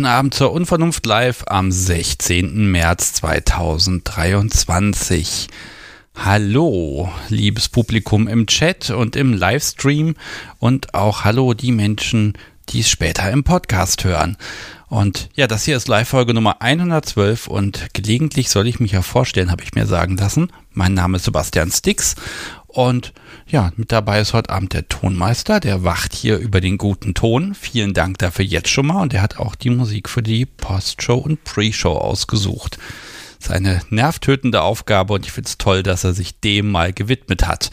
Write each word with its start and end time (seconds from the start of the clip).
Guten 0.00 0.08
Abend 0.08 0.32
zur 0.32 0.52
Unvernunft 0.52 1.04
Live 1.04 1.44
am 1.46 1.70
16. 1.70 2.70
März 2.70 3.12
2023. 3.12 5.48
Hallo, 6.14 7.12
liebes 7.28 7.68
Publikum 7.68 8.26
im 8.26 8.46
Chat 8.46 8.88
und 8.88 9.14
im 9.14 9.34
Livestream 9.34 10.14
und 10.58 10.94
auch 10.94 11.24
hallo 11.24 11.52
die 11.52 11.72
Menschen, 11.72 12.32
die 12.70 12.80
es 12.80 12.88
später 12.88 13.30
im 13.30 13.44
Podcast 13.44 14.04
hören. 14.04 14.38
Und 14.88 15.28
ja, 15.34 15.46
das 15.46 15.66
hier 15.66 15.76
ist 15.76 15.86
Live-Folge 15.86 16.32
Nummer 16.32 16.62
112 16.62 17.46
und 17.46 17.92
gelegentlich 17.92 18.48
soll 18.48 18.68
ich 18.68 18.80
mich 18.80 18.92
ja 18.92 19.02
vorstellen, 19.02 19.50
habe 19.50 19.62
ich 19.62 19.74
mir 19.74 19.84
sagen 19.84 20.16
lassen. 20.16 20.50
Mein 20.72 20.94
Name 20.94 21.18
ist 21.18 21.24
Sebastian 21.24 21.70
Stix 21.70 22.14
und 22.72 23.12
ja, 23.46 23.72
mit 23.76 23.90
dabei 23.90 24.20
ist 24.20 24.32
heute 24.32 24.50
Abend 24.50 24.72
der 24.74 24.88
Tonmeister, 24.88 25.60
der 25.60 25.82
wacht 25.82 26.14
hier 26.14 26.38
über 26.38 26.60
den 26.60 26.78
guten 26.78 27.14
Ton. 27.14 27.54
Vielen 27.54 27.94
Dank 27.94 28.18
dafür 28.18 28.44
jetzt 28.44 28.68
schon 28.68 28.86
mal. 28.86 29.02
Und 29.02 29.12
er 29.12 29.22
hat 29.22 29.38
auch 29.38 29.54
die 29.54 29.70
Musik 29.70 30.08
für 30.08 30.22
die 30.22 30.46
Postshow 30.46 31.16
und 31.16 31.42
Pre-Show 31.44 31.92
ausgesucht. 31.92 32.78
Das 33.38 33.48
ist 33.48 33.52
eine 33.52 33.80
nervtötende 33.90 34.62
Aufgabe 34.62 35.14
und 35.14 35.26
ich 35.26 35.32
finde 35.32 35.48
es 35.48 35.58
toll, 35.58 35.82
dass 35.82 36.04
er 36.04 36.12
sich 36.12 36.38
dem 36.40 36.70
mal 36.70 36.92
gewidmet 36.92 37.46
hat. 37.46 37.70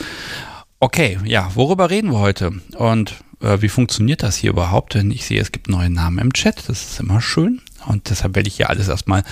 Okay, 0.80 1.20
ja, 1.26 1.52
worüber 1.56 1.89
reden 1.89 2.11
wir 2.11 2.20
heute? 2.20 2.54
Und 2.76 3.16
äh, 3.42 3.61
wie 3.61 3.70
funktioniert 3.70 4.23
das 4.23 4.36
hier 4.36 4.52
überhaupt? 4.52 4.94
Denn 4.94 5.11
ich 5.11 5.26
sehe, 5.26 5.42
es 5.42 5.52
gibt 5.52 5.70
neue 5.70 5.89
Namen 5.89 6.20
im 6.20 6.34
Chat. 6.34 6.70
Das 6.70 6.84
ist 6.84 7.00
immer 7.00 7.22
schön. 7.22 7.61
Und 7.86 8.09
deshalb 8.09 8.36
werde 8.36 8.48
ich 8.48 8.56
hier 8.56 8.70
alles 8.70 8.88
erstmal 8.88 9.23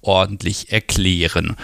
ordentlich 0.00 0.72
erklären. 0.72 1.56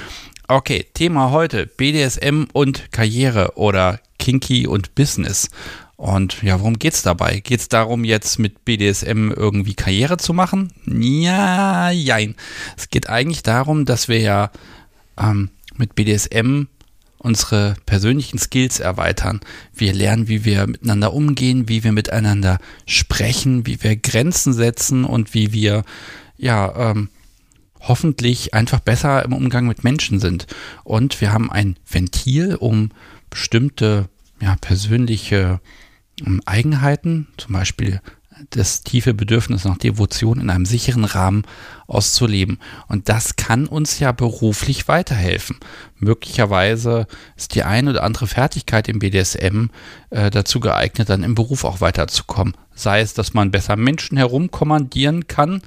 Okay, 0.50 0.84
Thema 0.94 1.30
heute 1.30 1.66
BDSM 1.66 2.46
und 2.52 2.90
Karriere 2.90 3.52
oder 3.54 4.00
Kinky 4.18 4.66
und 4.66 4.96
Business. 4.96 5.48
Und 5.94 6.42
ja, 6.42 6.58
worum 6.58 6.76
geht 6.76 6.94
es 6.94 7.02
dabei? 7.02 7.38
Geht 7.38 7.60
es 7.60 7.68
darum, 7.68 8.02
jetzt 8.02 8.40
mit 8.40 8.64
BDSM 8.64 9.30
irgendwie 9.30 9.74
Karriere 9.74 10.16
zu 10.16 10.34
machen? 10.34 10.72
Ja, 10.86 11.92
jein. 11.92 12.34
Es 12.76 12.90
geht 12.90 13.08
eigentlich 13.08 13.44
darum, 13.44 13.84
dass 13.84 14.08
wir 14.08 14.18
ja 14.18 14.50
ähm, 15.16 15.50
mit 15.76 15.94
BDSM 15.94 16.64
unsere 17.18 17.76
persönlichen 17.86 18.38
Skills 18.38 18.80
erweitern. 18.80 19.38
Wir 19.72 19.92
lernen, 19.92 20.26
wie 20.26 20.44
wir 20.44 20.66
miteinander 20.66 21.12
umgehen, 21.12 21.68
wie 21.68 21.84
wir 21.84 21.92
miteinander 21.92 22.58
sprechen, 22.86 23.68
wie 23.68 23.80
wir 23.84 23.94
Grenzen 23.94 24.52
setzen 24.52 25.04
und 25.04 25.32
wie 25.32 25.52
wir 25.52 25.84
ja 26.38 26.90
ähm, 26.90 27.08
hoffentlich 27.80 28.54
einfach 28.54 28.80
besser 28.80 29.24
im 29.24 29.32
Umgang 29.32 29.66
mit 29.66 29.84
Menschen 29.84 30.20
sind. 30.20 30.46
Und 30.84 31.20
wir 31.20 31.32
haben 31.32 31.50
ein 31.50 31.76
Ventil, 31.88 32.54
um 32.54 32.90
bestimmte 33.30 34.08
ja, 34.40 34.56
persönliche 34.60 35.60
um, 36.24 36.40
Eigenheiten, 36.46 37.28
zum 37.36 37.54
Beispiel 37.54 38.00
das 38.50 38.82
tiefe 38.82 39.14
Bedürfnis 39.14 39.64
nach 39.64 39.78
Devotion 39.78 40.40
in 40.40 40.50
einem 40.50 40.66
sicheren 40.66 41.04
Rahmen 41.04 41.42
auszuleben. 41.86 42.58
Und 42.88 43.08
das 43.08 43.36
kann 43.36 43.66
uns 43.66 43.98
ja 43.98 44.12
beruflich 44.12 44.88
weiterhelfen. 44.88 45.56
Möglicherweise 45.98 47.06
ist 47.36 47.54
die 47.54 47.64
eine 47.64 47.90
oder 47.90 48.04
andere 48.04 48.26
Fertigkeit 48.26 48.88
im 48.88 49.00
BDSM 49.00 49.66
äh, 50.10 50.30
dazu 50.30 50.60
geeignet, 50.60 51.08
dann 51.08 51.22
im 51.22 51.34
Beruf 51.34 51.64
auch 51.64 51.80
weiterzukommen 51.80 52.54
sei 52.80 53.00
es, 53.00 53.14
dass 53.14 53.34
man 53.34 53.50
besser 53.50 53.76
Menschen 53.76 54.16
herumkommandieren 54.16 55.28
kann 55.28 55.62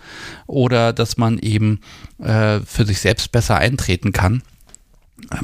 oder 0.47 0.93
dass 0.93 1.17
man 1.17 1.39
eben 1.39 1.79
äh, 2.19 2.59
für 2.61 2.85
sich 2.85 2.99
selbst 2.99 3.31
besser 3.31 3.57
eintreten 3.57 4.11
kann. 4.11 4.41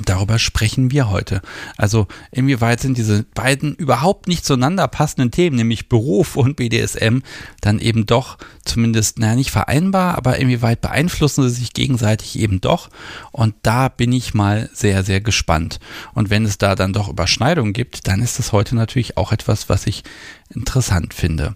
Darüber 0.06 0.40
sprechen 0.40 0.92
wir 0.92 1.10
heute. 1.10 1.42
Also 1.78 2.08
inwieweit 2.32 2.82
sind 2.82 2.98
diese 2.98 3.24
beiden 3.24 3.76
überhaupt 3.76 4.28
nicht 4.28 4.46
zueinander 4.46 4.88
passenden 4.88 5.32
Themen, 5.32 5.56
nämlich 5.56 5.90
Beruf 5.90 6.36
und 6.36 6.56
BDSM, 6.56 7.20
dann 7.62 7.80
eben 7.80 8.06
doch 8.06 8.38
zumindest, 8.66 9.20
naja, 9.20 9.36
nicht 9.36 9.52
vereinbar, 9.52 10.18
aber 10.18 10.38
inwieweit 10.38 10.82
beeinflussen 10.82 11.44
sie 11.44 11.56
sich 11.56 11.74
gegenseitig 11.74 12.38
eben 12.40 12.62
doch. 12.62 12.90
Und 13.32 13.56
da 13.64 13.90
bin 13.90 14.12
ich 14.12 14.34
mal 14.34 14.70
sehr, 14.74 15.04
sehr 15.04 15.22
gespannt. 15.22 15.80
Und 16.14 16.30
wenn 16.30 16.46
es 16.46 16.58
da 16.58 16.76
dann 16.76 16.94
doch 16.94 17.10
Überschneidungen 17.10 17.74
gibt, 17.74 18.08
dann 18.08 18.22
ist 18.22 18.40
das 18.40 18.52
heute 18.52 18.76
natürlich 18.76 19.18
auch 19.18 19.32
etwas, 19.32 19.70
was 19.70 19.88
ich 19.88 20.04
interessant 20.50 21.14
finde. 21.14 21.56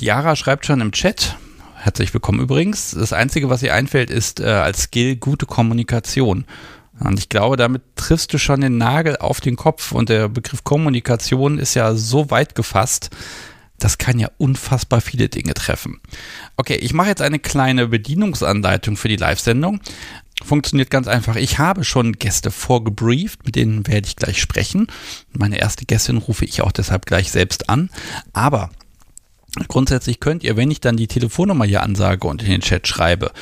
Diara 0.00 0.36
schreibt 0.36 0.66
schon 0.66 0.80
im 0.80 0.92
Chat, 0.92 1.36
Herzlich 1.82 2.12
willkommen 2.12 2.40
übrigens. 2.40 2.90
Das 2.90 3.14
Einzige, 3.14 3.48
was 3.48 3.62
ihr 3.62 3.72
einfällt, 3.72 4.10
ist 4.10 4.38
äh, 4.38 4.44
als 4.44 4.82
Skill 4.82 5.16
gute 5.16 5.46
Kommunikation. 5.46 6.44
Und 7.00 7.18
ich 7.18 7.28
glaube, 7.28 7.56
damit 7.56 7.82
triffst 7.96 8.32
du 8.32 8.38
schon 8.38 8.60
den 8.60 8.78
Nagel 8.78 9.16
auf 9.16 9.40
den 9.40 9.56
Kopf. 9.56 9.92
Und 9.92 10.08
der 10.08 10.28
Begriff 10.28 10.64
Kommunikation 10.64 11.58
ist 11.58 11.74
ja 11.74 11.94
so 11.94 12.30
weit 12.30 12.54
gefasst, 12.54 13.10
das 13.78 13.96
kann 13.98 14.18
ja 14.18 14.28
unfassbar 14.36 15.00
viele 15.00 15.28
Dinge 15.28 15.54
treffen. 15.54 16.00
Okay, 16.56 16.76
ich 16.76 16.92
mache 16.92 17.08
jetzt 17.08 17.22
eine 17.22 17.38
kleine 17.38 17.88
Bedienungsanleitung 17.88 18.96
für 18.96 19.08
die 19.08 19.16
Live-Sendung. 19.16 19.80
Funktioniert 20.44 20.90
ganz 20.90 21.08
einfach. 21.08 21.36
Ich 21.36 21.58
habe 21.58 21.84
schon 21.84 22.12
Gäste 22.12 22.50
vorgebrieft, 22.50 23.44
mit 23.44 23.56
denen 23.56 23.86
werde 23.86 24.06
ich 24.06 24.16
gleich 24.16 24.40
sprechen. 24.40 24.86
Meine 25.32 25.58
erste 25.58 25.86
Gästin 25.86 26.18
rufe 26.18 26.44
ich 26.44 26.62
auch 26.62 26.72
deshalb 26.72 27.06
gleich 27.06 27.30
selbst 27.30 27.68
an. 27.68 27.90
Aber 28.32 28.70
grundsätzlich 29.68 30.20
könnt 30.20 30.44
ihr, 30.44 30.56
wenn 30.56 30.70
ich 30.70 30.80
dann 30.80 30.96
die 30.96 31.08
Telefonnummer 31.08 31.64
hier 31.64 31.82
ansage 31.82 32.26
und 32.26 32.42
in 32.42 32.50
den 32.50 32.60
Chat 32.60 32.86
schreibe, 32.86 33.32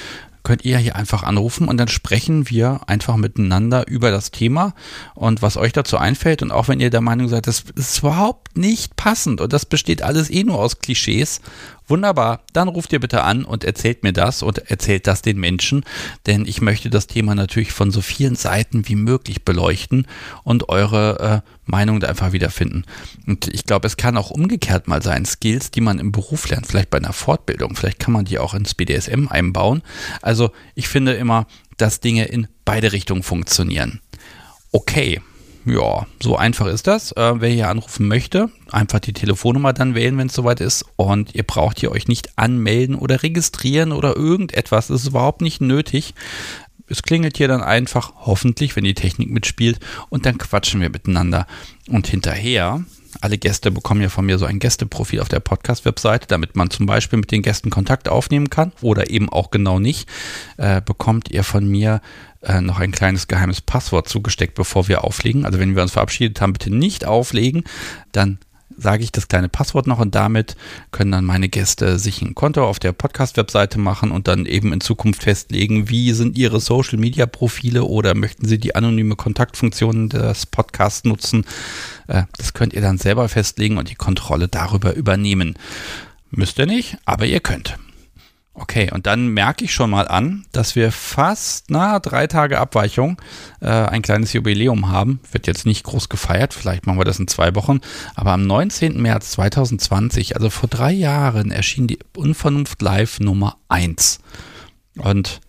könnt 0.49 0.65
ihr 0.65 0.79
hier 0.79 0.97
einfach 0.97 1.25
anrufen 1.25 1.69
und 1.69 1.77
dann 1.77 1.89
sprechen 1.89 2.49
wir 2.49 2.81
einfach 2.87 3.17
miteinander 3.17 3.87
über 3.87 4.11
das 4.11 4.31
Thema 4.31 4.73
und 5.15 5.43
was 5.43 5.59
euch 5.59 5.75
dazu 5.75 5.99
einfällt. 5.99 6.41
Und 6.41 6.53
auch 6.53 6.69
wenn 6.69 6.81
ihr 6.81 6.89
der 6.89 7.03
Meinung 7.03 7.29
seid, 7.29 7.47
das 7.47 7.65
ist 7.75 7.99
überhaupt 7.99 8.57
nicht 8.57 8.97
passend 8.97 9.43
und 9.43 9.53
das 9.53 9.67
besteht 9.67 10.01
alles 10.01 10.31
eh 10.31 10.45
nur 10.45 10.59
aus 10.59 10.79
Klischees 10.79 11.43
Wunderbar, 11.89 12.43
dann 12.53 12.69
ruft 12.69 12.93
ihr 12.93 13.01
bitte 13.01 13.25
an 13.25 13.45
und 13.45 13.65
erzählt 13.65 14.03
mir 14.03 14.13
das 14.13 14.43
und 14.43 14.59
erzählt 14.71 15.07
das 15.07 15.23
den 15.23 15.39
Menschen, 15.39 15.85
denn 16.27 16.45
ich 16.45 16.61
möchte 16.61 16.91
das 16.91 17.07
Thema 17.07 17.35
natürlich 17.35 17.73
von 17.73 17.91
so 17.91 18.03
vielen 18.03 18.37
Seiten 18.37 18.87
wie 18.89 18.95
möglich 18.95 19.43
beleuchten 19.43 20.07
und 20.45 20.69
eure 20.69 21.43
äh, 21.45 21.51
Meinung 21.65 22.01
da 22.01 22.09
einfach 22.09 22.33
wiederfinden. 22.33 22.85
Und 23.27 23.49
ich 23.49 23.65
glaube, 23.65 23.87
es 23.87 23.97
kann 23.97 24.19
auch 24.19 24.31
umgekehrt 24.31 24.87
mal 24.87 25.03
sein, 25.03 25.25
Skills, 25.25 25.71
die 25.71 25.81
man 25.81 25.99
im 25.99 26.13
Beruf 26.13 26.49
lernt, 26.51 26.67
vielleicht 26.67 26.91
bei 26.91 26.99
einer 26.99 27.15
Fortbildung, 27.15 27.75
vielleicht 27.75 27.99
kann 27.99 28.13
man 28.13 28.27
die 28.27 28.39
auch 28.39 28.53
ins 28.53 28.75
BDSM 28.75 29.29
einbauen. 29.29 29.83
Also 30.21 30.51
ich 30.75 30.89
finde 30.89 31.15
immer, 31.15 31.47
dass 31.79 32.01
Dinge 32.01 32.27
in 32.27 32.49
beide 32.67 32.93
Richtungen 32.93 33.23
funktionieren. 33.23 34.01
Okay, 34.73 35.23
ja, 35.71 36.07
so 36.21 36.37
einfach 36.37 36.67
ist 36.67 36.87
das. 36.87 37.13
Äh, 37.13 37.41
wer 37.41 37.49
hier 37.49 37.69
anrufen 37.69 38.09
möchte, 38.09 38.51
einfach 38.71 39.01
die 39.01 39.13
Telefonnummer 39.13 39.73
dann 39.73 39.95
wählen, 39.95 40.17
wenn 40.19 40.29
es 40.29 40.35
soweit 40.35 40.61
ist. 40.61 40.85
Und 40.97 41.35
ihr 41.35 41.43
braucht 41.43 41.81
hier 41.81 41.93
euch 41.93 42.09
nicht 42.09 42.39
anmelden 42.39 42.97
oder 42.97 43.23
registrieren 43.23 43.93
oder 43.93 44.17
irgendetwas. 44.17 44.89
Das 44.89 45.03
ist 45.03 45.09
überhaupt 45.09 45.41
nicht 45.41 45.61
nötig. 45.61 46.15
Es 46.89 47.03
klingelt 47.03 47.37
hier 47.37 47.49
dann 47.49 47.63
einfach, 47.63 48.13
hoffentlich, 48.17 48.75
wenn 48.75 48.85
die 48.85 48.95
Technik 48.95 49.31
mitspielt, 49.31 49.79
und 50.09 50.25
dann 50.25 50.39
quatschen 50.39 50.81
wir 50.81 50.89
miteinander. 50.89 51.47
Und 51.89 52.07
hinterher 52.07 52.85
alle 53.21 53.39
Gäste 53.39 53.71
bekommen 53.71 54.01
ja 54.01 54.09
von 54.09 54.27
mir 54.27 54.39
so 54.39 54.45
ein 54.45 54.59
Gästeprofil 54.59 55.21
auf 55.21 55.29
der 55.29 55.41
Podcast-Webseite, 55.41 56.29
damit 56.29 56.57
man 56.57 56.71
zum 56.71 56.87
Beispiel 56.87 57.19
mit 57.19 57.31
den 57.31 57.43
Gästen 57.43 57.71
Kontakt 57.71 58.09
aufnehmen 58.09 58.51
kann 58.51 58.73
oder 58.81 59.11
eben 59.11 59.29
auch 59.29 59.51
genau 59.51 59.79
nicht. 59.79 60.09
Äh, 60.57 60.81
bekommt 60.83 61.31
ihr 61.31 61.45
von 61.45 61.67
mir 61.67 62.01
äh, 62.43 62.61
noch 62.61 62.79
ein 62.79 62.93
kleines 62.93 63.29
geheimes 63.29 63.61
Passwort 63.61 64.09
zugesteckt, 64.09 64.55
bevor 64.55 64.89
wir 64.89 65.05
auflegen. 65.05 65.45
Also 65.45 65.59
wenn 65.59 65.75
wir 65.75 65.83
uns 65.83 65.93
verabschiedet 65.93 66.41
haben, 66.41 66.53
bitte 66.53 66.75
nicht 66.75 67.05
auflegen. 67.05 67.65
Dann 68.13 68.39
sage 68.79 69.03
ich 69.03 69.13
das 69.13 69.29
kleine 69.29 69.49
Passwort 69.49 69.87
noch 69.87 69.99
und 69.99 70.15
damit 70.15 70.57
können 70.93 71.11
dann 71.11 71.25
meine 71.25 71.49
Gäste 71.49 71.99
sich 71.99 72.23
ein 72.23 72.35
Konto 72.35 72.65
auf 72.65 72.79
der 72.79 72.93
Podcast-Webseite 72.93 73.79
machen 73.79 74.13
und 74.13 74.29
dann 74.29 74.47
eben 74.47 74.73
in 74.73 74.81
Zukunft 74.81 75.25
festlegen, 75.25 75.89
wie 75.89 76.13
sind 76.13 76.39
ihre 76.39 76.61
Social-Media-Profile 76.61 77.85
oder 77.85 78.15
möchten 78.15 78.47
sie 78.47 78.59
die 78.59 78.77
anonyme 78.77 79.17
Kontaktfunktion 79.17 80.09
des 80.09 80.47
Podcasts 80.47 81.05
nutzen. 81.05 81.45
Äh, 82.07 82.23
das 82.37 82.55
könnt 82.55 82.73
ihr 82.73 82.81
dann 82.81 82.99
selber 82.99 83.29
festlegen 83.29 83.79
und 83.79 83.91
die 83.91 83.97
Kontrolle 83.97 84.49
darüber 84.49 84.95
übernehmen. 84.95 85.57
Müsst 86.31 86.59
ihr 86.59 86.67
nicht, 86.67 86.99
aber 87.05 87.27
ihr 87.27 87.41
könnt. 87.41 87.79
Okay, 88.61 88.91
und 88.93 89.07
dann 89.07 89.29
merke 89.29 89.65
ich 89.65 89.73
schon 89.73 89.91
mal 89.91 90.09
an, 90.09 90.45
dass 90.51 90.75
wir 90.75 90.91
fast, 90.91 91.67
na, 91.71 92.01
drei 92.01 92.27
Tage 92.27 92.59
Abweichung 92.59 93.21
äh, 93.61 93.69
ein 93.69 94.03
kleines 94.03 94.33
Jubiläum 94.33 94.89
haben. 94.89 95.21
Wird 95.31 95.47
jetzt 95.47 95.65
nicht 95.65 95.85
groß 95.85 96.09
gefeiert, 96.09 96.55
vielleicht 96.55 96.85
machen 96.85 96.99
wir 96.99 97.05
das 97.05 97.21
in 97.21 97.29
zwei 97.29 97.55
Wochen. 97.55 97.81
Aber 98.17 98.33
am 98.33 98.45
19. 98.45 99.01
März 99.01 99.31
2020, 99.31 100.35
also 100.35 100.51
vor 100.51 100.69
drei 100.69 100.91
Jahren, 100.91 101.53
erschien 101.53 101.87
die 101.87 102.01
Unvernunft 102.17 102.83
Live 102.83 103.21
Nummer 103.21 103.59
1. 103.69 104.19
Und 104.97 105.41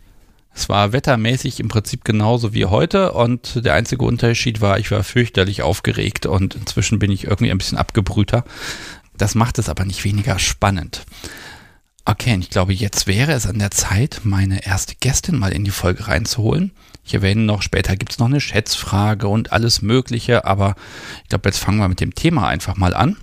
es 0.53 0.69
war 0.69 0.93
wettermäßig 0.93 1.59
im 1.59 1.67
Prinzip 1.67 2.05
genauso 2.05 2.53
wie 2.53 2.65
heute 2.65 3.13
und 3.13 3.65
der 3.65 3.73
einzige 3.73 4.05
Unterschied 4.05 4.61
war, 4.61 4.77
ich 4.77 4.91
war 4.91 5.03
fürchterlich 5.03 5.63
aufgeregt 5.63 6.27
und 6.27 6.53
inzwischen 6.53 6.99
bin 6.99 7.09
ich 7.11 7.23
irgendwie 7.23 7.49
ein 7.49 7.57
bisschen 7.57 7.77
abgebrühter. 7.79 8.43
Das 9.17 9.33
macht 9.33 9.57
es 9.57 9.67
aber 9.67 9.83
nicht 9.85 10.03
weniger 10.03 10.37
spannend. 10.37 11.05
Okay, 12.05 12.33
und 12.33 12.41
ich 12.41 12.49
glaube, 12.49 12.73
jetzt 12.73 13.07
wäre 13.07 13.33
es 13.33 13.45
an 13.45 13.59
der 13.59 13.71
Zeit, 13.71 14.21
meine 14.23 14.65
erste 14.65 14.95
Gästin 14.95 15.37
mal 15.37 15.51
in 15.51 15.63
die 15.63 15.71
Folge 15.71 16.07
reinzuholen. 16.07 16.71
Ich 17.05 17.13
erwähne 17.13 17.41
noch, 17.41 17.61
später 17.61 17.95
gibt 17.95 18.13
es 18.13 18.19
noch 18.19 18.27
eine 18.27 18.41
Schätzfrage 18.41 19.27
und 19.27 19.51
alles 19.51 19.81
Mögliche, 19.81 20.45
aber 20.45 20.75
ich 21.23 21.29
glaube, 21.29 21.49
jetzt 21.49 21.59
fangen 21.59 21.79
wir 21.79 21.87
mit 21.87 22.01
dem 22.01 22.15
Thema 22.15 22.47
einfach 22.47 22.77
mal 22.77 22.93
an. 22.93 23.17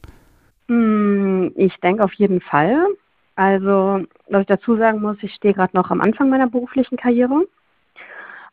Hm, 0.67 1.53
ich 1.55 1.73
denke 1.83 2.03
auf 2.03 2.13
jeden 2.13 2.41
Fall. 2.41 2.87
Also, 3.35 4.05
was 4.29 4.41
ich 4.41 4.47
dazu 4.47 4.77
sagen 4.77 5.01
muss, 5.01 5.17
ich 5.21 5.33
stehe 5.33 5.53
gerade 5.53 5.75
noch 5.75 5.91
am 5.91 6.01
Anfang 6.01 6.29
meiner 6.29 6.47
beruflichen 6.47 6.97
Karriere. 6.97 7.45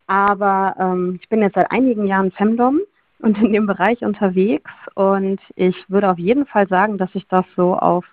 Aber 0.06 0.74
ähm, 0.78 1.18
ich 1.20 1.28
bin 1.28 1.40
jetzt 1.40 1.54
seit 1.54 1.70
einigen 1.70 2.06
Jahren 2.06 2.32
Femdom 2.32 2.80
und 3.20 3.38
in 3.38 3.52
dem 3.52 3.66
Bereich 3.66 4.02
unterwegs. 4.02 4.70
Und 4.94 5.40
ich 5.54 5.76
würde 5.88 6.10
auf 6.10 6.18
jeden 6.18 6.46
Fall 6.46 6.66
sagen, 6.68 6.98
dass 6.98 7.12
sich 7.12 7.26
das 7.28 7.46
so 7.56 7.76
auf 7.76 8.04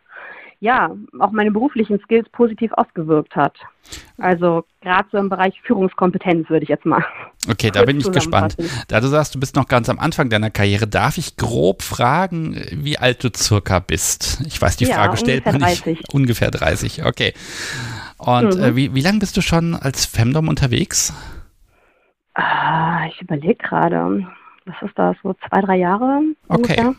ja, 0.62 0.92
auch 1.20 1.32
meine 1.32 1.52
beruflichen 1.52 2.00
Skills 2.00 2.28
positiv 2.30 2.72
ausgewirkt 2.74 3.36
hat. 3.36 3.56
Also 4.18 4.66
gerade 4.82 5.08
so 5.12 5.18
im 5.18 5.30
Bereich 5.30 5.60
Führungskompetenz 5.64 6.50
würde 6.50 6.64
ich 6.64 6.70
jetzt 6.70 6.86
mal. 6.86 7.04
Okay, 7.50 7.72
da 7.72 7.84
bin 7.86 7.98
ich 7.98 8.12
gespannt. 8.12 8.58
Da 8.90 9.00
du 9.00 9.08
sagst, 9.08 9.36
du 9.36 9.40
bist 9.40 9.56
noch 9.56 9.68
ganz 9.68 9.90
am 9.90 10.00
Anfang 10.00 10.30
deiner 10.30 10.50
Karriere, 10.50 10.88
darf 10.88 11.18
ich 11.18 11.38
grob 11.38 11.82
fragen, 11.82 12.62
wie 12.74 12.98
alt 12.98 13.24
du 13.24 13.30
circa 13.34 13.80
bist? 13.80 14.42
Ich 14.46 14.62
weiß, 14.62 14.78
die 14.78 14.86
ja, 14.86 14.96
Frage 14.96 15.18
stellt 15.18 15.46
man 15.46 15.62
nicht. 15.62 15.86
30. 15.86 16.04
Ungefähr 16.14 16.52
30, 16.52 17.06
okay. 17.06 17.34
Und 18.18 18.58
mhm. 18.58 18.64
äh, 18.64 18.76
wie, 18.76 18.94
wie 18.94 19.02
lange 19.02 19.20
bist 19.20 19.38
du 19.38 19.42
schon 19.42 19.76
als 19.76 20.06
Femdom 20.06 20.50
unterwegs? 20.50 21.14
Ah, 22.34 23.06
ich 23.08 23.22
überlege 23.22 23.56
gerade 23.56 24.28
was 24.66 24.90
ist 24.90 24.98
das, 24.98 25.16
so 25.24 25.34
zwei, 25.48 25.62
drei 25.62 25.78
Jahre 25.78 26.22
okay. 26.48 26.92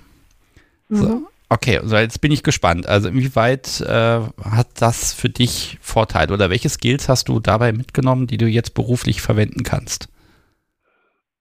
Mhm. 0.88 0.96
So. 0.96 1.29
Okay, 1.52 1.80
so 1.82 1.96
jetzt 1.96 2.20
bin 2.20 2.30
ich 2.30 2.44
gespannt. 2.44 2.88
Also 2.88 3.08
inwieweit 3.08 3.80
äh, 3.80 4.20
hat 4.44 4.68
das 4.78 5.12
für 5.12 5.28
dich 5.28 5.78
Vorteile 5.80 6.32
oder 6.32 6.48
welche 6.48 6.68
Skills 6.68 7.08
hast 7.08 7.28
du 7.28 7.40
dabei 7.40 7.72
mitgenommen, 7.72 8.28
die 8.28 8.38
du 8.38 8.46
jetzt 8.46 8.72
beruflich 8.74 9.20
verwenden 9.20 9.64
kannst? 9.64 10.08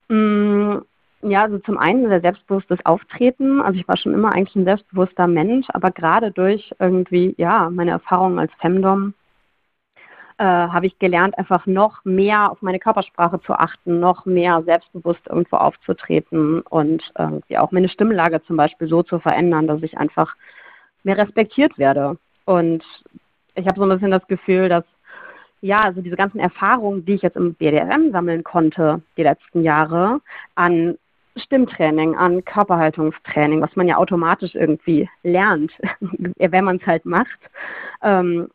Mm, 0.07 0.77
ja, 1.21 1.44
also 1.44 1.59
zum 1.59 1.77
einen 1.77 2.09
sehr 2.09 2.21
selbstbewusstes 2.21 2.79
Auftreten. 2.85 3.61
Also 3.61 3.79
ich 3.79 3.88
war 3.88 3.97
schon 3.97 4.15
immer 4.15 4.33
eigentlich 4.33 4.56
ein 4.56 4.65
selbstbewusster 4.65 5.27
Mensch, 5.27 5.67
aber 5.69 5.91
gerade 5.91 6.31
durch 6.31 6.71
irgendwie, 6.79 7.35
ja, 7.38 7.69
meine 7.69 7.91
Erfahrungen 7.91 8.39
als 8.39 8.51
Femdom 8.59 9.13
äh, 10.39 10.44
habe 10.44 10.88
ich 10.88 10.97
gelernt, 11.00 11.38
einfach 11.38 11.65
noch 11.65 12.03
mehr 12.06 12.50
auf 12.51 12.62
meine 12.62 12.80
Körpersprache 12.80 13.41
zu 13.41 13.53
achten, 13.53 14.00
noch 14.00 14.25
mehr 14.25 14.63
selbstbewusst 14.63 15.27
irgendwo 15.27 15.57
aufzutreten 15.57 16.62
und 16.62 17.03
irgendwie 17.18 17.57
auch 17.57 17.71
meine 17.71 17.89
Stimmlage 17.89 18.41
zum 18.44 18.56
Beispiel 18.56 18.88
so 18.88 19.03
zu 19.03 19.19
verändern, 19.19 19.68
dass 19.68 19.83
ich 19.83 19.97
einfach 19.97 20.33
mehr 21.03 21.18
respektiert 21.18 21.77
werde. 21.77 22.18
Und 22.45 22.83
ich 23.56 23.65
habe 23.68 23.75
so 23.75 23.83
ein 23.83 23.89
bisschen 23.89 24.12
das 24.12 24.25
Gefühl, 24.27 24.69
dass 24.69 24.86
ja, 25.62 25.81
also 25.81 26.01
diese 26.01 26.15
ganzen 26.15 26.39
Erfahrungen, 26.39 27.03
die 27.03 27.15
ich 27.15 27.21
jetzt 27.21 27.35
im 27.35 27.53
BDM 27.53 28.13
sammeln 28.13 28.45
konnte, 28.45 29.01
die 29.18 29.24
letzten 29.24 29.62
Jahre, 29.62 30.21
an 30.56 30.97
Stimmtraining, 31.35 32.15
an 32.15 32.45
Körperhaltungstraining, 32.45 33.62
was 33.62 33.75
man 33.75 33.89
ja 33.89 33.97
automatisch 33.97 34.56
irgendwie 34.56 35.09
lernt, 35.24 35.74
wenn 36.38 36.63
man 36.63 36.77
es 36.77 36.88
halt 36.88 37.06
macht, 37.06 37.39
ähm, 38.01 38.47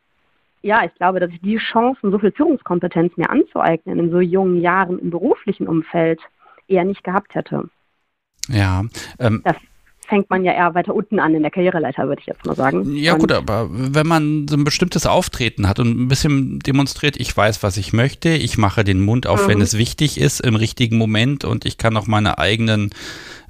ja, 0.64 0.82
ich 0.84 0.94
glaube, 0.94 1.20
dass 1.20 1.30
ich 1.30 1.40
die 1.42 1.58
Chancen, 1.58 2.10
so 2.10 2.18
viel 2.18 2.32
Führungskompetenz 2.32 3.16
mir 3.16 3.28
anzueignen 3.28 3.98
in 3.98 4.10
so 4.10 4.20
jungen 4.20 4.60
Jahren 4.60 4.98
im 4.98 5.10
beruflichen 5.10 5.68
Umfeld 5.68 6.20
eher 6.66 6.84
nicht 6.84 7.04
gehabt 7.04 7.34
hätte. 7.34 7.68
Ja. 8.48 8.82
Ähm, 9.18 9.42
das 9.44 9.56
fängt 10.08 10.30
man 10.30 10.42
ja 10.42 10.52
eher 10.52 10.74
weiter 10.74 10.94
unten 10.94 11.20
an 11.20 11.34
in 11.34 11.42
der 11.42 11.50
Karriereleiter, 11.50 12.08
würde 12.08 12.20
ich 12.20 12.26
jetzt 12.26 12.46
mal 12.46 12.56
sagen. 12.56 12.94
Ja, 12.94 13.12
und 13.12 13.20
gut, 13.20 13.32
aber 13.32 13.68
wenn 13.70 14.06
man 14.06 14.48
so 14.48 14.56
ein 14.56 14.64
bestimmtes 14.64 15.06
Auftreten 15.06 15.68
hat 15.68 15.78
und 15.78 15.88
ein 15.88 16.08
bisschen 16.08 16.60
demonstriert, 16.60 17.18
ich 17.18 17.36
weiß, 17.36 17.62
was 17.62 17.76
ich 17.76 17.92
möchte, 17.92 18.30
ich 18.30 18.56
mache 18.56 18.84
den 18.84 19.02
Mund 19.02 19.26
auf, 19.26 19.44
mhm. 19.44 19.50
wenn 19.50 19.60
es 19.60 19.76
wichtig 19.76 20.18
ist, 20.18 20.40
im 20.40 20.56
richtigen 20.56 20.96
Moment 20.96 21.44
und 21.44 21.66
ich 21.66 21.76
kann 21.76 21.96
auch 21.96 22.06
meine 22.06 22.38
eigenen 22.38 22.90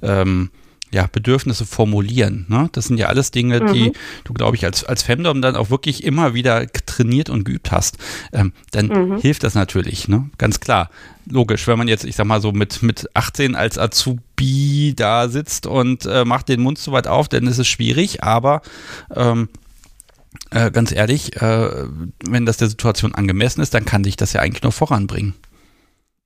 ähm, 0.01 0.49
ja, 0.91 1.07
Bedürfnisse 1.11 1.65
formulieren. 1.65 2.45
Ne? 2.47 2.69
Das 2.71 2.85
sind 2.85 2.97
ja 2.97 3.07
alles 3.07 3.31
Dinge, 3.31 3.59
mhm. 3.61 3.73
die 3.73 3.93
du, 4.23 4.33
glaube 4.33 4.55
ich, 4.55 4.65
als, 4.65 4.83
als 4.83 5.03
Femdom 5.03 5.41
dann 5.41 5.55
auch 5.55 5.69
wirklich 5.69 6.03
immer 6.03 6.33
wieder 6.33 6.65
trainiert 6.67 7.29
und 7.29 7.43
geübt 7.43 7.71
hast. 7.71 7.97
Ähm, 8.31 8.53
dann 8.71 8.87
mhm. 8.87 9.17
hilft 9.19 9.43
das 9.43 9.55
natürlich, 9.55 10.07
ne? 10.07 10.29
ganz 10.37 10.59
klar. 10.59 10.89
Logisch, 11.27 11.67
wenn 11.67 11.77
man 11.77 11.87
jetzt, 11.87 12.05
ich 12.05 12.15
sag 12.15 12.25
mal 12.27 12.39
so 12.39 12.51
mit, 12.51 12.83
mit 12.83 13.09
18 13.15 13.55
als 13.55 13.79
Azubi 13.79 14.93
da 14.95 15.27
sitzt 15.27 15.65
und 15.65 16.05
äh, 16.05 16.23
macht 16.23 16.49
den 16.49 16.61
Mund 16.61 16.77
so 16.77 16.91
weit 16.91 17.07
auf, 17.07 17.27
dann 17.27 17.47
ist 17.47 17.57
es 17.57 17.67
schwierig, 17.67 18.23
aber 18.23 18.61
ähm, 19.13 19.49
äh, 20.51 20.69
ganz 20.69 20.91
ehrlich, 20.91 21.41
äh, 21.41 21.87
wenn 22.23 22.45
das 22.45 22.57
der 22.57 22.69
Situation 22.69 23.15
angemessen 23.15 23.61
ist, 23.61 23.73
dann 23.73 23.85
kann 23.85 24.03
dich 24.03 24.17
das 24.17 24.33
ja 24.33 24.41
eigentlich 24.41 24.63
nur 24.63 24.71
voranbringen. 24.71 25.33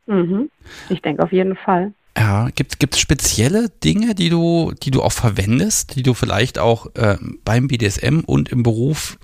Mhm. 0.06 0.50
Ich 0.90 1.02
denke 1.02 1.24
auf 1.24 1.32
jeden 1.32 1.56
Fall. 1.56 1.94
Ja, 2.20 2.50
gibt 2.54 2.84
es 2.94 3.00
spezielle 3.00 3.70
Dinge, 3.70 4.14
die 4.14 4.30
du, 4.30 4.74
die 4.84 4.92
du 4.92 5.02
auch 5.02 5.14
verwendest, 5.14 5.96
die 5.96 6.04
du 6.04 6.14
vielleicht 6.14 6.60
auch 6.60 6.88
äh, 6.96 7.16
beim 7.46 7.70
BDSM 7.70 8.20
und 8.26 8.50
im 8.50 8.62
Beruf 8.62 9.18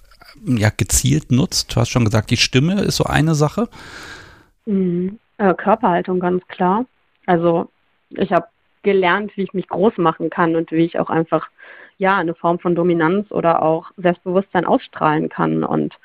äh, 0.47 0.61
ja, 0.61 0.69
gezielt 0.69 1.29
nutzt? 1.29 1.75
Du 1.75 1.81
hast 1.81 1.89
schon 1.89 2.05
gesagt, 2.05 2.31
die 2.31 2.37
Stimme 2.37 2.81
ist 2.81 2.95
so 2.95 3.03
eine 3.03 3.35
Sache. 3.35 3.67
Mhm. 4.65 5.19
Äh, 5.37 5.53
Körperhaltung 5.55 6.21
ganz 6.21 6.47
klar. 6.47 6.85
Also 7.25 7.69
ich 8.11 8.31
habe 8.31 8.47
gelernt, 8.83 9.35
wie 9.35 9.43
ich 9.43 9.53
mich 9.53 9.67
groß 9.67 9.97
machen 9.97 10.29
kann 10.29 10.55
und 10.55 10.71
wie 10.71 10.85
ich 10.85 10.97
auch 10.97 11.09
einfach 11.09 11.49
ja 11.97 12.15
eine 12.15 12.33
Form 12.33 12.59
von 12.59 12.75
Dominanz 12.75 13.29
oder 13.29 13.61
auch 13.61 13.91
Selbstbewusstsein 13.97 14.63
ausstrahlen 14.63 15.27
kann. 15.27 15.65
Und 15.65 15.95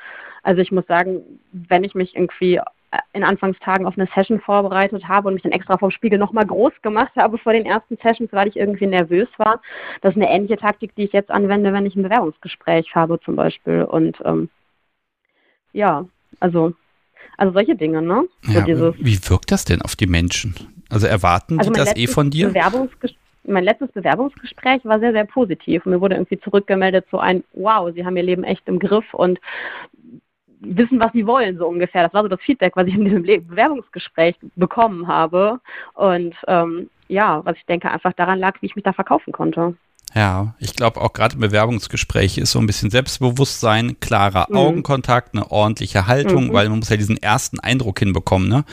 also 0.43 0.61
ich 0.61 0.73
muss 0.73 0.87
sagen, 0.89 1.21
wenn 1.53 1.85
ich 1.85 1.95
mich 1.95 2.17
irgendwie 2.17 2.59
in 3.13 3.23
Anfangstagen 3.23 3.87
auf 3.87 3.97
eine 3.97 4.09
Session 4.15 4.41
vorbereitet 4.41 5.07
habe 5.07 5.29
und 5.29 5.35
mich 5.35 5.43
dann 5.43 5.53
extra 5.53 5.79
vom 5.79 5.91
Spiegel 5.91 6.19
nochmal 6.19 6.47
groß 6.47 6.73
gemacht 6.83 7.13
habe 7.17 7.39
vor 7.39 7.53
den 7.53 7.65
ersten 7.65 7.97
Sessions, 8.03 8.33
weil 8.33 8.49
ich 8.49 8.57
irgendwie 8.57 8.87
nervös 8.87 9.29
war. 9.37 9.63
Das 10.01 10.15
ist 10.15 10.21
eine 10.21 10.31
ähnliche 10.31 10.57
Taktik, 10.57 10.95
die 10.97 11.05
ich 11.05 11.13
jetzt 11.13 11.31
anwende, 11.31 11.73
wenn 11.73 11.87
ich 11.87 11.95
ein 11.95 12.03
Bewerbungsgespräch 12.03 12.95
habe 12.95 13.21
zum 13.21 13.37
Beispiel. 13.37 13.85
Und 13.85 14.17
ähm, 14.25 14.49
ja, 15.73 16.05
also, 16.41 16.73
also 17.37 17.53
solche 17.53 17.77
Dinge, 17.77 18.03
ne? 18.03 18.25
Ja, 18.49 18.67
wie 18.67 19.19
wirkt 19.29 19.53
das 19.53 19.65
denn 19.65 19.83
auf 19.83 19.95
die 19.95 20.07
Menschen? 20.07 20.57
Also 20.89 21.07
erwarten 21.07 21.61
also 21.61 21.71
die 21.71 21.79
das 21.79 21.95
eh 21.95 22.09
von 22.09 22.31
dir? 22.31 22.53
mein 23.45 23.65
letztes 23.65 23.91
Bewerbungsgespräch 23.93 24.85
war 24.85 25.01
sehr, 25.01 25.13
sehr 25.13 25.25
positiv. 25.25 25.87
Und 25.87 25.93
mir 25.93 26.01
wurde 26.01 26.15
irgendwie 26.15 26.39
zurückgemeldet, 26.41 27.07
so 27.11 27.19
ein, 27.19 27.43
wow, 27.53 27.91
Sie 27.95 28.05
haben 28.05 28.17
Ihr 28.17 28.23
Leben 28.23 28.45
echt 28.45 28.67
im 28.67 28.79
Griff 28.79 29.15
und 29.15 29.39
wissen, 30.61 31.01
was 31.01 31.13
sie 31.13 31.27
wollen, 31.27 31.59
so 31.59 31.67
ungefähr. 31.67 32.05
Das 32.05 32.15
war 32.15 32.23
so 32.23 32.29
das 32.29 32.41
Feedback, 32.41 32.77
was 32.77 32.87
ich 32.87 32.95
in 32.95 33.05
diesem 33.05 33.23
Bewerbungsgespräch 33.23 34.37
bekommen 34.57 35.09
habe. 35.09 35.61
Und 35.95 36.35
ähm, 36.47 36.91
ja, 37.09 37.45
was 37.45 37.57
ich 37.57 37.67
denke, 37.67 37.91
einfach 37.91 38.13
daran 38.13 38.39
lag, 38.39 38.61
wie 38.61 38.67
ich 38.67 38.77
mich 38.77 38.85
da 38.85 38.93
verkaufen 38.93 39.33
konnte. 39.33 39.75
Ja, 40.13 40.55
ich 40.59 40.75
glaube 40.75 41.01
auch 41.01 41.13
gerade 41.13 41.35
im 41.35 41.41
Bewerbungsgespräch 41.41 42.37
ist 42.39 42.51
so 42.51 42.59
ein 42.59 42.67
bisschen 42.67 42.91
Selbstbewusstsein, 42.91 44.01
klarer 44.01 44.47
mhm. 44.49 44.57
Augenkontakt, 44.57 45.35
eine 45.35 45.53
ordentliche 45.53 46.09
Haltung, 46.09 46.49
mhm. 46.49 46.53
weil 46.53 46.69
man 46.69 46.81
muss 46.81 46.89
ja 46.89 46.97
diesen 46.97 47.17
ersten 47.17 47.61
Eindruck 47.61 48.01
hinbekommen. 48.01 48.49
Ne? 48.49 48.65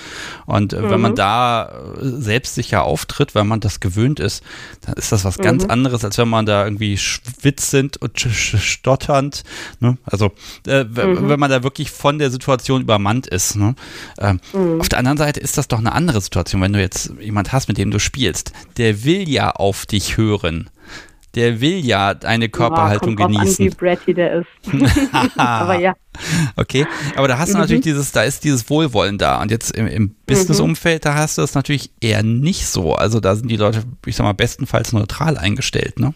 Und 0.48 0.74
mhm. 0.74 0.90
wenn 0.90 1.00
man 1.00 1.16
da 1.16 1.66
äh, 1.66 2.00
selbstsicher 2.02 2.84
auftritt, 2.84 3.36
wenn 3.36 3.48
man 3.48 3.60
das 3.60 3.80
gewöhnt 3.80 4.20
ist, 4.20 4.44
dann 4.82 4.96
ist 4.96 5.12
das 5.12 5.26
was 5.26 5.38
ganz 5.38 5.66
mhm. 5.66 5.70
anderes, 5.70 6.04
als 6.04 6.18
wenn 6.18 6.28
man 6.28 6.48
da 6.48 6.64
irgendwie 6.66 6.98
schwitzend 6.98 7.98
und 7.98 8.20
stotternd, 8.20 9.44
ne? 9.80 9.98
also 10.06 10.32
äh, 10.66 10.86
mhm. 10.86 11.30
wenn 11.30 11.40
man 11.40 11.52
da 11.52 11.62
wirklich 11.62 11.92
von 11.92 12.18
der 12.18 12.32
Situation 12.32 12.82
übermannt 12.82 13.28
ist. 13.28 13.56
Ne? 13.56 13.76
Ähm, 14.18 14.40
mhm. 14.54 14.82
Auf 14.82 14.90
der 14.90 14.98
anderen 14.98 15.20
Seite 15.20 15.40
ist 15.40 15.60
das 15.60 15.68
doch 15.68 15.78
eine 15.78 15.92
andere 15.92 16.20
Situation, 16.20 16.64
wenn 16.64 16.74
du 16.74 16.80
jetzt 16.80 17.12
jemand 17.22 17.54
hast, 17.54 17.68
mit 17.68 17.78
dem 17.78 17.92
du 17.92 18.00
spielst, 18.00 18.54
der 18.78 19.04
will 19.04 19.30
ja 19.30 19.52
auf 19.52 19.86
dich 19.86 20.18
hören 20.18 20.72
der 21.36 21.62
will 21.62 21.86
ja 21.86 22.16
eine 22.24 22.50
Körperhaltung 22.50 23.18
ja, 23.18 23.28
genießen. 23.28 23.66
An, 23.66 23.72
wie 23.72 23.76
bratty 23.76 24.14
der 24.14 24.42
ist. 24.42 24.48
aber 25.38 25.80
ja. 25.80 25.94
Okay, 26.56 26.86
aber 27.16 27.28
da 27.28 27.38
hast 27.38 27.54
du 27.54 27.58
mhm. 27.58 27.62
natürlich 27.62 27.84
dieses, 27.84 28.12
da 28.12 28.24
ist 28.24 28.44
dieses 28.44 28.70
Wohlwollen 28.70 29.18
da. 29.18 29.42
Und 29.42 29.52
jetzt 29.52 29.76
im, 29.78 29.88
im 29.88 30.16
Business-Umfeld, 30.26 31.06
da 31.06 31.14
hast 31.14 31.38
du 31.38 31.42
das 31.42 31.54
natürlich 31.54 31.92
eher 32.02 32.24
nicht 32.24 32.66
so. 32.66 32.94
Also 32.94 33.20
da 33.20 33.36
sind 33.36 33.50
die 33.50 33.58
Leute, 33.58 33.84
ich 34.06 34.16
sag 34.16 34.24
mal, 34.24 34.34
bestenfalls 34.34 34.94
neutral 34.94 35.38
eingestellt, 35.38 36.00
ne? 36.00 36.14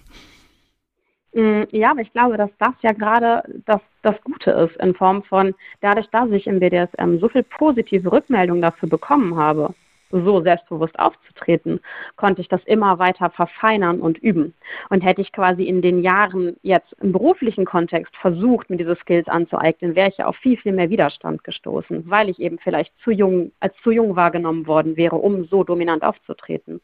Mm, 1.34 1.64
ja, 1.72 1.92
aber 1.92 2.02
ich 2.02 2.12
glaube, 2.12 2.38
dass 2.38 2.50
das 2.60 2.74
ja 2.82 2.92
gerade 2.92 3.44
das, 3.66 3.80
das 4.02 4.16
Gute 4.24 4.52
ist, 4.52 4.76
in 4.78 4.94
Form 4.96 5.24
von, 5.24 5.54
dadurch, 5.82 6.08
dass 6.12 6.30
ich 6.32 6.48
im 6.48 6.60
BDSM 6.60 7.20
so 7.20 7.30
viel 7.30 7.44
positive 7.44 8.12
Rückmeldung 8.12 8.62
dafür 8.62 8.90
bekommen 8.90 9.38
habe, 9.38 9.74
so 10.12 10.42
selbstbewusst 10.42 10.98
aufzutreten, 11.00 11.80
konnte 12.16 12.42
ich 12.42 12.48
das 12.48 12.64
immer 12.66 13.00
weiter 13.00 13.30
verfeinern 13.30 14.02
und 14.02 14.18
üben. 14.18 14.54
Und 14.90 15.02
hätte 15.02 15.22
ich 15.22 15.32
quasi 15.32 15.64
in 15.64 15.82
den 15.82 16.04
Jahren 16.04 16.58
jetzt 16.62 16.94
im 17.02 17.12
beruflichen 17.12 17.66
Kontext 17.66 18.16
versucht, 18.18 18.70
mir 18.70 18.78
diese 18.78 18.96
Skills 18.96 19.28
anzueignen, 19.28 19.96
wäre 19.96 20.10
ich 20.10 20.18
ja 20.18 20.28
auf 20.28 20.36
viel, 20.38 20.58
viel 20.58 20.74
mehr 20.74 20.90
Widerstand 20.90 21.44
gestoßen, 21.44 22.10
weil 22.10 22.30
ich 22.30 22.40
eben 22.40 22.60
vielleicht 22.60 22.94
zu 23.04 23.12
jung, 23.12 23.52
als 23.60 23.74
zu 23.84 23.92
jung 23.92 24.16
wahrgenommen 24.16 24.68
worden 24.68 24.98
wäre, 24.98 25.16
um 25.16 25.46
so 25.46 25.64
dominant 25.64 26.04
aufzutreten. 26.04 26.82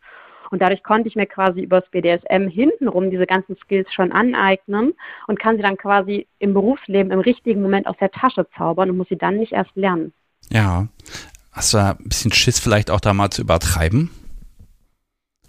Und 0.49 0.61
dadurch 0.61 0.83
konnte 0.83 1.07
ich 1.07 1.15
mir 1.15 1.25
quasi 1.25 1.61
über 1.61 1.81
das 1.81 1.89
BDSM 1.89 2.47
hintenrum 2.47 3.11
diese 3.11 3.25
ganzen 3.25 3.57
Skills 3.57 3.91
schon 3.93 4.11
aneignen 4.11 4.93
und 5.27 5.39
kann 5.39 5.57
sie 5.57 5.61
dann 5.61 5.77
quasi 5.77 6.27
im 6.39 6.53
Berufsleben 6.53 7.11
im 7.11 7.19
richtigen 7.19 7.61
Moment 7.61 7.87
aus 7.87 7.97
der 7.99 8.11
Tasche 8.11 8.47
zaubern 8.57 8.89
und 8.89 8.97
muss 8.97 9.09
sie 9.09 9.17
dann 9.17 9.37
nicht 9.37 9.53
erst 9.53 9.75
lernen. 9.75 10.13
Ja. 10.49 10.87
Hast 11.57 11.73
du 11.73 11.77
da 11.77 11.91
ein 11.93 12.03
bisschen 12.07 12.31
Schiss 12.31 12.59
vielleicht 12.59 12.91
auch 12.91 12.99
da 12.99 13.15
mal 13.15 13.31
zu 13.31 13.41
übertreiben? 13.41 14.11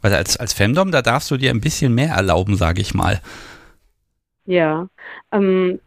Weil 0.00 0.14
als, 0.14 0.38
als 0.38 0.54
Femdom, 0.54 0.90
da 0.90 1.02
darfst 1.02 1.30
du 1.30 1.36
dir 1.36 1.50
ein 1.50 1.60
bisschen 1.60 1.94
mehr 1.94 2.14
erlauben, 2.14 2.56
sage 2.56 2.80
ich 2.80 2.94
mal. 2.94 3.20
Ja. 4.46 4.88
Ähm, 5.32 5.80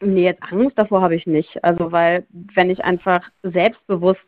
nee, 0.00 0.24
jetzt 0.24 0.42
Angst 0.44 0.78
davor 0.78 1.02
habe 1.02 1.14
ich 1.14 1.26
nicht. 1.26 1.62
Also 1.62 1.92
weil 1.92 2.26
wenn 2.54 2.70
ich 2.70 2.82
einfach 2.82 3.20
selbstbewusst 3.42 4.20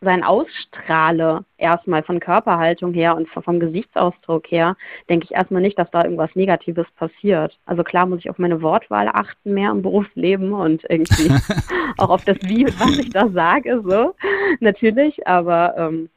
sein 0.00 0.22
ausstrahle, 0.22 1.44
erstmal 1.56 2.02
von 2.02 2.20
Körperhaltung 2.20 2.92
her 2.92 3.16
und 3.16 3.28
vom 3.28 3.60
Gesichtsausdruck 3.60 4.46
her, 4.50 4.76
denke 5.08 5.24
ich 5.24 5.32
erstmal 5.32 5.62
nicht, 5.62 5.78
dass 5.78 5.90
da 5.90 6.04
irgendwas 6.04 6.34
Negatives 6.34 6.86
passiert. 6.96 7.58
Also 7.64 7.82
klar 7.82 8.06
muss 8.06 8.18
ich 8.18 8.28
auf 8.28 8.38
meine 8.38 8.60
Wortwahl 8.60 9.08
achten 9.08 9.54
mehr 9.54 9.70
im 9.70 9.82
Berufsleben 9.82 10.52
und 10.52 10.84
irgendwie 10.88 11.30
auch 11.96 12.10
auf 12.10 12.24
das 12.24 12.36
Wie 12.42 12.66
was 12.66 12.98
ich 12.98 13.10
da 13.10 13.28
sage, 13.28 13.82
so 13.84 14.14
natürlich, 14.60 15.26
aber 15.26 15.74
ähm, 15.78 16.10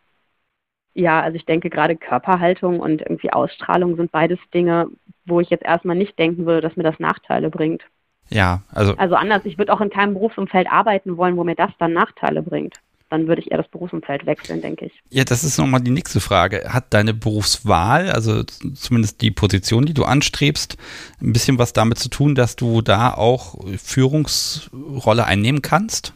ja, 0.93 1.21
also 1.21 1.37
ich 1.37 1.45
denke 1.45 1.69
gerade 1.69 1.95
Körperhaltung 1.95 2.81
und 2.81 3.01
irgendwie 3.01 3.31
Ausstrahlung 3.31 3.95
sind 3.95 4.11
beides 4.11 4.39
Dinge, 4.53 4.87
wo 5.25 5.39
ich 5.39 5.49
jetzt 5.49 5.63
erstmal 5.63 5.95
nicht 5.95 6.19
denken 6.19 6.45
würde, 6.45 6.61
dass 6.61 6.75
mir 6.75 6.83
das 6.83 6.99
Nachteile 6.99 7.49
bringt. 7.49 7.83
Ja, 8.29 8.63
also. 8.73 8.95
Also 8.97 9.15
anders, 9.15 9.45
ich 9.45 9.57
würde 9.57 9.73
auch 9.73 9.81
in 9.81 9.89
keinem 9.89 10.13
Berufsumfeld 10.13 10.69
arbeiten 10.69 11.15
wollen, 11.17 11.37
wo 11.37 11.43
mir 11.43 11.55
das 11.55 11.71
dann 11.79 11.93
Nachteile 11.93 12.43
bringt 12.43 12.75
dann 13.09 13.27
würde 13.27 13.41
ich 13.41 13.51
eher 13.51 13.57
das 13.57 13.67
Berufsumfeld 13.67 14.25
wechseln, 14.25 14.61
denke 14.61 14.85
ich. 14.85 14.93
Ja, 15.09 15.23
das 15.23 15.43
ist 15.43 15.57
nochmal 15.57 15.81
die 15.81 15.91
nächste 15.91 16.19
Frage. 16.19 16.71
Hat 16.71 16.93
deine 16.93 17.13
Berufswahl, 17.13 18.11
also 18.11 18.43
zumindest 18.43 19.21
die 19.21 19.31
Position, 19.31 19.85
die 19.85 19.93
du 19.93 20.03
anstrebst, 20.03 20.77
ein 21.21 21.33
bisschen 21.33 21.57
was 21.57 21.73
damit 21.73 21.97
zu 21.97 22.09
tun, 22.09 22.35
dass 22.35 22.55
du 22.55 22.81
da 22.81 23.13
auch 23.13 23.55
Führungsrolle 23.77 25.25
einnehmen 25.25 25.61
kannst? 25.61 26.13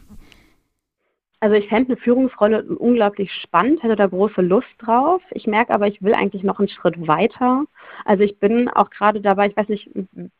Also 1.40 1.56
ich 1.56 1.68
fände 1.68 1.92
eine 1.92 2.00
Führungsrolle 2.00 2.64
unglaublich 2.64 3.30
spannend, 3.30 3.82
hätte 3.82 3.96
da 3.96 4.06
große 4.06 4.40
Lust 4.40 4.66
drauf. 4.78 5.20
Ich 5.32 5.46
merke 5.46 5.74
aber, 5.74 5.86
ich 5.86 6.00
will 6.00 6.14
eigentlich 6.14 6.42
noch 6.42 6.58
einen 6.58 6.70
Schritt 6.70 7.06
weiter. 7.06 7.64
Also 8.06 8.22
ich 8.22 8.38
bin 8.38 8.70
auch 8.70 8.88
gerade 8.88 9.20
dabei, 9.20 9.48
ich 9.48 9.56
weiß 9.56 9.68
nicht, 9.68 9.90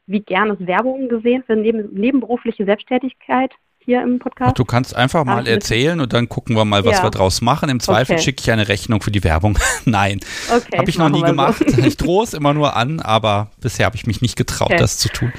wie 0.06 0.20
gern 0.20 0.48
ist 0.48 0.66
Werbung 0.66 1.10
gesehen 1.10 1.42
für 1.44 1.56
neben, 1.56 1.92
nebenberufliche 1.92 2.64
Selbstständigkeit 2.64 3.52
hier 3.84 4.02
im 4.02 4.18
Podcast. 4.18 4.58
Du 4.58 4.64
kannst 4.64 4.96
einfach 4.96 5.24
mal 5.24 5.46
erzählen 5.46 6.00
und 6.00 6.12
dann 6.12 6.28
gucken 6.28 6.56
wir 6.56 6.64
mal, 6.64 6.84
was 6.84 6.98
ja. 6.98 7.02
wir 7.02 7.10
draus 7.10 7.40
machen. 7.42 7.68
Im 7.68 7.80
Zweifel 7.80 8.14
okay. 8.14 8.22
schicke 8.22 8.42
ich 8.42 8.50
eine 8.50 8.68
Rechnung 8.68 9.02
für 9.02 9.10
die 9.10 9.22
Werbung. 9.24 9.58
Nein, 9.84 10.20
okay, 10.54 10.78
habe 10.78 10.90
ich 10.90 10.98
noch 10.98 11.10
nie 11.10 11.22
gemacht. 11.22 11.62
So. 11.66 11.82
Ich 11.84 11.98
drohe 11.98 12.24
es 12.24 12.32
immer 12.32 12.54
nur 12.54 12.76
an, 12.76 13.00
aber 13.00 13.50
bisher 13.60 13.86
habe 13.86 13.96
ich 13.96 14.06
mich 14.06 14.22
nicht 14.22 14.36
getraut, 14.36 14.70
okay. 14.70 14.78
das 14.78 14.98
zu 14.98 15.08
tun. 15.10 15.32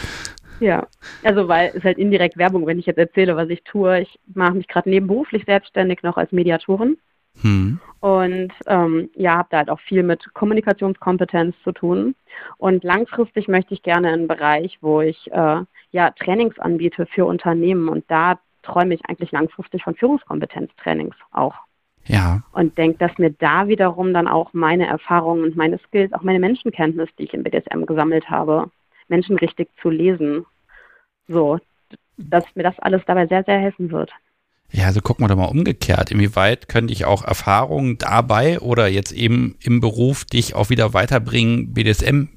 Ja, 0.59 0.87
also 1.23 1.47
weil 1.47 1.71
es 1.75 1.83
halt 1.83 1.97
indirekt 1.97 2.37
Werbung, 2.37 2.65
wenn 2.65 2.79
ich 2.79 2.85
jetzt 2.85 2.97
erzähle, 2.97 3.35
was 3.35 3.49
ich 3.49 3.63
tue. 3.63 4.01
Ich 4.01 4.19
mache 4.33 4.53
mich 4.53 4.67
gerade 4.67 4.89
nebenberuflich 4.89 5.43
selbstständig 5.45 6.03
noch 6.03 6.17
als 6.17 6.31
Mediatorin. 6.31 6.97
Hm. 7.41 7.79
Und 7.99 8.53
ähm, 8.67 9.09
ja, 9.15 9.37
habe 9.37 9.47
da 9.51 9.57
halt 9.57 9.69
auch 9.69 9.79
viel 9.79 10.03
mit 10.03 10.33
Kommunikationskompetenz 10.33 11.55
zu 11.63 11.71
tun. 11.71 12.15
Und 12.57 12.83
langfristig 12.83 13.47
möchte 13.47 13.73
ich 13.73 13.83
gerne 13.83 14.09
in 14.09 14.13
einen 14.13 14.27
Bereich, 14.27 14.77
wo 14.81 15.01
ich 15.01 15.31
äh, 15.31 15.61
ja 15.95 16.11
Trainings 16.11 16.59
anbiete 16.59 17.05
für 17.07 17.25
Unternehmen. 17.25 17.87
Und 17.87 18.03
da 18.09 18.37
träume 18.61 18.93
ich 18.93 19.05
eigentlich 19.05 19.31
langfristig 19.31 19.83
von 19.83 19.95
Führungskompetenztrainings 19.95 21.15
auch. 21.31 21.55
Ja. 22.05 22.43
Und 22.51 22.77
denke, 22.77 22.99
dass 22.99 23.17
mir 23.17 23.31
da 23.31 23.67
wiederum 23.67 24.13
dann 24.13 24.27
auch 24.27 24.53
meine 24.53 24.85
Erfahrungen 24.85 25.43
und 25.43 25.55
meine 25.55 25.79
Skills, 25.87 26.13
auch 26.13 26.21
meine 26.21 26.39
Menschenkenntnis, 26.39 27.09
die 27.17 27.23
ich 27.23 27.33
im 27.33 27.43
BDSM 27.43 27.85
gesammelt 27.85 28.29
habe, 28.29 28.69
Menschen 29.07 29.37
richtig 29.37 29.69
zu 29.81 29.89
lesen, 29.89 30.45
so, 31.27 31.59
dass 32.17 32.43
mir 32.53 32.63
das 32.63 32.77
alles 32.79 33.01
dabei 33.07 33.25
sehr, 33.25 33.43
sehr 33.43 33.57
helfen 33.57 33.89
wird. 33.89 34.11
Ja, 34.71 34.85
also 34.85 34.99
gucken 35.01 35.23
wir 35.23 35.29
doch 35.29 35.37
mal 35.37 35.45
umgekehrt. 35.45 36.11
Inwieweit 36.11 36.67
könnte 36.67 36.91
ich 36.93 37.05
auch 37.05 37.23
Erfahrungen 37.23 37.97
dabei 37.97 38.59
oder 38.59 38.87
jetzt 38.87 39.11
eben 39.11 39.55
im 39.63 39.79
Beruf 39.79 40.25
dich 40.25 40.53
auch 40.55 40.69
wieder 40.69 40.93
weiterbringen, 40.93 41.73
BDSM 41.73 42.29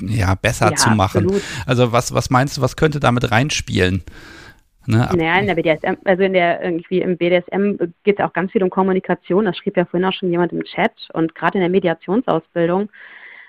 ja, 0.00 0.34
besser 0.34 0.70
ja, 0.70 0.76
zu 0.76 0.90
machen? 0.90 1.24
Absolut. 1.24 1.42
Also 1.66 1.92
was, 1.92 2.14
was 2.14 2.30
meinst 2.30 2.56
du, 2.56 2.62
was 2.62 2.76
könnte 2.76 3.00
damit 3.00 3.30
reinspielen? 3.30 4.02
Ne, 4.88 5.08
naja, 5.16 5.40
in 5.40 5.46
der 5.46 5.56
BDSM, 5.56 5.94
also 6.04 6.22
in 6.22 6.32
der 6.32 6.62
irgendwie 6.62 7.00
im 7.00 7.16
BDSM 7.16 7.74
geht 8.04 8.20
es 8.20 8.24
auch 8.24 8.32
ganz 8.32 8.52
viel 8.52 8.62
um 8.62 8.70
Kommunikation. 8.70 9.44
Das 9.44 9.56
schrieb 9.56 9.76
ja 9.76 9.84
vorhin 9.84 10.08
auch 10.08 10.12
schon 10.12 10.30
jemand 10.30 10.52
im 10.52 10.62
Chat 10.62 10.92
und 11.12 11.34
gerade 11.34 11.58
in 11.58 11.60
der 11.60 11.70
Mediationsausbildung 11.70 12.88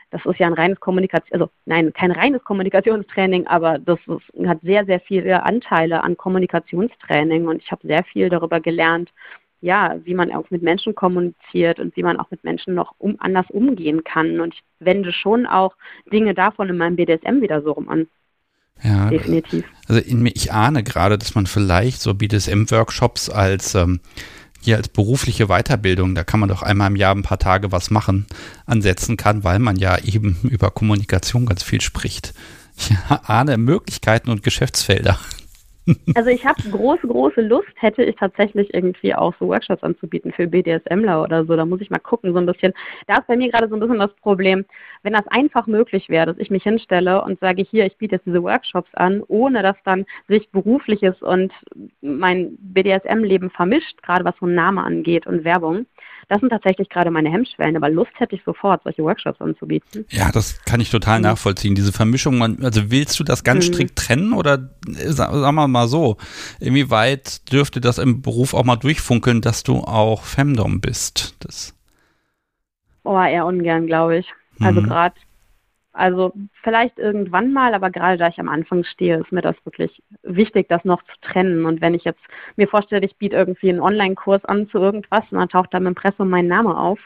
das 0.10 0.26
ist 0.26 0.40
ja 0.40 0.48
ein 0.48 0.54
reines 0.54 0.80
Kommunikation, 0.80 1.42
also 1.42 1.52
nein, 1.66 1.92
kein 1.94 2.12
reines 2.12 2.44
Kommunikationstraining, 2.44 3.48
aber 3.48 3.78
das 3.78 4.00
ist, 4.08 4.48
hat 4.48 4.60
sehr, 4.62 4.86
sehr 4.86 5.00
viele 5.02 5.44
Anteile 5.44 6.04
an 6.04 6.16
Kommunikationstraining 6.16 7.48
und 7.48 7.62
ich 7.62 7.72
habe 7.72 7.86
sehr 7.86 8.04
viel 8.06 8.30
darüber 8.30 8.60
gelernt, 8.62 9.12
ja, 9.62 9.96
wie 10.04 10.14
man 10.14 10.32
auch 10.32 10.50
mit 10.50 10.62
Menschen 10.62 10.96
kommuniziert 10.96 11.80
und 11.80 11.96
wie 11.96 12.04
man 12.04 12.18
auch 12.18 12.30
mit 12.30 12.44
Menschen 12.44 12.76
noch 12.76 12.94
um, 13.00 13.16
anders 13.20 13.46
umgehen 13.50 14.04
kann. 14.04 14.40
Und 14.40 14.54
ich 14.54 14.64
wende 14.80 15.12
schon 15.12 15.46
auch 15.46 15.76
Dinge 16.12 16.34
davon 16.34 16.70
in 16.70 16.78
meinem 16.78 16.96
BDSM 16.96 17.42
wieder 17.42 17.62
so 17.62 17.72
rum 17.72 17.90
an. 17.90 18.08
Ja, 18.84 19.10
definitiv. 19.10 19.66
Also 19.88 20.02
in, 20.02 20.26
ich 20.28 20.54
ahne 20.54 20.84
gerade, 20.84 21.18
dass 21.18 21.34
man 21.34 21.48
vielleicht 21.48 22.00
so 22.00 22.14
BDSM-Workshops 22.14 23.30
als 23.30 23.74
ähm, 23.74 24.02
hier 24.62 24.78
als 24.78 24.90
berufliche 24.90 25.48
Weiterbildung, 25.48 26.14
da 26.14 26.24
kann 26.24 26.40
man 26.40 26.50
doch 26.50 26.62
einmal 26.62 26.90
im 26.90 26.96
Jahr 26.96 27.16
ein 27.16 27.24
paar 27.24 27.40
Tage 27.40 27.72
was 27.72 27.90
machen, 27.90 28.26
ansetzen 28.66 29.18
kann, 29.18 29.44
weil 29.44 29.60
man 29.60 29.78
ja 29.78 29.98
eben 30.00 30.38
über 30.44 30.72
Kommunikation 30.72 31.46
ganz 31.46 31.64
viel 31.64 31.82
spricht. 31.82 32.34
Ich 32.78 32.92
ahne 33.10 33.58
Möglichkeiten 33.58 34.30
und 34.30 34.44
Geschäftsfelder. 34.44 35.18
Also 36.16 36.30
ich 36.30 36.46
habe 36.46 36.62
große, 36.70 37.08
große 37.08 37.42
Lust, 37.42 37.70
hätte 37.76 38.04
ich 38.04 38.16
tatsächlich 38.16 38.74
irgendwie 38.74 39.16
auch 39.16 39.34
so 39.40 39.48
Workshops 39.48 39.84
anzubieten 39.84 40.34
für 40.34 40.48
BDSMler 40.48 41.24
oder 41.24 41.46
so. 41.46 41.56
Da 41.56 41.66
muss 41.66 41.82
ich 41.82 41.90
mal 41.90 42.00
gucken, 42.00 42.34
so 42.34 42.40
ein 42.40 42.46
bisschen. 42.46 42.74
Da 43.08 43.18
ist 43.18 43.28
bei 43.28 43.38
mir 43.38 43.50
gerade 43.50 43.70
so 43.70 43.76
ein 43.76 43.80
bisschen 43.80 44.00
das 44.00 44.14
Problem, 44.16 44.66
wenn 45.04 45.14
das 45.14 45.28
einfach 45.28 45.68
möglich 45.68 46.10
wäre, 46.10 46.26
dass 46.26 46.38
ich 46.40 46.50
mich 46.50 46.64
hinstelle 46.64 47.22
und 47.22 47.40
sage, 47.40 47.64
hier, 47.64 47.86
ich 47.86 47.98
biete 47.98 48.16
jetzt 48.16 48.26
diese 48.26 48.44
Workshops 48.44 48.90
an, 48.94 49.24
ohne 49.28 49.64
dass 49.64 49.78
dann 49.86 50.06
sich 50.28 50.50
berufliches 50.52 51.22
und 51.22 51.54
mein 52.02 52.58
BDSM-Leben 52.60 53.50
vermischt, 53.50 54.02
gerade 54.04 54.26
was 54.26 54.36
so 54.40 54.46
ein 54.46 54.56
Name 54.56 54.84
angeht 54.84 55.28
und 55.28 55.44
Werbung. 55.44 55.86
Das 56.30 56.42
sind 56.42 56.50
tatsächlich 56.50 56.90
gerade 56.90 57.10
meine 57.10 57.32
Hemmschwellen, 57.32 57.78
aber 57.78 57.90
Lust 57.90 58.12
hätte 58.18 58.36
ich 58.36 58.44
sofort, 58.44 58.84
solche 58.84 59.02
Workshops 59.02 59.40
anzubieten. 59.40 60.06
Ja, 60.10 60.30
das 60.32 60.62
kann 60.66 60.82
ich 60.82 60.92
total 60.92 61.20
mhm. 61.20 61.24
nachvollziehen. 61.24 61.74
Diese 61.74 61.94
Vermischung, 61.94 62.42
also 62.64 62.92
willst 62.92 63.18
du 63.20 63.24
das 63.24 63.46
ganz 63.46 63.68
mhm. 63.68 63.74
strikt 63.74 63.96
trennen 63.96 64.34
oder 64.34 64.70
sagen 64.86 65.56
wir 65.56 65.68
mal 65.70 65.88
so, 65.88 66.18
inwieweit 66.60 67.50
dürfte 67.52 67.80
das 67.80 67.98
im 67.98 68.22
Beruf 68.22 68.54
auch 68.54 68.66
mal 68.66 68.76
durchfunkeln, 68.76 69.40
dass 69.40 69.64
du 69.64 69.78
auch 69.80 70.24
Femdom 70.24 70.82
bist? 70.82 71.36
Das 71.40 71.74
oh, 73.06 73.18
eher 73.18 73.46
ungern, 73.46 73.88
glaube 73.88 74.18
ich. 74.18 74.28
Also 74.60 74.82
mhm. 74.82 74.86
gerade 74.86 75.16
also 75.98 76.32
vielleicht 76.64 77.00
irgendwann 77.00 77.52
mal, 77.52 77.74
aber 77.74 77.90
gerade 77.90 78.18
da 78.18 78.28
ich 78.28 78.40
am 78.40 78.50
Anfang 78.50 78.84
stehe, 78.84 79.18
ist 79.18 79.32
mir 79.32 79.42
das 79.42 79.56
wirklich 79.64 80.04
wichtig, 80.22 80.70
das 80.70 80.86
noch 80.86 81.02
zu 81.04 81.14
trennen. 81.22 81.66
Und 81.66 81.82
wenn 81.82 81.96
ich 81.96 82.04
jetzt 82.04 82.22
mir 82.56 82.68
vorstelle, 82.68 83.06
ich 83.06 83.16
biete 83.18 83.36
irgendwie 83.36 83.70
einen 83.70 83.80
Online-Kurs 83.80 84.46
an 84.46 84.70
zu 84.70 84.78
irgendwas 84.78 85.24
und 85.32 85.40
dann 85.40 85.50
taucht 85.50 85.74
da 85.74 85.80
im 85.80 85.88
Impressum 85.88 86.30
mein 86.30 86.48
Name 86.48 86.78
auf, 86.78 87.00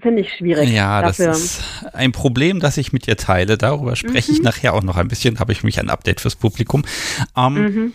finde 0.00 0.22
ich 0.22 0.32
schwierig. 0.32 0.70
Ja, 0.70 1.02
dafür. 1.02 1.26
das 1.26 1.44
ist 1.44 1.94
ein 1.94 2.12
Problem, 2.12 2.60
das 2.60 2.76
ich 2.76 2.92
mit 2.92 3.06
dir 3.06 3.16
teile. 3.16 3.58
Darüber 3.58 3.96
spreche 3.96 4.30
mhm. 4.30 4.38
ich 4.38 4.42
nachher 4.42 4.74
auch 4.74 4.82
noch 4.82 4.96
ein 4.96 5.08
bisschen. 5.08 5.40
Habe 5.40 5.52
ich 5.52 5.64
mich 5.64 5.80
ein 5.80 5.90
Update 5.90 6.20
fürs 6.20 6.36
Publikum. 6.36 6.84
Ähm, 7.36 7.54
mhm. 7.54 7.92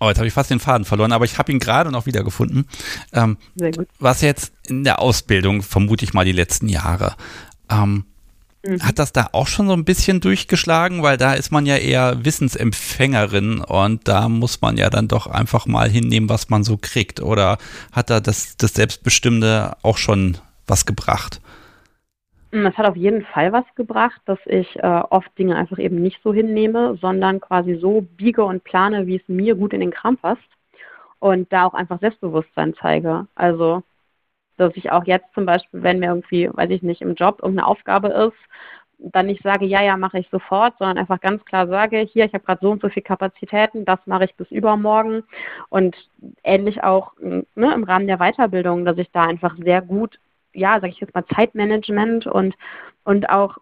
Oh, 0.00 0.08
jetzt 0.08 0.18
habe 0.18 0.26
ich 0.26 0.34
fast 0.34 0.50
den 0.50 0.58
Faden 0.58 0.84
verloren, 0.84 1.12
aber 1.12 1.24
ich 1.24 1.38
habe 1.38 1.52
ihn 1.52 1.60
gerade 1.60 1.92
noch 1.92 2.06
wiedergefunden. 2.06 2.66
Ähm, 3.12 3.36
Sehr 3.54 3.70
gut. 3.70 3.86
Was 4.00 4.20
jetzt 4.20 4.52
in 4.66 4.82
der 4.82 5.00
Ausbildung, 5.00 5.62
vermute 5.62 6.04
ich 6.04 6.12
mal 6.12 6.24
die 6.24 6.32
letzten 6.32 6.68
Jahre, 6.68 7.14
ähm, 7.70 8.04
mhm. 8.64 8.82
Hat 8.82 8.98
das 8.98 9.12
da 9.12 9.28
auch 9.32 9.46
schon 9.46 9.68
so 9.68 9.74
ein 9.74 9.84
bisschen 9.84 10.20
durchgeschlagen? 10.20 11.02
Weil 11.02 11.16
da 11.16 11.34
ist 11.34 11.50
man 11.50 11.66
ja 11.66 11.76
eher 11.76 12.24
Wissensempfängerin 12.24 13.60
und 13.60 14.08
da 14.08 14.28
muss 14.28 14.60
man 14.60 14.76
ja 14.76 14.90
dann 14.90 15.08
doch 15.08 15.26
einfach 15.26 15.66
mal 15.66 15.88
hinnehmen, 15.88 16.28
was 16.28 16.50
man 16.50 16.64
so 16.64 16.76
kriegt. 16.80 17.20
Oder 17.20 17.58
hat 17.92 18.10
da 18.10 18.20
das, 18.20 18.56
das 18.56 18.74
Selbstbestimmte 18.74 19.76
auch 19.82 19.98
schon 19.98 20.38
was 20.66 20.86
gebracht? 20.86 21.40
Mm, 22.52 22.66
es 22.66 22.76
hat 22.76 22.86
auf 22.86 22.96
jeden 22.96 23.24
Fall 23.24 23.52
was 23.52 23.64
gebracht, 23.74 24.20
dass 24.26 24.38
ich 24.46 24.76
äh, 24.76 25.02
oft 25.10 25.36
Dinge 25.38 25.56
einfach 25.56 25.78
eben 25.78 26.00
nicht 26.02 26.20
so 26.22 26.32
hinnehme, 26.32 26.98
sondern 27.00 27.40
quasi 27.40 27.78
so 27.80 28.06
biege 28.16 28.44
und 28.44 28.62
plane, 28.64 29.06
wie 29.06 29.16
es 29.16 29.28
mir 29.28 29.54
gut 29.54 29.72
in 29.72 29.80
den 29.80 29.90
Kram 29.90 30.16
passt 30.16 30.42
und 31.18 31.52
da 31.52 31.66
auch 31.66 31.74
einfach 31.74 32.00
Selbstbewusstsein 32.00 32.74
zeige. 32.80 33.26
Also, 33.34 33.82
dass 34.68 34.76
ich 34.76 34.90
auch 34.90 35.04
jetzt 35.04 35.32
zum 35.34 35.46
Beispiel, 35.46 35.82
wenn 35.82 35.98
mir 35.98 36.08
irgendwie, 36.08 36.48
weiß 36.52 36.70
ich 36.70 36.82
nicht, 36.82 37.02
im 37.02 37.14
Job 37.14 37.40
irgendeine 37.42 37.66
Aufgabe 37.66 38.08
ist, 38.08 38.36
dann 38.98 39.26
nicht 39.26 39.42
sage, 39.42 39.66
ja, 39.66 39.82
ja, 39.82 39.96
mache 39.96 40.18
ich 40.18 40.28
sofort, 40.30 40.74
sondern 40.78 40.98
einfach 40.98 41.20
ganz 41.20 41.44
klar 41.44 41.66
sage, 41.66 41.98
hier, 41.98 42.24
ich 42.24 42.34
habe 42.34 42.44
gerade 42.44 42.60
so 42.62 42.70
und 42.70 42.82
so 42.82 42.88
viel 42.88 43.02
Kapazitäten, 43.02 43.84
das 43.84 43.98
mache 44.06 44.24
ich 44.24 44.34
bis 44.36 44.50
übermorgen. 44.50 45.24
Und 45.68 45.96
ähnlich 46.44 46.82
auch 46.84 47.12
ne, 47.18 47.44
im 47.56 47.84
Rahmen 47.84 48.06
der 48.06 48.18
Weiterbildung, 48.18 48.84
dass 48.84 48.98
ich 48.98 49.10
da 49.10 49.22
einfach 49.22 49.56
sehr 49.56 49.82
gut, 49.82 50.18
ja, 50.52 50.74
sage 50.74 50.88
ich 50.88 51.00
jetzt 51.00 51.14
mal, 51.14 51.26
Zeitmanagement 51.34 52.26
und, 52.26 52.54
und 53.04 53.28
auch 53.28 53.58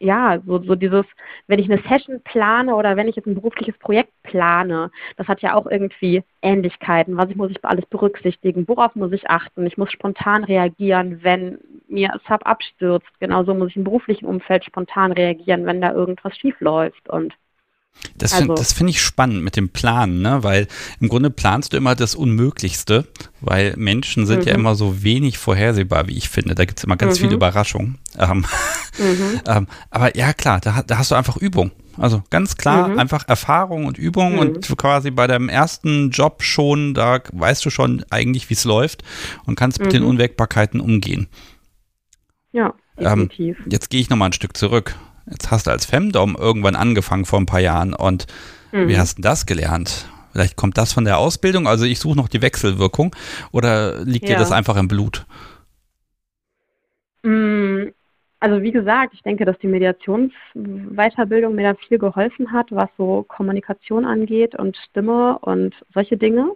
ja, 0.00 0.40
so, 0.46 0.62
so 0.62 0.74
dieses, 0.74 1.04
wenn 1.46 1.58
ich 1.58 1.70
eine 1.70 1.82
Session 1.88 2.20
plane 2.22 2.74
oder 2.74 2.96
wenn 2.96 3.08
ich 3.08 3.16
jetzt 3.16 3.26
ein 3.26 3.34
berufliches 3.34 3.76
Projekt 3.78 4.12
plane, 4.22 4.90
das 5.16 5.26
hat 5.28 5.42
ja 5.42 5.54
auch 5.54 5.66
irgendwie 5.66 6.22
Ähnlichkeiten. 6.42 7.16
Was 7.16 7.34
muss 7.34 7.50
ich 7.50 7.64
alles 7.64 7.86
berücksichtigen? 7.86 8.68
Worauf 8.68 8.94
muss 8.94 9.12
ich 9.12 9.28
achten? 9.28 9.66
Ich 9.66 9.76
muss 9.76 9.90
spontan 9.90 10.44
reagieren, 10.44 11.22
wenn 11.22 11.58
mir 11.88 12.20
Sub 12.28 12.46
abstürzt. 12.46 13.08
Genauso 13.20 13.54
muss 13.54 13.70
ich 13.70 13.76
im 13.76 13.84
beruflichen 13.84 14.26
Umfeld 14.26 14.64
spontan 14.64 15.12
reagieren, 15.12 15.66
wenn 15.66 15.80
da 15.80 15.92
irgendwas 15.92 16.36
schief 16.36 16.60
läuft 16.60 17.08
und 17.08 17.34
das 18.16 18.34
finde 18.34 18.54
also. 18.54 18.74
find 18.74 18.90
ich 18.90 19.00
spannend 19.00 19.42
mit 19.42 19.56
dem 19.56 19.68
Planen, 19.68 20.22
ne? 20.22 20.42
weil 20.42 20.66
im 21.00 21.08
Grunde 21.08 21.30
planst 21.30 21.72
du 21.72 21.76
immer 21.76 21.94
das 21.94 22.14
Unmöglichste, 22.14 23.06
weil 23.40 23.74
Menschen 23.76 24.26
sind 24.26 24.40
mhm. 24.40 24.48
ja 24.48 24.54
immer 24.54 24.74
so 24.74 25.02
wenig 25.02 25.38
vorhersehbar, 25.38 26.08
wie 26.08 26.16
ich 26.16 26.28
finde. 26.28 26.54
Da 26.54 26.64
gibt 26.64 26.78
es 26.78 26.84
immer 26.84 26.96
ganz 26.96 27.18
mhm. 27.18 27.22
viele 27.22 27.34
Überraschungen. 27.34 27.98
Ähm, 28.18 28.44
mhm. 28.98 29.40
ähm, 29.46 29.66
aber 29.90 30.16
ja, 30.16 30.32
klar, 30.32 30.60
da, 30.60 30.82
da, 30.82 30.98
hast 30.98 31.10
du 31.10 31.14
einfach 31.14 31.36
Übung. 31.36 31.70
Also 31.96 32.22
ganz 32.30 32.56
klar, 32.56 32.88
mhm. 32.88 32.98
einfach 32.98 33.26
Erfahrung 33.28 33.86
und 33.86 33.98
Übung 33.98 34.38
und 34.38 34.68
mhm. 34.68 34.76
quasi 34.76 35.10
bei 35.10 35.26
deinem 35.26 35.48
ersten 35.48 36.10
Job 36.10 36.42
schon, 36.42 36.94
da 36.94 37.20
weißt 37.32 37.64
du 37.64 37.70
schon 37.70 38.04
eigentlich, 38.10 38.50
wie 38.50 38.54
es 38.54 38.64
läuft 38.64 39.02
und 39.46 39.56
kannst 39.56 39.80
mit 39.80 39.92
den 39.92 40.02
mhm. 40.02 40.10
Unwägbarkeiten 40.10 40.80
umgehen. 40.80 41.28
Ja, 42.52 42.74
ähm, 42.96 43.28
definitiv. 43.28 43.58
Ähm, 43.58 43.66
jetzt 43.70 43.90
gehe 43.90 44.00
ich 44.00 44.10
nochmal 44.10 44.30
ein 44.30 44.32
Stück 44.32 44.56
zurück. 44.56 44.96
Jetzt 45.30 45.50
hast 45.50 45.66
du 45.66 45.70
als 45.70 45.86
Femdom 45.86 46.36
irgendwann 46.38 46.76
angefangen 46.76 47.24
vor 47.24 47.38
ein 47.38 47.46
paar 47.46 47.60
Jahren 47.60 47.94
und 47.94 48.26
mhm. 48.72 48.88
wie 48.88 48.98
hast 48.98 49.18
du 49.18 49.22
das 49.22 49.46
gelernt? 49.46 50.08
Vielleicht 50.32 50.56
kommt 50.56 50.78
das 50.78 50.92
von 50.92 51.04
der 51.04 51.18
Ausbildung, 51.18 51.66
also 51.66 51.84
ich 51.84 51.98
suche 51.98 52.16
noch 52.16 52.28
die 52.28 52.42
Wechselwirkung 52.42 53.14
oder 53.50 54.04
liegt 54.04 54.28
ja. 54.28 54.34
dir 54.34 54.40
das 54.40 54.52
einfach 54.52 54.76
im 54.76 54.88
Blut? 54.88 55.26
Mm, 57.22 57.88
also 58.40 58.62
wie 58.62 58.70
gesagt, 58.70 59.14
ich 59.14 59.22
denke, 59.22 59.44
dass 59.44 59.58
die 59.58 59.66
Mediationsweiterbildung 59.66 61.54
mir 61.54 61.72
da 61.72 61.74
viel 61.74 61.98
geholfen 61.98 62.52
hat, 62.52 62.66
was 62.70 62.88
so 62.96 63.24
Kommunikation 63.26 64.04
angeht 64.04 64.54
und 64.54 64.76
Stimme 64.76 65.38
und 65.40 65.74
solche 65.92 66.16
Dinge. 66.16 66.52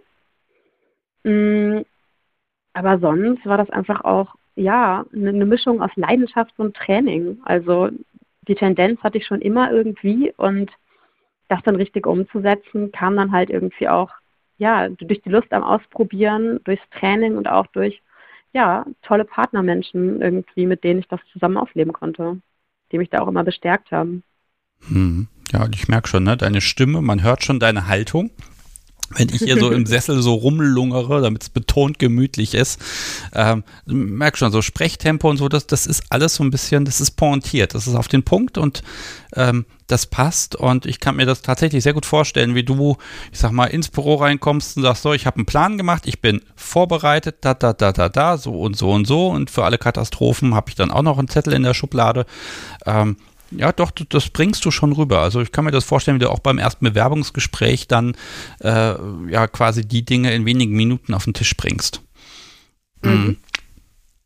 Mm, 1.23 1.81
aber 2.73 2.99
sonst 2.99 3.45
war 3.45 3.57
das 3.57 3.69
einfach 3.69 4.03
auch 4.03 4.35
ja 4.55 5.05
eine 5.13 5.45
Mischung 5.45 5.81
aus 5.81 5.91
Leidenschaft 5.95 6.53
und 6.57 6.75
Training. 6.75 7.39
Also 7.43 7.89
die 8.47 8.55
Tendenz 8.55 9.01
hatte 9.01 9.17
ich 9.17 9.25
schon 9.25 9.41
immer 9.41 9.71
irgendwie 9.71 10.33
und 10.37 10.71
das 11.49 11.61
dann 11.63 11.75
richtig 11.75 12.07
umzusetzen, 12.07 12.91
kam 12.91 13.15
dann 13.15 13.31
halt 13.31 13.49
irgendwie 13.49 13.87
auch, 13.87 14.09
ja, 14.57 14.89
durch 14.89 15.21
die 15.21 15.29
Lust 15.29 15.51
am 15.51 15.63
Ausprobieren, 15.63 16.59
durchs 16.63 16.87
Training 16.91 17.37
und 17.37 17.47
auch 17.47 17.67
durch, 17.67 18.01
ja, 18.53 18.85
tolle 19.01 19.25
Partnermenschen 19.25 20.21
irgendwie, 20.21 20.65
mit 20.65 20.83
denen 20.83 20.99
ich 20.99 21.07
das 21.07 21.19
zusammen 21.31 21.57
aufleben 21.57 21.93
konnte, 21.93 22.39
die 22.91 22.97
mich 22.97 23.09
da 23.09 23.19
auch 23.19 23.27
immer 23.27 23.43
bestärkt 23.43 23.91
haben. 23.91 24.23
Hm. 24.87 25.27
Ja, 25.51 25.67
ich 25.73 25.87
merke 25.87 26.07
schon, 26.07 26.23
ne, 26.23 26.37
deine 26.37 26.61
Stimme, 26.61 27.01
man 27.01 27.23
hört 27.23 27.43
schon 27.43 27.59
deine 27.59 27.87
Haltung 27.87 28.31
wenn 29.15 29.29
ich 29.29 29.41
hier 29.41 29.57
so 29.57 29.71
im 29.71 29.85
Sessel 29.87 30.21
so 30.21 30.33
rumlungere, 30.33 31.21
damit 31.21 31.43
es 31.43 31.49
betont 31.49 31.99
gemütlich 31.99 32.53
ist, 32.53 32.79
ähm, 33.33 33.63
merk 33.85 34.37
schon, 34.37 34.51
so 34.51 34.61
Sprechtempo 34.61 35.29
und 35.29 35.37
so, 35.37 35.49
das, 35.49 35.67
das 35.67 35.85
ist 35.85 36.03
alles 36.09 36.35
so 36.35 36.43
ein 36.43 36.51
bisschen, 36.51 36.85
das 36.85 37.01
ist 37.01 37.11
pointiert, 37.11 37.73
das 37.73 37.87
ist 37.87 37.95
auf 37.95 38.07
den 38.07 38.23
Punkt 38.23 38.57
und 38.57 38.83
ähm, 39.35 39.65
das 39.87 40.05
passt 40.05 40.55
und 40.55 40.85
ich 40.85 40.99
kann 40.99 41.15
mir 41.15 41.25
das 41.25 41.41
tatsächlich 41.41 41.83
sehr 41.83 41.93
gut 41.93 42.05
vorstellen, 42.05 42.55
wie 42.55 42.63
du, 42.63 42.97
ich 43.31 43.39
sag 43.39 43.51
mal, 43.51 43.65
ins 43.65 43.89
Büro 43.89 44.15
reinkommst 44.15 44.77
und 44.77 44.83
sagst 44.83 45.03
so, 45.03 45.13
ich 45.13 45.25
habe 45.25 45.37
einen 45.37 45.45
Plan 45.45 45.77
gemacht, 45.77 46.03
ich 46.05 46.21
bin 46.21 46.41
vorbereitet, 46.55 47.37
da, 47.41 47.53
da, 47.53 47.73
da, 47.73 47.91
da, 47.91 48.09
da, 48.09 48.37
so 48.37 48.59
und 48.59 48.77
so 48.77 48.91
und 48.91 49.05
so 49.05 49.29
und 49.29 49.51
für 49.51 49.65
alle 49.65 49.77
Katastrophen 49.77 50.55
habe 50.55 50.69
ich 50.69 50.75
dann 50.75 50.91
auch 50.91 51.01
noch 51.01 51.17
einen 51.17 51.27
Zettel 51.27 51.53
in 51.53 51.63
der 51.63 51.73
Schublade. 51.73 52.25
Ähm, 52.85 53.17
ja, 53.57 53.71
doch, 53.71 53.91
das 53.91 54.29
bringst 54.29 54.65
du 54.65 54.71
schon 54.71 54.93
rüber. 54.93 55.19
Also 55.19 55.41
ich 55.41 55.51
kann 55.51 55.65
mir 55.65 55.71
das 55.71 55.85
vorstellen, 55.85 56.15
wie 56.15 56.23
du 56.23 56.31
auch 56.31 56.39
beim 56.39 56.57
ersten 56.57 56.85
Bewerbungsgespräch 56.85 57.87
dann 57.87 58.15
äh, 58.59 58.95
ja 59.29 59.47
quasi 59.47 59.87
die 59.87 60.05
Dinge 60.05 60.33
in 60.33 60.45
wenigen 60.45 60.73
Minuten 60.75 61.13
auf 61.13 61.25
den 61.25 61.33
Tisch 61.33 61.55
bringst. 61.55 62.01
Mhm. 63.01 63.09
Hm. 63.09 63.37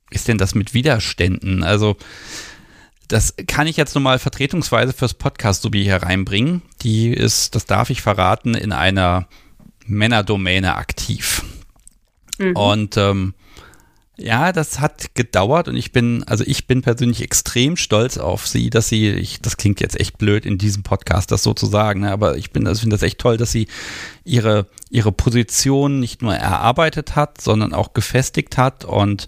Ist 0.09 0.27
denn 0.27 0.37
das 0.37 0.55
mit 0.55 0.73
Widerständen? 0.73 1.63
Also 1.63 1.97
das 3.07 3.35
kann 3.47 3.67
ich 3.67 3.77
jetzt 3.77 3.95
nochmal 3.95 4.19
vertretungsweise 4.19 4.93
fürs 4.93 5.13
Podcast 5.13 5.61
sowie 5.61 5.83
hier 5.83 5.97
reinbringen. 5.97 6.61
Die 6.81 7.09
ist, 7.09 7.55
das 7.55 7.65
darf 7.65 7.89
ich 7.89 8.01
verraten, 8.01 8.53
in 8.53 8.71
einer 8.71 9.27
Männerdomäne 9.85 10.75
aktiv. 10.75 11.43
Mhm. 12.37 12.55
Und 12.55 12.97
ähm, 12.97 13.33
ja, 14.19 14.51
das 14.51 14.79
hat 14.79 15.13
gedauert 15.13 15.67
und 15.67 15.75
ich 15.75 15.91
bin, 15.91 16.23
also 16.23 16.43
ich 16.45 16.65
bin 16.65 16.81
persönlich 16.81 17.21
extrem 17.21 17.77
stolz 17.77 18.17
auf 18.17 18.47
sie, 18.47 18.71
dass 18.71 18.89
sie, 18.89 19.11
ich, 19.11 19.41
das 19.41 19.57
klingt 19.57 19.79
jetzt 19.79 19.99
echt 19.99 20.17
blöd 20.17 20.45
in 20.45 20.57
diesem 20.57 20.81
Podcast, 20.81 21.31
das 21.31 21.43
so 21.43 21.53
zu 21.53 21.67
sagen, 21.67 22.01
ne, 22.01 22.11
aber 22.11 22.35
ich 22.35 22.51
bin, 22.51 22.65
also 22.65 22.81
finde 22.81 22.95
das 22.95 23.03
echt 23.03 23.19
toll, 23.19 23.37
dass 23.37 23.51
sie 23.51 23.67
ihre, 24.23 24.65
ihre 24.89 25.11
Position 25.11 25.99
nicht 25.99 26.23
nur 26.23 26.33
erarbeitet 26.35 27.15
hat, 27.15 27.39
sondern 27.39 27.73
auch 27.73 27.93
gefestigt 27.93 28.57
hat 28.57 28.85
und 28.85 29.27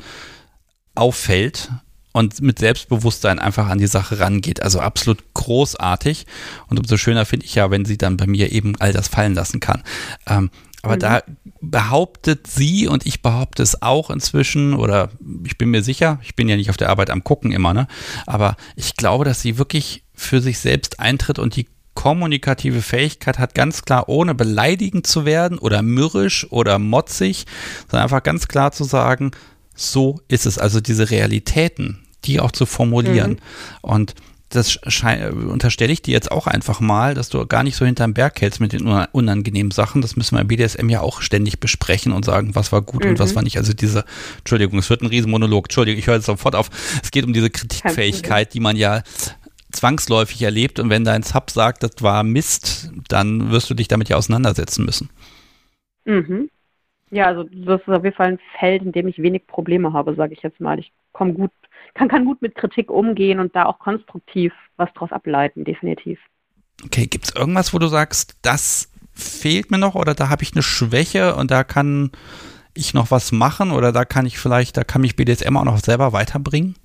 auffällt 0.95 1.69
und 2.11 2.41
mit 2.41 2.57
Selbstbewusstsein 2.57 3.37
einfach 3.37 3.67
an 3.67 3.77
die 3.77 3.87
Sache 3.87 4.19
rangeht. 4.19 4.63
Also 4.63 4.79
absolut 4.79 5.23
großartig. 5.35 6.25
Und 6.67 6.79
umso 6.79 6.97
schöner 6.97 7.25
finde 7.25 7.45
ich 7.45 7.55
ja, 7.55 7.69
wenn 7.69 7.85
sie 7.85 7.97
dann 7.97 8.17
bei 8.17 8.25
mir 8.25 8.51
eben 8.51 8.75
all 8.79 8.91
das 8.91 9.07
fallen 9.07 9.35
lassen 9.35 9.59
kann. 9.59 9.83
Ähm, 10.25 10.49
aber 10.81 10.95
mhm. 10.95 10.99
da 10.99 11.21
behauptet 11.61 12.47
sie 12.47 12.87
und 12.87 13.05
ich 13.05 13.21
behaupte 13.21 13.63
es 13.63 13.81
auch 13.81 14.09
inzwischen 14.09 14.73
oder 14.73 15.09
ich 15.43 15.57
bin 15.57 15.69
mir 15.69 15.83
sicher, 15.83 16.19
ich 16.23 16.35
bin 16.35 16.47
ja 16.47 16.55
nicht 16.55 16.69
auf 16.69 16.77
der 16.77 16.89
Arbeit 16.89 17.09
am 17.09 17.23
gucken 17.23 17.51
immer, 17.51 17.73
ne? 17.73 17.87
Aber 18.25 18.55
ich 18.75 18.95
glaube, 18.95 19.25
dass 19.25 19.41
sie 19.41 19.57
wirklich 19.57 20.03
für 20.13 20.41
sich 20.41 20.59
selbst 20.59 20.99
eintritt 20.99 21.39
und 21.39 21.55
die 21.55 21.67
kommunikative 21.95 22.81
Fähigkeit 22.81 23.39
hat, 23.39 23.55
ganz 23.55 23.83
klar, 23.83 24.07
ohne 24.07 24.33
beleidigend 24.33 25.05
zu 25.05 25.25
werden 25.25 25.57
oder 25.57 25.81
mürrisch 25.81 26.49
oder 26.49 26.79
motzig, 26.79 27.45
sondern 27.89 28.03
einfach 28.03 28.23
ganz 28.23 28.47
klar 28.47 28.71
zu 28.71 28.85
sagen, 28.85 29.31
so 29.75 30.21
ist 30.29 30.45
es. 30.45 30.57
Also 30.57 30.79
diese 30.79 31.09
Realitäten, 31.09 32.05
die 32.23 32.39
auch 32.39 32.51
zu 32.51 32.65
formulieren. 32.65 33.31
Mhm. 33.31 33.37
Und 33.81 34.15
das 34.49 34.77
unterstelle 34.77 35.93
ich 35.93 36.01
dir 36.01 36.11
jetzt 36.11 36.31
auch 36.31 36.47
einfach 36.47 36.79
mal, 36.79 37.13
dass 37.13 37.29
du 37.29 37.45
gar 37.45 37.63
nicht 37.63 37.75
so 37.75 37.85
hinterm 37.85 38.15
Berg 38.15 38.41
hältst 38.41 38.59
mit 38.59 38.73
den 38.73 38.87
unangenehmen 38.87 39.71
Sachen. 39.71 40.01
Das 40.01 40.15
müssen 40.15 40.35
wir 40.35 40.41
im 40.41 40.47
BDSM 40.47 40.89
ja 40.89 41.01
auch 41.01 41.21
ständig 41.21 41.59
besprechen 41.59 42.11
und 42.11 42.25
sagen, 42.25 42.55
was 42.55 42.71
war 42.71 42.81
gut 42.81 43.03
mhm. 43.03 43.11
und 43.11 43.19
was 43.19 43.31
mhm. 43.31 43.35
war 43.35 43.43
nicht. 43.43 43.57
Also 43.57 43.73
diese, 43.73 44.05
Entschuldigung, 44.39 44.79
es 44.79 44.89
wird 44.89 45.01
ein 45.01 45.07
Riesenmonolog. 45.07 45.65
Entschuldigung, 45.65 45.99
ich 45.99 46.07
höre 46.07 46.15
jetzt 46.15 46.25
sofort 46.25 46.55
auf. 46.55 46.69
Es 47.03 47.11
geht 47.11 47.25
um 47.25 47.33
diese 47.33 47.51
Kritikfähigkeit, 47.51 48.53
die 48.55 48.59
man 48.59 48.75
ja 48.75 49.03
zwangsläufig 49.71 50.41
erlebt. 50.41 50.79
Und 50.79 50.89
wenn 50.89 51.03
dein 51.03 51.21
Sub 51.21 51.51
sagt, 51.51 51.83
das 51.83 52.01
war 52.01 52.23
Mist, 52.23 52.91
dann 53.07 53.51
wirst 53.51 53.69
du 53.69 53.75
dich 53.75 53.87
damit 53.87 54.09
ja 54.09 54.17
auseinandersetzen 54.17 54.83
müssen. 54.83 55.09
Mhm. 56.05 56.49
Ja, 57.11 57.25
also 57.25 57.43
das 57.43 57.81
ist 57.81 57.89
auf 57.89 58.03
jeden 58.03 58.15
Fall 58.15 58.33
ein 58.33 58.39
Feld, 58.59 58.81
in 58.81 58.91
dem 58.93 59.07
ich 59.07 59.19
wenig 59.19 59.45
Probleme 59.45 59.93
habe, 59.93 60.15
sage 60.15 60.33
ich 60.33 60.41
jetzt 60.41 60.59
mal. 60.59 60.79
Ich 60.79 60.91
komme 61.11 61.33
gut 61.33 61.51
kann, 61.99 62.07
kann 62.07 62.25
gut 62.25 62.41
mit 62.41 62.55
Kritik 62.55 62.89
umgehen 62.89 63.39
und 63.39 63.55
da 63.55 63.65
auch 63.65 63.77
konstruktiv 63.77 64.53
was 64.77 64.91
draus 64.93 65.11
ableiten, 65.11 65.65
definitiv. 65.65 66.17
Okay, 66.85 67.07
gibt 67.07 67.25
es 67.25 67.35
irgendwas, 67.35 67.73
wo 67.73 67.79
du 67.79 67.87
sagst, 67.87 68.37
das 68.41 68.89
fehlt 69.11 69.69
mir 69.69 69.77
noch 69.77 69.95
oder 69.95 70.13
da 70.13 70.29
habe 70.29 70.43
ich 70.43 70.53
eine 70.53 70.63
Schwäche 70.63 71.35
und 71.35 71.51
da 71.51 71.65
kann 71.65 72.11
ich 72.73 72.93
noch 72.93 73.11
was 73.11 73.33
machen 73.33 73.71
oder 73.71 73.91
da 73.91 74.05
kann 74.05 74.25
ich 74.25 74.39
vielleicht, 74.39 74.77
da 74.77 74.85
kann 74.85 75.01
mich 75.01 75.17
BDSM 75.17 75.57
auch 75.57 75.65
noch 75.65 75.79
selber 75.79 76.13
weiterbringen? 76.13 76.75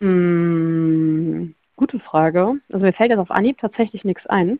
Mm, 0.00 1.54
gute 1.76 2.00
Frage. 2.00 2.54
Also 2.72 2.82
mir 2.82 2.94
fällt 2.94 3.10
jetzt 3.10 3.18
auf 3.18 3.30
Anhieb 3.30 3.58
tatsächlich 3.60 4.04
nichts 4.04 4.26
ein. 4.26 4.58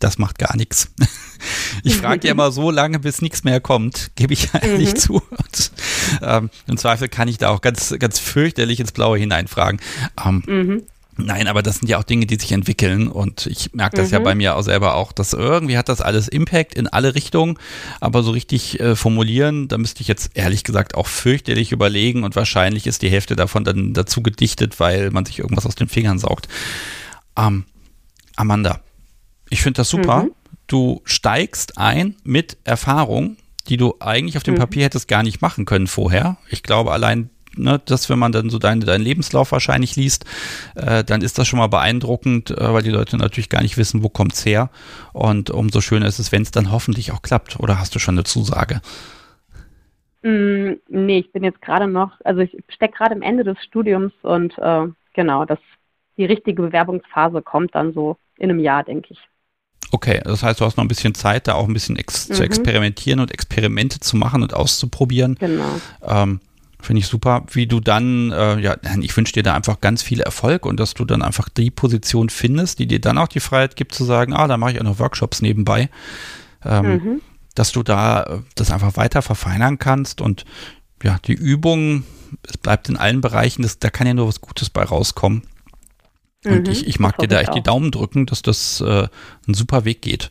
Das 0.00 0.16
macht 0.16 0.38
gar 0.38 0.56
nichts. 0.56 0.94
Ich 1.82 1.96
frage 1.96 2.26
ja 2.26 2.32
immer 2.32 2.50
so 2.52 2.70
lange, 2.70 2.98
bis 2.98 3.22
nichts 3.22 3.44
mehr 3.44 3.60
kommt, 3.60 4.10
gebe 4.16 4.32
ich 4.32 4.48
ehrlich 4.54 4.94
mhm. 4.94 4.96
zu. 4.96 5.14
Und, 5.14 5.70
ähm, 6.22 6.50
Im 6.66 6.76
Zweifel 6.76 7.08
kann 7.08 7.28
ich 7.28 7.38
da 7.38 7.50
auch 7.50 7.60
ganz, 7.60 7.94
ganz 7.98 8.18
fürchterlich 8.18 8.80
ins 8.80 8.92
Blaue 8.92 9.18
hineinfragen. 9.18 9.80
Ähm, 10.24 10.42
mhm. 10.46 10.82
Nein, 11.18 11.48
aber 11.48 11.62
das 11.62 11.78
sind 11.78 11.88
ja 11.88 11.98
auch 11.98 12.04
Dinge, 12.04 12.26
die 12.26 12.36
sich 12.36 12.52
entwickeln 12.52 13.08
und 13.08 13.46
ich 13.46 13.72
merke 13.72 13.96
das 13.96 14.08
mhm. 14.08 14.12
ja 14.12 14.18
bei 14.18 14.34
mir 14.34 14.54
auch 14.54 14.62
selber 14.62 14.96
auch, 14.96 15.12
dass 15.12 15.32
irgendwie 15.32 15.78
hat 15.78 15.88
das 15.88 16.02
alles 16.02 16.28
Impact 16.28 16.74
in 16.74 16.88
alle 16.88 17.14
Richtungen, 17.14 17.58
aber 18.00 18.22
so 18.22 18.32
richtig 18.32 18.80
äh, 18.80 18.94
formulieren, 18.96 19.68
da 19.68 19.78
müsste 19.78 20.02
ich 20.02 20.08
jetzt 20.08 20.32
ehrlich 20.34 20.62
gesagt 20.62 20.94
auch 20.94 21.06
fürchterlich 21.06 21.72
überlegen 21.72 22.22
und 22.22 22.36
wahrscheinlich 22.36 22.86
ist 22.86 23.00
die 23.00 23.08
Hälfte 23.08 23.34
davon 23.34 23.64
dann 23.64 23.94
dazu 23.94 24.22
gedichtet, 24.22 24.78
weil 24.78 25.10
man 25.10 25.24
sich 25.24 25.38
irgendwas 25.38 25.64
aus 25.64 25.74
den 25.74 25.88
Fingern 25.88 26.18
saugt. 26.18 26.48
Ähm, 27.38 27.64
Amanda, 28.36 28.80
ich 29.48 29.62
finde 29.62 29.78
das 29.78 29.88
super. 29.88 30.24
Mhm. 30.24 30.32
Du 30.66 31.00
steigst 31.04 31.78
ein 31.78 32.16
mit 32.24 32.56
Erfahrung, 32.64 33.36
die 33.68 33.76
du 33.76 33.94
eigentlich 34.00 34.36
auf 34.36 34.42
dem 34.42 34.54
mhm. 34.54 34.58
Papier 34.58 34.84
hättest 34.84 35.08
gar 35.08 35.22
nicht 35.22 35.42
machen 35.42 35.64
können 35.64 35.86
vorher. 35.86 36.36
Ich 36.50 36.62
glaube, 36.62 36.92
allein 36.92 37.30
ne, 37.56 37.80
dass 37.84 38.08
wenn 38.10 38.18
man 38.18 38.32
dann 38.32 38.50
so 38.50 38.58
deinen 38.58 38.80
dein 38.80 39.00
Lebenslauf 39.00 39.52
wahrscheinlich 39.52 39.96
liest, 39.96 40.24
äh, 40.74 41.04
dann 41.04 41.22
ist 41.22 41.38
das 41.38 41.48
schon 41.48 41.58
mal 41.58 41.68
beeindruckend, 41.68 42.50
äh, 42.50 42.72
weil 42.72 42.82
die 42.82 42.90
Leute 42.90 43.16
natürlich 43.16 43.48
gar 43.48 43.62
nicht 43.62 43.76
wissen, 43.76 44.02
wo 44.02 44.08
kommt's 44.08 44.44
her. 44.44 44.70
Und 45.12 45.50
umso 45.50 45.80
schöner 45.80 46.06
ist 46.06 46.18
es, 46.18 46.32
wenn 46.32 46.42
es 46.42 46.50
dann 46.50 46.72
hoffentlich 46.72 47.12
auch 47.12 47.22
klappt. 47.22 47.58
Oder 47.60 47.78
hast 47.78 47.94
du 47.94 47.98
schon 47.98 48.14
eine 48.14 48.24
Zusage? 48.24 48.80
Mm, 50.22 50.74
nee, 50.88 51.18
ich 51.18 51.32
bin 51.32 51.44
jetzt 51.44 51.62
gerade 51.62 51.86
noch, 51.86 52.12
also 52.24 52.40
ich 52.40 52.56
stecke 52.68 52.96
gerade 52.96 53.14
am 53.14 53.22
Ende 53.22 53.44
des 53.44 53.62
Studiums 53.62 54.12
und 54.22 54.56
äh, 54.58 54.86
genau, 55.14 55.44
das, 55.44 55.58
die 56.16 56.24
richtige 56.24 56.62
Bewerbungsphase 56.62 57.42
kommt 57.42 57.74
dann 57.74 57.92
so 57.92 58.16
in 58.36 58.50
einem 58.50 58.60
Jahr, 58.60 58.84
denke 58.84 59.08
ich. 59.12 59.20
Okay, 59.92 60.20
das 60.24 60.42
heißt, 60.42 60.60
du 60.60 60.64
hast 60.64 60.76
noch 60.76 60.84
ein 60.84 60.88
bisschen 60.88 61.14
Zeit, 61.14 61.46
da 61.46 61.54
auch 61.54 61.68
ein 61.68 61.72
bisschen 61.72 61.96
ex 61.96 62.28
mhm. 62.28 62.34
zu 62.34 62.42
experimentieren 62.42 63.20
und 63.20 63.32
Experimente 63.32 64.00
zu 64.00 64.16
machen 64.16 64.42
und 64.42 64.54
auszuprobieren. 64.54 65.36
Genau. 65.38 65.80
Ähm, 66.02 66.40
Finde 66.80 67.00
ich 67.00 67.06
super, 67.06 67.44
wie 67.50 67.66
du 67.66 67.80
dann, 67.80 68.30
äh, 68.32 68.60
ja, 68.60 68.76
ich 69.00 69.16
wünsche 69.16 69.32
dir 69.32 69.42
da 69.42 69.54
einfach 69.54 69.80
ganz 69.80 70.02
viel 70.02 70.20
Erfolg 70.20 70.66
und 70.66 70.78
dass 70.78 70.94
du 70.94 71.04
dann 71.04 71.22
einfach 71.22 71.48
die 71.48 71.70
Position 71.70 72.28
findest, 72.28 72.78
die 72.78 72.86
dir 72.86 73.00
dann 73.00 73.18
auch 73.18 73.28
die 73.28 73.40
Freiheit 73.40 73.76
gibt 73.76 73.94
zu 73.94 74.04
sagen, 74.04 74.34
ah, 74.34 74.46
da 74.46 74.56
mache 74.56 74.72
ich 74.72 74.80
auch 74.80 74.84
noch 74.84 74.98
Workshops 74.98 75.40
nebenbei. 75.40 75.88
Ähm, 76.64 76.86
mhm. 76.86 77.20
Dass 77.54 77.72
du 77.72 77.82
da 77.82 78.22
äh, 78.24 78.38
das 78.54 78.70
einfach 78.70 78.96
weiter 78.96 79.22
verfeinern 79.22 79.78
kannst 79.78 80.20
und 80.20 80.44
ja, 81.02 81.18
die 81.24 81.32
Übung, 81.32 82.04
es 82.46 82.56
bleibt 82.58 82.88
in 82.88 82.96
allen 82.96 83.20
Bereichen, 83.20 83.62
das, 83.62 83.78
da 83.78 83.90
kann 83.90 84.06
ja 84.06 84.14
nur 84.14 84.28
was 84.28 84.40
Gutes 84.40 84.70
bei 84.70 84.84
rauskommen. 84.84 85.42
Und 86.46 86.66
mhm, 86.66 86.72
ich, 86.72 86.86
ich 86.86 87.00
mag 87.00 87.18
dir 87.18 87.26
da 87.26 87.40
echt 87.40 87.54
die 87.54 87.62
Daumen 87.62 87.90
drücken, 87.90 88.26
dass 88.26 88.40
das 88.40 88.80
äh, 88.80 89.08
ein 89.48 89.54
super 89.54 89.84
Weg 89.84 90.02
geht. 90.02 90.30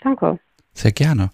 Danke. 0.00 0.38
Sehr 0.72 0.92
gerne. 0.92 1.30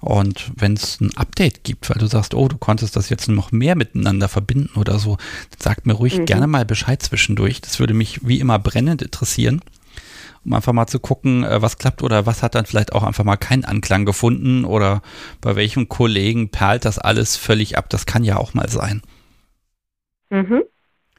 Und 0.00 0.52
wenn 0.54 0.74
es 0.74 1.00
ein 1.00 1.16
Update 1.16 1.64
gibt, 1.64 1.90
weil 1.90 1.98
du 1.98 2.06
sagst, 2.06 2.34
oh, 2.34 2.46
du 2.46 2.58
konntest 2.58 2.94
das 2.94 3.08
jetzt 3.08 3.28
noch 3.28 3.50
mehr 3.50 3.74
miteinander 3.74 4.28
verbinden 4.28 4.78
oder 4.78 4.98
so, 4.98 5.16
sag 5.58 5.86
mir 5.86 5.94
ruhig 5.94 6.18
mhm. 6.18 6.26
gerne 6.26 6.46
mal 6.46 6.64
Bescheid 6.64 7.02
zwischendurch. 7.02 7.60
Das 7.60 7.80
würde 7.80 7.94
mich 7.94 8.26
wie 8.26 8.38
immer 8.38 8.58
brennend 8.58 9.02
interessieren, 9.02 9.60
um 10.44 10.52
einfach 10.52 10.72
mal 10.72 10.86
zu 10.86 11.00
gucken, 11.00 11.42
äh, 11.42 11.62
was 11.62 11.78
klappt 11.78 12.02
oder 12.02 12.26
was 12.26 12.42
hat 12.42 12.54
dann 12.54 12.66
vielleicht 12.66 12.92
auch 12.92 13.02
einfach 13.02 13.24
mal 13.24 13.36
keinen 13.36 13.64
Anklang 13.64 14.04
gefunden 14.04 14.64
oder 14.64 15.02
bei 15.40 15.56
welchem 15.56 15.88
Kollegen 15.88 16.50
perlt 16.50 16.84
das 16.84 16.98
alles 16.98 17.36
völlig 17.36 17.78
ab. 17.78 17.88
Das 17.88 18.06
kann 18.06 18.24
ja 18.24 18.36
auch 18.36 18.54
mal 18.54 18.68
sein. 18.68 19.02
Mhm, 20.30 20.62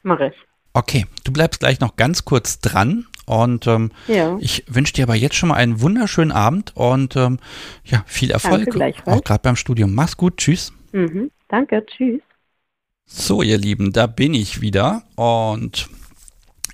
mache 0.03 0.27
ich. 0.27 0.48
Okay, 0.79 1.05
du 1.25 1.33
bleibst 1.33 1.59
gleich 1.59 1.81
noch 1.81 1.97
ganz 1.97 2.23
kurz 2.23 2.61
dran 2.61 3.05
und 3.25 3.67
ähm, 3.67 3.91
ja. 4.07 4.37
ich 4.39 4.63
wünsche 4.69 4.93
dir 4.93 5.03
aber 5.03 5.15
jetzt 5.15 5.35
schon 5.35 5.49
mal 5.49 5.55
einen 5.55 5.81
wunderschönen 5.81 6.31
Abend 6.31 6.73
und 6.73 7.17
ähm, 7.17 7.39
ja, 7.83 8.05
viel 8.07 8.31
Erfolg. 8.31 8.69
Auch 9.05 9.21
gerade 9.25 9.41
beim 9.43 9.57
Studium. 9.57 9.93
Mach's 9.93 10.15
gut. 10.15 10.37
Tschüss. 10.37 10.71
Mhm. 10.93 11.31
Danke. 11.49 11.85
Tschüss. 11.85 12.21
So, 13.05 13.41
ihr 13.41 13.57
Lieben, 13.57 13.91
da 13.91 14.07
bin 14.07 14.33
ich 14.33 14.61
wieder 14.61 15.03
und 15.17 15.89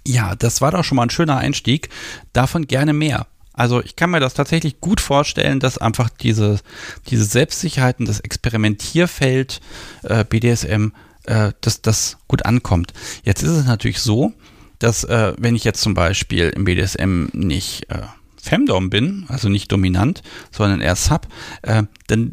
ja, 0.05 0.35
das 0.35 0.61
war 0.61 0.69
doch 0.69 0.83
schon 0.83 0.97
mal 0.97 1.03
ein 1.03 1.09
schöner 1.09 1.37
Einstieg. 1.37 1.89
Davon 2.31 2.67
gerne 2.67 2.93
mehr. 2.93 3.25
Also 3.53 3.81
ich 3.81 3.95
kann 3.95 4.11
mir 4.11 4.19
das 4.19 4.35
tatsächlich 4.35 4.81
gut 4.81 5.01
vorstellen, 5.01 5.59
dass 5.59 5.79
einfach 5.79 6.11
diese, 6.11 6.59
diese 7.07 7.23
Selbstsicherheit 7.23 7.95
das 7.99 8.19
Experimentierfeld 8.19 9.61
äh, 10.03 10.23
BDSM, 10.23 10.91
äh, 11.27 11.51
dass 11.61 11.81
das 11.81 12.17
gut 12.27 12.45
ankommt. 12.45 12.93
Jetzt 13.23 13.43
ist 13.43 13.51
es 13.51 13.65
natürlich 13.65 13.99
so, 13.99 14.33
dass 14.79 15.03
äh, 15.03 15.33
wenn 15.37 15.55
ich 15.55 15.63
jetzt 15.63 15.81
zum 15.81 15.93
Beispiel 15.93 16.49
im 16.49 16.65
BDSM 16.65 17.27
nicht 17.33 17.89
äh, 17.89 18.01
Femdom 18.41 18.89
bin, 18.89 19.25
also 19.27 19.49
nicht 19.49 19.71
dominant, 19.71 20.21
sondern 20.51 20.81
eher 20.81 20.95
Sub, 20.95 21.27
äh, 21.63 21.83
dann 22.07 22.31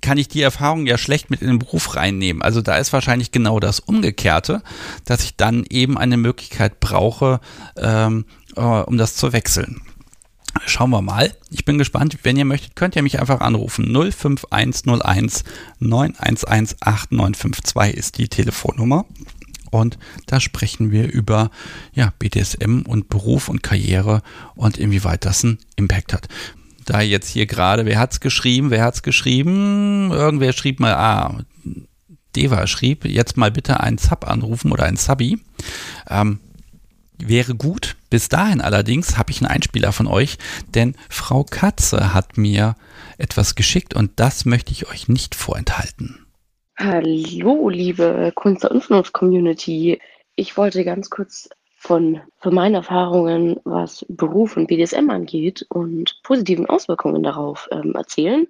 kann 0.00 0.18
ich 0.18 0.28
die 0.28 0.42
Erfahrung 0.42 0.86
ja 0.86 0.98
schlecht 0.98 1.30
mit 1.30 1.40
in 1.40 1.48
den 1.48 1.58
Beruf 1.58 1.96
reinnehmen. 1.96 2.42
Also 2.42 2.60
da 2.60 2.76
ist 2.76 2.92
wahrscheinlich 2.92 3.32
genau 3.32 3.58
das 3.58 3.80
Umgekehrte, 3.80 4.62
dass 5.06 5.24
ich 5.24 5.36
dann 5.36 5.64
eben 5.70 5.96
eine 5.96 6.16
Möglichkeit 6.16 6.78
brauche, 6.80 7.40
ähm, 7.76 8.26
äh, 8.56 8.60
um 8.60 8.98
das 8.98 9.16
zu 9.16 9.32
wechseln. 9.32 9.80
Schauen 10.66 10.90
wir 10.90 11.02
mal. 11.02 11.32
Ich 11.50 11.64
bin 11.64 11.78
gespannt. 11.78 12.18
Wenn 12.22 12.36
ihr 12.36 12.44
möchtet, 12.44 12.76
könnt 12.76 12.96
ihr 12.96 13.02
mich 13.02 13.20
einfach 13.20 13.40
anrufen. 13.40 13.86
05101 13.86 15.44
911 15.78 16.76
8952 16.80 17.94
ist 17.94 18.18
die 18.18 18.28
Telefonnummer 18.28 19.04
und 19.74 19.98
da 20.26 20.40
sprechen 20.40 20.90
wir 20.92 21.12
über 21.12 21.50
ja, 21.92 22.12
BDSM 22.18 22.82
und 22.82 23.08
Beruf 23.08 23.48
und 23.48 23.62
Karriere 23.62 24.22
und 24.54 24.78
inwieweit 24.78 25.24
das 25.24 25.44
einen 25.44 25.58
Impact 25.76 26.12
hat. 26.12 26.28
Da 26.84 27.00
jetzt 27.00 27.28
hier 27.28 27.46
gerade, 27.46 27.84
wer 27.86 27.98
hat's 27.98 28.20
geschrieben? 28.20 28.70
Wer 28.70 28.82
hat's 28.82 29.02
geschrieben? 29.02 30.10
Irgendwer 30.12 30.52
schrieb 30.52 30.80
mal, 30.80 30.94
ah, 30.94 31.40
Deva 32.36 32.66
schrieb, 32.66 33.04
jetzt 33.04 33.36
mal 33.36 33.50
bitte 33.50 33.80
einen 33.80 33.98
Sub 33.98 34.28
anrufen 34.28 34.70
oder 34.70 34.84
einen 34.84 34.96
Subby. 34.96 35.38
Ähm, 36.08 36.40
wäre 37.18 37.54
gut. 37.54 37.96
Bis 38.10 38.28
dahin 38.28 38.60
allerdings 38.60 39.18
habe 39.18 39.30
ich 39.30 39.40
einen 39.40 39.50
Einspieler 39.50 39.92
von 39.92 40.06
euch, 40.06 40.38
denn 40.74 40.94
Frau 41.08 41.44
Katze 41.44 42.14
hat 42.14 42.36
mir 42.36 42.76
etwas 43.18 43.54
geschickt 43.54 43.94
und 43.94 44.12
das 44.16 44.44
möchte 44.44 44.72
ich 44.72 44.88
euch 44.90 45.08
nicht 45.08 45.34
vorenthalten. 45.34 46.26
Hallo, 46.76 47.68
liebe 47.68 48.32
Kunst- 48.34 48.64
und 48.64 48.76
Influence-Community. 48.76 50.00
Ich 50.34 50.56
wollte 50.56 50.84
ganz 50.84 51.08
kurz 51.08 51.48
von, 51.76 52.20
von 52.38 52.54
meinen 52.54 52.74
Erfahrungen, 52.74 53.60
was 53.64 54.04
Beruf 54.08 54.56
und 54.56 54.66
BDSM 54.66 55.10
angeht 55.10 55.66
und 55.68 56.18
positiven 56.22 56.66
Auswirkungen 56.66 57.22
darauf 57.22 57.68
ähm, 57.70 57.94
erzählen. 57.94 58.48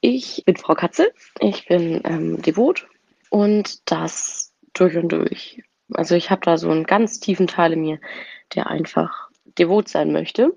Ich 0.00 0.44
bin 0.44 0.56
Frau 0.56 0.74
Katze, 0.74 1.10
ich 1.40 1.66
bin 1.66 2.02
ähm, 2.04 2.40
devot 2.42 2.86
und 3.30 3.90
das 3.90 4.52
durch 4.74 4.96
und 4.96 5.08
durch. 5.08 5.62
Also 5.92 6.14
ich 6.14 6.30
habe 6.30 6.40
da 6.44 6.58
so 6.58 6.70
einen 6.70 6.84
ganz 6.84 7.20
tiefen 7.20 7.46
Teil 7.46 7.72
in 7.72 7.80
mir, 7.80 8.00
der 8.54 8.68
einfach 8.68 9.28
devot 9.58 9.88
sein 9.88 10.12
möchte. 10.12 10.56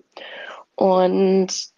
Und 0.75 1.69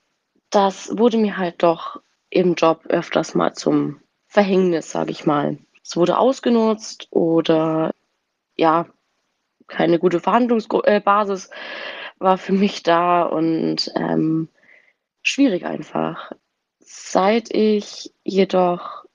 das 0.49 0.97
wurde 0.97 1.17
mir 1.17 1.37
halt 1.37 1.63
doch 1.63 2.01
im 2.29 2.55
Job 2.55 2.85
öfters 2.87 3.35
mal 3.35 3.53
zum 3.53 3.99
Verhängnis, 4.27 4.91
sage 4.91 5.11
ich 5.11 5.25
mal. 5.25 5.57
Es 5.83 5.97
wurde 5.97 6.17
ausgenutzt 6.17 7.07
oder 7.09 7.93
ja, 8.55 8.87
keine 9.67 9.99
gute 9.99 10.19
Verhandlungsbasis 10.19 11.49
war 12.19 12.37
für 12.37 12.53
mich 12.53 12.83
da 12.83 13.23
und 13.23 13.91
ähm, 13.95 14.49
schwierig 15.23 15.65
einfach. 15.65 16.31
Seit 16.79 17.53
ich 17.53 18.13
jedoch 18.23 19.05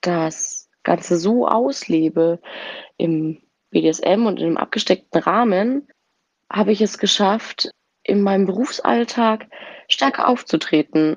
das 0.00 0.70
Ganze 0.82 1.16
so 1.16 1.46
auslebe 1.46 2.40
im 2.96 3.41
BDSM 3.72 4.26
und 4.26 4.38
in 4.38 4.46
einem 4.46 4.56
abgesteckten 4.56 5.20
Rahmen, 5.20 5.88
habe 6.50 6.72
ich 6.72 6.80
es 6.80 6.98
geschafft, 6.98 7.70
in 8.04 8.22
meinem 8.22 8.46
Berufsalltag 8.46 9.46
stärker 9.88 10.28
aufzutreten, 10.28 11.16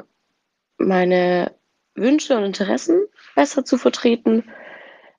meine 0.77 1.51
Wünsche 1.95 2.37
und 2.37 2.43
Interessen 2.43 3.05
besser 3.35 3.65
zu 3.65 3.77
vertreten. 3.77 4.43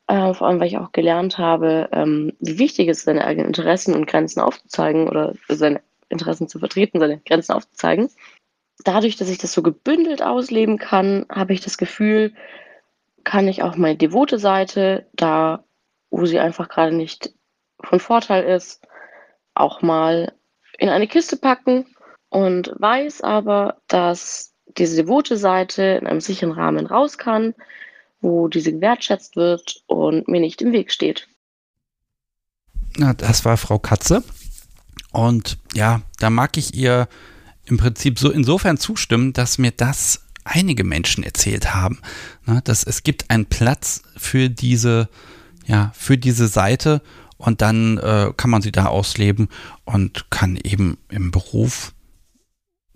Äh, 0.06 0.34
vor 0.34 0.46
allem, 0.46 0.60
weil 0.60 0.68
ich 0.68 0.78
auch 0.78 0.92
gelernt 0.92 1.38
habe, 1.38 1.88
ähm, 1.92 2.32
wie 2.38 2.58
wichtig 2.58 2.88
es 2.88 2.98
ist, 2.98 3.04
seine 3.04 3.24
eigenen 3.24 3.48
Interessen 3.48 3.94
und 3.94 4.06
Grenzen 4.06 4.40
aufzuzeigen 4.40 5.08
oder 5.08 5.34
seine 5.48 5.80
Interessen 6.08 6.48
zu 6.48 6.58
vertreten, 6.58 7.00
seine 7.00 7.18
Grenzen 7.18 7.52
aufzuzeigen. 7.52 8.10
Dadurch, 8.84 9.16
dass 9.16 9.28
ich 9.28 9.38
das 9.38 9.52
so 9.52 9.62
gebündelt 9.62 10.22
ausleben 10.22 10.78
kann, 10.78 11.26
habe 11.28 11.54
ich 11.54 11.60
das 11.60 11.78
Gefühl, 11.78 12.34
kann 13.24 13.48
ich 13.48 13.62
auch 13.62 13.76
meine 13.76 13.96
devote 13.96 14.38
Seite, 14.38 15.06
da 15.14 15.64
wo 16.10 16.26
sie 16.26 16.38
einfach 16.38 16.68
gerade 16.68 16.94
nicht 16.94 17.32
von 17.82 18.00
Vorteil 18.00 18.44
ist, 18.44 18.86
auch 19.54 19.82
mal 19.82 20.32
in 20.78 20.88
eine 20.88 21.06
Kiste 21.06 21.36
packen 21.36 21.86
und 22.28 22.72
weiß 22.78 23.22
aber, 23.22 23.80
dass 23.88 24.52
diese 24.76 24.96
devote 24.96 25.36
Seite 25.36 25.82
in 26.00 26.06
einem 26.06 26.20
sicheren 26.20 26.52
Rahmen 26.52 26.86
raus 26.86 27.18
kann, 27.18 27.54
wo 28.20 28.48
diese 28.48 28.72
gewertschätzt 28.72 29.36
wird 29.36 29.82
und 29.86 30.28
mir 30.28 30.40
nicht 30.40 30.60
im 30.62 30.72
Weg 30.72 30.90
steht. 30.90 31.28
Na, 32.96 33.14
das 33.14 33.44
war 33.44 33.56
Frau 33.56 33.78
Katze. 33.78 34.22
Und 35.12 35.58
ja, 35.74 36.02
da 36.18 36.30
mag 36.30 36.56
ich 36.56 36.74
ihr 36.74 37.08
im 37.64 37.78
Prinzip 37.78 38.18
so 38.18 38.30
insofern 38.30 38.76
zustimmen, 38.76 39.32
dass 39.32 39.58
mir 39.58 39.70
das 39.70 40.26
einige 40.44 40.84
Menschen 40.84 41.24
erzählt 41.24 41.74
haben, 41.74 42.00
ne, 42.44 42.60
dass 42.64 42.84
es 42.84 43.02
gibt 43.02 43.30
einen 43.30 43.46
Platz 43.46 44.02
für 44.16 44.48
diese, 44.48 45.08
ja, 45.66 45.92
für 45.94 46.16
diese 46.16 46.48
Seite 46.48 47.02
und 47.36 47.60
dann 47.60 47.98
äh, 47.98 48.32
kann 48.36 48.50
man 48.50 48.62
sie 48.62 48.72
da 48.72 48.86
ausleben 48.86 49.48
und 49.84 50.30
kann 50.30 50.56
eben 50.56 50.98
im 51.08 51.30
Beruf 51.30 51.92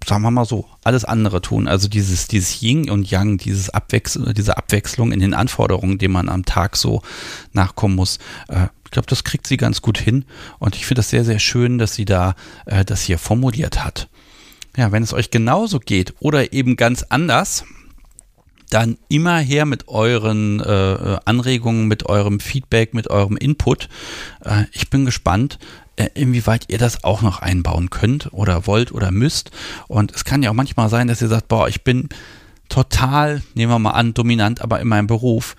sagen 0.07 0.23
wir 0.23 0.31
mal 0.31 0.45
so, 0.45 0.67
alles 0.83 1.05
andere 1.05 1.43
tun. 1.43 1.69
Also 1.69 1.89
dieses, 1.89 2.27
dieses 2.27 2.63
Yin 2.63 2.91
und 2.91 3.11
Yang, 3.11 3.39
dieses 3.39 3.71
Abwechsel, 3.71 4.33
diese 4.33 4.57
Abwechslung 4.57 5.13
in 5.13 5.21
den 5.21 5.35
Anforderungen, 5.35 5.99
denen 5.99 6.15
man 6.15 6.29
am 6.29 6.45
Tag 6.45 6.77
so 6.77 7.03
nachkommen 7.53 7.97
muss. 7.97 8.19
Äh, 8.49 8.69
ich 8.85 8.91
glaube, 8.91 9.07
das 9.09 9.25
kriegt 9.25 9.47
sie 9.47 9.57
ganz 9.57 9.83
gut 9.83 9.99
hin. 9.99 10.25
Und 10.59 10.75
ich 10.75 10.87
finde 10.87 11.01
das 11.01 11.11
sehr, 11.11 11.25
sehr 11.25 11.39
schön, 11.39 11.79
dass 11.79 11.95
sie 11.95 12.07
da 12.07 12.35
äh, 12.67 12.85
das 12.85 13.03
hier 13.03 13.19
formuliert 13.19 13.85
hat. 13.85 14.09
Ja, 14.77 14.93
wenn 14.93 15.03
es 15.03 15.13
euch 15.13 15.31
genauso 15.31 15.81
geht 15.81 16.15
oder 16.21 16.53
eben 16.53 16.77
ganz 16.77 17.05
anders, 17.09 17.65
dann 18.71 18.97
immer 19.09 19.39
her 19.39 19.67
mit 19.67 19.89
euren 19.89 20.61
äh, 20.61 21.19
Anregungen, 21.25 21.87
mit 21.87 22.07
eurem 22.07 22.41
Feedback, 22.41 22.95
mit 22.95 23.11
eurem 23.11 23.37
Input. 23.37 23.89
Äh, 24.45 24.65
ich 24.73 24.89
bin 24.91 25.05
gespannt, 25.05 25.59
äh, 25.97 26.09
inwieweit 26.15 26.65
ihr 26.69 26.79
das 26.79 27.05
auch 27.05 27.21
noch 27.21 27.41
einbauen 27.41 27.91
könnt 27.91 28.33
oder 28.33 28.67
wollt 28.67 28.93
oder 28.93 29.11
müsst. 29.11 29.51
Und 29.89 30.13
es 30.15 30.25
kann 30.25 30.43
ja 30.43 30.51
auch 30.51 30.55
manchmal 30.55 30.89
sein, 30.89 31.09
dass 31.09 31.21
ihr 31.21 31.29
sagt, 31.29 31.49
boah, 31.49 31.69
ich 31.69 31.85
bin 31.85 32.09
total, 32.69 33.43
nehmen 33.55 33.73
wir 33.73 33.79
mal 33.79 33.91
an, 33.91 34.15
dominant, 34.15 34.63
aber 34.63 34.81
in 34.81 34.89
meinem 34.89 35.09
Beruf, 35.09 35.57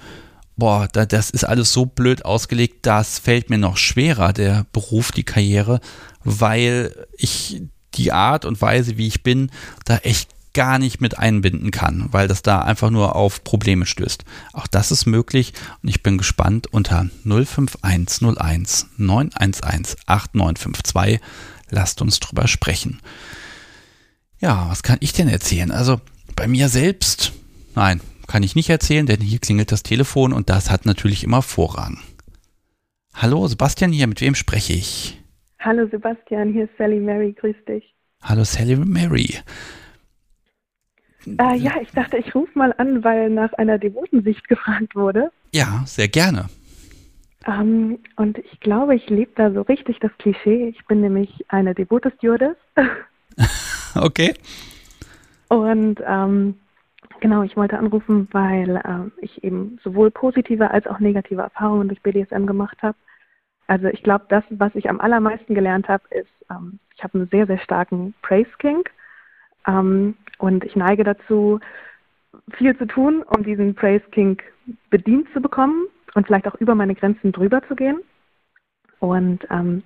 boah, 0.56 0.88
da, 0.92 1.06
das 1.06 1.30
ist 1.30 1.44
alles 1.44 1.74
so 1.74 1.86
blöd 1.86 2.26
ausgelegt, 2.26 2.86
das 2.86 3.20
fällt 3.20 3.50
mir 3.50 3.58
noch 3.58 3.78
schwerer, 3.78 4.34
der 4.34 4.66
Beruf, 4.72 5.12
die 5.12 5.24
Karriere, 5.24 5.82
weil 6.24 6.96
ich 7.18 7.62
die 7.96 8.12
Art 8.12 8.46
und 8.46 8.62
Weise, 8.62 8.98
wie 8.98 9.08
ich 9.08 9.24
bin, 9.24 9.52
da 9.86 9.98
echt 9.98 10.30
gar 10.54 10.80
nicht 10.80 11.02
mit 11.02 11.18
einbinden 11.18 11.72
kann, 11.72 12.08
weil 12.12 12.28
das 12.28 12.42
da 12.42 12.62
einfach 12.62 12.90
nur 12.90 13.16
auf 13.16 13.44
Probleme 13.44 13.86
stößt. 13.86 14.26
Auch 14.54 14.68
das 14.68 14.92
ist 14.92 15.06
möglich 15.06 15.54
und 15.82 15.90
ich 15.90 16.04
bin 16.04 16.18
gespannt 16.18 16.68
unter 16.72 17.10
05101 17.24 18.90
911 18.98 19.96
8952. 20.06 21.20
Lasst 21.70 22.02
uns 22.02 22.20
drüber 22.20 22.48
sprechen. 22.48 23.00
Ja, 24.40 24.68
was 24.70 24.84
kann 24.84 24.98
ich 25.02 25.14
denn 25.14 25.28
erzählen? 25.28 25.72
Also 25.72 26.02
bei 26.36 26.48
mir 26.48 26.68
selbst, 26.68 27.32
nein, 27.76 28.02
kann 28.28 28.44
ich 28.44 28.56
nicht 28.56 28.70
erzählen, 28.70 29.06
denn 29.06 29.22
hier 29.22 29.40
klingelt 29.40 29.72
das 29.72 29.84
Telefon 29.84 30.34
und 30.34 30.50
das 30.50 30.70
hat 30.70 30.86
natürlich 30.86 31.24
immer 31.24 31.42
Vorrang. 31.42 32.00
Hallo, 33.14 33.48
Sebastian 33.48 33.92
hier, 33.92 34.08
mit 34.08 34.22
wem 34.22 34.36
spreche 34.36 34.74
ich? 34.74 35.22
Hallo 35.60 35.88
Sebastian, 35.92 36.54
hier 36.54 36.64
ist 36.64 36.72
Sally 36.78 37.00
Mary, 37.00 37.34
grüß 37.34 37.56
dich. 37.68 37.84
Hallo 38.24 38.44
Sally 38.44 38.76
Mary. 38.78 39.36
Äh, 41.26 41.56
ja, 41.56 41.74
ich 41.82 41.92
dachte, 41.92 42.18
ich 42.18 42.34
rufe 42.34 42.58
mal 42.58 42.74
an, 42.78 43.04
weil 43.04 43.30
nach 43.30 43.54
einer 43.54 43.78
Devotensicht 43.78 44.48
gefragt 44.48 44.96
wurde. 44.96 45.32
Ja, 45.52 45.84
sehr 45.86 46.08
gerne. 46.08 46.48
Ähm, 47.48 48.00
und 48.18 48.38
ich 48.38 48.60
glaube, 48.60 48.96
ich 48.96 49.10
lebe 49.10 49.32
da 49.36 49.52
so 49.52 49.62
richtig 49.62 50.00
das 50.00 50.12
Klischee. 50.20 50.68
Ich 50.70 50.86
bin 50.86 51.02
nämlich 51.02 51.46
eine 51.50 51.74
devote 51.74 52.12
Stewardess. 52.18 52.58
okay. 53.96 54.34
Und 55.48 56.00
ähm, 56.06 56.56
genau, 57.20 57.44
ich 57.44 57.58
wollte 57.58 57.78
anrufen, 57.78 58.28
weil 58.32 58.78
äh, 58.78 59.24
ich 59.24 59.44
eben 59.44 59.80
sowohl 59.84 60.12
positive 60.12 60.72
als 60.72 60.86
auch 60.88 61.00
negative 61.00 61.42
Erfahrungen 61.42 61.88
durch 61.88 62.02
BDSM 62.02 62.46
gemacht 62.46 62.78
habe. 62.82 62.98
Also 63.68 63.88
ich 63.88 64.04
glaube, 64.04 64.26
das, 64.30 64.44
was 64.50 64.76
ich 64.76 64.90
am 64.90 65.00
allermeisten 65.00 65.56
gelernt 65.56 65.88
habe, 65.88 66.04
ist, 66.12 66.30
ähm, 66.50 66.80
ich 66.96 67.04
habe 67.04 67.18
einen 67.18 67.30
sehr, 67.30 67.48
sehr 67.48 67.60
starken 67.60 68.14
Praise 68.22 68.50
King. 68.60 68.84
Ähm, 69.68 70.16
und 70.38 70.64
ich 70.64 70.76
neige 70.76 71.04
dazu, 71.04 71.60
viel 72.54 72.78
zu 72.78 72.86
tun, 72.86 73.24
um 73.24 73.44
diesen 73.44 73.76
Praise 73.76 74.04
King 74.12 74.42
bedient 74.90 75.28
zu 75.34 75.42
bekommen 75.42 75.88
und 76.16 76.26
vielleicht 76.26 76.48
auch 76.48 76.56
über 76.56 76.76
meine 76.76 76.96
Grenzen 76.96 77.32
drüber 77.32 77.62
zu 77.68 77.76
gehen. 77.76 78.00
Und 79.00 79.46
ähm, 79.50 79.84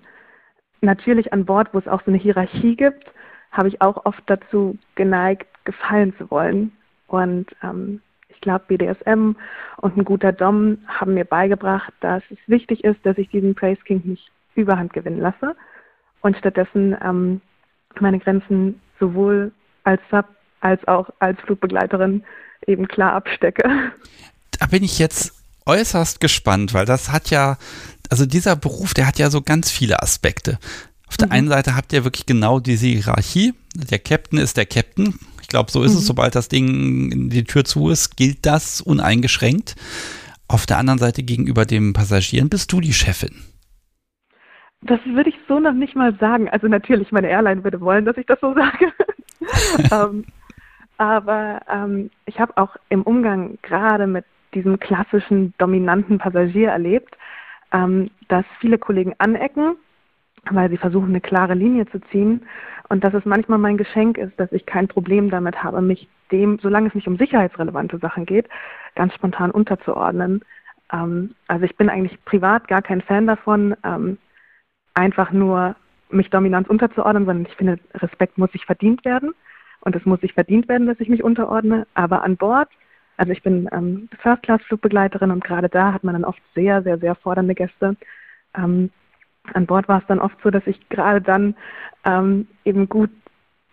natürlich 0.81 1.33
an 1.33 1.45
Bord, 1.45 1.73
wo 1.73 1.79
es 1.79 1.87
auch 1.87 2.01
so 2.03 2.11
eine 2.11 2.17
Hierarchie 2.17 2.75
gibt, 2.75 3.05
habe 3.51 3.69
ich 3.69 3.81
auch 3.81 4.05
oft 4.05 4.21
dazu 4.27 4.77
geneigt, 4.95 5.47
gefallen 5.63 6.13
zu 6.17 6.29
wollen. 6.29 6.71
Und 7.07 7.47
ähm, 7.63 8.01
ich 8.29 8.41
glaube, 8.41 8.65
BDSM 8.67 9.35
und 9.77 9.97
ein 9.97 10.05
guter 10.05 10.31
Dom 10.31 10.79
haben 10.87 11.13
mir 11.13 11.25
beigebracht, 11.25 11.93
dass 12.01 12.23
es 12.29 12.37
wichtig 12.47 12.83
ist, 12.83 13.03
dass 13.05 13.17
ich 13.17 13.29
diesen 13.29 13.55
Praise 13.55 13.81
King 13.83 14.01
nicht 14.03 14.29
überhand 14.55 14.93
gewinnen 14.93 15.19
lasse 15.19 15.55
und 16.21 16.37
stattdessen 16.37 16.95
ähm, 17.03 17.41
meine 17.99 18.19
Grenzen 18.19 18.81
sowohl 18.99 19.51
als 19.85 20.01
Sub 20.11 20.25
als 20.61 20.85
auch 20.87 21.09
als 21.19 21.39
Flugbegleiterin 21.41 22.23
eben 22.65 22.87
klar 22.87 23.13
abstecke. 23.13 23.63
Da 24.59 24.67
bin 24.67 24.83
ich 24.83 24.99
jetzt 24.99 25.33
äußerst 25.65 26.19
gespannt, 26.19 26.73
weil 26.73 26.85
das 26.85 27.11
hat 27.11 27.29
ja, 27.29 27.57
also 28.09 28.25
dieser 28.25 28.55
Beruf, 28.55 28.93
der 28.93 29.07
hat 29.07 29.19
ja 29.19 29.29
so 29.29 29.41
ganz 29.41 29.69
viele 29.69 30.01
Aspekte. 30.01 30.57
Auf 31.07 31.17
der 31.17 31.27
mhm. 31.27 31.33
einen 31.33 31.47
Seite 31.49 31.75
habt 31.75 31.93
ihr 31.93 32.03
wirklich 32.03 32.25
genau 32.25 32.59
diese 32.59 32.87
Hierarchie. 32.87 33.53
Der 33.75 33.99
Captain 33.99 34.39
ist 34.39 34.57
der 34.57 34.65
Captain. 34.65 35.15
Ich 35.41 35.47
glaube, 35.47 35.71
so 35.71 35.83
ist 35.83 35.93
mhm. 35.93 35.99
es, 35.99 36.07
sobald 36.07 36.35
das 36.35 36.49
Ding 36.49 37.29
die 37.29 37.43
Tür 37.43 37.63
zu 37.63 37.89
ist, 37.89 38.17
gilt 38.17 38.45
das 38.45 38.81
uneingeschränkt. 38.81 39.75
Auf 40.47 40.65
der 40.65 40.77
anderen 40.77 40.99
Seite 40.99 41.23
gegenüber 41.23 41.65
dem 41.65 41.93
Passagieren 41.93 42.49
bist 42.49 42.71
du 42.71 42.79
die 42.81 42.93
Chefin. 42.93 43.35
Das 44.81 44.99
würde 45.05 45.29
ich 45.29 45.35
so 45.47 45.59
noch 45.59 45.73
nicht 45.73 45.95
mal 45.95 46.15
sagen. 46.19 46.49
Also 46.49 46.67
natürlich, 46.67 47.11
meine 47.11 47.29
Airline 47.29 47.63
würde 47.63 47.81
wollen, 47.81 48.05
dass 48.05 48.17
ich 48.17 48.25
das 48.25 48.39
so 48.39 48.53
sage. 48.53 48.91
ähm, 49.91 50.25
aber 50.97 51.61
ähm, 51.69 52.09
ich 52.25 52.39
habe 52.39 52.55
auch 52.57 52.75
im 52.89 53.01
Umgang 53.03 53.57
gerade 53.61 54.07
mit 54.07 54.25
diesem 54.53 54.79
klassischen 54.79 55.53
dominanten 55.57 56.17
Passagier 56.17 56.69
erlebt, 56.69 57.15
ähm, 57.73 58.09
dass 58.29 58.45
viele 58.59 58.77
Kollegen 58.77 59.13
anecken, 59.17 59.75
weil 60.49 60.69
sie 60.69 60.77
versuchen, 60.77 61.09
eine 61.09 61.21
klare 61.21 61.53
Linie 61.53 61.85
zu 61.87 61.99
ziehen 62.11 62.45
und 62.89 63.03
dass 63.03 63.13
es 63.13 63.25
manchmal 63.25 63.59
mein 63.59 63.77
Geschenk 63.77 64.17
ist, 64.17 64.39
dass 64.39 64.51
ich 64.51 64.65
kein 64.65 64.87
Problem 64.87 65.29
damit 65.29 65.63
habe, 65.63 65.81
mich 65.81 66.07
dem, 66.31 66.59
solange 66.61 66.87
es 66.87 66.95
nicht 66.95 67.07
um 67.07 67.17
sicherheitsrelevante 67.17 67.97
Sachen 67.99 68.25
geht, 68.25 68.47
ganz 68.95 69.13
spontan 69.13 69.51
unterzuordnen. 69.51 70.43
Ähm, 70.91 71.35
also 71.47 71.65
ich 71.65 71.75
bin 71.75 71.89
eigentlich 71.89 72.23
privat 72.25 72.67
gar 72.67 72.81
kein 72.81 73.01
Fan 73.01 73.27
davon, 73.27 73.75
ähm, 73.83 74.17
einfach 74.93 75.31
nur 75.31 75.75
mich 76.15 76.29
Dominanz 76.29 76.67
unterzuordnen, 76.67 77.25
sondern 77.25 77.45
ich 77.45 77.55
finde, 77.55 77.79
Respekt 77.95 78.37
muss 78.37 78.51
sich 78.51 78.65
verdient 78.65 79.05
werden 79.05 79.33
und 79.81 79.95
es 79.95 80.05
muss 80.05 80.21
sich 80.21 80.33
verdient 80.33 80.67
werden, 80.67 80.87
dass 80.87 80.99
ich 80.99 81.09
mich 81.09 81.23
unterordne. 81.23 81.87
Aber 81.93 82.23
an 82.23 82.37
Bord, 82.37 82.69
also 83.17 83.31
ich 83.31 83.43
bin 83.43 83.69
ähm, 83.71 84.09
First-Class-Flugbegleiterin 84.21 85.31
und 85.31 85.43
gerade 85.43 85.69
da 85.69 85.93
hat 85.93 86.03
man 86.03 86.13
dann 86.13 86.25
oft 86.25 86.41
sehr, 86.53 86.81
sehr, 86.83 86.97
sehr 86.97 87.15
fordernde 87.15 87.55
Gäste. 87.55 87.95
Ähm, 88.55 88.89
an 89.53 89.65
Bord 89.67 89.87
war 89.87 89.99
es 89.99 90.07
dann 90.07 90.19
oft 90.19 90.37
so, 90.43 90.49
dass 90.49 90.65
ich 90.65 90.89
gerade 90.89 91.21
dann 91.21 91.55
ähm, 92.03 92.47
eben 92.63 92.89
gut 92.89 93.11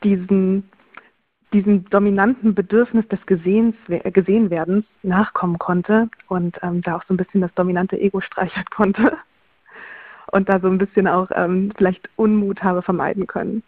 diesen, 0.04 0.68
diesem 1.52 1.88
dominanten 1.88 2.54
Bedürfnis 2.54 3.08
des 3.08 3.24
Gesehens, 3.26 3.74
Gesehenwerdens 3.88 4.84
nachkommen 5.02 5.58
konnte 5.58 6.08
und 6.28 6.58
ähm, 6.62 6.82
da 6.82 6.96
auch 6.96 7.04
so 7.08 7.14
ein 7.14 7.16
bisschen 7.16 7.40
das 7.40 7.54
dominante 7.54 7.98
Ego 7.98 8.20
streichern 8.20 8.64
konnte 8.70 9.16
und 10.32 10.48
da 10.48 10.58
so 10.58 10.66
ein 10.66 10.78
bisschen 10.78 11.06
auch 11.06 11.28
ähm, 11.36 11.72
vielleicht 11.76 12.08
Unmut 12.16 12.62
habe 12.62 12.82
vermeiden 12.82 13.26
können. 13.26 13.62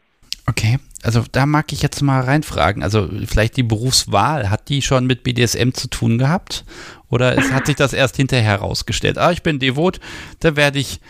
Okay, 0.47 0.79
also 1.03 1.23
da 1.31 1.47
mag 1.47 1.73
ich 1.73 1.81
jetzt 1.81 2.03
mal 2.03 2.21
reinfragen. 2.21 2.83
Also 2.83 3.09
vielleicht 3.27 3.57
die 3.57 3.63
Berufswahl, 3.63 4.51
hat 4.51 4.69
die 4.69 4.83
schon 4.83 5.07
mit 5.07 5.23
BDSM 5.23 5.71
zu 5.71 5.89
tun 5.89 6.19
gehabt? 6.19 6.65
Oder 7.09 7.39
es 7.39 7.53
hat 7.53 7.67
sich 7.67 7.77
das 7.77 7.93
erst 7.93 8.17
hinterher 8.17 8.61
herausgestellt? 8.61 9.17
Ah, 9.17 9.31
ich 9.31 9.43
bin 9.43 9.59
devot, 9.59 10.01
da 10.41 10.57
werde 10.57 10.79
ich 10.79 11.01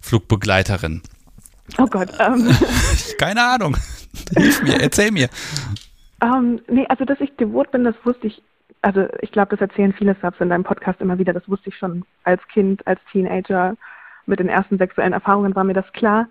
Flugbegleiterin. 0.00 1.02
Oh 1.78 1.86
Gott. 1.86 2.08
Ähm. 2.18 2.48
Keine 3.18 3.42
Ahnung. 3.42 3.76
Hilf 4.36 4.62
mir, 4.62 4.80
erzähl 4.80 5.10
mir. 5.10 5.28
Ähm, 6.20 6.60
nee, 6.68 6.86
also 6.88 7.04
dass 7.04 7.20
ich 7.20 7.34
devot 7.36 7.70
bin, 7.70 7.84
das 7.84 7.94
wusste 8.04 8.28
ich, 8.28 8.42
also 8.82 9.06
ich 9.20 9.30
glaube, 9.32 9.56
das 9.56 9.60
erzählen 9.60 9.92
viele 9.96 10.16
Subs 10.20 10.40
in 10.40 10.50
deinem 10.50 10.64
Podcast 10.64 11.00
immer 11.00 11.18
wieder, 11.18 11.32
das 11.32 11.48
wusste 11.48 11.70
ich 11.70 11.76
schon 11.76 12.04
als 12.24 12.40
Kind, 12.48 12.86
als 12.86 13.00
Teenager 13.10 13.76
mit 14.26 14.38
den 14.38 14.48
ersten 14.48 14.78
sexuellen 14.78 15.12
Erfahrungen 15.12 15.54
war 15.54 15.64
mir 15.64 15.74
das 15.74 15.90
klar. 15.92 16.28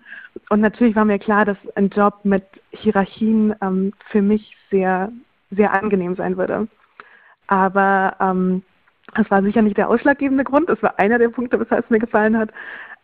Und 0.48 0.60
natürlich 0.60 0.96
war 0.96 1.04
mir 1.04 1.18
klar, 1.18 1.44
dass 1.44 1.58
ein 1.74 1.88
Job 1.90 2.20
mit 2.24 2.44
Hierarchien 2.70 3.54
ähm, 3.60 3.92
für 4.10 4.22
mich 4.22 4.56
sehr, 4.70 5.10
sehr 5.50 5.72
angenehm 5.72 6.16
sein 6.16 6.36
würde. 6.36 6.68
Aber 7.46 8.16
ähm, 8.20 8.62
das 9.14 9.30
war 9.30 9.42
sicher 9.42 9.62
nicht 9.62 9.76
der 9.76 9.88
ausschlaggebende 9.88 10.44
Grund. 10.44 10.68
Das 10.68 10.82
war 10.82 10.98
einer 10.98 11.18
der 11.18 11.28
Punkte, 11.28 11.60
weshalb 11.60 11.84
es 11.84 11.90
mir 11.90 11.98
gefallen 11.98 12.38
hat. 12.38 12.50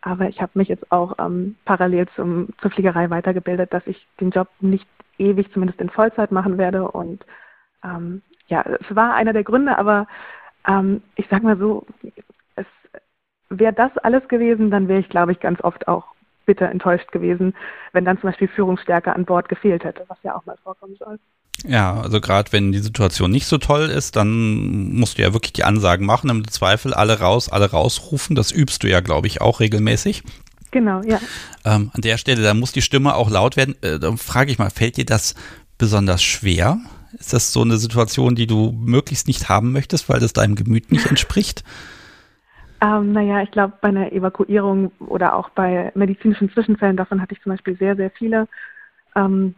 Aber 0.01 0.29
ich 0.29 0.41
habe 0.41 0.53
mich 0.55 0.69
jetzt 0.69 0.91
auch 0.91 1.15
ähm, 1.19 1.57
parallel 1.65 2.07
zum, 2.15 2.49
zur 2.63 2.71
Fliegerei 2.71 3.11
weitergebildet, 3.11 3.73
dass 3.73 3.87
ich 3.87 4.07
den 4.21 4.31
Job 4.31 4.49
nicht 4.61 4.87
ewig, 5.19 5.53
zumindest 5.53 5.81
in 5.81 5.91
Vollzeit 5.91 6.33
machen 6.33 6.57
werde. 6.57 6.91
Und 6.91 7.25
ähm, 7.85 8.23
ja, 8.47 8.63
es 8.63 8.95
war 8.95 9.15
einer 9.15 9.33
der 9.33 9.45
Gründe, 9.45 9.77
aber 9.77 10.07
ähm, 10.67 11.03
ich 11.17 11.27
sage 11.29 11.45
mal 11.45 11.59
so, 11.59 11.87
wäre 13.51 13.73
das 13.73 13.97
alles 13.99 14.27
gewesen, 14.29 14.71
dann 14.71 14.89
wäre 14.89 15.01
ich, 15.01 15.09
glaube 15.09 15.33
ich, 15.33 15.41
ganz 15.41 15.63
oft 15.63 15.89
auch 15.89 16.05
bitter 16.47 16.71
enttäuscht 16.71 17.13
gewesen, 17.13 17.55
wenn 17.93 18.05
dann 18.05 18.19
zum 18.21 18.31
Beispiel 18.31 18.49
Führungsstärke 18.49 19.15
an 19.15 19.25
Bord 19.25 19.49
gefehlt 19.49 19.85
hätte, 19.85 20.05
was 20.09 20.19
ja 20.23 20.35
auch 20.35 20.47
mal 20.47 20.57
vorkommen 20.63 20.97
soll. 20.99 21.19
Ja, 21.65 22.01
also 22.01 22.21
gerade 22.21 22.53
wenn 22.53 22.73
die 22.73 22.79
Situation 22.79 23.31
nicht 23.31 23.47
so 23.47 23.59
toll 23.59 23.89
ist, 23.89 24.17
dann 24.17 24.93
musst 24.93 25.19
du 25.19 25.23
ja 25.23 25.33
wirklich 25.33 25.53
die 25.53 25.65
Ansagen 25.65 26.07
machen, 26.07 26.31
im 26.31 26.49
Zweifel 26.49 26.95
alle 26.95 27.19
raus, 27.21 27.49
alle 27.51 27.71
rausrufen. 27.71 28.37
Das 28.37 28.53
übst 28.53 28.83
du 28.83 28.89
ja, 28.89 29.01
glaube 29.01 29.27
ich, 29.27 29.41
auch 29.41 29.61
regelmäßig. 29.61 30.23
Genau, 30.71 31.03
ja. 31.03 31.19
Ähm, 31.65 31.91
an 31.93 32.01
der 32.01 32.17
Stelle, 32.17 32.43
da 32.43 32.55
muss 32.55 32.73
die 32.73 32.83
Stimme 32.83 33.15
auch 33.15 33.31
laut 33.31 33.57
werden. 33.57 33.75
Äh, 33.83 33.99
dann 33.99 34.19
frage 34.19 34.53
ich 34.53 34.59
mal, 34.59 34.71
fällt 34.71 34.97
dir 34.99 35.07
das 35.07 35.35
besonders 35.79 36.23
schwer? 36.23 36.79
Ist 37.19 37.33
das 37.33 37.53
so 37.53 37.63
eine 37.63 37.79
Situation, 37.79 38.35
die 38.35 38.47
du 38.47 38.73
möglichst 38.73 39.27
nicht 39.27 39.49
haben 39.49 39.73
möchtest, 39.73 40.09
weil 40.09 40.21
das 40.21 40.33
deinem 40.33 40.55
Gemüt 40.55 40.93
nicht 40.93 41.07
entspricht? 41.07 41.65
Ähm, 42.81 43.13
naja, 43.13 43.43
ich 43.43 43.51
glaube, 43.51 43.75
bei 43.81 43.89
einer 43.89 44.13
Evakuierung 44.13 44.93
oder 45.01 45.35
auch 45.35 45.51
bei 45.51 45.91
medizinischen 45.95 46.51
Zwischenfällen, 46.51 46.97
davon 46.97 47.21
hatte 47.21 47.35
ich 47.35 47.43
zum 47.43 47.53
Beispiel 47.53 47.77
sehr, 47.77 47.97
sehr 47.97 48.11
viele. 48.11 48.47
Ähm, 49.17 49.55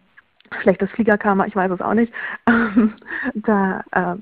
vielleicht 0.61 0.81
das 0.81 0.91
Fliegerkarma, 0.91 1.47
ich 1.47 1.57
weiß 1.57 1.71
es 1.71 1.81
auch 1.81 1.95
nicht. 1.95 2.13
Ähm, 2.47 2.95
da, 3.35 3.85
äh, 3.93 4.17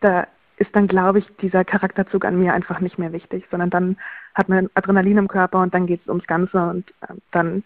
da 0.00 0.26
ist 0.56 0.74
dann, 0.74 0.88
glaube 0.88 1.18
ich, 1.18 1.26
dieser 1.40 1.64
Charakterzug 1.64 2.24
an 2.24 2.38
mir 2.38 2.54
einfach 2.54 2.80
nicht 2.80 2.98
mehr 2.98 3.12
wichtig, 3.12 3.46
sondern 3.50 3.70
dann 3.70 3.96
hat 4.34 4.48
man 4.48 4.68
Adrenalin 4.74 5.18
im 5.18 5.28
Körper 5.28 5.60
und 5.60 5.74
dann 5.74 5.86
geht 5.86 6.00
es 6.02 6.08
ums 6.08 6.26
Ganze 6.26 6.58
und 6.58 6.90
äh, 7.02 7.14
dann, 7.32 7.64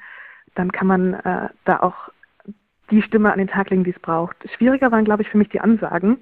dann 0.54 0.72
kann 0.72 0.86
man 0.86 1.14
äh, 1.14 1.48
da 1.64 1.80
auch 1.80 2.10
die 2.90 3.02
Stimme 3.02 3.32
an 3.32 3.38
den 3.38 3.48
Tag 3.48 3.70
legen, 3.70 3.84
die 3.84 3.90
es 3.90 4.00
braucht. 4.00 4.36
Schwieriger 4.56 4.92
waren, 4.92 5.04
glaube 5.04 5.22
ich, 5.22 5.28
für 5.28 5.38
mich 5.38 5.48
die 5.48 5.60
Ansagen. 5.60 6.18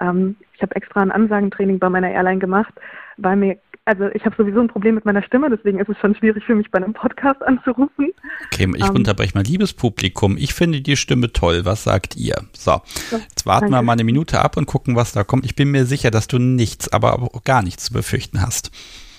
Ähm, 0.00 0.36
ich 0.54 0.62
habe 0.62 0.76
extra 0.76 1.00
ein 1.00 1.12
Ansagentraining 1.12 1.78
bei 1.78 1.88
meiner 1.88 2.10
Airline 2.10 2.40
gemacht, 2.40 2.74
weil 3.16 3.36
mir 3.36 3.58
also 3.84 4.08
ich 4.14 4.24
habe 4.24 4.36
sowieso 4.36 4.60
ein 4.60 4.68
Problem 4.68 4.94
mit 4.94 5.04
meiner 5.04 5.22
Stimme, 5.22 5.50
deswegen 5.50 5.80
ist 5.80 5.88
es 5.88 5.98
schon 5.98 6.14
schwierig 6.14 6.44
für 6.44 6.54
mich 6.54 6.70
bei 6.70 6.78
einem 6.78 6.92
Podcast 6.92 7.42
anzurufen. 7.46 8.10
Okay, 8.52 8.70
ich 8.76 8.88
ähm, 8.88 8.94
unterbreche 8.94 9.34
mal, 9.34 9.44
liebes 9.44 9.72
Publikum, 9.72 10.36
ich 10.36 10.54
finde 10.54 10.80
die 10.80 10.96
Stimme 10.96 11.32
toll. 11.32 11.64
Was 11.64 11.84
sagt 11.84 12.16
ihr? 12.16 12.36
So, 12.52 12.80
jetzt 13.10 13.46
warten 13.46 13.66
danke. 13.66 13.76
wir 13.76 13.82
mal 13.82 13.92
eine 13.94 14.04
Minute 14.04 14.40
ab 14.40 14.56
und 14.56 14.66
gucken, 14.66 14.96
was 14.96 15.12
da 15.12 15.24
kommt. 15.24 15.44
Ich 15.44 15.56
bin 15.56 15.70
mir 15.70 15.84
sicher, 15.84 16.10
dass 16.10 16.28
du 16.28 16.38
nichts, 16.38 16.92
aber 16.92 17.14
auch 17.14 17.44
gar 17.44 17.62
nichts 17.62 17.86
zu 17.86 17.92
befürchten 17.92 18.40
hast. 18.40 18.70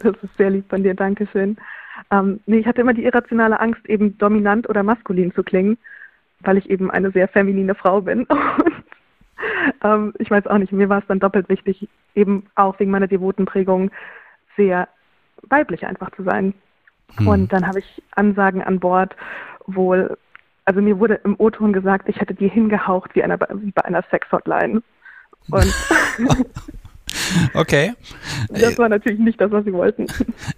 das 0.00 0.14
ist 0.22 0.36
sehr 0.36 0.50
lieb 0.50 0.68
von 0.68 0.82
dir, 0.82 0.94
Dankeschön. 0.94 1.56
Ähm, 2.10 2.40
nee, 2.46 2.58
ich 2.58 2.66
hatte 2.66 2.82
immer 2.82 2.94
die 2.94 3.04
irrationale 3.04 3.58
Angst, 3.58 3.84
eben 3.86 4.16
dominant 4.18 4.68
oder 4.68 4.82
maskulin 4.82 5.34
zu 5.34 5.42
klingen, 5.42 5.78
weil 6.40 6.58
ich 6.58 6.70
eben 6.70 6.90
eine 6.90 7.10
sehr 7.10 7.26
feminine 7.28 7.74
Frau 7.74 8.00
bin. 8.00 8.24
Und 8.26 8.85
ähm, 9.82 10.12
ich 10.18 10.30
weiß 10.30 10.46
auch 10.46 10.58
nicht, 10.58 10.72
mir 10.72 10.88
war 10.88 10.98
es 10.98 11.06
dann 11.06 11.20
doppelt 11.20 11.48
wichtig, 11.48 11.88
eben 12.14 12.46
auch 12.54 12.78
wegen 12.78 12.90
meiner 12.90 13.06
devoten 13.06 13.44
Prägung 13.44 13.90
sehr 14.56 14.88
weiblich 15.42 15.86
einfach 15.86 16.10
zu 16.12 16.22
sein. 16.22 16.54
Hm. 17.16 17.28
Und 17.28 17.52
dann 17.52 17.66
habe 17.66 17.80
ich 17.80 18.02
Ansagen 18.12 18.62
an 18.62 18.80
Bord 18.80 19.16
wohl, 19.66 20.16
also 20.64 20.80
mir 20.80 20.98
wurde 20.98 21.20
im 21.24 21.36
O-Ton 21.38 21.72
gesagt, 21.72 22.08
ich 22.08 22.20
hätte 22.20 22.34
dir 22.34 22.48
hingehaucht 22.48 23.14
wie, 23.14 23.22
einer, 23.22 23.38
wie 23.54 23.70
bei 23.70 23.84
einer 23.84 24.02
Sex-Hotline. 24.10 24.82
Und 25.50 25.74
Okay. 27.54 27.94
Das 28.50 28.78
war 28.78 28.88
natürlich 28.88 29.18
nicht 29.18 29.40
das, 29.40 29.50
was 29.50 29.64
sie 29.64 29.72
wollten. 29.72 30.06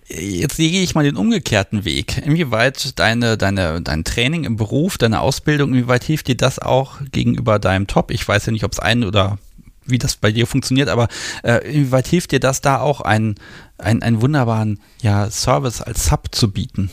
Jetzt 0.07 0.57
gehe 0.57 0.83
ich 0.83 0.95
mal 0.95 1.05
den 1.05 1.17
umgekehrten 1.17 1.85
Weg. 1.85 2.19
Inwieweit 2.25 2.99
deine, 2.99 3.37
deine, 3.37 3.81
dein 3.83 4.05
Training 4.05 4.45
im 4.45 4.57
Beruf, 4.57 4.99
deine 4.99 5.21
Ausbildung, 5.21 5.71
inwieweit 5.71 6.05
hilft 6.05 6.29
dir 6.29 6.37
das 6.37 6.59
auch 6.59 7.01
gegenüber 7.13 7.59
deinem 7.59 7.87
Top? 7.87 8.11
Ich 8.11 8.27
weiß 8.27 8.47
ja 8.47 8.53
nicht, 8.53 8.65
ob 8.65 8.73
es 8.73 8.81
ein 8.81 9.05
oder 9.05 9.39
wie 9.87 9.99
das 9.99 10.17
bei 10.17 10.31
dir 10.31 10.47
funktioniert, 10.47 10.89
aber 10.89 11.09
äh, 11.43 11.67
inwieweit 11.67 12.07
hilft 12.07 12.33
dir 12.33 12.41
das 12.41 12.61
da 12.61 12.81
auch, 12.81 13.01
einen, 13.01 13.37
einen, 13.79 14.03
einen 14.03 14.21
wunderbaren 14.21 14.81
ja, 15.01 15.31
Service 15.31 15.81
als 15.81 16.07
Sub 16.07 16.35
zu 16.35 16.53
bieten? 16.53 16.91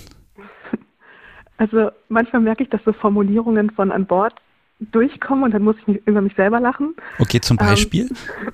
Also 1.58 1.90
manchmal 2.10 2.42
merke 2.42 2.64
ich, 2.64 2.70
dass 2.70 2.82
so 2.84 2.94
Formulierungen 2.94 3.72
von 3.72 3.92
an 3.92 4.06
Bord 4.06 4.34
durchkommen 4.80 5.46
und 5.46 5.52
dann 5.54 5.64
muss 5.64 5.76
ich 5.86 6.06
über 6.06 6.22
mich 6.22 6.36
selber 6.36 6.60
lachen. 6.60 6.96
Okay, 7.20 7.40
zum 7.40 7.58
ähm, 7.60 7.66
Beispiel? 7.66 8.10
Ähm, 8.10 8.52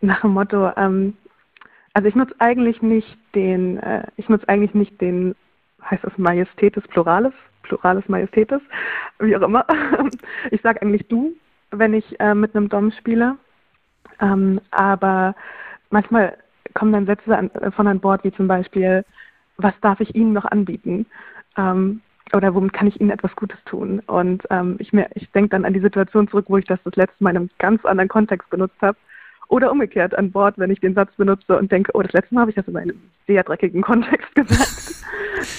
nach 0.00 0.20
dem 0.22 0.32
Motto, 0.32 0.72
ähm, 0.76 1.16
also 1.94 2.08
ich 2.08 2.14
nutze 2.14 2.34
eigentlich 2.38 2.82
nicht 2.82 3.18
den, 3.34 3.78
äh, 3.78 4.06
ich 4.16 4.28
nutze 4.28 4.48
eigentlich 4.48 4.74
nicht 4.74 5.00
den, 5.00 5.34
heißt 5.82 6.04
das 6.04 6.16
Majestätes 6.18 6.86
Pluralis, 6.88 7.32
Pluralis 7.62 8.08
Majestätes, 8.08 8.60
wie 9.18 9.36
auch 9.36 9.42
immer. 9.42 9.66
ich 10.50 10.60
sage 10.62 10.82
eigentlich 10.82 11.06
du, 11.08 11.32
wenn 11.70 11.94
ich 11.94 12.18
äh, 12.20 12.34
mit 12.34 12.54
einem 12.54 12.68
Dom 12.68 12.92
spiele. 12.92 13.36
Ähm, 14.20 14.60
aber 14.70 15.34
manchmal 15.90 16.36
kommen 16.74 16.92
dann 16.92 17.06
Sätze 17.06 17.36
an, 17.36 17.50
äh, 17.52 17.70
von 17.70 17.86
an 17.86 18.00
Bord, 18.00 18.24
wie 18.24 18.32
zum 18.32 18.48
Beispiel, 18.48 19.04
was 19.56 19.74
darf 19.80 20.00
ich 20.00 20.14
Ihnen 20.14 20.32
noch 20.32 20.44
anbieten? 20.44 21.06
Ähm, 21.56 22.02
oder 22.32 22.54
womit 22.54 22.72
kann 22.72 22.86
ich 22.86 23.00
Ihnen 23.00 23.10
etwas 23.10 23.34
Gutes 23.34 23.58
tun? 23.64 24.00
Und 24.06 24.44
ähm, 24.50 24.76
ich, 24.78 24.92
ich 25.14 25.30
denke 25.32 25.50
dann 25.50 25.64
an 25.64 25.74
die 25.74 25.80
Situation 25.80 26.28
zurück, 26.28 26.46
wo 26.48 26.58
ich 26.58 26.66
das 26.66 26.78
das 26.84 26.94
letzte 26.94 27.24
Mal 27.24 27.30
in 27.30 27.36
einem 27.36 27.50
ganz 27.58 27.84
anderen 27.84 28.08
Kontext 28.08 28.48
benutzt 28.50 28.80
habe 28.80 28.96
oder 29.50 29.70
umgekehrt 29.70 30.16
an 30.16 30.30
Bord, 30.30 30.56
wenn 30.58 30.70
ich 30.70 30.80
den 30.80 30.94
Satz 30.94 31.10
benutze 31.16 31.58
und 31.58 31.70
denke, 31.70 31.90
oh, 31.94 32.02
das 32.02 32.12
letzte 32.12 32.34
Mal 32.34 32.42
habe 32.42 32.50
ich 32.52 32.56
das 32.56 32.68
in 32.68 32.76
einem 32.76 33.00
sehr 33.26 33.42
dreckigen 33.42 33.82
Kontext 33.82 34.34
gesagt. 34.34 34.94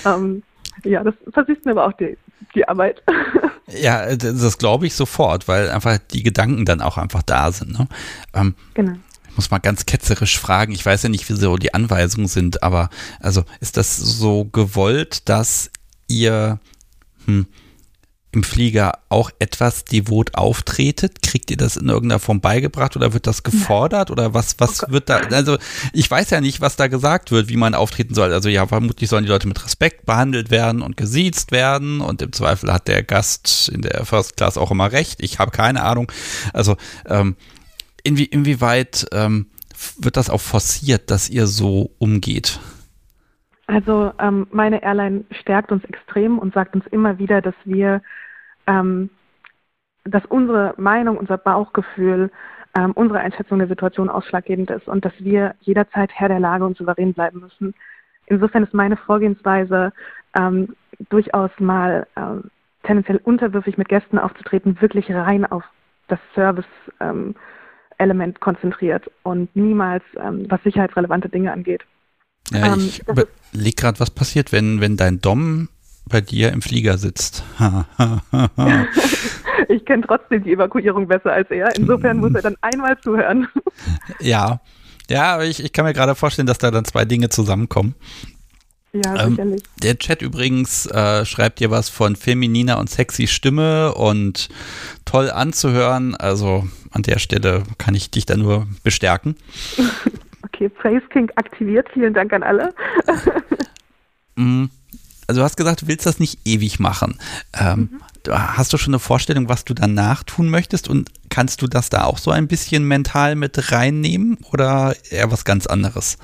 ähm, 0.06 0.44
ja, 0.84 1.04
das 1.04 1.14
versüßt 1.32 1.66
mir 1.66 1.72
aber 1.72 1.88
auch 1.88 1.94
die, 1.94 2.18
die 2.56 2.68
Arbeit. 2.68 3.04
ja, 3.68 4.16
das 4.16 4.58
glaube 4.58 4.88
ich 4.88 4.96
sofort, 4.96 5.48
weil 5.48 5.70
einfach 5.70 5.98
die 5.98 6.24
Gedanken 6.24 6.66
dann 6.66 6.82
auch 6.82 6.98
einfach 6.98 7.22
da 7.22 7.52
sind. 7.52 7.78
Ne? 7.78 7.88
Ähm, 8.34 8.56
genau. 8.74 8.94
Ich 9.30 9.36
muss 9.36 9.52
mal 9.52 9.60
ganz 9.60 9.86
ketzerisch 9.86 10.40
fragen, 10.40 10.74
ich 10.74 10.86
weiß 10.86 11.04
ja 11.04 11.10
nicht, 11.10 11.30
wie 11.30 11.34
so 11.34 11.56
die 11.56 11.74
Anweisungen 11.74 12.28
sind, 12.28 12.64
aber 12.64 12.90
also 13.22 13.44
ist 13.62 13.78
das 13.78 13.98
so 13.98 14.46
gewollt, 14.46 15.30
dass 15.30 15.72
ihr 16.08 16.60
hm, 17.26 17.46
im 18.34 18.44
Flieger 18.44 19.00
auch 19.10 19.30
etwas 19.40 19.86
devot 19.86 20.36
auftretet? 20.36 21.22
Kriegt 21.22 21.52
ihr 21.52 21.58
das 21.58 21.78
in 21.78 21.90
irgendeiner 21.90 22.20
Form 22.20 22.42
beigebracht 22.42 22.96
oder 22.96 23.14
wird 23.14 23.28
das 23.28 23.44
gefordert 23.44 24.12
oder 24.12 24.34
was, 24.34 24.56
was 24.60 24.84
oh 24.84 24.92
wird 24.92 25.10
da, 25.10 25.18
also 25.18 25.58
ich 25.94 26.10
weiß 26.10 26.30
ja 26.30 26.42
nicht, 26.42 26.62
was 26.62 26.76
da 26.76 26.88
gesagt 26.88 27.32
wird, 27.32 27.50
wie 27.50 27.58
man 27.58 27.76
auftreten 27.76 28.14
soll. 28.14 28.34
Also 28.34 28.50
ja, 28.50 28.66
vermutlich 28.68 29.10
sollen 29.10 29.24
die 29.24 29.30
Leute 29.30 29.48
mit 29.48 29.64
Respekt 29.64 30.06
behandelt 30.06 30.52
werden 30.52 30.82
und 30.82 30.98
gesiezt 30.98 31.52
werden 31.52 32.02
und 32.02 32.22
im 32.22 32.32
Zweifel 32.32 32.72
hat 32.72 32.88
der 32.88 33.04
Gast 33.04 33.70
in 33.70 33.82
der 33.82 34.06
First 34.06 34.38
Class 34.38 34.58
auch 34.58 34.72
immer 34.72 34.92
recht. 34.92 35.22
Ich 35.22 35.40
habe 35.40 35.52
keine 35.52 35.84
Ahnung. 35.84 36.12
Also 36.54 36.78
ähm, 37.06 37.36
inwie, 38.04 38.26
inwieweit 38.26 39.08
ähm, 39.12 39.48
wird 39.98 40.18
das 40.18 40.30
auch 40.30 40.42
forciert, 40.42 41.12
dass 41.12 41.30
ihr 41.30 41.48
so 41.48 41.92
umgeht? 41.98 42.60
Also 43.72 44.12
ähm, 44.20 44.48
meine 44.52 44.84
Airline 44.84 45.24
stärkt 45.32 45.72
uns 45.72 45.86
extrem 45.86 46.38
und 46.40 46.54
sagt 46.54 46.76
uns 46.76 46.86
immer 46.88 47.20
wieder, 47.20 47.42
dass 47.42 47.56
wir, 47.64 48.02
ähm, 48.68 49.10
dass 50.04 50.26
unsere 50.26 50.74
Meinung, 50.76 51.18
unser 51.18 51.38
Bauchgefühl, 51.38 52.32
ähm, 52.78 52.92
unsere 52.92 53.22
Einschätzung 53.22 53.60
der 53.60 53.70
Situation 53.70 54.10
ausschlaggebend 54.10 54.70
ist 54.72 54.90
und 54.90 55.06
dass 55.06 55.14
wir 55.20 55.56
jederzeit 55.62 56.12
Herr 56.14 56.28
der 56.28 56.42
Lage 56.42 56.66
und 56.66 56.78
souverän 56.78 57.14
bleiben 57.14 57.40
müssen. 57.40 57.74
Insofern 58.26 58.64
ist 58.64 58.74
meine 58.74 58.98
Vorgehensweise 58.98 59.94
ähm, 60.38 60.76
durchaus 61.08 61.52
mal 61.58 62.08
ähm, 62.18 62.52
tendenziell 62.84 63.22
unterwürfig 63.24 63.78
mit 63.78 63.88
Gästen 63.88 64.20
aufzutreten, 64.20 64.82
wirklich 64.82 65.10
rein 65.14 65.46
auf 65.46 65.64
das 66.10 66.20
Service-Element 66.36 68.36
ähm, 68.36 68.40
konzentriert 68.42 69.10
und 69.24 69.56
niemals 69.56 70.04
was 70.14 70.62
sicherheitsrelevante 70.64 71.30
Dinge 71.30 71.54
angeht. 71.54 71.86
Ja, 72.52 72.76
ich 72.76 73.02
ähm, 73.08 73.16
überlege 73.54 73.76
gerade, 73.76 74.00
was 74.00 74.10
passiert, 74.10 74.52
wenn, 74.52 74.82
wenn 74.82 74.98
dein 74.98 75.22
Dom 75.22 75.70
bei 76.06 76.22
dir 76.22 76.52
im 76.52 76.62
Flieger 76.62 76.98
sitzt. 76.98 77.44
ich 79.70 79.86
kenne 79.86 80.04
trotzdem 80.06 80.44
die 80.44 80.54
Evakuierung 80.54 81.08
besser 81.08 81.32
als 81.32 81.50
er. 81.52 81.76
Insofern 81.78 82.18
muss 82.18 82.34
er 82.34 82.42
dann 82.42 82.58
einmal 82.62 83.00
zuhören. 83.00 83.48
ja, 84.20 84.60
ja, 85.10 85.34
aber 85.34 85.46
ich, 85.46 85.64
ich 85.64 85.74
kann 85.74 85.86
mir 85.86 85.94
gerade 85.94 86.16
vorstellen, 86.16 86.48
dass 86.48 86.58
da 86.58 86.72
dann 86.72 86.86
zwei 86.86 87.06
Dinge 87.06 87.30
zusammenkommen. 87.30 87.96
Ja, 88.94 89.24
ähm, 89.24 89.32
sicherlich. 89.32 89.64
Der 89.82 89.98
Chat 89.98 90.22
übrigens 90.22 90.86
äh, 90.86 91.26
schreibt 91.26 91.60
dir 91.60 91.72
was 91.72 91.90
von 91.90 92.16
femininer 92.16 92.78
und 92.78 92.90
sexy 92.90 93.28
Stimme 93.28 93.94
und 93.94 94.50
toll 95.06 95.30
anzuhören. 95.30 96.16
Also 96.16 96.68
an 96.92 97.04
der 97.04 97.20
Stelle 97.20 97.64
kann 97.78 97.96
ich 97.96 98.12
dich 98.12 98.26
da 98.26 98.36
nur 98.36 98.68
bestärken. 98.84 99.36
Okay, 100.44 100.70
Praise 100.70 101.08
King 101.10 101.32
aktiviert. 101.36 101.90
Vielen 101.94 102.14
Dank 102.14 102.34
an 102.34 102.44
alle. 102.44 102.74
Mm, 104.36 104.68
also 105.28 105.42
du 105.42 105.46
hast 105.46 105.58
gesagt, 105.58 105.82
du 105.82 105.88
willst 105.88 106.06
das 106.06 106.20
nicht 106.20 106.40
ewig 106.46 106.80
machen. 106.80 107.20
Ähm, 107.54 107.90
mhm. 107.92 108.34
Hast 108.34 108.72
du 108.74 108.78
schon 108.78 108.94
eine 108.94 109.00
Vorstellung, 109.00 109.50
was 109.50 109.66
du 109.66 109.74
danach 109.74 110.24
tun 110.24 110.50
möchtest 110.50 110.90
und 110.90 111.10
kannst 111.30 111.62
du 111.62 111.68
das 111.68 111.90
da 111.90 112.06
auch 112.06 112.18
so 112.18 112.32
ein 112.32 112.48
bisschen 112.48 112.88
mental 112.88 113.36
mit 113.36 113.72
reinnehmen 113.72 114.38
oder 114.52 114.94
eher 115.10 115.32
was 115.32 115.44
ganz 115.44 115.68
anderes? 115.68 116.18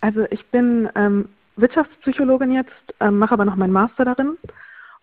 Also 0.00 0.26
ich 0.30 0.44
bin 0.46 0.88
ähm, 0.94 1.28
Wirtschaftspsychologin 1.56 2.52
jetzt, 2.52 2.72
ähm, 3.00 3.18
mache 3.18 3.34
aber 3.34 3.44
noch 3.44 3.56
meinen 3.56 3.72
Master 3.72 4.04
darin 4.04 4.36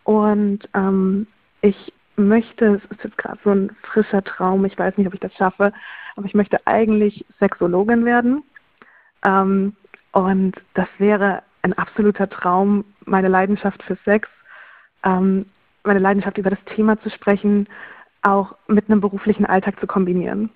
und 0.03 0.59
ähm, 0.73 1.27
ich 1.61 1.93
möchte, 2.15 2.75
es 2.75 2.97
ist 2.97 3.03
jetzt 3.03 3.17
gerade 3.17 3.39
so 3.43 3.49
ein 3.49 3.71
frischer 3.81 4.23
Traum, 4.23 4.63
ich 4.65 4.77
weiß 4.77 4.97
nicht, 4.97 5.07
ob 5.07 5.13
ich 5.13 5.19
das 5.19 5.33
schaffe, 5.33 5.73
aber 6.15 6.25
ich 6.25 6.33
möchte 6.33 6.65
eigentlich 6.65 7.25
Sexologin 7.39 8.05
werden. 8.05 8.43
Ähm, 9.25 9.75
und 10.11 10.53
das 10.73 10.87
wäre 10.97 11.43
ein 11.61 11.73
absoluter 11.73 12.29
Traum, 12.29 12.85
meine 13.05 13.27
Leidenschaft 13.27 13.83
für 13.83 13.97
Sex, 14.03 14.27
ähm, 15.03 15.45
meine 15.83 15.99
Leidenschaft 15.99 16.37
über 16.37 16.49
das 16.49 16.63
Thema 16.65 16.99
zu 17.01 17.09
sprechen, 17.09 17.67
auch 18.21 18.55
mit 18.67 18.89
einem 18.89 19.01
beruflichen 19.01 19.45
Alltag 19.45 19.79
zu 19.79 19.87
kombinieren. 19.87 20.49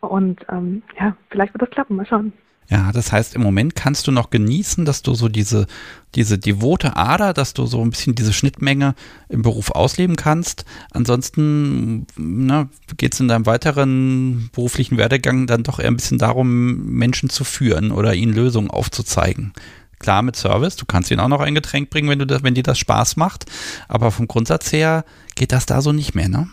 Und 0.00 0.44
ähm, 0.48 0.82
ja, 0.98 1.16
vielleicht 1.30 1.54
wird 1.54 1.62
das 1.62 1.70
klappen, 1.70 1.96
mal 1.96 2.06
schauen. 2.06 2.32
Ja, 2.70 2.92
das 2.92 3.12
heißt, 3.12 3.34
im 3.34 3.42
Moment 3.42 3.74
kannst 3.74 4.06
du 4.06 4.12
noch 4.12 4.28
genießen, 4.28 4.84
dass 4.84 5.00
du 5.00 5.14
so 5.14 5.30
diese, 5.30 5.66
diese 6.14 6.38
devote 6.38 6.96
Ader, 6.96 7.32
dass 7.32 7.54
du 7.54 7.64
so 7.64 7.80
ein 7.80 7.88
bisschen 7.88 8.14
diese 8.14 8.34
Schnittmenge 8.34 8.94
im 9.30 9.40
Beruf 9.40 9.70
ausleben 9.70 10.16
kannst. 10.16 10.66
Ansonsten 10.90 12.06
ne, 12.16 12.68
geht 12.98 13.14
es 13.14 13.20
in 13.20 13.28
deinem 13.28 13.46
weiteren 13.46 14.50
beruflichen 14.52 14.98
Werdegang 14.98 15.46
dann 15.46 15.62
doch 15.62 15.78
eher 15.78 15.88
ein 15.88 15.96
bisschen 15.96 16.18
darum, 16.18 16.84
Menschen 16.92 17.30
zu 17.30 17.42
führen 17.44 17.90
oder 17.90 18.14
ihnen 18.14 18.34
Lösungen 18.34 18.70
aufzuzeigen. 18.70 19.54
Klar 19.98 20.20
mit 20.20 20.36
Service, 20.36 20.76
du 20.76 20.84
kannst 20.84 21.10
ihnen 21.10 21.20
auch 21.20 21.28
noch 21.28 21.40
ein 21.40 21.54
Getränk 21.54 21.88
bringen, 21.88 22.10
wenn, 22.10 22.18
du 22.18 22.26
das, 22.26 22.42
wenn 22.42 22.54
dir 22.54 22.62
das 22.62 22.78
Spaß 22.78 23.16
macht, 23.16 23.46
aber 23.88 24.10
vom 24.10 24.28
Grundsatz 24.28 24.72
her 24.72 25.06
geht 25.34 25.52
das 25.52 25.64
da 25.64 25.80
so 25.80 25.92
nicht 25.92 26.14
mehr, 26.14 26.28
ne? 26.28 26.48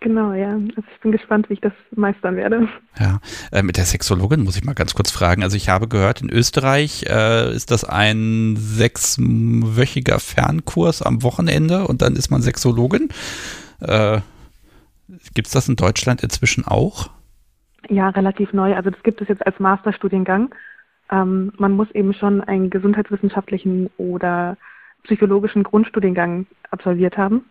Genau, 0.00 0.34
ja. 0.34 0.52
Also 0.52 0.82
ich 0.94 1.00
bin 1.00 1.12
gespannt, 1.12 1.48
wie 1.48 1.54
ich 1.54 1.60
das 1.60 1.72
meistern 1.94 2.36
werde. 2.36 2.68
Ja, 2.98 3.18
äh, 3.50 3.62
mit 3.62 3.76
der 3.76 3.84
Sexologin 3.84 4.44
muss 4.44 4.56
ich 4.56 4.64
mal 4.64 4.74
ganz 4.74 4.94
kurz 4.94 5.10
fragen. 5.10 5.42
Also 5.42 5.56
ich 5.56 5.68
habe 5.68 5.88
gehört, 5.88 6.20
in 6.20 6.30
Österreich 6.30 7.04
äh, 7.08 7.54
ist 7.54 7.70
das 7.70 7.84
ein 7.84 8.56
sechswöchiger 8.56 10.20
Fernkurs 10.20 11.02
am 11.02 11.22
Wochenende 11.22 11.86
und 11.86 12.02
dann 12.02 12.14
ist 12.14 12.30
man 12.30 12.42
Sexologin. 12.42 13.08
Äh, 13.80 14.20
gibt 15.34 15.46
es 15.46 15.52
das 15.52 15.68
in 15.68 15.76
Deutschland 15.76 16.22
inzwischen 16.22 16.66
auch? 16.66 17.10
Ja, 17.88 18.10
relativ 18.10 18.52
neu. 18.52 18.74
Also 18.74 18.90
das 18.90 19.02
gibt 19.02 19.22
es 19.22 19.28
jetzt 19.28 19.46
als 19.46 19.58
Masterstudiengang. 19.60 20.54
Ähm, 21.10 21.52
man 21.56 21.72
muss 21.72 21.90
eben 21.92 22.12
schon 22.12 22.42
einen 22.42 22.68
gesundheitswissenschaftlichen 22.68 23.90
oder 23.96 24.56
psychologischen 25.04 25.62
Grundstudiengang 25.62 26.46
absolviert 26.70 27.16
haben. 27.16 27.44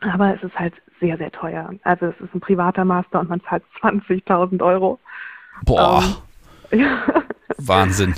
Aber 0.00 0.34
es 0.34 0.42
ist 0.42 0.58
halt 0.58 0.74
sehr, 1.00 1.16
sehr 1.16 1.30
teuer. 1.30 1.70
Also 1.82 2.06
es 2.06 2.20
ist 2.20 2.34
ein 2.34 2.40
privater 2.40 2.84
Master 2.84 3.20
und 3.20 3.28
man 3.28 3.40
zahlt 3.42 3.62
20.000 3.82 4.62
Euro. 4.64 4.98
Boah. 5.64 6.02
Ähm, 6.70 6.80
ja. 6.80 7.04
Wahnsinn. 7.58 8.14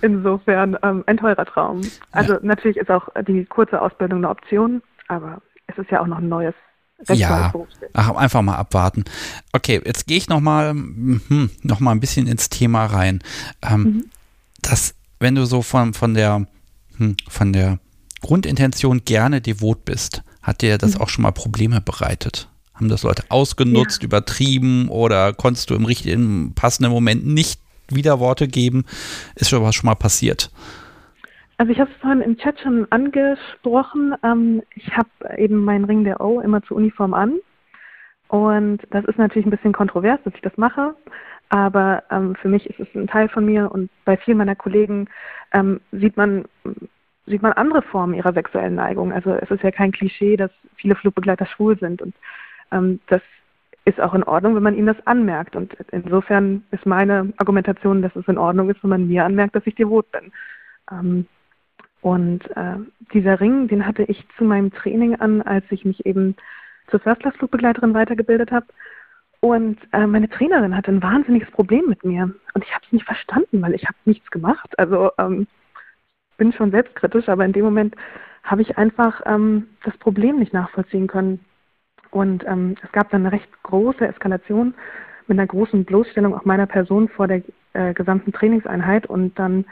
Insofern 0.00 0.76
ähm, 0.82 1.04
ein 1.06 1.16
teurer 1.16 1.44
Traum. 1.44 1.80
Also 2.10 2.34
ja. 2.34 2.40
natürlich 2.42 2.76
ist 2.76 2.90
auch 2.90 3.08
die 3.26 3.44
kurze 3.44 3.80
Ausbildung 3.80 4.18
eine 4.18 4.30
Option, 4.30 4.82
aber 5.08 5.40
es 5.66 5.78
ist 5.78 5.90
ja 5.90 6.00
auch 6.00 6.06
noch 6.06 6.18
ein 6.18 6.28
neues. 6.28 6.54
Ja, 7.08 7.52
Ach, 7.94 8.14
einfach 8.14 8.42
mal 8.42 8.54
abwarten. 8.54 9.04
Okay, 9.52 9.80
jetzt 9.84 10.06
gehe 10.06 10.16
ich 10.16 10.28
noch 10.28 10.40
mal, 10.40 10.70
hm, 10.70 11.50
noch 11.62 11.80
mal 11.80 11.90
ein 11.90 11.98
bisschen 11.98 12.28
ins 12.28 12.48
Thema 12.48 12.86
rein. 12.86 13.20
Ähm, 13.60 13.82
mhm. 13.82 14.04
Das, 14.60 14.94
wenn 15.18 15.34
du 15.34 15.44
so 15.44 15.62
von, 15.62 15.94
von 15.94 16.14
der, 16.14 16.46
hm, 16.98 17.16
von 17.28 17.52
der 17.52 17.80
Grundintention 18.20 19.04
gerne 19.04 19.40
devot 19.40 19.84
bist, 19.84 20.22
hat 20.42 20.62
dir 20.62 20.78
das 20.78 20.96
mhm. 20.96 21.02
auch 21.02 21.08
schon 21.08 21.22
mal 21.22 21.32
Probleme 21.32 21.80
bereitet? 21.80 22.48
Haben 22.74 22.88
das 22.88 23.02
Leute 23.02 23.24
ausgenutzt, 23.28 24.02
ja. 24.02 24.06
übertrieben 24.06 24.88
oder 24.88 25.32
konntest 25.32 25.70
du 25.70 25.74
im 25.74 25.84
richtigen, 25.84 26.54
passenden 26.54 26.92
Moment 26.92 27.26
nicht 27.26 27.60
Widerworte 27.88 28.48
geben? 28.48 28.84
Ist 29.34 29.50
schon 29.50 29.62
was 29.62 29.74
schon 29.74 29.86
mal 29.86 29.94
passiert? 29.94 30.50
Also 31.58 31.72
ich 31.72 31.78
habe 31.78 31.90
es 31.90 32.00
vorhin 32.00 32.22
im 32.22 32.36
Chat 32.38 32.58
schon 32.60 32.86
angesprochen. 32.90 34.14
Ähm, 34.24 34.62
ich 34.74 34.96
habe 34.96 35.08
eben 35.36 35.64
meinen 35.64 35.84
Ring 35.84 36.04
der 36.04 36.20
O 36.20 36.40
immer 36.40 36.62
zur 36.62 36.76
Uniform 36.76 37.14
an. 37.14 37.38
Und 38.28 38.80
das 38.90 39.04
ist 39.04 39.18
natürlich 39.18 39.46
ein 39.46 39.50
bisschen 39.50 39.72
kontrovers, 39.72 40.18
dass 40.24 40.34
ich 40.34 40.40
das 40.40 40.56
mache. 40.56 40.94
Aber 41.50 42.02
ähm, 42.10 42.34
für 42.34 42.48
mich 42.48 42.66
ist 42.66 42.80
es 42.80 42.88
ein 42.94 43.06
Teil 43.06 43.28
von 43.28 43.44
mir 43.44 43.70
und 43.70 43.90
bei 44.06 44.16
vielen 44.16 44.38
meiner 44.38 44.56
Kollegen 44.56 45.08
ähm, 45.52 45.80
sieht 45.92 46.16
man 46.16 46.46
sieht 47.26 47.42
man 47.42 47.52
andere 47.52 47.82
Formen 47.82 48.14
ihrer 48.14 48.32
sexuellen 48.32 48.74
Neigung. 48.74 49.12
Also 49.12 49.30
es 49.34 49.50
ist 49.50 49.62
ja 49.62 49.70
kein 49.70 49.92
Klischee, 49.92 50.36
dass 50.36 50.50
viele 50.76 50.96
Flugbegleiter 50.96 51.46
schwul 51.46 51.78
sind 51.78 52.02
und 52.02 52.14
ähm, 52.72 53.00
das 53.06 53.22
ist 53.84 54.00
auch 54.00 54.14
in 54.14 54.22
Ordnung, 54.22 54.54
wenn 54.54 54.62
man 54.62 54.76
ihnen 54.76 54.86
das 54.86 55.06
anmerkt. 55.06 55.56
Und 55.56 55.74
insofern 55.90 56.64
ist 56.70 56.86
meine 56.86 57.32
Argumentation, 57.38 58.02
dass 58.02 58.14
es 58.14 58.28
in 58.28 58.38
Ordnung 58.38 58.70
ist, 58.70 58.82
wenn 58.82 58.90
man 58.90 59.08
mir 59.08 59.24
anmerkt, 59.24 59.56
dass 59.56 59.66
ich 59.66 59.74
devot 59.74 60.10
bin. 60.12 60.32
Ähm, 60.90 61.26
und 62.00 62.48
äh, 62.56 62.76
dieser 63.12 63.40
Ring, 63.40 63.68
den 63.68 63.86
hatte 63.86 64.04
ich 64.04 64.24
zu 64.36 64.44
meinem 64.44 64.72
Training 64.72 65.16
an, 65.16 65.42
als 65.42 65.64
ich 65.70 65.84
mich 65.84 66.04
eben 66.06 66.36
zur 66.88 67.00
First-Class-Flugbegleiterin 67.00 67.94
weitergebildet 67.94 68.50
habe. 68.50 68.66
Und 69.40 69.78
äh, 69.92 70.06
meine 70.06 70.28
Trainerin 70.28 70.76
hatte 70.76 70.92
ein 70.92 71.02
wahnsinniges 71.02 71.50
Problem 71.50 71.86
mit 71.88 72.04
mir. 72.04 72.32
Und 72.54 72.64
ich 72.64 72.72
habe 72.72 72.84
es 72.86 72.92
nicht 72.92 73.04
verstanden, 73.04 73.62
weil 73.62 73.74
ich 73.74 73.84
habe 73.86 73.96
nichts 74.04 74.30
gemacht. 74.30 74.78
Also 74.78 75.10
ähm, 75.18 75.46
bin 76.36 76.52
schon 76.52 76.70
selbstkritisch, 76.70 77.28
aber 77.28 77.44
in 77.44 77.52
dem 77.52 77.64
Moment 77.64 77.94
habe 78.42 78.62
ich 78.62 78.76
einfach 78.76 79.20
ähm, 79.26 79.68
das 79.84 79.96
Problem 79.98 80.38
nicht 80.38 80.52
nachvollziehen 80.52 81.06
können. 81.06 81.40
Und 82.10 82.44
ähm, 82.46 82.76
es 82.82 82.92
gab 82.92 83.10
dann 83.10 83.22
eine 83.22 83.32
recht 83.32 83.48
große 83.62 84.06
Eskalation 84.06 84.74
mit 85.26 85.38
einer 85.38 85.46
großen 85.46 85.84
Bloßstellung 85.84 86.34
auch 86.34 86.44
meiner 86.44 86.66
Person 86.66 87.08
vor 87.08 87.28
der 87.28 87.42
äh, 87.72 87.94
gesamten 87.94 88.32
Trainingseinheit. 88.32 89.06
Und 89.06 89.38
dann 89.38 89.64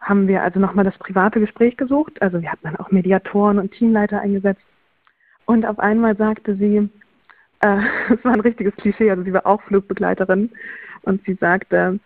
haben 0.00 0.28
wir 0.28 0.42
also 0.42 0.60
nochmal 0.60 0.84
das 0.84 0.96
private 0.98 1.40
Gespräch 1.40 1.76
gesucht. 1.76 2.20
Also 2.22 2.40
wir 2.40 2.52
hatten 2.52 2.64
dann 2.64 2.76
auch 2.76 2.90
Mediatoren 2.90 3.58
und 3.58 3.72
Teamleiter 3.72 4.20
eingesetzt. 4.20 4.62
Und 5.46 5.64
auf 5.66 5.78
einmal 5.78 6.16
sagte 6.16 6.56
sie, 6.56 6.88
äh, 7.60 7.80
es 8.14 8.24
war 8.24 8.32
ein 8.32 8.40
richtiges 8.40 8.76
Klischee, 8.76 9.10
also 9.10 9.22
sie 9.22 9.32
war 9.32 9.46
auch 9.46 9.62
Flugbegleiterin. 9.62 10.50
Und 11.02 11.24
sie 11.24 11.34
sagte, 11.34 11.98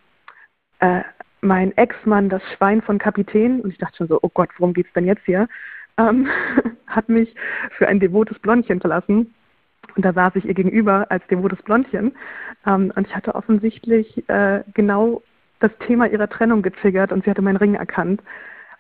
äh, 0.79 1.03
mein 1.43 1.77
Ex-Mann, 1.77 2.29
das 2.29 2.43
Schwein 2.57 2.81
von 2.81 2.99
Kapitän, 2.99 3.61
und 3.61 3.71
ich 3.71 3.79
dachte 3.79 3.99
schon 3.99 4.09
so, 4.09 4.19
oh 4.23 4.31
Gott, 4.33 4.49
worum 4.59 4.73
geht's 4.73 4.93
denn 4.95 5.05
jetzt 5.05 5.25
hier, 5.25 5.49
ähm, 5.99 6.29
hat 6.87 7.09
mich 7.09 7.35
für 7.77 7.89
ein 7.89 8.01
devotes 8.01 8.39
Blondchen 8.39 8.81
verlassen. 8.81 9.35
Und 9.97 10.05
da 10.05 10.13
saß 10.13 10.37
ich 10.37 10.47
ihr 10.47 10.55
gegenüber 10.55 11.07
als 11.11 11.27
devotes 11.27 11.61
Blondchen. 11.63 12.13
Ähm, 12.65 12.93
und 12.95 13.07
ich 13.07 13.15
hatte 13.15 13.35
offensichtlich 13.35 14.29
äh, 14.29 14.63
genau 14.73 15.23
das 15.61 15.73
Thema 15.87 16.07
ihrer 16.09 16.29
Trennung 16.29 16.63
getriggert 16.63 17.13
und 17.13 17.25
sie 17.25 17.31
hatte 17.31 17.43
meinen 17.43 17.57
Ring 17.57 17.75
erkannt 17.75 18.23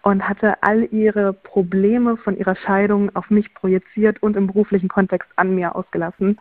und 0.02 0.28
hatte 0.28 0.62
all 0.62 0.84
ihre 0.92 1.32
Probleme 1.32 2.16
von 2.16 2.36
ihrer 2.36 2.56
Scheidung 2.56 3.14
auf 3.14 3.30
mich 3.30 3.54
projiziert 3.54 4.22
und 4.22 4.36
im 4.36 4.48
beruflichen 4.48 4.88
Kontext 4.88 5.28
an 5.36 5.54
mir 5.54 5.76
ausgelassen. 5.76 6.40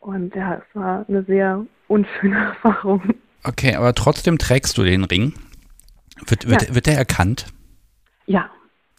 Und 0.00 0.34
ja, 0.34 0.56
es 0.56 0.76
war 0.76 1.04
eine 1.08 1.22
sehr 1.22 1.64
unschöne 1.88 2.36
Erfahrung. 2.62 3.14
Okay, 3.44 3.76
aber 3.76 3.94
trotzdem 3.94 4.38
trägst 4.38 4.78
du 4.78 4.84
den 4.84 5.04
Ring. 5.04 5.34
Wird, 6.26 6.48
wird, 6.48 6.68
ja. 6.68 6.74
wird 6.74 6.88
er 6.88 6.96
erkannt? 6.96 7.46
Ja. 8.26 8.48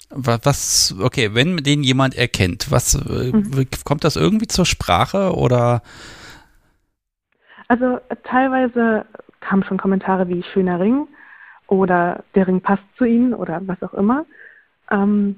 Was, 0.10 0.96
okay, 1.00 1.34
wenn 1.34 1.58
den 1.58 1.84
jemand 1.84 2.16
erkennt, 2.16 2.72
was 2.72 2.94
äh, 2.94 3.32
mhm. 3.32 3.68
kommt 3.84 4.04
das 4.04 4.16
irgendwie 4.16 4.48
zur 4.48 4.66
Sprache 4.66 5.36
oder? 5.36 5.82
Also 7.68 8.00
teilweise 8.24 9.06
kamen 9.40 9.64
schon 9.64 9.78
Kommentare 9.78 10.28
wie 10.28 10.44
schöner 10.54 10.80
Ring 10.80 11.08
oder 11.68 12.24
der 12.36 12.48
Ring 12.48 12.62
passt 12.62 12.84
zu 12.98 13.06
Ihnen 13.06 13.34
oder 13.34 13.62
was 13.66 13.82
auch 13.82 13.94
immer. 13.96 14.26
Ähm, 14.92 15.38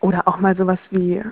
oder 0.00 0.26
auch 0.26 0.38
mal 0.38 0.56
sowas 0.56 0.78
wie 0.90 1.22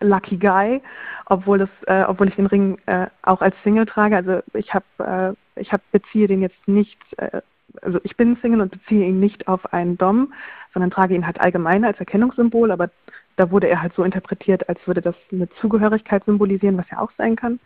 Lucky 0.00 0.36
Guy, 0.36 0.80
obwohl 1.26 1.62
es, 1.62 1.68
äh, 1.86 2.04
obwohl 2.06 2.28
ich 2.28 2.36
den 2.36 2.46
Ring 2.46 2.78
äh, 2.86 3.06
auch 3.22 3.40
als 3.40 3.54
Single 3.62 3.86
trage. 3.86 4.16
Also 4.16 4.40
ich 4.54 4.72
habe, 4.74 5.36
äh, 5.56 5.60
ich 5.60 5.72
habe 5.72 5.82
beziehe 5.92 6.28
den 6.28 6.42
jetzt 6.42 6.68
nicht, 6.68 6.98
äh, 7.18 7.40
also 7.82 8.00
ich 8.02 8.16
bin 8.16 8.36
Single 8.40 8.60
und 8.60 8.72
beziehe 8.72 9.06
ihn 9.06 9.20
nicht 9.20 9.48
auf 9.48 9.72
einen 9.72 9.98
Dom, 9.98 10.32
sondern 10.72 10.90
trage 10.90 11.14
ihn 11.14 11.26
halt 11.26 11.40
allgemein 11.40 11.84
als 11.84 11.98
Erkennungssymbol. 11.98 12.70
Aber 12.70 12.90
da 13.36 13.50
wurde 13.50 13.68
er 13.68 13.82
halt 13.82 13.94
so 13.94 14.04
interpretiert, 14.04 14.68
als 14.68 14.78
würde 14.86 15.02
das 15.02 15.16
eine 15.32 15.48
Zugehörigkeit 15.60 16.24
symbolisieren, 16.24 16.78
was 16.78 16.90
ja 16.90 17.00
auch 17.00 17.10
sein 17.16 17.36
kann. 17.36 17.60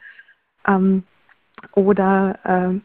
Ähm, 0.66 1.04
oder 1.72 2.38
äh, 2.44 2.80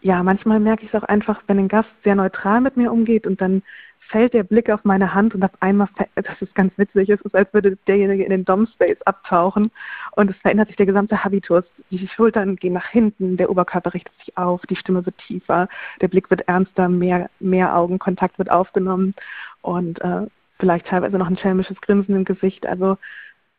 ja, 0.00 0.22
manchmal 0.22 0.60
merke 0.60 0.84
ich 0.84 0.92
es 0.92 1.00
auch 1.00 1.06
einfach, 1.06 1.42
wenn 1.46 1.58
ein 1.58 1.68
Gast 1.68 1.90
sehr 2.04 2.14
neutral 2.14 2.60
mit 2.60 2.76
mir 2.76 2.92
umgeht 2.92 3.26
und 3.26 3.40
dann 3.40 3.62
fällt 4.08 4.34
der 4.34 4.42
Blick 4.42 4.70
auf 4.70 4.84
meine 4.84 5.14
Hand 5.14 5.34
und 5.34 5.42
auf 5.42 5.50
einmal, 5.60 5.88
das 6.14 6.40
ist 6.40 6.54
ganz 6.54 6.72
witzig, 6.76 7.08
es 7.10 7.20
ist, 7.20 7.34
als 7.34 7.52
würde 7.52 7.76
derjenige 7.86 8.24
in 8.24 8.30
den 8.30 8.44
Dom-Space 8.44 9.00
abtauchen 9.04 9.70
und 10.12 10.30
es 10.30 10.36
verändert 10.38 10.68
sich 10.68 10.76
der 10.76 10.86
gesamte 10.86 11.22
Habitus. 11.22 11.64
Die 11.90 12.08
Schultern 12.08 12.56
gehen 12.56 12.72
nach 12.72 12.88
hinten, 12.88 13.36
der 13.36 13.50
Oberkörper 13.50 13.94
richtet 13.94 14.14
sich 14.24 14.36
auf, 14.36 14.62
die 14.66 14.76
Stimme 14.76 15.04
wird 15.04 15.18
tiefer, 15.18 15.68
der 16.00 16.08
Blick 16.08 16.30
wird 16.30 16.48
ernster, 16.48 16.88
mehr, 16.88 17.30
mehr 17.38 17.76
Augenkontakt 17.76 18.38
wird 18.38 18.50
aufgenommen 18.50 19.14
und 19.62 20.00
äh, 20.00 20.26
vielleicht 20.58 20.86
teilweise 20.86 21.18
noch 21.18 21.28
ein 21.28 21.38
schelmisches 21.38 21.80
Grinsen 21.80 22.16
im 22.16 22.24
Gesicht. 22.24 22.66
Also 22.66 22.96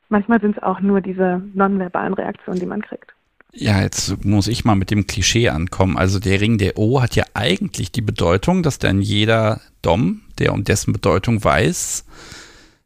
manchmal 0.09 0.41
sind 0.41 0.57
es 0.57 0.63
auch 0.63 0.79
nur 0.79 1.01
diese 1.01 1.41
nonverbalen 1.53 2.13
Reaktionen, 2.13 2.59
die 2.59 2.65
man 2.65 2.81
kriegt. 2.81 3.13
Ja, 3.51 3.81
jetzt 3.81 4.23
muss 4.23 4.47
ich 4.47 4.63
mal 4.63 4.75
mit 4.75 4.91
dem 4.91 5.07
Klischee 5.07 5.49
ankommen. 5.49 5.97
Also 5.97 6.19
der 6.19 6.39
Ring 6.39 6.59
der 6.59 6.77
O 6.77 7.01
hat 7.01 7.15
ja 7.15 7.23
eigentlich 7.33 7.91
die 7.91 8.01
Bedeutung, 8.01 8.61
dass 8.61 8.77
dann 8.77 9.01
jeder 9.01 9.59
Dom, 9.81 10.21
der 10.39 10.53
um 10.53 10.63
dessen 10.63 10.93
Bedeutung 10.93 11.43
weiß, 11.43 12.05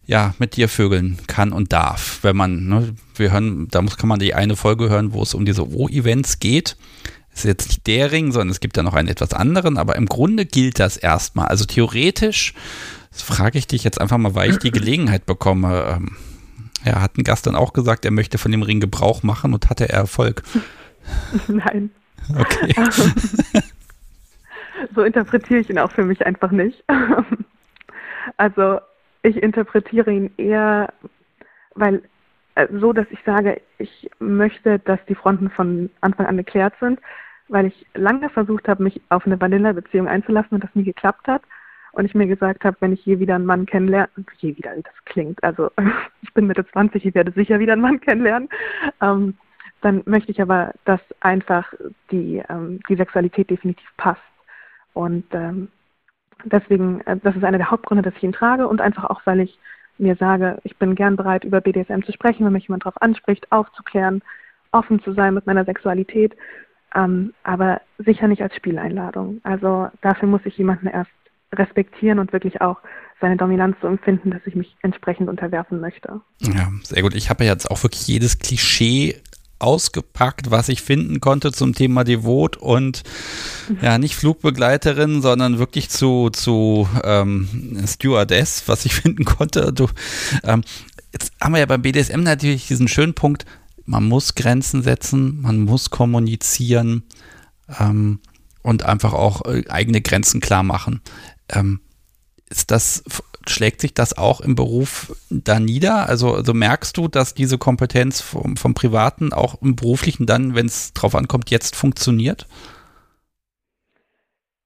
ja, 0.06 0.34
mit 0.38 0.56
dir 0.58 0.68
vögeln 0.68 1.18
kann 1.28 1.54
und 1.54 1.72
darf. 1.72 2.20
Wenn 2.24 2.36
man, 2.36 2.68
ne, 2.68 2.96
wir 3.16 3.32
hören, 3.32 3.68
da 3.70 3.82
muss, 3.82 3.98
kann 3.98 4.10
man 4.10 4.20
die 4.20 4.34
eine 4.34 4.56
Folge 4.56 4.90
hören, 4.90 5.14
wo 5.14 5.24
es 5.24 5.34
um 5.34 5.46
diese 5.46 5.70
O-Events 5.70 6.40
geht. 6.40 6.76
Ist 7.34 7.46
jetzt 7.46 7.68
nicht 7.68 7.88
der 7.88 8.12
Ring, 8.12 8.32
sondern 8.32 8.50
es 8.50 8.60
gibt 8.60 8.78
ja 8.78 8.84
noch 8.84 8.94
einen 8.94 9.08
etwas 9.08 9.34
anderen, 9.34 9.78
aber 9.78 9.96
im 9.96 10.06
Grunde 10.06 10.46
gilt 10.46 10.80
das 10.80 10.98
erstmal. 10.98 11.48
Also 11.48 11.66
theoretisch, 11.66 12.54
das 13.12 13.22
frage 13.22 13.58
ich 13.58 13.66
dich 13.66 13.84
jetzt 13.84 14.00
einfach 14.00 14.18
mal, 14.18 14.36
weil 14.36 14.52
ich 14.52 14.58
die 14.58 14.72
Gelegenheit 14.72 15.26
bekomme, 15.26 15.98
ähm, 15.98 16.18
ja, 16.86 17.02
hat 17.02 17.18
ein 17.18 17.24
Gast 17.24 17.48
dann 17.48 17.56
auch 17.56 17.74
gesagt, 17.74 18.06
er 18.06 18.12
möchte 18.12 18.38
von 18.38 18.52
dem 18.52 18.62
Ring 18.62 18.80
Gebrauch 18.80 19.24
machen 19.24 19.54
und 19.54 19.70
hatte 19.70 19.90
er 19.90 20.00
Erfolg? 20.00 20.44
Nein. 21.48 21.92
Okay. 22.36 22.76
so 24.96 25.04
interpretiere 25.04 25.60
ich 25.60 25.70
ihn 25.70 25.80
auch 25.80 25.92
für 25.92 26.04
mich 26.04 26.26
einfach 26.26 26.52
nicht. 26.52 26.84
also 28.38 28.80
ich 29.22 29.42
interpretiere 29.42 30.12
ihn 30.12 30.32
eher, 30.38 30.94
weil 31.76 32.04
äh, 32.56 32.68
so, 32.72 32.94
dass 32.94 33.08
ich 33.10 33.20
sage, 33.26 33.62
ich 33.78 34.10
möchte, 34.20 34.80
dass 34.80 35.00
die 35.08 35.16
Fronten 35.16 35.50
von 35.50 35.90
Anfang 36.02 36.26
an 36.26 36.38
geklärt 36.38 36.74
sind, 36.80 37.00
weil 37.48 37.68
ich 37.68 37.86
lange 37.94 38.30
versucht 38.30 38.68
habe, 38.68 38.84
mich 38.84 39.02
auf 39.10 39.26
eine 39.26 39.40
Vanilla-Beziehung 39.40 40.08
einzulassen 40.08 40.56
und 40.56 40.64
das 40.64 40.76
nie 40.76 40.84
geklappt 40.84 41.28
hat. 41.28 41.42
Und 41.94 42.06
ich 42.06 42.16
mir 42.16 42.26
gesagt 42.26 42.66
habe, 42.66 42.76
wenn 42.80 42.94
ich 42.94 43.06
je 43.06 43.20
wieder 43.20 43.36
einen 43.36 43.46
Mann 43.46 43.68
kennenlerne, 43.68 44.10
je 44.38 44.58
wieder, 44.58 44.76
wie 44.76 44.82
das 44.82 45.06
klingt, 45.06 45.44
also 45.44 45.70
ich 46.22 46.34
bin 46.34 46.48
Mitte 46.48 46.66
20, 46.66 47.06
ich 47.06 47.16
werde 47.16 47.32
sicher 47.32 47.60
wieder 47.60 47.74
einen 47.74 47.84
Mann 47.84 48.02
kennenlernen, 48.02 48.50
ähm, 49.02 49.38
dann 49.82 50.02
möchte 50.06 50.32
ich 50.32 50.42
aber, 50.42 50.74
dass 50.86 51.02
einfach 51.20 51.72
die, 52.10 52.42
ähm, 52.50 52.80
die 52.90 52.96
Sexualität 52.96 53.50
definitiv 53.50 53.88
passt. 53.98 54.22
Und 54.94 55.26
ähm, 55.32 55.70
deswegen, 56.46 57.02
äh, 57.02 57.18
das 57.22 57.36
ist 57.36 57.44
einer 57.44 57.58
der 57.58 57.72
Hauptgründe, 57.72 58.04
dass 58.04 58.16
ich 58.16 58.24
ihn 58.24 58.34
trage 58.34 58.68
und 58.68 58.82
einfach 58.82 59.06
auch, 59.06 59.22
weil 59.26 59.40
ich 59.40 59.58
mir 59.98 60.16
sage, 60.16 60.60
ich 60.64 60.78
bin 60.78 60.96
gern 60.96 61.16
bereit, 61.16 61.44
über 61.44 61.62
BDSM 61.62 62.02
zu 62.04 62.12
sprechen, 62.12 62.46
wenn 62.46 62.54
mich 62.54 62.68
jemand 62.68 62.84
darauf 62.84 63.02
anspricht, 63.02 63.52
aufzuklären, 63.52 64.22
offen 64.72 65.02
zu 65.04 65.14
sein 65.14 65.34
mit 65.34 65.46
meiner 65.46 65.66
Sexualität, 65.66 66.36
ähm, 66.96 67.34
aber 67.44 67.82
sicher 68.00 68.28
nicht 68.28 68.42
als 68.42 68.56
Spieleinladung. 68.56 69.40
Also 69.44 69.90
dafür 70.02 70.28
muss 70.28 70.42
ich 70.46 70.58
jemanden 70.58 70.88
erst 70.88 71.12
respektieren 71.54 72.20
und 72.20 72.34
wirklich 72.34 72.62
auch 72.62 72.78
seine 73.22 73.38
Dominanz 73.38 73.78
so 73.82 73.88
empfinden, 73.88 74.32
dass 74.32 74.42
ich 74.46 74.56
mich 74.56 74.76
entsprechend 74.82 75.30
unterwerfen 75.30 75.80
möchte. 75.80 76.22
Ja, 76.40 76.72
sehr 76.84 77.04
gut. 77.04 77.16
Ich 77.16 77.30
habe 77.30 77.46
ja 77.46 77.52
jetzt 77.52 77.70
auch 77.70 77.82
wirklich 77.84 78.08
jedes 78.08 78.40
Klischee 78.40 79.22
ausgepackt, 79.64 80.52
was 80.52 80.70
ich 80.70 80.82
finden 80.82 81.22
konnte 81.22 81.52
zum 81.52 81.74
Thema 81.74 82.04
Devot 82.04 82.58
und 82.58 83.04
ja, 83.82 83.98
nicht 83.98 84.16
Flugbegleiterin, 84.16 85.22
sondern 85.22 85.58
wirklich 85.58 85.90
zu, 85.90 86.30
zu 86.30 86.88
ähm, 87.04 87.84
Stewardess, 87.88 88.64
was 88.68 88.86
ich 88.86 88.94
finden 89.02 89.26
konnte. 89.26 89.74
Du, 89.74 89.88
ähm, 90.44 90.64
jetzt 91.14 91.32
haben 91.42 91.54
wir 91.54 91.60
ja 91.60 91.66
beim 91.66 91.82
BDSM 91.82 92.22
natürlich 92.22 92.68
diesen 92.68 92.88
schönen 92.88 93.14
Punkt, 93.14 93.46
man 93.86 94.04
muss 94.04 94.36
Grenzen 94.36 94.84
setzen, 94.84 95.42
man 95.42 95.62
muss 95.62 95.90
kommunizieren 95.90 97.04
ähm, 97.80 98.20
und 98.62 98.84
einfach 98.84 99.14
auch 99.14 99.46
äh, 99.46 99.64
eigene 99.70 100.02
Grenzen 100.02 100.42
klar 100.42 100.64
machen. 100.64 101.02
Ähm, 101.50 101.80
ist 102.50 102.72
das 102.72 103.04
schlägt 103.48 103.82
sich 103.82 103.94
das 103.94 104.18
auch 104.18 104.42
im 104.42 104.56
Beruf 104.56 105.16
da 105.30 105.60
nieder? 105.60 106.08
Also, 106.08 106.34
also 106.34 106.54
merkst 106.54 106.98
du, 106.98 107.08
dass 107.08 107.34
diese 107.34 107.58
Kompetenz 107.58 108.22
vom, 108.22 108.58
vom 108.58 108.74
Privaten 108.74 109.34
auch 109.34 109.62
im 109.62 109.76
Beruflichen 109.76 110.26
dann, 110.26 110.56
wenn 110.56 110.66
es 110.66 110.94
drauf 110.94 111.16
ankommt, 111.16 111.50
jetzt 111.50 111.76
funktioniert? 111.76 112.48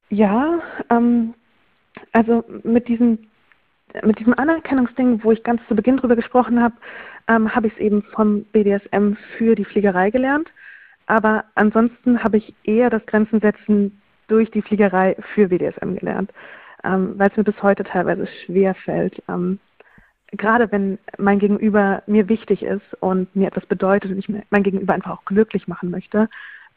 Ja, 0.09 0.59
ähm, 0.89 1.33
also 2.11 2.43
mit 2.63 2.87
diesem, 2.87 3.19
mit 4.03 4.19
diesem 4.19 4.33
Anerkennungsding, 4.33 5.23
wo 5.23 5.31
ich 5.31 5.43
ganz 5.43 5.61
zu 5.67 5.75
Beginn 5.75 5.97
drüber 5.97 6.15
gesprochen 6.15 6.61
habe, 6.61 6.75
ähm, 7.27 7.53
habe 7.53 7.67
ich 7.67 7.73
es 7.73 7.79
eben 7.79 8.03
vom 8.13 8.45
BDSM 8.45 9.13
für 9.37 9.55
die 9.55 9.65
Fliegerei 9.65 10.11
gelernt. 10.11 10.49
Aber 11.07 11.45
ansonsten 11.55 12.23
habe 12.23 12.37
ich 12.37 12.53
eher 12.63 12.89
das 12.89 13.05
Grenzensetzen 13.05 14.01
durch 14.27 14.51
die 14.51 14.61
Fliegerei 14.61 15.15
für 15.33 15.47
BDSM 15.47 15.95
gelernt 15.95 16.31
ähm, 16.83 17.17
weil 17.17 17.29
es 17.29 17.37
mir 17.37 17.43
bis 17.43 17.61
heute 17.63 17.83
teilweise 17.83 18.27
schwer 18.45 18.75
fällt. 18.75 19.21
Ähm, 19.27 19.59
gerade 20.31 20.71
wenn 20.71 20.99
mein 21.17 21.39
Gegenüber 21.39 22.03
mir 22.07 22.29
wichtig 22.29 22.63
ist 22.63 22.93
und 22.99 23.33
mir 23.35 23.47
etwas 23.47 23.65
bedeutet 23.65 24.11
und 24.11 24.17
ich 24.17 24.29
mein 24.29 24.63
Gegenüber 24.63 24.93
einfach 24.93 25.11
auch 25.11 25.25
glücklich 25.25 25.67
machen 25.67 25.89
möchte, 25.89 26.29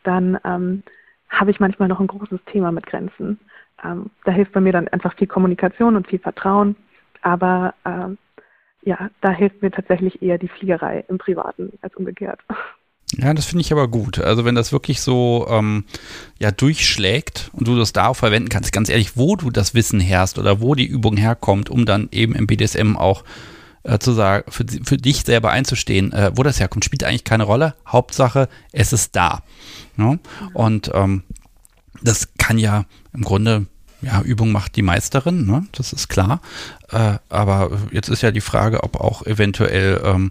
dann 0.05 0.39
ähm, 0.45 0.83
habe 1.29 1.51
ich 1.51 1.61
manchmal 1.61 1.89
noch 1.89 2.01
ein 2.01 2.07
großes 2.07 2.41
Thema 2.47 2.73
mit 2.73 2.87
Grenzen. 2.87 3.39
Ähm, 3.85 4.11
da 4.25 4.33
hilft 4.33 4.53
bei 4.53 4.61
mir 4.61 4.73
dann 4.73 4.89
einfach 4.89 5.17
viel 5.17 5.27
Kommunikation 5.27 5.97
und 5.97 6.07
viel 6.09 6.19
Vertrauen, 6.19 6.77
aber 7.23 7.75
ähm, 7.85 8.19
ja, 8.83 9.11
da 9.21 9.31
hilft 9.31 9.63
mir 9.63 9.71
tatsächlich 9.71 10.23
eher 10.23 10.39
die 10.39 10.49
Fliegerei 10.49 11.05
im 11.09 11.19
Privaten 11.19 11.79
als 11.83 11.95
umgekehrt. 11.97 12.41
Ja, 13.19 13.35
das 13.35 13.47
finde 13.47 13.63
ich 13.63 13.73
aber 13.73 13.89
gut. 13.89 14.21
Also 14.21 14.45
wenn 14.45 14.55
das 14.55 14.73
wirklich 14.73 15.01
so 15.01 15.47
ähm, 15.51 15.85
ja 16.39 16.53
durchschlägt 16.53 17.51
und 17.53 17.67
du 17.67 17.77
das 17.77 17.93
da 17.93 18.07
auch 18.07 18.15
verwenden 18.15 18.49
kannst, 18.49 18.73
ganz 18.73 18.89
ehrlich, 18.89 19.17
wo 19.17 19.37
du 19.37 19.51
das 19.51 19.75
Wissen 19.75 20.01
herst 20.01 20.39
oder 20.39 20.61
wo 20.61 20.75
die 20.75 20.87
Übung 20.87 21.17
herkommt, 21.17 21.71
um 21.71 21.87
dann 21.87 22.09
eben 22.13 22.35
im 22.35 22.47
BDSM 22.47 22.97
auch 22.97 23.25
äh, 23.83 23.99
zu 23.99 24.13
sagen, 24.13 24.51
für, 24.51 24.65
für 24.85 24.97
dich 24.97 25.23
selber 25.23 25.51
einzustehen, 25.51 26.13
äh, 26.13 26.31
wo 26.37 26.43
das 26.43 26.61
herkommt, 26.61 26.85
spielt 26.85 27.03
eigentlich 27.03 27.25
keine 27.25 27.45
Rolle. 27.45 27.75
Hauptsache, 27.87 28.49
es 28.73 28.93
ist 28.93 29.17
da. 29.17 29.43
Ja? 29.97 30.19
Und 30.55 30.91
ähm, 30.95 31.25
das 32.03 32.29
kann 32.39 32.59
ja 32.59 32.85
im 33.13 33.23
Grunde 33.23 33.67
ja, 34.03 34.23
Übung 34.23 34.51
macht 34.51 34.77
die 34.77 34.83
Meisterin, 34.83 35.47
ne? 35.47 35.67
das 35.73 35.93
ist 35.93 36.09
klar. 36.09 36.41
Äh, 36.91 37.19
aber 37.29 37.71
jetzt 37.93 38.09
ist 38.09 38.23
ja 38.23 38.31
die 38.31 38.41
Frage, 38.41 38.83
ob 38.83 38.99
auch 38.99 39.27
eventuell 39.27 40.01
ähm, 40.05 40.31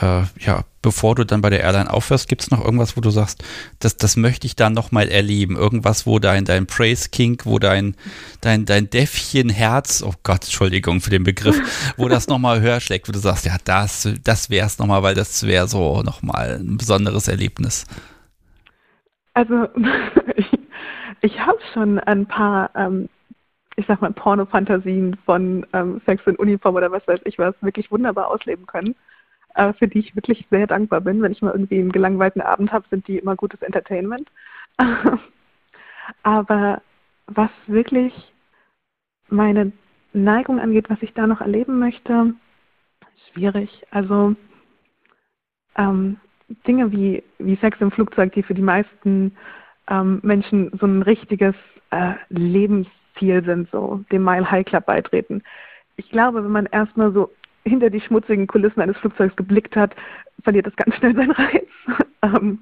äh, 0.00 0.22
ja, 0.38 0.64
bevor 0.82 1.14
du 1.14 1.24
dann 1.24 1.40
bei 1.40 1.50
der 1.50 1.60
Airline 1.60 1.92
aufhörst, 1.92 2.28
gibt 2.28 2.42
es 2.42 2.50
noch 2.50 2.64
irgendwas, 2.64 2.96
wo 2.96 3.00
du 3.00 3.10
sagst, 3.10 3.42
das, 3.80 3.96
das 3.96 4.16
möchte 4.16 4.46
ich 4.46 4.56
dann 4.56 4.72
nochmal 4.72 5.08
erleben? 5.08 5.56
Irgendwas, 5.56 6.06
wo 6.06 6.18
dein, 6.18 6.44
dein 6.44 6.66
Praise 6.66 7.08
King, 7.10 7.40
wo 7.44 7.58
dein, 7.58 7.96
dein, 8.40 8.66
dein 8.66 8.90
Däffchenherz, 8.90 10.02
oh 10.06 10.12
Gott, 10.22 10.44
Entschuldigung 10.44 11.00
für 11.00 11.10
den 11.10 11.24
Begriff, 11.24 11.58
wo 11.96 12.08
das 12.08 12.28
nochmal 12.28 12.60
höher 12.60 12.80
schlägt, 12.80 13.08
wo 13.08 13.12
du 13.12 13.18
sagst, 13.18 13.46
ja, 13.46 13.56
das, 13.64 14.08
das 14.22 14.50
wäre 14.50 14.66
es 14.66 14.78
nochmal, 14.78 15.02
weil 15.02 15.14
das 15.14 15.46
wäre 15.46 15.66
so 15.66 16.02
nochmal 16.02 16.58
ein 16.60 16.76
besonderes 16.76 17.28
Erlebnis. 17.28 17.86
Also, 19.34 19.68
ich, 20.36 20.46
ich 21.22 21.40
habe 21.40 21.58
schon 21.72 21.98
ein 22.00 22.26
paar 22.26 22.70
ähm, 22.74 23.08
ich 23.78 23.86
sag 23.86 24.00
mal, 24.00 24.12
Porno-Fantasien 24.12 25.18
von 25.26 25.66
ähm, 25.74 26.00
Sex 26.06 26.22
in 26.26 26.36
Uniform 26.36 26.76
oder 26.76 26.90
was 26.90 27.06
weiß 27.06 27.20
ich 27.24 27.38
was 27.38 27.54
wirklich 27.60 27.90
wunderbar 27.90 28.28
ausleben 28.28 28.66
können 28.66 28.94
äh, 29.56 29.72
für 29.74 29.88
die 29.88 30.00
ich 30.00 30.14
wirklich 30.14 30.46
sehr 30.50 30.66
dankbar 30.66 31.00
bin. 31.00 31.22
Wenn 31.22 31.32
ich 31.32 31.42
mal 31.42 31.52
irgendwie 31.52 31.78
einen 31.78 31.92
gelangweilten 31.92 32.42
Abend 32.42 32.72
habe, 32.72 32.86
sind 32.90 33.08
die 33.08 33.18
immer 33.18 33.36
gutes 33.36 33.62
Entertainment. 33.62 34.28
Aber 36.22 36.82
was 37.26 37.50
wirklich 37.66 38.12
meine 39.28 39.72
Neigung 40.12 40.60
angeht, 40.60 40.88
was 40.88 41.02
ich 41.02 41.12
da 41.14 41.26
noch 41.26 41.40
erleben 41.40 41.78
möchte, 41.78 42.34
schwierig. 43.32 43.82
Also 43.90 44.36
ähm, 45.76 46.18
Dinge 46.66 46.92
wie, 46.92 47.24
wie 47.38 47.56
Sex 47.56 47.80
im 47.80 47.90
Flugzeug, 47.90 48.32
die 48.32 48.42
für 48.42 48.54
die 48.54 48.62
meisten 48.62 49.36
ähm, 49.88 50.20
Menschen 50.22 50.70
so 50.78 50.86
ein 50.86 51.02
richtiges 51.02 51.54
äh, 51.90 52.14
Lebensziel 52.28 53.44
sind, 53.44 53.70
so 53.70 54.04
dem 54.12 54.22
Mile 54.22 54.50
High 54.50 54.66
Club 54.66 54.86
beitreten. 54.86 55.42
Ich 55.96 56.10
glaube, 56.10 56.44
wenn 56.44 56.52
man 56.52 56.66
erstmal 56.66 57.12
so 57.12 57.32
hinter 57.66 57.90
die 57.90 58.00
schmutzigen 58.00 58.46
Kulissen 58.46 58.80
eines 58.80 58.96
Flugzeugs 58.98 59.36
geblickt 59.36 59.76
hat, 59.76 59.94
verliert 60.42 60.66
das 60.66 60.76
ganz 60.76 60.94
schnell 60.96 61.14
seinen 61.14 61.32
Reiz. 61.32 61.66
ähm, 62.22 62.60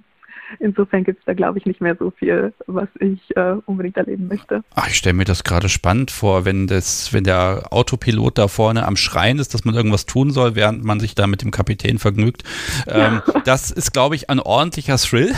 insofern 0.59 1.05
gibt 1.05 1.21
es 1.21 1.25
da, 1.25 1.35
glaube 1.35 1.59
ich, 1.59 1.67
nicht 1.67 1.81
mehr 1.81 1.97
so 1.99 2.11
viel, 2.11 2.53
was 2.67 2.89
ich 3.01 3.37
äh, 3.37 3.57
unbedingt 3.67 3.97
erleben 3.97 4.29
möchte. 4.29 4.63
Ach, 4.75 4.89
ich 4.89 4.97
stelle 4.97 5.15
mir 5.15 5.25
das 5.25 5.45
gerade 5.45 5.69
spannend 5.69 6.11
vor, 6.11 6.45
wenn 6.45 6.67
das, 6.67 7.13
wenn 7.13 7.25
der 7.25 7.69
Autopilot 7.71 8.39
da 8.39 8.49
vorne 8.49 8.87
am 8.87 8.97
Schreien 8.97 9.39
ist, 9.39 9.55
dass 9.55 9.65
man 9.65 9.75
irgendwas 9.75 10.07
tun 10.07 10.31
soll, 10.31 10.55
während 10.55 10.85
man 10.85 11.01
sich 11.01 11.15
da 11.15 11.27
mit 11.27 11.43
dem 11.43 11.51
Kapitän 11.51 11.99
vergnügt. 11.99 12.45
Ähm, 12.87 13.23
ja. 13.27 13.35
Das 13.45 13.71
ist, 13.71 13.93
glaube 13.93 14.15
ich, 14.15 14.31
ein 14.31 14.41
ordentlicher 14.41 14.97
Thrill. 14.97 15.31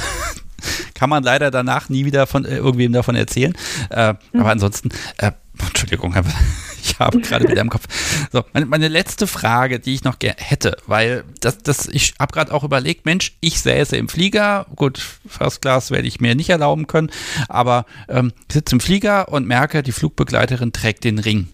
Kann 0.95 1.11
man 1.11 1.25
leider 1.25 1.51
danach 1.51 1.89
nie 1.89 2.05
wieder 2.05 2.27
von 2.27 2.45
äh, 2.45 2.57
irgendwem 2.57 2.93
davon 2.93 3.17
erzählen. 3.17 3.53
Äh, 3.91 4.15
mhm. 4.33 4.41
Aber 4.41 4.51
ansonsten, 4.51 4.91
äh, 5.19 5.33
Entschuldigung, 5.59 6.15
ich 6.83 6.99
habe 6.99 7.21
gerade 7.21 7.49
wieder 7.49 7.61
im 7.61 7.71
Kopf. 7.71 7.85
So, 8.33 8.45
meine, 8.53 8.67
meine, 8.67 8.89
letzte 8.89 9.27
Frage, 9.27 9.81
die 9.81 9.95
ich 9.95 10.05
noch 10.05 10.17
hätte, 10.21 10.77
weil 10.87 11.25
das, 11.41 11.59
das, 11.59 11.87
ich 11.89 12.15
habe 12.19 12.33
gerade 12.33 12.53
auch 12.53 12.65
überlegt, 12.65 13.07
Mensch, 13.07 13.37
ich 13.41 13.61
säße 13.61 13.97
im 13.97 14.09
Flieger, 14.09 14.67
gut, 14.77 14.99
First 15.27 15.63
Class 15.63 15.91
werde 15.91 16.09
ich 16.09 16.21
mir 16.21 16.35
nicht 16.35 16.51
erlauben 16.51 16.87
können, 16.87 17.11
aber 17.49 17.87
ähm, 18.09 18.33
ich 18.49 18.55
sitze 18.55 18.75
im 18.75 18.81
Flieger 18.81 19.29
und 19.29 19.47
merke, 19.47 19.83
die 19.83 19.93
Flugbegleiterin 19.93 20.73
trägt 20.73 21.05
den 21.05 21.19
Ring. 21.19 21.49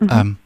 Mhm. 0.00 0.08
Ähm, 0.10 0.36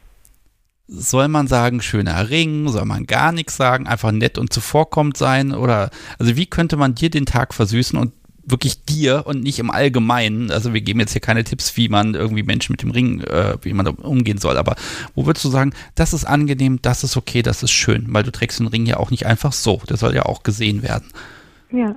soll 0.87 1.27
man 1.27 1.47
sagen, 1.47 1.81
schöner 1.81 2.29
Ring? 2.29 2.69
Soll 2.69 2.85
man 2.85 3.05
gar 3.05 3.31
nichts 3.31 3.55
sagen? 3.55 3.87
Einfach 3.87 4.11
nett 4.11 4.37
und 4.37 4.53
zuvorkommend 4.53 5.17
sein? 5.17 5.53
Oder, 5.53 5.89
also 6.19 6.35
wie 6.35 6.45
könnte 6.45 6.75
man 6.75 6.93
dir 6.93 7.09
den 7.09 7.25
Tag 7.25 7.53
versüßen 7.53 7.97
und 7.97 8.13
wirklich 8.45 8.83
dir 8.85 9.23
und 9.25 9.41
nicht 9.41 9.59
im 9.59 9.71
Allgemeinen. 9.71 10.51
Also 10.51 10.73
wir 10.73 10.81
geben 10.81 10.99
jetzt 10.99 11.13
hier 11.13 11.21
keine 11.21 11.43
Tipps, 11.43 11.77
wie 11.77 11.89
man 11.89 12.13
irgendwie 12.13 12.43
Menschen 12.43 12.73
mit 12.73 12.81
dem 12.81 12.91
Ring, 12.91 13.21
äh, 13.21 13.57
wie 13.61 13.73
man 13.73 13.87
umgehen 13.87 14.37
soll. 14.37 14.57
Aber 14.57 14.75
wo 15.15 15.25
würdest 15.25 15.45
du 15.45 15.49
sagen, 15.49 15.73
das 15.95 16.13
ist 16.13 16.25
angenehm, 16.25 16.81
das 16.81 17.03
ist 17.03 17.17
okay, 17.17 17.41
das 17.41 17.63
ist 17.63 17.71
schön, 17.71 18.05
weil 18.09 18.23
du 18.23 18.31
trägst 18.31 18.59
den 18.59 18.67
Ring 18.67 18.85
ja 18.85 18.97
auch 18.97 19.11
nicht 19.11 19.25
einfach 19.25 19.53
so. 19.53 19.81
Der 19.89 19.97
soll 19.97 20.13
ja 20.13 20.23
auch 20.23 20.43
gesehen 20.43 20.83
werden. 20.83 21.09
Ja. 21.71 21.95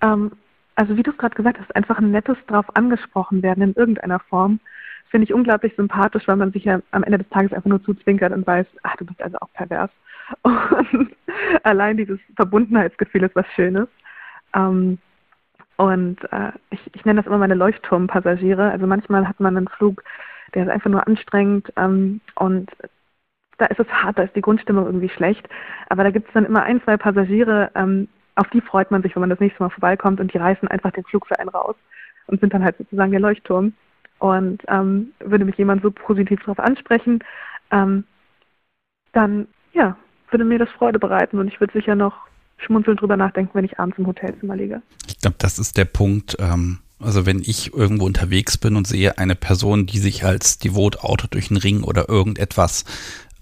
Ähm, 0.00 0.32
also 0.74 0.96
wie 0.96 1.02
du 1.02 1.10
es 1.10 1.18
gerade 1.18 1.34
gesagt 1.34 1.58
hast, 1.60 1.74
einfach 1.76 1.98
ein 1.98 2.10
nettes 2.10 2.36
drauf 2.48 2.66
angesprochen 2.74 3.42
werden 3.42 3.62
in 3.62 3.74
irgendeiner 3.74 4.20
Form, 4.20 4.60
finde 5.10 5.26
ich 5.26 5.34
unglaublich 5.34 5.74
sympathisch, 5.76 6.26
weil 6.26 6.36
man 6.36 6.52
sich 6.52 6.64
ja 6.64 6.80
am 6.90 7.04
Ende 7.04 7.18
des 7.18 7.28
Tages 7.28 7.52
einfach 7.52 7.68
nur 7.68 7.84
zuzwinkert 7.84 8.32
und 8.32 8.46
weiß, 8.46 8.66
ach, 8.82 8.96
du 8.96 9.04
bist 9.04 9.22
also 9.22 9.36
auch 9.40 9.52
pervers. 9.52 9.90
Und 10.42 11.14
allein 11.62 11.98
dieses 11.98 12.18
Verbundenheitsgefühl 12.36 13.24
ist 13.24 13.36
was 13.36 13.46
Schönes. 13.54 13.88
Ähm, 14.54 14.98
Und 15.82 16.22
äh, 16.30 16.52
ich, 16.70 16.80
ich 16.94 17.04
nenne 17.04 17.20
das 17.20 17.26
immer 17.26 17.38
meine 17.38 17.56
Leuchtturmpassagiere. 17.56 18.70
Also 18.70 18.86
manchmal 18.86 19.26
hat 19.26 19.40
man 19.40 19.56
einen 19.56 19.66
Flug, 19.66 20.04
der 20.54 20.62
ist 20.62 20.70
einfach 20.70 20.90
nur 20.90 21.04
anstrengend 21.04 21.72
ähm, 21.76 22.20
und 22.36 22.70
da 23.58 23.66
ist 23.66 23.80
es 23.80 23.88
hart, 23.88 24.16
da 24.16 24.22
ist 24.22 24.36
die 24.36 24.42
Grundstimmung 24.42 24.86
irgendwie 24.86 25.08
schlecht. 25.08 25.48
Aber 25.88 26.04
da 26.04 26.12
gibt 26.12 26.28
es 26.28 26.34
dann 26.34 26.44
immer 26.44 26.62
ein, 26.62 26.80
zwei 26.84 26.96
Passagiere, 26.96 27.72
ähm, 27.74 28.06
auf 28.36 28.48
die 28.50 28.60
freut 28.60 28.92
man 28.92 29.02
sich, 29.02 29.16
wenn 29.16 29.22
man 29.22 29.30
das 29.30 29.40
nächste 29.40 29.60
Mal 29.60 29.70
vorbeikommt 29.70 30.20
und 30.20 30.32
die 30.32 30.38
reißen 30.38 30.68
einfach 30.68 30.92
den 30.92 31.02
Flug 31.02 31.26
für 31.26 31.36
einen 31.40 31.48
raus 31.48 31.74
und 32.28 32.40
sind 32.40 32.54
dann 32.54 32.62
halt 32.62 32.78
sozusagen 32.78 33.10
der 33.10 33.20
Leuchtturm. 33.20 33.72
Und 34.20 34.62
ähm, 34.68 35.12
würde 35.18 35.44
mich 35.44 35.56
jemand 35.56 35.82
so 35.82 35.90
positiv 35.90 36.38
darauf 36.42 36.60
ansprechen, 36.60 37.24
ähm, 37.72 38.04
dann 39.12 39.48
ja, 39.72 39.96
würde 40.30 40.44
mir 40.44 40.60
das 40.60 40.70
Freude 40.70 41.00
bereiten 41.00 41.40
und 41.40 41.48
ich 41.48 41.58
würde 41.58 41.72
sicher 41.72 41.96
noch 41.96 42.28
schmunzelnd 42.64 43.00
drüber 43.00 43.16
nachdenken, 43.16 43.50
wenn 43.54 43.64
ich 43.64 43.78
abends 43.78 43.98
im 43.98 44.06
Hotelzimmer 44.06 44.56
liege. 44.56 44.82
Ich 45.06 45.18
glaube, 45.18 45.36
das 45.38 45.58
ist 45.58 45.76
der 45.76 45.84
Punkt. 45.84 46.36
Ähm, 46.38 46.78
also 46.98 47.26
wenn 47.26 47.40
ich 47.40 47.74
irgendwo 47.74 48.06
unterwegs 48.06 48.58
bin 48.58 48.76
und 48.76 48.86
sehe 48.86 49.18
eine 49.18 49.34
Person, 49.34 49.86
die 49.86 49.98
sich 49.98 50.24
als 50.24 50.58
devot 50.58 51.00
Auto 51.00 51.26
durch 51.28 51.48
den 51.48 51.56
Ring 51.56 51.82
oder 51.82 52.08
irgendetwas 52.08 52.84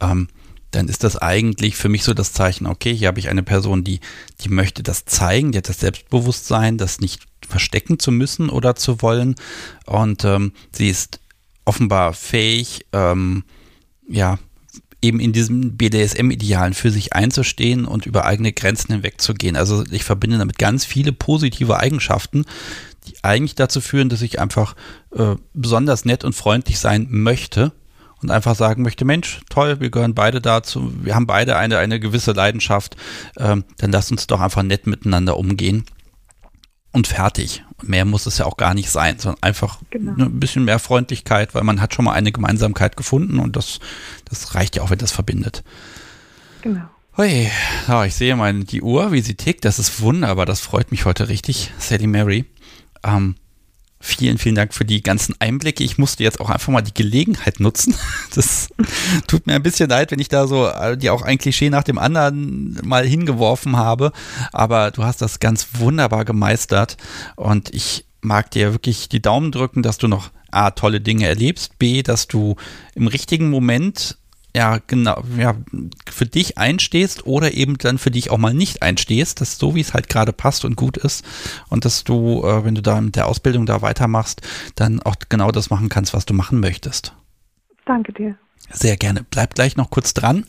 ähm, 0.00 0.28
dann 0.70 0.88
ist 0.88 1.04
das 1.04 1.16
eigentlich 1.16 1.76
für 1.76 1.88
mich 1.88 2.04
so 2.04 2.14
das 2.14 2.32
Zeichen, 2.32 2.66
okay, 2.66 2.94
hier 2.94 3.08
habe 3.08 3.18
ich 3.18 3.28
eine 3.28 3.42
Person, 3.42 3.82
die, 3.82 4.00
die 4.40 4.48
möchte 4.48 4.82
das 4.82 5.04
zeigen, 5.04 5.52
die 5.52 5.58
hat 5.58 5.68
das 5.68 5.80
Selbstbewusstsein, 5.80 6.78
das 6.78 7.00
nicht 7.00 7.22
verstecken 7.46 7.98
zu 7.98 8.12
müssen 8.12 8.48
oder 8.50 8.76
zu 8.76 9.02
wollen. 9.02 9.34
Und 9.86 10.24
ähm, 10.24 10.52
sie 10.70 10.88
ist 10.88 11.20
offenbar 11.64 12.12
fähig, 12.12 12.86
ähm, 12.92 13.44
ja, 14.08 14.38
eben 15.02 15.20
in 15.20 15.32
diesem 15.32 15.76
BDSM-Idealen 15.76 16.74
für 16.74 16.90
sich 16.90 17.14
einzustehen 17.14 17.84
und 17.84 18.06
über 18.06 18.24
eigene 18.24 18.52
Grenzen 18.52 18.92
hinwegzugehen. 18.92 19.56
Also 19.56 19.84
ich 19.90 20.04
verbinde 20.04 20.38
damit 20.38 20.58
ganz 20.58 20.84
viele 20.84 21.12
positive 21.12 21.78
Eigenschaften, 21.78 22.44
die 23.06 23.14
eigentlich 23.22 23.54
dazu 23.54 23.80
führen, 23.80 24.08
dass 24.08 24.22
ich 24.22 24.40
einfach 24.40 24.74
äh, 25.14 25.36
besonders 25.54 26.04
nett 26.04 26.24
und 26.24 26.34
freundlich 26.34 26.78
sein 26.78 27.06
möchte 27.08 27.72
und 28.22 28.30
einfach 28.30 28.54
sagen 28.54 28.82
möchte, 28.82 29.04
Mensch, 29.04 29.40
toll, 29.48 29.80
wir 29.80 29.90
gehören 29.90 30.14
beide 30.14 30.40
dazu, 30.40 30.92
wir 31.02 31.14
haben 31.14 31.26
beide 31.26 31.56
eine, 31.56 31.78
eine 31.78 32.00
gewisse 32.00 32.32
Leidenschaft, 32.32 32.96
ähm, 33.38 33.64
dann 33.78 33.92
lass 33.92 34.10
uns 34.10 34.26
doch 34.26 34.40
einfach 34.40 34.62
nett 34.62 34.86
miteinander 34.86 35.38
umgehen. 35.38 35.84
Und 36.92 37.06
fertig. 37.06 37.64
Mehr 37.82 38.04
muss 38.04 38.26
es 38.26 38.38
ja 38.38 38.46
auch 38.46 38.56
gar 38.56 38.74
nicht 38.74 38.90
sein, 38.90 39.18
sondern 39.18 39.42
einfach 39.42 39.78
genau. 39.90 40.12
Ne, 40.12 40.24
ein 40.24 40.40
bisschen 40.40 40.64
mehr 40.64 40.80
Freundlichkeit, 40.80 41.54
weil 41.54 41.62
man 41.62 41.80
hat 41.80 41.94
schon 41.94 42.04
mal 42.04 42.14
eine 42.14 42.32
Gemeinsamkeit 42.32 42.96
gefunden 42.96 43.38
und 43.38 43.54
das, 43.54 43.78
das 44.28 44.54
reicht 44.54 44.76
ja 44.76 44.82
auch, 44.82 44.90
wenn 44.90 44.98
das 44.98 45.12
verbindet. 45.12 45.62
Genau. 46.62 46.82
Hui, 47.16 47.48
ja, 47.86 48.04
ich 48.04 48.14
sehe 48.14 48.34
mal 48.34 48.52
die 48.64 48.82
Uhr, 48.82 49.12
wie 49.12 49.20
sie 49.20 49.34
tickt. 49.34 49.64
Das 49.64 49.78
ist 49.78 50.00
wunderbar. 50.00 50.46
Das 50.46 50.60
freut 50.60 50.90
mich 50.90 51.04
heute 51.04 51.28
richtig, 51.28 51.72
Sally 51.78 52.06
Mary. 52.06 52.44
Ähm, 53.04 53.36
Vielen, 54.02 54.38
vielen 54.38 54.54
Dank 54.54 54.72
für 54.72 54.86
die 54.86 55.02
ganzen 55.02 55.34
Einblicke. 55.40 55.84
Ich 55.84 55.98
musste 55.98 56.22
jetzt 56.22 56.40
auch 56.40 56.48
einfach 56.48 56.72
mal 56.72 56.80
die 56.80 56.94
Gelegenheit 56.94 57.60
nutzen. 57.60 57.94
Das 58.34 58.68
tut 59.26 59.46
mir 59.46 59.54
ein 59.54 59.62
bisschen 59.62 59.90
leid, 59.90 60.12
wenn 60.12 60.20
ich 60.20 60.28
da 60.28 60.46
so 60.46 60.68
äh, 60.68 60.96
dir 60.96 61.12
auch 61.12 61.22
ein 61.22 61.36
Klischee 61.36 61.68
nach 61.68 61.82
dem 61.82 61.98
anderen 61.98 62.78
mal 62.84 63.04
hingeworfen 63.04 63.76
habe. 63.76 64.12
Aber 64.52 64.92
du 64.92 65.04
hast 65.04 65.20
das 65.20 65.40
ganz 65.40 65.66
wunderbar 65.74 66.24
gemeistert 66.24 66.96
und 67.34 67.74
ich 67.74 68.06
mag 68.20 68.50
dir 68.52 68.72
wirklich 68.72 69.08
die 69.08 69.20
Daumen 69.20 69.50
drücken, 69.50 69.82
dass 69.82 69.98
du 69.98 70.06
noch 70.06 70.30
A, 70.50 70.70
tolle 70.70 71.00
Dinge 71.00 71.26
erlebst, 71.26 71.78
B, 71.78 72.02
dass 72.02 72.28
du 72.28 72.56
im 72.94 73.06
richtigen 73.08 73.50
Moment 73.50 74.16
ja, 74.54 74.78
genau, 74.86 75.22
ja, 75.36 75.54
für 76.10 76.26
dich 76.26 76.58
einstehst 76.58 77.26
oder 77.26 77.54
eben 77.54 77.78
dann 77.78 77.98
für 77.98 78.10
dich 78.10 78.30
auch 78.30 78.38
mal 78.38 78.54
nicht 78.54 78.82
einstehst, 78.82 79.40
dass 79.40 79.58
so 79.58 79.74
wie 79.74 79.80
es 79.80 79.94
halt 79.94 80.08
gerade 80.08 80.32
passt 80.32 80.64
und 80.64 80.76
gut 80.76 80.96
ist 80.96 81.24
und 81.68 81.84
dass 81.84 82.04
du, 82.04 82.42
äh, 82.44 82.64
wenn 82.64 82.74
du 82.74 82.82
da 82.82 83.00
mit 83.00 83.16
der 83.16 83.26
Ausbildung 83.26 83.66
da 83.66 83.82
weitermachst, 83.82 84.42
dann 84.74 85.00
auch 85.00 85.16
genau 85.28 85.50
das 85.50 85.70
machen 85.70 85.88
kannst, 85.88 86.14
was 86.14 86.26
du 86.26 86.34
machen 86.34 86.60
möchtest. 86.60 87.14
Danke 87.86 88.12
dir. 88.12 88.36
Sehr 88.72 88.96
gerne. 88.96 89.24
Bleib 89.28 89.54
gleich 89.54 89.76
noch 89.76 89.90
kurz 89.90 90.14
dran. 90.14 90.44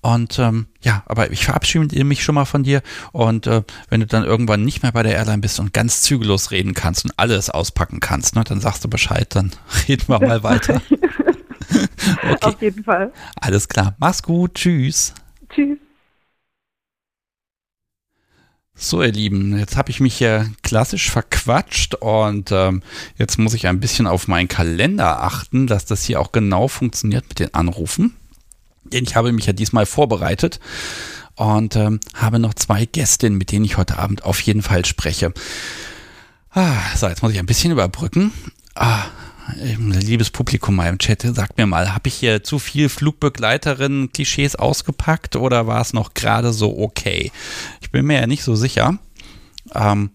Und 0.00 0.38
ähm, 0.38 0.66
ja, 0.80 1.04
aber 1.06 1.30
ich 1.30 1.44
verabschiede 1.44 2.02
mich 2.04 2.24
schon 2.24 2.34
mal 2.34 2.46
von 2.46 2.64
dir. 2.64 2.82
Und 3.12 3.46
äh, 3.46 3.62
wenn 3.88 4.00
du 4.00 4.06
dann 4.06 4.24
irgendwann 4.24 4.64
nicht 4.64 4.82
mehr 4.82 4.92
bei 4.92 5.04
der 5.04 5.14
Airline 5.14 5.38
bist 5.38 5.60
und 5.60 5.72
ganz 5.72 6.02
zügellos 6.02 6.50
reden 6.50 6.74
kannst 6.74 7.04
und 7.04 7.12
alles 7.16 7.50
auspacken 7.50 8.00
kannst, 8.00 8.34
ne, 8.34 8.42
dann 8.44 8.60
sagst 8.60 8.84
du 8.84 8.88
Bescheid, 8.88 9.28
dann 9.34 9.52
reden 9.88 10.08
wir 10.08 10.20
mal 10.20 10.42
weiter. 10.42 10.82
okay. 12.22 12.36
Auf 12.40 12.62
jeden 12.62 12.84
Fall. 12.84 13.12
Alles 13.40 13.68
klar. 13.68 13.94
Mach's 13.98 14.22
gut. 14.22 14.54
Tschüss. 14.54 15.14
Tschüss. 15.50 15.78
So, 18.76 19.02
ihr 19.02 19.12
Lieben, 19.12 19.56
jetzt 19.56 19.76
habe 19.76 19.90
ich 19.90 20.00
mich 20.00 20.16
hier 20.16 20.50
klassisch 20.62 21.08
verquatscht 21.08 21.94
und 21.94 22.50
ähm, 22.50 22.82
jetzt 23.16 23.38
muss 23.38 23.54
ich 23.54 23.68
ein 23.68 23.78
bisschen 23.78 24.08
auf 24.08 24.26
meinen 24.26 24.48
Kalender 24.48 25.22
achten, 25.22 25.68
dass 25.68 25.84
das 25.84 26.02
hier 26.02 26.20
auch 26.20 26.32
genau 26.32 26.66
funktioniert 26.66 27.24
mit 27.28 27.38
den 27.38 27.54
Anrufen. 27.54 28.16
Denn 28.82 29.04
ich 29.04 29.14
habe 29.14 29.30
mich 29.30 29.46
ja 29.46 29.52
diesmal 29.52 29.86
vorbereitet 29.86 30.58
und 31.36 31.76
ähm, 31.76 32.00
habe 32.14 32.40
noch 32.40 32.54
zwei 32.54 32.84
Gästinnen, 32.84 33.38
mit 33.38 33.52
denen 33.52 33.64
ich 33.64 33.76
heute 33.76 33.96
Abend 33.98 34.24
auf 34.24 34.40
jeden 34.40 34.62
Fall 34.62 34.84
spreche. 34.84 35.32
Ah, 36.50 36.76
so, 36.96 37.06
jetzt 37.06 37.22
muss 37.22 37.32
ich 37.32 37.38
ein 37.38 37.46
bisschen 37.46 37.72
überbrücken. 37.72 38.32
Ah, 38.74 39.04
liebes 39.56 40.30
Publikum 40.30 40.76
mal 40.76 40.88
im 40.88 40.98
Chat, 40.98 41.22
sagt 41.22 41.58
mir 41.58 41.66
mal, 41.66 41.94
habe 41.94 42.08
ich 42.08 42.14
hier 42.14 42.42
zu 42.42 42.58
viel 42.58 42.88
Flugbegleiterinnen-Klischees 42.88 44.56
ausgepackt 44.56 45.36
oder 45.36 45.66
war 45.66 45.80
es 45.80 45.92
noch 45.92 46.14
gerade 46.14 46.52
so 46.52 46.78
okay? 46.78 47.30
Ich 47.80 47.90
bin 47.90 48.06
mir 48.06 48.20
ja 48.20 48.26
nicht 48.26 48.42
so 48.42 48.54
sicher. 48.54 48.98
Ähm, 49.74 50.10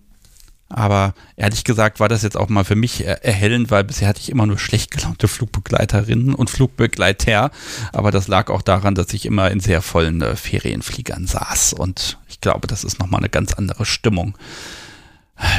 aber 0.70 1.16
ehrlich 1.36 1.64
gesagt 1.64 2.00
war 2.00 2.10
das 2.10 2.22
jetzt 2.22 2.38
auch 2.38 2.48
mal 2.48 2.64
für 2.64 2.76
mich 2.76 3.04
erhellend, 3.06 3.72
weil 3.72 3.84
bisher 3.84 4.08
hatte 4.08 4.22
ich 4.22 4.30
immer 4.30 4.46
nur 4.46 4.60
schlecht 4.60 4.92
gelaunte 4.92 5.28
Flugbegleiterinnen 5.28 6.36
und 6.36 6.52
Flugbegleiter. 6.52 7.50
Aber 7.92 8.12
das 8.12 8.28
lag 8.28 8.52
auch 8.52 8.62
daran, 8.62 8.94
dass 8.94 9.12
ich 9.14 9.26
immer 9.26 9.50
in 9.50 9.60
sehr 9.60 9.82
vollen 9.82 10.22
äh, 10.22 10.36
Ferienfliegern 10.36 11.26
saß. 11.26 11.74
Und 11.74 12.20
ich 12.28 12.40
glaube, 12.40 12.68
das 12.68 12.84
ist 12.84 13.00
nochmal 13.00 13.22
eine 13.22 13.30
ganz 13.30 13.54
andere 13.54 13.86
Stimmung 13.86 14.38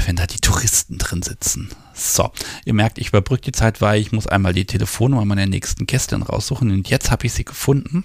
wenn 0.07 0.17
da 0.17 0.27
die 0.27 0.41
Touristen 0.41 0.99
drin 0.99 1.23
sitzen. 1.23 1.71
So, 1.95 2.31
ihr 2.65 2.75
merkt, 2.75 2.99
ich 2.99 3.09
überbrücke 3.09 3.43
die 3.43 3.53
Zeit, 3.53 3.81
weil 3.81 4.01
ich 4.01 4.13
muss 4.13 4.27
einmal 4.27 4.53
die 4.53 4.67
Telefonnummer 4.67 5.25
meiner 5.25 5.47
nächsten 5.47 5.87
Gästin 5.87 6.23
raussuchen 6.23 6.71
und 6.71 6.89
jetzt 6.89 7.11
habe 7.11 7.27
ich 7.27 7.33
sie 7.33 7.45
gefunden. 7.45 8.05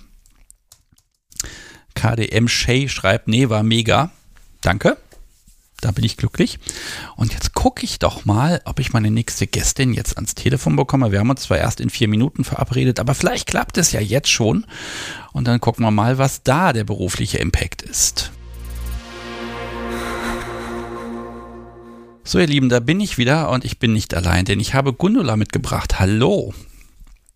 KDM 1.93 2.47
Shay 2.47 2.89
schreibt, 2.89 3.27
nee, 3.27 3.49
war 3.49 3.63
mega. 3.63 4.11
Danke. 4.61 4.97
Da 5.81 5.91
bin 5.91 6.03
ich 6.03 6.17
glücklich. 6.17 6.59
Und 7.15 7.33
jetzt 7.33 7.53
gucke 7.53 7.83
ich 7.83 7.99
doch 7.99 8.25
mal, 8.25 8.61
ob 8.65 8.79
ich 8.79 8.93
meine 8.93 9.11
nächste 9.11 9.45
Gästin 9.45 9.93
jetzt 9.93 10.15
ans 10.15 10.33
Telefon 10.33 10.75
bekomme. 10.75 11.11
Wir 11.11 11.19
haben 11.19 11.29
uns 11.29 11.43
zwar 11.43 11.57
erst 11.57 11.79
in 11.79 11.89
vier 11.89 12.07
Minuten 12.07 12.43
verabredet, 12.43 12.99
aber 12.99 13.13
vielleicht 13.13 13.47
klappt 13.47 13.77
es 13.77 13.91
ja 13.91 13.99
jetzt 13.99 14.29
schon. 14.29 14.65
Und 15.33 15.47
dann 15.47 15.59
gucken 15.59 15.85
wir 15.85 15.91
mal, 15.91 16.17
was 16.17 16.43
da 16.43 16.73
der 16.73 16.85
berufliche 16.85 17.37
Impact 17.37 17.81
ist. 17.81 18.31
So, 22.27 22.39
ihr 22.39 22.47
Lieben, 22.47 22.69
da 22.69 22.79
bin 22.79 22.99
ich 23.01 23.19
wieder 23.19 23.51
und 23.51 23.65
ich 23.65 23.77
bin 23.77 23.93
nicht 23.93 24.15
allein, 24.15 24.45
denn 24.45 24.59
ich 24.59 24.73
habe 24.73 24.93
Gundula 24.93 25.35
mitgebracht. 25.37 25.99
Hallo. 25.99 26.55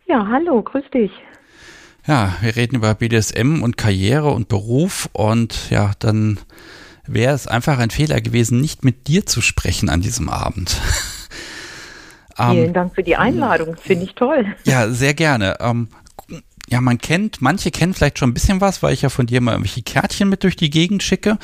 Ja, 0.07 0.27
hallo, 0.27 0.63
grüß 0.63 0.85
dich. 0.91 1.11
Ja, 2.07 2.35
wir 2.41 2.55
reden 2.55 2.77
über 2.77 2.95
BDSM 2.95 3.61
und 3.61 3.77
Karriere 3.77 4.31
und 4.31 4.47
Beruf 4.47 5.07
und 5.13 5.69
ja, 5.69 5.91
dann 5.99 6.39
wäre 7.05 7.35
es 7.35 7.45
einfach 7.45 7.77
ein 7.77 7.91
Fehler 7.91 8.19
gewesen, 8.19 8.61
nicht 8.61 8.83
mit 8.83 9.07
dir 9.07 9.27
zu 9.27 9.41
sprechen 9.41 9.89
an 9.89 10.01
diesem 10.01 10.27
Abend. 10.27 10.81
Vielen 12.35 12.65
ähm, 12.65 12.73
Dank 12.73 12.95
für 12.95 13.03
die 13.03 13.15
Einladung, 13.15 13.75
finde 13.77 14.05
ich 14.05 14.15
toll. 14.15 14.55
Ja, 14.63 14.89
sehr 14.89 15.13
gerne. 15.13 15.57
Ähm, 15.59 15.89
ja, 16.67 16.81
man 16.81 16.97
kennt, 16.97 17.43
manche 17.43 17.69
kennen 17.69 17.93
vielleicht 17.93 18.17
schon 18.17 18.31
ein 18.31 18.33
bisschen 18.33 18.59
was, 18.59 18.81
weil 18.81 18.93
ich 18.93 19.03
ja 19.03 19.09
von 19.09 19.27
dir 19.27 19.39
mal 19.39 19.51
irgendwelche 19.51 19.83
Kärtchen 19.83 20.29
mit 20.29 20.43
durch 20.43 20.55
die 20.55 20.71
Gegend 20.71 21.03
schicke. 21.03 21.37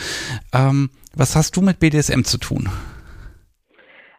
Ähm, 0.52 0.89
was 1.14 1.36
hast 1.36 1.56
du 1.56 1.62
mit 1.62 1.78
BDSM 1.78 2.24
zu 2.24 2.39
tun? 2.39 2.72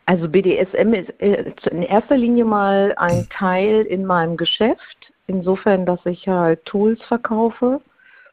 Also 0.06 0.28
BDSM 0.28 0.94
ist 0.94 1.10
in 1.18 1.82
erster 1.82 2.16
Linie 2.16 2.44
mal 2.44 2.94
ein 2.96 3.28
Teil 3.28 3.82
in 3.82 4.06
meinem 4.06 4.36
Geschäft, 4.36 5.12
insofern, 5.26 5.84
dass 5.84 5.98
ich 6.04 6.28
halt 6.28 6.64
Tools 6.64 7.00
verkaufe, 7.08 7.80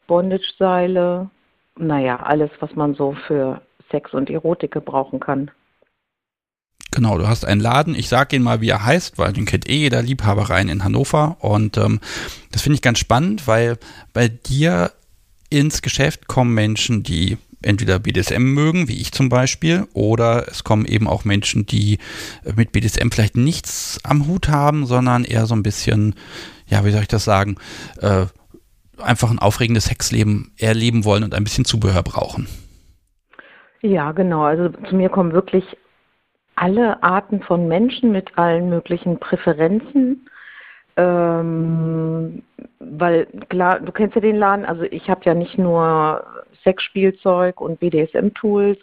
Bondage-Seile, 0.06 1.30
naja, 1.76 2.18
alles, 2.18 2.52
was 2.60 2.76
man 2.76 2.94
so 2.94 3.16
für 3.26 3.62
Sex 3.90 4.14
und 4.14 4.30
Erotik 4.30 4.72
gebrauchen 4.72 5.20
kann. 5.20 5.50
Genau, 6.92 7.18
du 7.18 7.28
hast 7.28 7.44
einen 7.44 7.60
Laden, 7.60 7.96
ich 7.96 8.08
sage 8.08 8.36
ihn 8.36 8.44
mal, 8.44 8.62
wie 8.62 8.70
er 8.70 8.86
heißt, 8.86 9.18
weil 9.18 9.34
den 9.34 9.46
kennt 9.46 9.68
eh 9.68 9.78
jeder 9.78 10.04
Liebhabereien 10.04 10.70
in 10.70 10.84
Hannover 10.84 11.38
und 11.40 11.76
ähm, 11.78 12.00
das 12.52 12.62
finde 12.62 12.76
ich 12.76 12.84
ganz 12.84 13.00
spannend, 13.00 13.48
weil 13.48 13.80
bei 14.14 14.28
dir 14.28 14.92
ins 15.50 15.82
Geschäft 15.82 16.28
kommen 16.28 16.54
Menschen, 16.54 17.02
die 17.02 17.40
entweder 17.64 18.00
BDSM 18.00 18.42
mögen, 18.42 18.88
wie 18.88 19.02
ich 19.02 19.12
zum 19.12 19.30
Beispiel, 19.30 19.88
oder 19.94 20.48
es 20.48 20.64
kommen 20.64 20.86
eben 20.86 21.08
auch 21.08 21.26
Menschen, 21.26 21.66
die 21.66 22.00
äh, 22.46 22.54
mit 22.56 22.72
BDSM 22.72 23.10
vielleicht 23.10 23.36
nichts 23.36 24.00
am 24.04 24.28
Hut 24.28 24.50
haben, 24.50 24.86
sondern 24.86 25.24
eher 25.24 25.46
so 25.46 25.56
ein 25.56 25.64
bisschen, 25.64 26.16
ja, 26.68 26.86
wie 26.86 26.92
soll 26.92 27.02
ich 27.02 27.08
das 27.08 27.24
sagen, 27.24 27.58
äh, 28.02 28.26
einfach 29.02 29.32
ein 29.32 29.40
aufregendes 29.40 29.86
Sexleben 29.86 30.52
erleben 30.60 31.06
wollen 31.06 31.24
und 31.24 31.34
ein 31.34 31.44
bisschen 31.44 31.66
Zubehör 31.66 32.04
brauchen. 32.04 32.48
Ja, 33.82 34.12
genau. 34.12 34.44
Also 34.44 34.70
zu 34.90 34.96
mir 34.96 35.10
kommen 35.10 35.34
wirklich 35.34 35.66
alle 36.56 37.02
Arten 37.04 37.42
von 37.42 37.68
Menschen 37.68 38.12
mit 38.12 38.38
allen 38.38 38.70
möglichen 38.70 39.20
Präferenzen. 39.20 40.28
Ähm, 40.96 42.44
weil 42.80 43.26
klar, 43.50 43.80
du 43.80 43.92
kennst 43.92 44.16
ja 44.16 44.22
den 44.22 44.36
Laden, 44.36 44.66
also 44.66 44.84
ich 44.84 45.10
habe 45.10 45.22
ja 45.24 45.34
nicht 45.34 45.58
nur 45.58 46.24
Sexspielzeug 46.64 47.62
und 47.62 47.80
BDSM-Tools, 47.80 48.80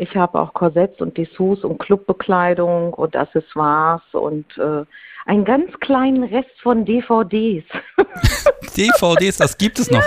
ich 0.00 0.16
habe 0.16 0.40
auch 0.40 0.54
Korsetts 0.54 0.98
und 1.02 1.18
Dessous 1.18 1.62
und 1.62 1.76
Clubbekleidung 1.76 2.94
und 2.94 3.14
Accessoires 3.14 4.00
und 4.12 4.46
äh, 4.56 4.86
einen 5.26 5.44
ganz 5.44 5.78
kleinen 5.80 6.24
Rest 6.24 6.58
von 6.62 6.86
DVDs. 6.86 7.64
DVDs, 8.74 9.36
das 9.36 9.58
gibt 9.58 9.78
es 9.78 9.90
noch. 9.90 10.02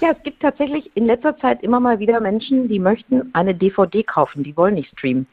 Ja, 0.00 0.10
es 0.12 0.22
gibt 0.22 0.40
tatsächlich 0.40 0.88
in 0.94 1.06
letzter 1.06 1.36
Zeit 1.38 1.64
immer 1.64 1.80
mal 1.80 1.98
wieder 1.98 2.20
Menschen, 2.20 2.68
die 2.68 2.78
möchten 2.78 3.30
eine 3.34 3.56
DVD 3.56 4.04
kaufen, 4.04 4.44
die 4.44 4.56
wollen 4.56 4.74
nicht 4.74 4.92
streamen. 4.92 5.26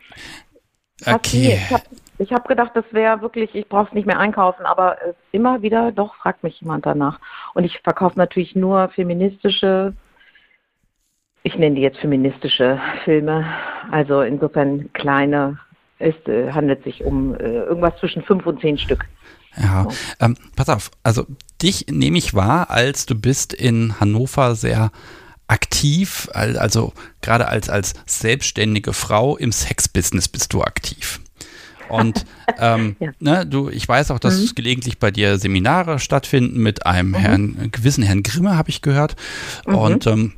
Okay. 1.05 1.59
Ich 2.17 2.31
habe 2.31 2.41
hab 2.41 2.47
gedacht, 2.47 2.71
das 2.73 2.85
wäre 2.89 3.21
wirklich, 3.21 3.53
ich 3.53 3.69
brauche 3.69 3.89
es 3.89 3.93
nicht 3.93 4.07
mehr 4.07 4.17
einkaufen, 4.17 4.65
aber 4.65 4.99
äh, 4.99 5.13
immer 5.31 5.61
wieder, 5.61 5.91
doch, 5.91 6.15
fragt 6.15 6.41
mich 6.41 6.59
jemand 6.59 6.87
danach. 6.87 7.19
Und 7.53 7.65
ich 7.65 7.79
verkaufe 7.83 8.17
natürlich 8.17 8.55
nur 8.55 8.89
feministische 8.89 9.93
ich 11.45 11.55
nenne 11.55 11.75
die 11.75 11.81
jetzt 11.81 11.99
feministische 11.99 12.81
Filme. 13.03 13.45
Also 13.91 14.21
insofern 14.21 14.91
kleine, 14.93 15.59
es 15.99 16.15
äh, 16.25 16.51
handelt 16.51 16.83
sich 16.83 17.03
um 17.03 17.35
äh, 17.35 17.43
irgendwas 17.43 17.93
zwischen 17.99 18.23
fünf 18.23 18.47
und 18.47 18.59
zehn 18.61 18.79
Stück. 18.79 19.05
Ja, 19.55 19.87
ähm, 20.19 20.35
pass 20.55 20.69
auf, 20.69 20.89
also 21.03 21.25
dich 21.61 21.85
nehme 21.89 22.17
ich 22.17 22.33
wahr, 22.33 22.71
als 22.71 23.05
du 23.05 23.13
bist 23.13 23.53
in 23.53 23.99
Hannover 23.99 24.55
sehr 24.55 24.91
aktiv, 25.47 26.27
also 26.33 26.93
gerade 27.21 27.47
als, 27.47 27.69
als 27.69 27.93
selbstständige 28.07 28.91
Frau 28.91 29.37
im 29.37 29.51
Sexbusiness 29.51 30.27
bist 30.27 30.51
du 30.51 30.63
aktiv. 30.63 31.21
Und 31.89 32.25
ähm, 32.59 32.95
ja. 32.99 33.11
ne, 33.19 33.45
du, 33.45 33.69
ich 33.69 33.87
weiß 33.87 34.09
auch, 34.09 34.19
dass 34.19 34.39
mhm. 34.41 34.55
gelegentlich 34.55 34.97
bei 34.97 35.11
dir 35.11 35.37
Seminare 35.37 35.99
stattfinden 35.99 36.59
mit 36.59 36.87
einem 36.87 37.09
mhm. 37.09 37.15
Herrn, 37.15 37.71
gewissen 37.71 38.03
Herrn 38.03 38.23
Grimme, 38.23 38.57
habe 38.57 38.71
ich 38.71 38.81
gehört. 38.81 39.15
Mhm. 39.67 39.75
Und 39.75 40.07
ähm, 40.07 40.33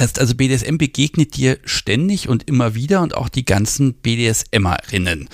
heißt 0.00 0.18
also, 0.18 0.34
BDSM 0.34 0.76
begegnet 0.76 1.36
dir 1.36 1.58
ständig 1.64 2.28
und 2.28 2.48
immer 2.48 2.74
wieder 2.74 3.02
und 3.02 3.16
auch 3.16 3.28
die 3.28 3.44
ganzen 3.44 3.94
BDSMerinnen. 3.94 5.28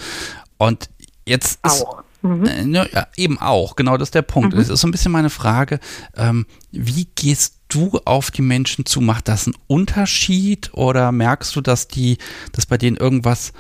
Und 0.59 0.91
jetzt 1.25 1.59
ist, 1.65 1.83
auch. 1.83 2.03
Mhm. 2.23 2.45
Äh, 2.45 2.65
ne, 2.65 2.89
ja, 2.93 3.07
eben 3.17 3.39
auch, 3.39 3.77
genau 3.77 3.97
das 3.97 4.09
ist 4.09 4.15
der 4.15 4.23
Punkt. 4.23 4.55
Mhm. 4.55 4.59
Das 4.59 4.69
ist 4.69 4.81
so 4.81 4.89
ein 4.89 4.91
bisschen 4.91 5.13
meine 5.13 5.31
Frage, 5.31 5.81
ähm, 6.17 6.47
wie 6.73 7.07
gehst 7.15 7.57
du 7.69 8.01
auf 8.05 8.31
die 8.31 8.43
Menschen 8.43 8.87
zu? 8.87 9.01
Macht 9.01 9.29
das 9.29 9.47
einen 9.47 9.57
Unterschied 9.67 10.73
oder 10.75 11.13
merkst 11.13 11.55
du, 11.57 11.61
dass 11.61 11.89
die, 11.89 12.19
dass 12.53 12.67
bei 12.67 12.79
denen 12.79 12.97
irgendwas 12.97 13.53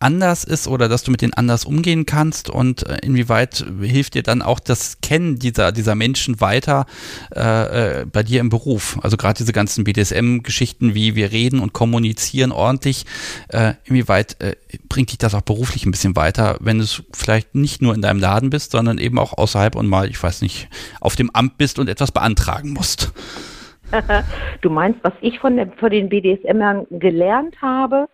anders 0.00 0.44
ist 0.44 0.68
oder 0.68 0.88
dass 0.88 1.02
du 1.02 1.10
mit 1.10 1.22
denen 1.22 1.34
anders 1.34 1.64
umgehen 1.64 2.06
kannst 2.06 2.50
und 2.50 2.86
äh, 2.86 2.98
inwieweit 3.02 3.64
hilft 3.80 4.14
dir 4.14 4.22
dann 4.22 4.42
auch 4.42 4.60
das 4.60 5.00
Kennen 5.00 5.38
dieser, 5.38 5.72
dieser 5.72 5.94
Menschen 5.94 6.40
weiter 6.40 6.86
äh, 7.34 8.00
äh, 8.00 8.06
bei 8.06 8.22
dir 8.22 8.40
im 8.40 8.48
Beruf? 8.48 8.98
Also 9.02 9.16
gerade 9.16 9.38
diese 9.38 9.52
ganzen 9.52 9.84
BDSM-Geschichten, 9.84 10.94
wie 10.94 11.14
wir 11.14 11.32
reden 11.32 11.60
und 11.60 11.72
kommunizieren 11.72 12.52
ordentlich, 12.52 13.06
äh, 13.48 13.74
inwieweit 13.84 14.40
äh, 14.40 14.56
bringt 14.88 15.10
dich 15.10 15.18
das 15.18 15.34
auch 15.34 15.42
beruflich 15.42 15.84
ein 15.86 15.90
bisschen 15.90 16.16
weiter, 16.16 16.56
wenn 16.60 16.78
du 16.78 16.86
vielleicht 17.12 17.54
nicht 17.54 17.82
nur 17.82 17.94
in 17.94 18.02
deinem 18.02 18.20
Laden 18.20 18.50
bist, 18.50 18.72
sondern 18.72 18.98
eben 18.98 19.18
auch 19.18 19.36
außerhalb 19.36 19.74
und 19.74 19.86
mal, 19.86 20.08
ich 20.08 20.22
weiß 20.22 20.42
nicht, 20.42 20.68
auf 21.00 21.16
dem 21.16 21.30
Amt 21.34 21.58
bist 21.58 21.78
und 21.78 21.88
etwas 21.88 22.12
beantragen 22.12 22.72
musst? 22.72 23.12
Du 24.60 24.70
meinst, 24.70 24.98
was 25.02 25.12
ich 25.20 25.38
von, 25.38 25.56
der, 25.56 25.70
von 25.78 25.90
den 25.90 26.08
BDSMern 26.08 26.86
gelernt 26.90 27.54
habe? 27.62 28.08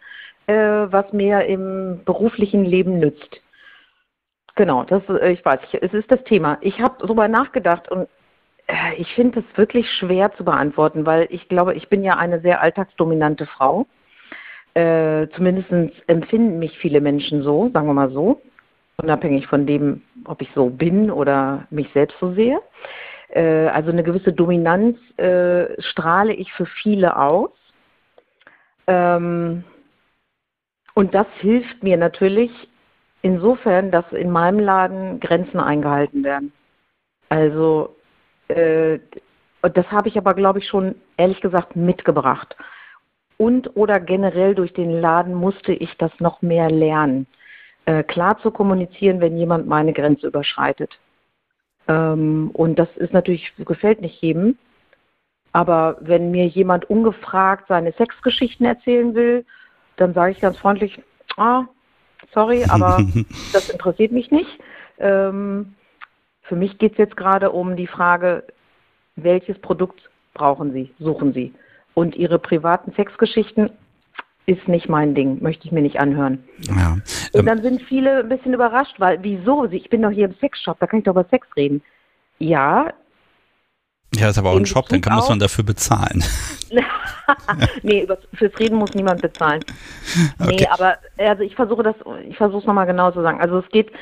Äh, 0.46 0.54
was 0.54 1.12
mir 1.12 1.44
im 1.46 2.00
beruflichen 2.04 2.64
Leben 2.64 2.98
nützt. 2.98 3.40
Genau, 4.56 4.84
das, 4.84 5.02
äh, 5.08 5.32
ich 5.32 5.44
weiß, 5.44 5.60
ich, 5.64 5.82
es 5.82 5.92
ist 5.92 6.10
das 6.10 6.22
Thema. 6.24 6.58
Ich 6.60 6.80
habe 6.80 6.94
darüber 7.00 7.28
nachgedacht 7.28 7.90
und 7.90 8.08
äh, 8.66 8.94
ich 8.96 9.12
finde 9.14 9.40
es 9.40 9.58
wirklich 9.58 9.90
schwer 9.98 10.32
zu 10.36 10.44
beantworten, 10.44 11.06
weil 11.06 11.26
ich 11.30 11.48
glaube, 11.48 11.74
ich 11.74 11.88
bin 11.88 12.04
ja 12.04 12.16
eine 12.16 12.40
sehr 12.40 12.60
alltagsdominante 12.60 13.46
Frau. 13.46 13.86
Äh, 14.74 15.28
zumindest 15.36 15.68
empfinden 16.06 16.58
mich 16.58 16.76
viele 16.78 17.00
Menschen 17.00 17.42
so, 17.42 17.70
sagen 17.72 17.86
wir 17.86 17.94
mal 17.94 18.10
so, 18.10 18.40
unabhängig 18.96 19.46
von 19.46 19.66
dem, 19.66 20.02
ob 20.24 20.42
ich 20.42 20.48
so 20.54 20.68
bin 20.68 21.10
oder 21.10 21.66
mich 21.70 21.88
selbst 21.92 22.16
so 22.20 22.32
sehe. 22.32 22.60
Äh, 23.28 23.66
also 23.66 23.90
eine 23.90 24.02
gewisse 24.02 24.32
Dominanz 24.32 24.98
äh, 25.16 25.80
strahle 25.80 26.32
ich 26.32 26.52
für 26.52 26.66
viele 26.66 27.16
aus. 27.16 27.50
Ähm, 28.86 29.64
und 30.94 31.14
das 31.14 31.26
hilft 31.40 31.82
mir 31.82 31.96
natürlich 31.96 32.50
insofern, 33.22 33.90
dass 33.90 34.04
in 34.12 34.30
meinem 34.30 34.60
Laden 34.60 35.18
Grenzen 35.20 35.58
eingehalten 35.58 36.22
werden. 36.22 36.52
Also 37.28 37.96
äh, 38.48 38.98
das 39.62 39.90
habe 39.90 40.08
ich 40.08 40.16
aber, 40.18 40.34
glaube 40.34 40.58
ich, 40.58 40.68
schon 40.68 40.94
ehrlich 41.16 41.40
gesagt 41.40 41.74
mitgebracht. 41.74 42.54
Und 43.36 43.76
oder 43.76 43.98
generell 43.98 44.54
durch 44.54 44.72
den 44.72 45.00
Laden 45.00 45.34
musste 45.34 45.72
ich 45.72 45.96
das 45.98 46.12
noch 46.20 46.42
mehr 46.42 46.70
lernen, 46.70 47.26
äh, 47.86 48.02
klar 48.04 48.38
zu 48.38 48.50
kommunizieren, 48.50 49.20
wenn 49.20 49.36
jemand 49.36 49.66
meine 49.66 49.92
Grenze 49.92 50.28
überschreitet. 50.28 50.98
Ähm, 51.88 52.50
und 52.52 52.78
das 52.78 52.88
ist 52.96 53.12
natürlich, 53.12 53.52
gefällt 53.58 54.00
nicht 54.00 54.20
jedem. 54.22 54.58
Aber 55.52 55.96
wenn 56.00 56.30
mir 56.30 56.46
jemand 56.46 56.88
ungefragt 56.90 57.66
seine 57.68 57.92
Sexgeschichten 57.92 58.66
erzählen 58.66 59.14
will, 59.14 59.44
dann 59.96 60.14
sage 60.14 60.32
ich 60.32 60.40
ganz 60.40 60.58
freundlich, 60.58 61.00
ah, 61.36 61.64
sorry, 62.32 62.64
aber 62.64 63.04
das 63.52 63.70
interessiert 63.70 64.12
mich 64.12 64.30
nicht. 64.30 64.50
Ähm, 64.98 65.74
für 66.42 66.56
mich 66.56 66.78
geht 66.78 66.92
es 66.92 66.98
jetzt 66.98 67.16
gerade 67.16 67.50
um 67.50 67.76
die 67.76 67.86
Frage, 67.86 68.44
welches 69.16 69.58
Produkt 69.60 70.10
brauchen 70.34 70.72
Sie, 70.72 70.92
suchen 70.98 71.32
Sie. 71.32 71.54
Und 71.94 72.16
Ihre 72.16 72.38
privaten 72.38 72.92
Sexgeschichten 72.92 73.70
ist 74.46 74.68
nicht 74.68 74.88
mein 74.88 75.14
Ding, 75.14 75.42
möchte 75.42 75.66
ich 75.66 75.72
mir 75.72 75.80
nicht 75.80 76.00
anhören. 76.00 76.44
Ja, 76.60 76.94
ähm, 76.94 77.02
und 77.32 77.46
dann 77.46 77.62
sind 77.62 77.80
viele 77.82 78.20
ein 78.20 78.28
bisschen 78.28 78.52
überrascht, 78.52 78.96
weil 78.98 79.22
wieso? 79.22 79.64
Ich 79.66 79.88
bin 79.88 80.02
doch 80.02 80.10
hier 80.10 80.26
im 80.26 80.34
Sexshop, 80.34 80.78
da 80.80 80.86
kann 80.86 80.98
ich 80.98 81.04
doch 81.04 81.12
über 81.12 81.24
Sex 81.30 81.46
reden. 81.56 81.82
Ja, 82.38 82.92
ja, 84.16 84.28
ist 84.28 84.38
aber 84.38 84.50
auch 84.50 84.56
ein 84.56 84.66
Shop, 84.66 84.88
dann 84.88 85.00
kann, 85.00 85.14
muss 85.14 85.28
man 85.28 85.38
dafür 85.38 85.64
bezahlen. 85.64 86.22
nee, 87.82 88.06
fürs 88.34 88.58
Reden 88.58 88.76
muss 88.76 88.94
niemand 88.94 89.22
bezahlen. 89.22 89.64
Okay. 90.40 90.56
Nee, 90.56 90.66
aber 90.68 90.98
also 91.18 91.42
ich 91.42 91.54
versuche 91.54 91.82
das, 91.82 91.96
ich 92.28 92.36
versuche 92.36 92.60
es 92.60 92.66
nochmal 92.66 92.86
genau 92.86 93.10
zu 93.10 93.22
sagen. 93.22 93.40
Also 93.40 93.58
es 93.58 93.68
geht, 93.68 93.92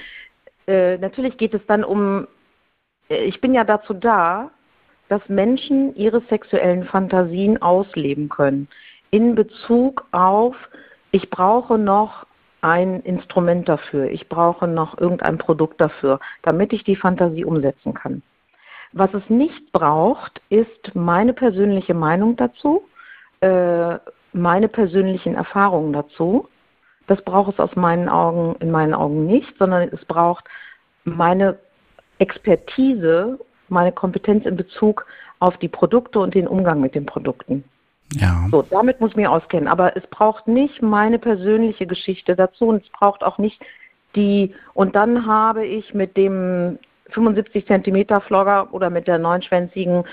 äh, 0.66 0.98
natürlich 0.98 1.36
geht 1.36 1.54
es 1.54 1.64
dann 1.66 1.84
um, 1.84 2.26
äh, 3.08 3.24
ich 3.24 3.40
bin 3.40 3.54
ja 3.54 3.64
dazu 3.64 3.94
da, 3.94 4.50
dass 5.08 5.28
Menschen 5.28 5.94
ihre 5.94 6.22
sexuellen 6.28 6.84
Fantasien 6.84 7.60
ausleben 7.60 8.28
können. 8.28 8.68
In 9.10 9.34
Bezug 9.34 10.06
auf, 10.12 10.56
ich 11.10 11.28
brauche 11.28 11.76
noch 11.76 12.26
ein 12.62 13.00
Instrument 13.00 13.68
dafür, 13.68 14.10
ich 14.10 14.28
brauche 14.28 14.66
noch 14.66 14.96
irgendein 14.98 15.36
Produkt 15.36 15.80
dafür, 15.80 16.20
damit 16.42 16.72
ich 16.72 16.84
die 16.84 16.96
Fantasie 16.96 17.44
umsetzen 17.44 17.92
kann. 17.92 18.22
Was 18.92 19.12
es 19.14 19.28
nicht 19.28 19.72
braucht, 19.72 20.40
ist 20.48 20.94
meine 20.94 21.32
persönliche 21.32 21.94
Meinung 21.94 22.36
dazu, 22.36 22.84
äh, 23.42 23.98
meine 24.32 24.68
persönlichen 24.68 25.34
Erfahrungen 25.34 25.92
dazu. 25.92 26.48
Das 27.06 27.22
braucht 27.22 27.54
es 27.54 27.60
aus 27.60 27.74
meinen 27.76 28.08
Augen, 28.08 28.56
in 28.60 28.70
meinen 28.70 28.94
Augen 28.94 29.26
nicht, 29.26 29.52
sondern 29.58 29.88
es 29.92 30.04
braucht 30.04 30.44
meine 31.04 31.58
Expertise, 32.18 33.38
meine 33.68 33.92
Kompetenz 33.92 34.46
in 34.46 34.56
Bezug 34.56 35.06
auf 35.40 35.56
die 35.58 35.68
Produkte 35.68 36.20
und 36.20 36.34
den 36.34 36.46
Umgang 36.46 36.80
mit 36.80 36.94
den 36.94 37.04
Produkten. 37.04 37.64
Ja. 38.14 38.46
So, 38.50 38.62
damit 38.62 39.00
muss 39.00 39.10
ich 39.10 39.16
mich 39.16 39.26
auskennen. 39.26 39.66
Aber 39.66 39.96
es 39.96 40.06
braucht 40.08 40.46
nicht 40.46 40.80
meine 40.80 41.18
persönliche 41.18 41.86
Geschichte 41.86 42.36
dazu 42.36 42.66
und 42.66 42.84
es 42.84 42.90
braucht 42.90 43.24
auch 43.24 43.38
nicht 43.38 43.60
die, 44.14 44.54
und 44.74 44.94
dann 44.94 45.26
habe 45.26 45.66
ich 45.66 45.94
mit 45.94 46.16
dem 46.16 46.78
75 47.10 47.66
Zentimeter 47.66 48.20
Flogger 48.20 48.68
oder 48.72 48.90
mit 48.90 49.08
der 49.08 49.18
neunschwänzigen 49.18 50.04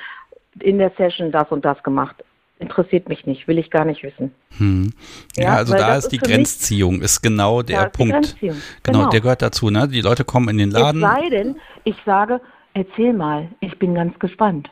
in 0.59 0.79
der 0.79 0.91
Session 0.97 1.31
das 1.31 1.51
und 1.51 1.63
das 1.63 1.81
gemacht. 1.83 2.23
Interessiert 2.59 3.07
mich 3.07 3.25
nicht, 3.25 3.47
will 3.47 3.57
ich 3.57 3.71
gar 3.71 3.85
nicht 3.85 4.03
wissen. 4.03 4.33
Hm. 4.57 4.91
Ja, 5.37 5.43
ja, 5.43 5.53
also 5.55 5.73
da 5.73 5.95
ist 5.95 6.09
die 6.09 6.17
Grenzziehung, 6.17 7.01
ist 7.01 7.21
genau 7.21 7.61
der 7.61 7.85
Punkt. 7.85 8.35
Genau, 8.41 8.53
genau, 8.83 9.09
der 9.09 9.21
gehört 9.21 9.41
dazu, 9.41 9.69
ne? 9.69 9.87
Die 9.87 10.01
Leute 10.01 10.25
kommen 10.25 10.49
in 10.49 10.57
den 10.57 10.71
Laden. 10.71 11.01
Es 11.01 11.09
sei 11.09 11.29
denn, 11.29 11.55
ich 11.85 11.95
sage, 12.05 12.41
erzähl 12.73 13.13
mal, 13.13 13.47
ich 13.61 13.79
bin 13.79 13.95
ganz 13.95 14.19
gespannt. 14.19 14.69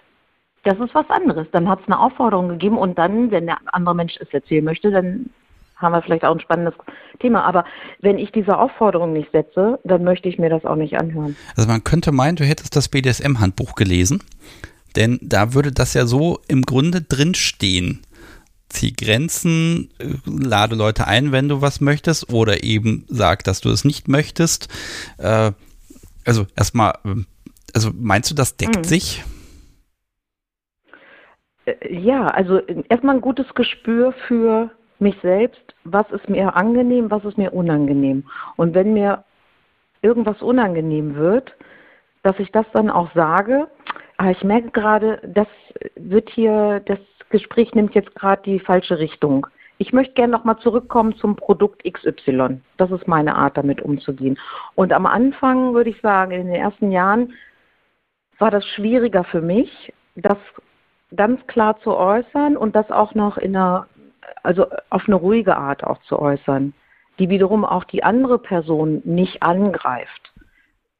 Das 0.63 0.77
ist 0.79 0.93
was 0.93 1.09
anderes. 1.09 1.47
Dann 1.53 1.69
hat 1.69 1.79
es 1.79 1.85
eine 1.87 1.97
Aufforderung 1.97 2.49
gegeben 2.49 2.77
und 2.77 2.97
dann, 2.97 3.31
wenn 3.31 3.45
der 3.45 3.57
andere 3.67 3.95
Mensch 3.95 4.17
es 4.19 4.27
erzählen 4.33 4.65
möchte, 4.65 4.91
dann 4.91 5.29
haben 5.77 5.93
wir 5.93 6.01
vielleicht 6.01 6.25
auch 6.25 6.33
ein 6.33 6.41
spannendes 6.41 6.73
Thema. 7.19 7.45
Aber 7.45 7.63
wenn 8.01 8.17
ich 8.17 8.31
diese 8.33 8.57
Aufforderung 8.57 9.13
nicht 9.13 9.31
setze, 9.31 9.79
dann 9.85 10.03
möchte 10.03 10.27
ich 10.27 10.37
mir 10.37 10.49
das 10.49 10.65
auch 10.65 10.75
nicht 10.75 10.99
anhören. 10.99 11.37
Also 11.55 11.69
man 11.69 11.83
könnte 11.83 12.11
meinen, 12.11 12.35
du 12.35 12.43
hättest 12.43 12.75
das 12.75 12.89
BDSM-Handbuch 12.89 13.75
gelesen, 13.75 14.21
denn 14.95 15.19
da 15.21 15.53
würde 15.53 15.71
das 15.71 15.93
ja 15.93 16.05
so 16.05 16.39
im 16.47 16.63
Grunde 16.63 17.01
drinstehen. 17.01 18.01
zieh 18.69 18.93
Grenzen, 18.93 19.89
äh, 19.99 20.15
lade 20.25 20.75
Leute 20.75 21.07
ein, 21.07 21.31
wenn 21.31 21.47
du 21.47 21.61
was 21.61 21.79
möchtest, 21.79 22.33
oder 22.33 22.63
eben 22.63 23.05
sag, 23.07 23.43
dass 23.43 23.61
du 23.61 23.69
es 23.69 23.85
nicht 23.85 24.07
möchtest. 24.07 24.67
Äh, 25.17 25.51
also 26.25 26.45
erstmal, 26.55 26.95
ähm, 27.05 27.25
also 27.73 27.91
meinst 27.97 28.29
du, 28.29 28.35
das 28.35 28.57
deckt 28.57 28.77
mhm. 28.77 28.83
sich? 28.83 29.23
Äh, 31.65 31.95
ja, 31.97 32.27
also 32.27 32.59
erstmal 32.89 33.15
ein 33.15 33.21
gutes 33.21 33.47
Gespür 33.55 34.13
für 34.27 34.71
mich 34.99 35.15
selbst, 35.21 35.61
was 35.83 36.09
ist 36.11 36.27
mir 36.27 36.55
angenehm, 36.55 37.11
was 37.11 37.23
ist 37.23 37.37
mir 37.37 37.53
unangenehm. 37.53 38.25
Und 38.55 38.73
wenn 38.73 38.93
mir 38.93 39.23
irgendwas 40.01 40.41
unangenehm 40.41 41.15
wird, 41.15 41.53
dass 42.23 42.37
ich 42.39 42.51
das 42.51 42.65
dann 42.73 42.89
auch 42.89 43.13
sage, 43.13 43.67
aber 44.17 44.31
ich 44.31 44.43
merke 44.43 44.71
gerade, 44.71 45.21
das 45.23 45.47
wird 45.95 46.29
hier, 46.29 46.81
das 46.85 46.99
Gespräch 47.29 47.73
nimmt 47.73 47.93
jetzt 47.93 48.15
gerade 48.15 48.41
die 48.43 48.59
falsche 48.59 48.99
Richtung. 48.99 49.47
Ich 49.77 49.93
möchte 49.93 50.15
gerne 50.15 50.31
nochmal 50.31 50.57
zurückkommen 50.57 51.15
zum 51.17 51.35
Produkt 51.35 51.83
XY. 51.83 52.61
Das 52.77 52.89
ist 52.89 53.07
meine 53.07 53.35
Art, 53.35 53.57
damit 53.57 53.81
umzugehen. 53.81 54.39
Und 54.73 54.91
am 54.91 55.05
Anfang 55.05 55.75
würde 55.75 55.91
ich 55.91 56.01
sagen, 56.01 56.31
in 56.31 56.47
den 56.47 56.55
ersten 56.55 56.91
Jahren 56.91 57.33
war 58.39 58.49
das 58.49 58.65
schwieriger 58.65 59.23
für 59.23 59.41
mich, 59.41 59.93
das 60.15 60.37
ganz 61.15 61.45
klar 61.45 61.79
zu 61.81 61.95
äußern 61.95 62.57
und 62.57 62.75
das 62.75 62.89
auch 62.89 63.13
noch 63.13 63.37
in 63.37 63.55
einer, 63.55 63.87
also 64.41 64.65
auf 64.89 65.03
eine 65.07 65.15
ruhige 65.15 65.55
Art 65.57 65.83
auch 65.83 66.01
zu 66.03 66.19
äußern, 66.19 66.73
die 67.19 67.29
wiederum 67.29 67.63
auch 67.63 67.83
die 67.83 68.03
andere 68.03 68.39
Person 68.39 69.01
nicht 69.05 69.43
angreift. 69.43 70.33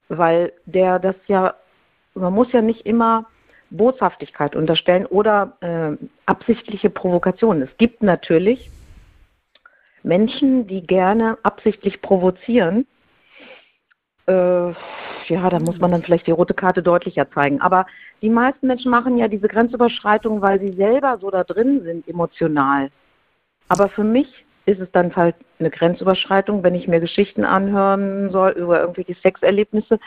Weil 0.08 0.54
der 0.66 1.00
das 1.00 1.16
ja, 1.28 1.56
man 2.18 2.34
muss 2.34 2.52
ja 2.52 2.62
nicht 2.62 2.86
immer 2.86 3.26
Boshaftigkeit 3.70 4.56
unterstellen 4.56 5.06
oder 5.06 5.58
äh, 5.62 6.06
absichtliche 6.26 6.90
Provokation. 6.90 7.62
Es 7.62 7.76
gibt 7.78 8.02
natürlich 8.02 8.70
Menschen, 10.04 10.68
die 10.68 10.86
gerne 10.86 11.38
absichtlich 11.44 12.02
provozieren. 12.02 12.88
Äh, 14.26 14.72
ja, 15.28 15.50
da 15.50 15.60
muss 15.60 15.80
man 15.80 15.92
dann 15.92 16.04
vielleicht 16.04 16.28
die 16.28 16.32
rote 16.32 16.54
Karte 16.54 16.82
deutlicher 16.82 17.30
zeigen. 17.32 17.62
Aber 17.62 17.86
die 18.22 18.30
meisten 18.30 18.68
Menschen 18.68 18.92
machen 18.92 19.18
ja 19.18 19.28
diese 19.28 19.48
Grenzüberschreitung, 19.48 20.42
weil 20.42 20.60
sie 20.60 20.72
selber 20.74 21.18
so 21.20 21.30
da 21.30 21.44
drin 21.44 21.82
sind, 21.84 22.08
emotional. 22.08 22.90
Aber 23.68 23.90
für 23.90 24.06
mich 24.06 24.46
ist 24.66 24.80
es 24.80 24.92
dann 24.92 25.16
halt 25.16 25.36
eine 25.60 25.70
Grenzüberschreitung, 25.70 26.64
wenn 26.64 26.76
ich 26.76 26.88
mir 26.88 27.00
Geschichten 27.00 27.46
anhören 27.46 28.32
soll 28.32 28.52
über 28.52 28.82
irgendwelche 28.82 29.16
Sexerlebnisse, 29.16 30.00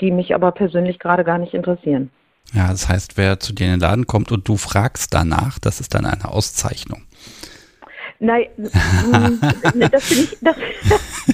die 0.00 0.10
mich 0.10 0.34
aber 0.34 0.52
persönlich 0.52 0.98
gerade 0.98 1.24
gar 1.24 1.38
nicht 1.38 1.54
interessieren. 1.54 2.10
Ja, 2.52 2.68
das 2.68 2.88
heißt, 2.88 3.16
wer 3.16 3.40
zu 3.40 3.52
dir 3.52 3.66
in 3.66 3.72
den 3.72 3.80
Laden 3.80 4.06
kommt 4.06 4.30
und 4.30 4.46
du 4.46 4.56
fragst 4.56 5.14
danach, 5.14 5.58
das 5.58 5.80
ist 5.80 5.94
dann 5.94 6.04
eine 6.04 6.30
Auszeichnung. 6.30 7.02
Nein, 8.20 8.46
mm, 8.56 9.80
das 9.90 10.04
finde 10.04 10.22
ich, 10.22 10.38
das, 10.40 10.56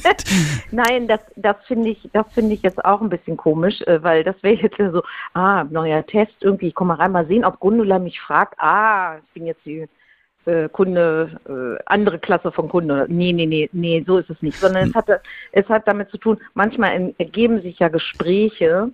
nein, 0.70 1.08
das, 1.08 1.20
das 1.36 1.56
finde 1.66 1.90
ich, 1.90 2.08
das 2.12 2.26
finde 2.32 2.54
ich 2.54 2.62
jetzt 2.62 2.82
auch 2.84 3.00
ein 3.00 3.10
bisschen 3.10 3.36
komisch, 3.36 3.80
äh, 3.82 4.02
weil 4.02 4.24
das 4.24 4.36
wäre 4.42 4.62
jetzt 4.62 4.76
so, 4.78 5.02
ah, 5.34 5.64
neuer 5.64 6.06
Test 6.06 6.32
irgendwie, 6.40 6.68
ich 6.68 6.74
komme 6.74 6.94
mal 6.94 7.02
rein, 7.02 7.12
mal 7.12 7.26
sehen, 7.26 7.44
ob 7.44 7.60
Gundula 7.60 7.98
mich 7.98 8.20
fragt, 8.20 8.54
ah, 8.58 9.18
ich 9.18 9.34
bin 9.34 9.46
jetzt 9.46 9.64
die 9.66 9.88
äh, 10.46 10.68
Kunde, 10.68 11.40
äh, 11.48 11.82
andere 11.86 12.18
Klasse 12.18 12.52
von 12.52 12.68
Kunde. 12.68 13.06
Nee, 13.08 13.32
nee, 13.32 13.46
nee, 13.46 13.68
nee, 13.72 14.04
so 14.06 14.18
ist 14.18 14.30
es 14.30 14.40
nicht, 14.42 14.58
sondern 14.58 14.88
es 14.88 14.94
hat, 14.94 15.06
es 15.52 15.68
hat 15.68 15.86
damit 15.86 16.10
zu 16.10 16.18
tun, 16.18 16.38
manchmal 16.54 17.14
ergeben 17.18 17.62
sich 17.62 17.78
ja 17.78 17.88
Gespräche 17.88 18.90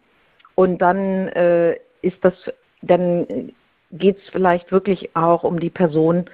und 0.55 0.79
dann 0.79 1.29
äh, 1.29 1.77
ist 2.03 2.19
das, 2.23 2.35
dann 2.83 3.53
geht 3.93 4.19
es 4.19 4.31
vielleicht 4.31 4.73
wirklich 4.73 5.15
auch 5.15 5.45
um 5.45 5.61
die 5.61 5.71
Person. 5.71 6.29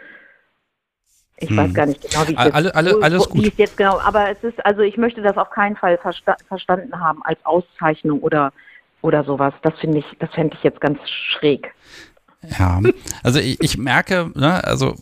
Ich 1.37 1.51
hm. 1.51 1.57
weiß 1.57 1.75
gar 1.75 1.87
nicht 1.87 2.01
genau, 2.03 2.29
wie 2.29 2.33
ich 2.33 2.39
alle, 2.39 2.67
jetzt, 2.67 2.77
alle, 2.77 3.03
alles 3.03 3.29
gut. 3.29 3.43
Wie 3.43 3.49
es 3.49 3.59
jetzt 3.59 3.77
genau, 3.77 3.99
aber 3.99 4.31
es 4.31 4.43
ist, 4.43 4.65
also 4.65 4.83
ich 4.83 4.97
möchte 4.97 5.23
das 5.23 5.37
auf 5.37 5.51
keinen 5.51 5.77
Fall 5.77 5.99
versta 5.99 6.37
verstanden 6.49 6.99
haben 7.01 7.23
als 7.25 7.45
Auszeichnung 7.45 8.21
oder 8.21 8.53
oder 9.03 9.25
sowas. 9.25 9.53
Das 9.63 9.79
finde 9.79 9.99
ich, 9.99 10.07
das 10.21 10.31
fände 10.31 10.57
ich 10.57 10.63
jetzt 10.63 10.81
ganz 10.81 10.99
schräg. 11.09 11.75
Ja, 12.59 12.81
also 13.23 13.39
ich, 13.39 13.61
ich 13.61 13.79
merke, 13.79 14.31
ne, 14.35 14.65
also 14.65 14.97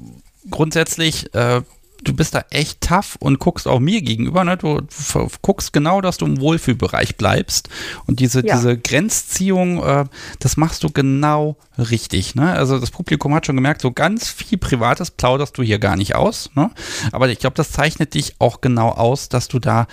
grundsätzlich 0.50 1.34
äh, 1.34 1.62
du 2.02 2.14
bist 2.14 2.34
da 2.34 2.44
echt 2.50 2.80
tough 2.80 3.16
und 3.20 3.38
guckst 3.38 3.66
auch 3.68 3.80
mir 3.80 4.02
gegenüber. 4.02 4.44
Ne? 4.44 4.56
Du, 4.56 4.80
du 4.80 5.28
guckst 5.42 5.72
genau, 5.72 6.00
dass 6.00 6.18
du 6.18 6.26
im 6.26 6.40
Wohlfühlbereich 6.40 7.16
bleibst. 7.16 7.68
Und 8.06 8.20
diese, 8.20 8.46
ja. 8.46 8.56
diese 8.56 8.76
Grenzziehung, 8.78 9.82
äh, 9.82 10.04
das 10.38 10.56
machst 10.56 10.82
du 10.82 10.90
genau 10.90 11.56
richtig. 11.78 12.34
Ne? 12.34 12.52
Also 12.52 12.78
das 12.78 12.90
Publikum 12.90 13.34
hat 13.34 13.46
schon 13.46 13.56
gemerkt, 13.56 13.82
so 13.82 13.92
ganz 13.92 14.28
viel 14.28 14.58
Privates 14.58 15.10
plauderst 15.10 15.56
du 15.58 15.62
hier 15.62 15.78
gar 15.78 15.96
nicht 15.96 16.14
aus. 16.14 16.50
Ne? 16.54 16.70
Aber 17.12 17.28
ich 17.28 17.38
glaube, 17.38 17.56
das 17.56 17.70
zeichnet 17.70 18.14
dich 18.14 18.36
auch 18.38 18.60
genau 18.60 18.90
aus, 18.90 19.28
dass 19.28 19.48
du 19.48 19.58
da 19.58 19.86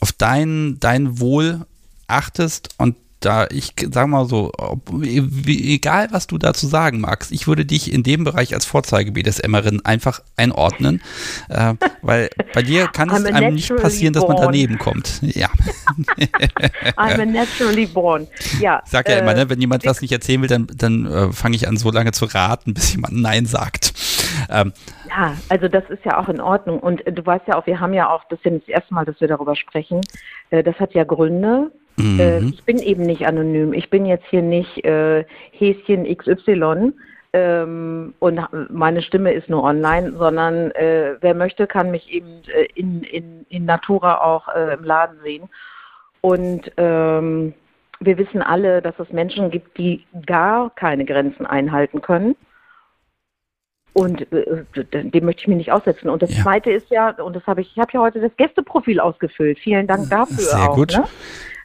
auf 0.00 0.12
dein, 0.12 0.78
dein 0.80 1.20
Wohl 1.20 1.66
achtest 2.06 2.70
und 2.78 2.96
da, 3.24 3.46
ich 3.50 3.74
sag 3.90 4.06
mal 4.08 4.26
so, 4.26 4.52
ob, 4.56 4.90
egal 5.02 6.08
was 6.10 6.26
du 6.26 6.38
dazu 6.38 6.66
sagen 6.66 7.00
magst, 7.00 7.32
ich 7.32 7.46
würde 7.46 7.64
dich 7.64 7.92
in 7.92 8.02
dem 8.02 8.24
Bereich 8.24 8.54
als 8.54 8.64
Vorzeige-BDSMerin 8.66 9.84
einfach 9.84 10.20
einordnen, 10.36 11.02
äh, 11.48 11.74
weil 12.02 12.30
bei 12.54 12.62
dir 12.62 12.88
kann 12.88 13.10
es 13.10 13.24
einem 13.24 13.54
nicht 13.54 13.74
passieren, 13.76 14.12
dass 14.12 14.26
man 14.26 14.36
daneben 14.36 14.78
kommt. 14.78 15.20
Ja. 15.22 15.48
I'm 16.96 17.20
a 17.20 17.24
naturally 17.24 17.86
born. 17.86 18.26
Ja. 18.60 18.82
Sag 18.86 19.08
ja 19.08 19.16
äh, 19.16 19.18
immer, 19.20 19.34
ne, 19.34 19.48
wenn 19.48 19.60
jemand 19.60 19.86
was 19.86 20.00
nicht 20.00 20.12
erzählen 20.12 20.42
will, 20.42 20.48
dann, 20.48 20.66
dann 20.74 21.06
äh, 21.06 21.32
fange 21.32 21.56
ich 21.56 21.68
an, 21.68 21.76
so 21.76 21.90
lange 21.90 22.12
zu 22.12 22.26
raten, 22.26 22.74
bis 22.74 22.92
jemand 22.92 23.14
Nein 23.14 23.46
sagt. 23.46 23.94
Ähm, 24.50 24.72
ja, 25.08 25.36
also 25.48 25.68
das 25.68 25.84
ist 25.90 26.04
ja 26.04 26.18
auch 26.18 26.28
in 26.28 26.40
Ordnung. 26.40 26.80
Und 26.80 27.06
äh, 27.06 27.12
du 27.12 27.24
weißt 27.24 27.46
ja 27.46 27.56
auch, 27.56 27.66
wir 27.66 27.80
haben 27.80 27.94
ja 27.94 28.10
auch, 28.10 28.24
das 28.28 28.38
ist 28.38 28.44
ja 28.44 28.50
nicht 28.50 28.68
das 28.68 28.74
erste 28.74 28.94
Mal, 28.94 29.04
dass 29.04 29.20
wir 29.20 29.28
darüber 29.28 29.56
sprechen, 29.56 30.00
äh, 30.50 30.62
das 30.62 30.76
hat 30.76 30.94
ja 30.94 31.04
Gründe. 31.04 31.70
Mhm. 31.96 32.20
Äh, 32.20 32.38
ich 32.40 32.64
bin 32.64 32.78
eben 32.78 33.02
nicht 33.02 33.26
anonym. 33.26 33.72
Ich 33.72 33.90
bin 33.90 34.06
jetzt 34.06 34.26
hier 34.30 34.42
nicht 34.42 34.84
äh, 34.84 35.24
Häschen 35.52 36.04
XY 36.16 36.92
ähm, 37.32 38.14
und 38.18 38.40
meine 38.70 39.02
Stimme 39.02 39.32
ist 39.32 39.48
nur 39.48 39.62
online, 39.62 40.12
sondern 40.12 40.70
äh, 40.72 41.16
wer 41.20 41.34
möchte, 41.34 41.66
kann 41.66 41.90
mich 41.90 42.10
eben 42.10 42.42
äh, 42.54 42.66
in, 42.74 43.02
in, 43.04 43.46
in 43.48 43.64
Natura 43.64 44.20
auch 44.20 44.48
äh, 44.48 44.74
im 44.74 44.84
Laden 44.84 45.18
sehen. 45.22 45.48
Und 46.20 46.70
ähm, 46.76 47.54
wir 48.00 48.18
wissen 48.18 48.42
alle, 48.42 48.82
dass 48.82 48.98
es 48.98 49.10
Menschen 49.10 49.50
gibt, 49.50 49.78
die 49.78 50.04
gar 50.26 50.70
keine 50.74 51.04
Grenzen 51.04 51.46
einhalten 51.46 52.02
können. 52.02 52.36
Und 53.94 54.30
äh, 54.32 54.64
dem 54.74 55.24
möchte 55.24 55.42
ich 55.42 55.48
mich 55.48 55.56
nicht 55.56 55.72
aussetzen. 55.72 56.10
Und 56.10 56.22
das 56.22 56.36
ja. 56.36 56.42
Zweite 56.42 56.70
ist 56.70 56.90
ja, 56.90 57.10
und 57.10 57.34
das 57.34 57.46
habe 57.46 57.62
ich, 57.62 57.72
ich 57.72 57.78
habe 57.78 57.92
ja 57.94 58.00
heute 58.00 58.20
das 58.20 58.34
Gästeprofil 58.36 59.00
ausgefüllt. 59.00 59.58
Vielen 59.58 59.86
Dank 59.86 60.10
dafür 60.10 60.36
Sehr 60.36 60.70
auch. 60.70 60.74
Gut. 60.74 60.92
Ne? 60.92 61.04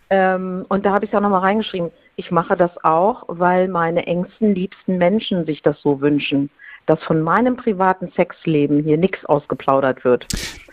Ähm, 0.10 0.66
und 0.70 0.86
da 0.86 0.94
habe 0.94 1.06
ich 1.06 1.12
ja 1.12 1.20
nochmal 1.20 1.42
reingeschrieben, 1.42 1.92
ich 2.16 2.32
mache 2.32 2.56
das 2.56 2.72
auch, 2.84 3.24
weil 3.28 3.68
meine 3.68 4.08
engsten, 4.08 4.56
liebsten 4.56 4.98
Menschen 4.98 5.46
sich 5.46 5.62
das 5.62 5.80
so 5.82 6.02
wünschen, 6.02 6.50
dass 6.86 7.02
von 7.04 7.22
meinem 7.22 7.58
privaten 7.58 8.12
Sexleben 8.16 8.84
hier 8.84 8.98
nichts 8.98 9.24
ausgeplaudert 9.26 10.04
wird. 10.04 10.26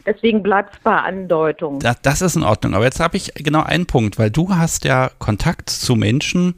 Deswegen 0.06 0.42
bleibt 0.42 0.74
es 0.74 0.80
bei 0.80 0.96
Andeutung. 0.96 1.80
Das, 1.80 2.00
das 2.02 2.22
ist 2.22 2.36
in 2.36 2.42
Ordnung. 2.42 2.74
Aber 2.74 2.84
jetzt 2.84 3.00
habe 3.00 3.16
ich 3.16 3.32
genau 3.34 3.62
einen 3.62 3.86
Punkt, 3.86 4.18
weil 4.18 4.30
du 4.30 4.50
hast 4.50 4.84
ja 4.84 5.10
Kontakt 5.18 5.70
zu 5.70 5.96
Menschen, 5.96 6.54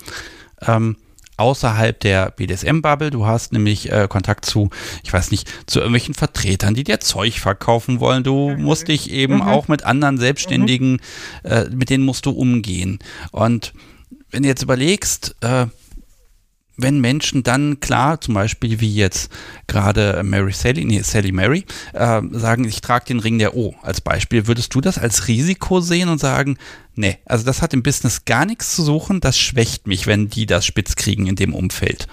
ähm, 0.67 0.97
außerhalb 1.37 1.99
der 2.01 2.31
BDSM-Bubble. 2.31 3.11
Du 3.11 3.27
hast 3.27 3.53
nämlich 3.53 3.91
äh, 3.91 4.07
Kontakt 4.09 4.45
zu, 4.45 4.71
ich 5.03 5.13
weiß 5.13 5.31
nicht, 5.31 5.51
zu 5.67 5.81
irgendwelchen 5.81 6.15
Vertretern, 6.15 6.75
die 6.75 6.85
dir 6.85 7.01
Zeug 7.01 7.39
verkaufen 7.39 8.01
wollen. 8.01 8.25
Du 8.25 8.51
mhm. 8.51 8.63
musst 8.63 8.89
dich 8.89 9.11
eben 9.11 9.37
mhm. 9.37 9.43
auch 9.43 9.69
mit 9.69 9.85
anderen 9.85 10.19
Selbstständigen, 10.19 10.93
mhm. 10.93 11.51
äh, 11.51 11.69
mit 11.71 11.91
denen 11.91 12.05
musst 12.05 12.27
du 12.27 12.31
umgehen. 12.31 12.99
Und 13.33 13.73
wenn 14.31 14.43
du 14.43 14.49
jetzt 14.49 14.63
überlegst, 14.63 15.37
äh, 15.41 15.67
wenn 16.77 17.01
Menschen 17.01 17.43
dann 17.43 17.81
klar, 17.81 18.21
zum 18.21 18.35
Beispiel 18.35 18.81
wie 18.81 18.95
jetzt 18.95 19.31
gerade 19.67 20.23
Mary 20.23 20.53
Sally, 20.53 20.85
nee, 20.85 21.01
Sally 21.01 21.33
Mary, 21.33 21.65
äh, 21.93 22.23
sagen, 22.31 22.65
ich 22.65 22.81
trage 22.81 23.07
den 23.07 23.21
Ring 23.21 23.39
der 23.39 23.57
O 23.57 23.75
als 23.83 24.01
Beispiel, 24.01 24.47
würdest 24.47 24.75
du 24.75 24.81
das 24.81 24.99
als 24.99 25.29
Risiko 25.29 25.81
sehen 25.81 26.09
und 26.09 26.19
sagen, 26.19 26.59
nee, 26.95 27.19
also 27.25 27.45
das 27.45 27.63
hat 27.63 27.73
im 27.75 27.83
Business 27.83 28.25
gar 28.25 28.45
nichts 28.45 28.75
zu 28.75 28.83
suchen, 28.83 29.21
das 29.21 29.39
schwächt 29.39 29.87
mich, 29.87 30.07
wenn 30.07 30.29
die 30.29 30.47
das 30.47 30.67
spitz 30.67 30.97
kriegen 30.97 31.27
in 31.27 31.37
dem 31.37 31.55
Umfeld? 31.55 32.07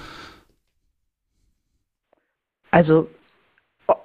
Also 2.72 3.10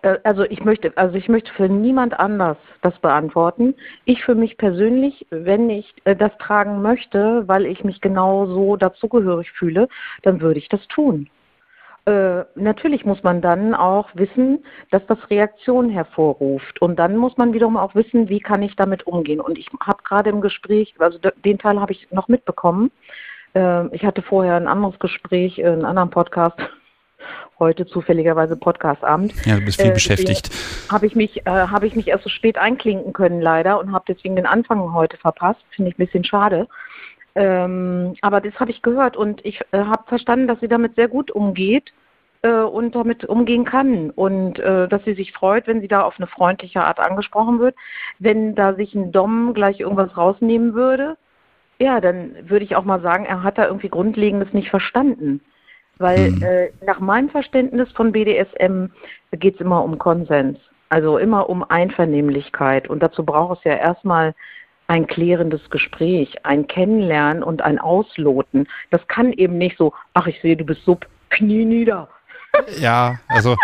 also 0.03 0.45
ich 0.45 0.65
möchte, 0.65 0.93
also 0.97 1.15
ich 1.15 1.29
möchte 1.29 1.53
für 1.53 1.69
niemand 1.69 2.19
anders 2.19 2.57
das 2.83 2.99
beantworten. 2.99 3.75
Ich 4.05 4.25
für 4.25 4.35
mich 4.35 4.57
persönlich, 4.57 5.27
wenn 5.31 5.71
ich 5.71 5.95
äh, 6.05 6.17
das 6.17 6.37
tragen 6.39 6.83
möchte, 6.83 7.47
weil 7.47 7.67
ich 7.67 7.85
mich 7.85 8.01
genau 8.01 8.47
so 8.47 8.77
dazugehörig 8.77 9.51
fühle, 9.53 9.89
dann 10.23 10.41
würde 10.41 10.59
ich 10.59 10.69
das 10.69 10.87
tun. 10.89 11.29
Äh, 12.07 12.45
natürlich 12.55 13.05
muss 13.05 13.23
man 13.23 13.41
dann 13.41 13.75
auch 13.75 14.09
wissen, 14.15 14.65
dass 14.91 15.05
das 15.07 15.19
Reaktionen 15.31 15.91
hervorruft. 15.91 16.81
Und 16.83 16.99
dann 16.99 17.17
muss 17.17 17.37
man 17.37 17.53
wiederum 17.53 17.77
auch 17.77 17.95
wissen, 17.95 18.29
wie 18.29 18.41
kann 18.41 18.63
ich 18.63 18.75
damit 18.77 19.07
umgehen. 19.07 19.41
Und 19.41 19.59
ich 19.59 19.69
habe 19.81 20.03
gerade 20.03 20.31
im 20.31 20.41
Gespräch, 20.41 20.95
also 20.99 21.19
den 21.45 21.59
Teil 21.59 21.81
habe 21.81 21.93
ich 21.93 22.11
noch 22.11 22.29
mitbekommen. 22.29 22.91
Äh, 23.55 23.95
ich 23.95 24.05
hatte 24.05 24.23
vorher 24.23 24.57
ein 24.57 24.69
anderes 24.69 24.99
Gespräch, 24.99 25.65
einen 25.65 25.85
anderen 25.85 26.11
Podcast 26.11 26.59
heute 27.59 27.87
zufälligerweise 27.87 28.57
Podcastabend. 28.57 29.35
Ja, 29.45 29.57
du 29.57 29.65
bist 29.65 29.81
viel 29.81 29.91
äh, 29.91 29.95
beschäftigt. 29.95 30.51
Habe 30.91 31.07
ich 31.07 31.15
mich, 31.15 31.47
äh, 31.47 31.51
habe 31.51 31.87
ich 31.87 31.95
mich 31.95 32.09
erst 32.09 32.25
so 32.25 32.31
spät 32.31 32.59
einklinken 32.59 33.13
können 33.13 33.41
leider 33.41 33.79
und 33.79 33.93
habe 33.93 34.05
deswegen 34.09 34.37
den 34.37 34.47
Anfang 34.47 34.93
heute 34.95 35.17
verpasst. 35.17 35.61
Finde 35.71 35.91
ich 35.91 35.99
ein 35.99 36.05
bisschen 36.05 36.25
schade. 36.25 36.69
Ähm, 37.35 38.17
aber 38.21 38.41
das 38.41 38.55
habe 38.59 38.71
ich 38.71 38.83
gehört 38.83 39.17
und 39.17 39.45
ich 39.45 39.61
äh, 39.73 39.79
habe 39.79 40.05
verstanden, 40.07 40.49
dass 40.49 40.61
sie 40.61 40.69
damit 40.69 40.97
sehr 40.97 41.09
gut 41.09 41.31
umgeht 41.31 41.93
äh, 42.43 42.51
und 42.51 42.95
damit 42.95 43.25
umgehen 43.25 43.65
kann 43.65 44.11
und 44.11 44.59
äh, 44.59 44.89
dass 44.89 45.05
sie 45.05 45.15
sich 45.15 45.33
freut, 45.33 45.67
wenn 45.67 45.81
sie 45.81 45.89
da 45.89 46.03
auf 46.03 46.15
eine 46.19 46.27
freundliche 46.27 46.83
Art 46.83 46.99
angesprochen 46.99 47.61
wird. 47.61 47.77
Wenn 48.19 48.55
da 48.55 48.75
sich 48.75 48.95
ein 48.95 49.13
Dom 49.13 49.55
gleich 49.55 49.81
irgendwas 49.81 50.17
rausnehmen 50.17 50.75
würde, 50.75 51.17
ja, 51.79 52.01
dann 52.01 52.33
würde 52.49 52.65
ich 52.65 52.75
auch 52.75 52.85
mal 52.85 53.01
sagen, 53.01 53.25
er 53.25 53.43
hat 53.43 53.59
da 53.59 53.67
irgendwie 53.67 53.89
Grundlegendes 53.89 54.53
nicht 54.53 54.71
verstanden. 54.71 55.41
Weil 55.99 56.31
mhm. 56.31 56.43
äh, 56.43 56.71
nach 56.87 57.01
meinem 57.01 57.29
Verständnis 57.29 57.91
von 57.93 58.13
BDSM 58.13 58.87
geht 59.33 59.57
es 59.57 59.61
immer 59.61 59.83
um 59.85 59.99
Konsens. 59.99 60.59
Also 60.91 61.19
immer 61.19 61.51
um 61.51 61.63
Einvernehmlichkeit. 61.69 62.89
Und 62.89 63.03
dazu 63.03 63.25
braucht 63.25 63.59
es 63.59 63.65
ja 63.65 63.75
erstmal 63.75 64.35
ein 64.87 65.07
klärendes 65.07 65.69
Gespräch, 65.71 66.47
ein 66.47 66.67
Kennenlernen 66.67 67.43
und 67.43 67.63
ein 67.63 67.79
Ausloten. 67.79 68.67
Das 68.91 69.07
kann 69.07 69.33
eben 69.33 69.59
nicht 69.59 69.77
so, 69.77 69.93
ach, 70.15 70.27
ich 70.27 70.41
sehe, 70.41 70.57
du 70.57 70.65
bist 70.65 70.85
so, 70.85 70.99
knie 71.29 71.67
nieder. 71.67 72.09
Ja, 72.81 73.21
also 73.29 73.57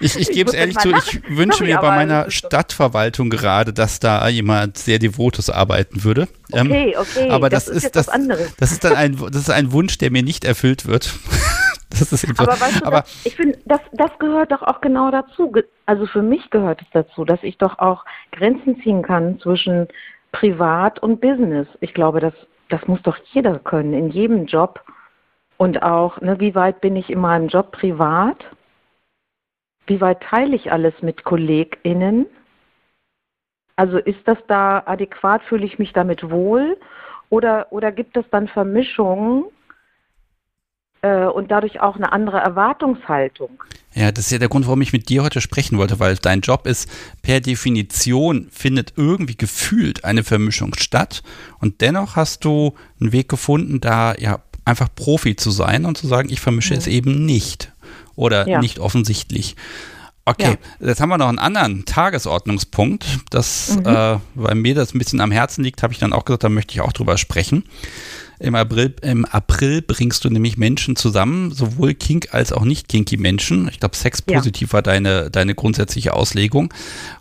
ich, 0.00 0.16
ich 0.18 0.30
gebe 0.30 0.50
es 0.50 0.54
ehrlich 0.54 0.78
zu, 0.78 0.90
ich 0.90 1.22
wünsche 1.28 1.58
Sorry, 1.58 1.72
mir 1.72 1.78
bei 1.78 1.90
meiner 1.90 2.30
Stadtverwaltung 2.30 3.30
gerade, 3.30 3.72
dass 3.72 4.00
da 4.00 4.26
jemand 4.28 4.78
sehr 4.78 4.98
devotes 4.98 5.50
arbeiten 5.50 6.04
würde. 6.04 6.28
Ähm, 6.52 6.66
okay, 6.66 6.96
okay. 6.96 7.30
Aber 7.30 7.50
das, 7.50 7.66
das 7.66 7.76
ist, 7.76 7.84
ist 7.84 7.96
das, 7.96 8.06
das 8.58 8.72
ist 8.72 8.84
dann 8.84 8.94
ein, 8.94 9.16
das 9.16 9.42
ist 9.42 9.50
ein 9.50 9.72
Wunsch, 9.72 9.98
der 9.98 10.10
mir 10.10 10.22
nicht 10.22 10.44
erfüllt 10.44 10.86
wird. 10.86 11.14
Das 11.90 12.12
ist 12.12 12.24
aber 12.38 12.52
so. 12.52 12.60
weißt 12.60 12.80
du, 12.80 12.86
aber 12.86 13.00
das, 13.00 13.26
ich 13.26 13.34
finde, 13.34 13.58
das, 13.66 13.80
das 13.92 14.10
gehört 14.20 14.52
doch 14.52 14.62
auch 14.62 14.80
genau 14.80 15.10
dazu. 15.10 15.52
Also 15.86 16.06
für 16.06 16.22
mich 16.22 16.48
gehört 16.50 16.80
es 16.80 16.86
dazu, 16.92 17.24
dass 17.24 17.42
ich 17.42 17.58
doch 17.58 17.80
auch 17.80 18.04
Grenzen 18.30 18.80
ziehen 18.80 19.02
kann 19.02 19.40
zwischen 19.40 19.88
Privat 20.30 21.00
und 21.02 21.20
Business. 21.20 21.66
Ich 21.80 21.92
glaube, 21.92 22.20
das, 22.20 22.32
das 22.68 22.86
muss 22.86 23.02
doch 23.02 23.16
jeder 23.32 23.58
können, 23.58 23.92
in 23.92 24.10
jedem 24.10 24.46
Job. 24.46 24.80
Und 25.60 25.82
auch, 25.82 26.22
ne, 26.22 26.40
wie 26.40 26.54
weit 26.54 26.80
bin 26.80 26.96
ich 26.96 27.10
in 27.10 27.20
meinem 27.20 27.48
Job 27.48 27.72
privat? 27.72 28.38
Wie 29.86 30.00
weit 30.00 30.22
teile 30.22 30.56
ich 30.56 30.72
alles 30.72 30.94
mit 31.02 31.22
KollegInnen? 31.22 32.24
Also 33.76 33.98
ist 33.98 34.20
das 34.24 34.38
da 34.48 34.82
adäquat? 34.86 35.42
Fühle 35.42 35.66
ich 35.66 35.78
mich 35.78 35.92
damit 35.92 36.30
wohl? 36.30 36.78
Oder, 37.28 37.66
oder 37.72 37.92
gibt 37.92 38.16
es 38.16 38.24
dann 38.30 38.48
Vermischungen 38.48 39.44
äh, 41.02 41.26
und 41.26 41.50
dadurch 41.50 41.78
auch 41.80 41.96
eine 41.96 42.10
andere 42.10 42.38
Erwartungshaltung? 42.38 43.62
Ja, 43.92 44.12
das 44.12 44.24
ist 44.24 44.32
ja 44.32 44.38
der 44.38 44.48
Grund, 44.48 44.64
warum 44.64 44.80
ich 44.80 44.94
mit 44.94 45.10
dir 45.10 45.22
heute 45.22 45.42
sprechen 45.42 45.76
wollte, 45.76 46.00
weil 46.00 46.16
dein 46.16 46.40
Job 46.40 46.66
ist, 46.66 46.88
per 47.20 47.40
Definition 47.40 48.48
findet 48.50 48.94
irgendwie 48.96 49.36
gefühlt 49.36 50.06
eine 50.06 50.24
Vermischung 50.24 50.72
statt 50.78 51.22
und 51.58 51.82
dennoch 51.82 52.16
hast 52.16 52.46
du 52.46 52.76
einen 52.98 53.12
Weg 53.12 53.28
gefunden, 53.28 53.80
da 53.80 54.14
ja 54.14 54.40
einfach 54.70 54.88
Profi 54.94 55.36
zu 55.36 55.50
sein 55.50 55.84
und 55.84 55.98
zu 55.98 56.06
sagen, 56.06 56.30
ich 56.30 56.40
vermische 56.40 56.74
mhm. 56.74 56.78
es 56.78 56.86
eben 56.86 57.26
nicht 57.26 57.72
oder 58.16 58.48
ja. 58.48 58.60
nicht 58.60 58.78
offensichtlich. 58.78 59.56
Okay, 60.26 60.58
ja. 60.80 60.86
jetzt 60.88 61.00
haben 61.00 61.08
wir 61.08 61.18
noch 61.18 61.28
einen 61.28 61.38
anderen 61.38 61.84
Tagesordnungspunkt. 61.86 63.04
Das, 63.30 63.76
mhm. 63.76 63.86
äh, 63.86 64.18
weil 64.34 64.54
mir 64.54 64.74
das 64.74 64.94
ein 64.94 64.98
bisschen 64.98 65.20
am 65.20 65.32
Herzen 65.32 65.64
liegt, 65.64 65.82
habe 65.82 65.92
ich 65.92 65.98
dann 65.98 66.12
auch 66.12 66.24
gesagt, 66.24 66.44
da 66.44 66.48
möchte 66.48 66.74
ich 66.74 66.80
auch 66.82 66.92
drüber 66.92 67.18
sprechen. 67.18 67.64
Im 68.38 68.54
April, 68.54 68.94
Im 69.02 69.26
April 69.26 69.82
bringst 69.82 70.24
du 70.24 70.30
nämlich 70.30 70.56
Menschen 70.56 70.96
zusammen, 70.96 71.52
sowohl 71.52 71.92
kink 71.92 72.28
als 72.32 72.54
auch 72.54 72.64
nicht 72.64 72.88
kinky 72.88 73.18
Menschen. 73.18 73.68
Ich 73.68 73.80
glaube, 73.80 73.96
sexpositiv 73.96 74.68
ja. 74.68 74.72
war 74.72 74.82
deine, 74.82 75.30
deine 75.30 75.54
grundsätzliche 75.54 76.14
Auslegung. 76.14 76.72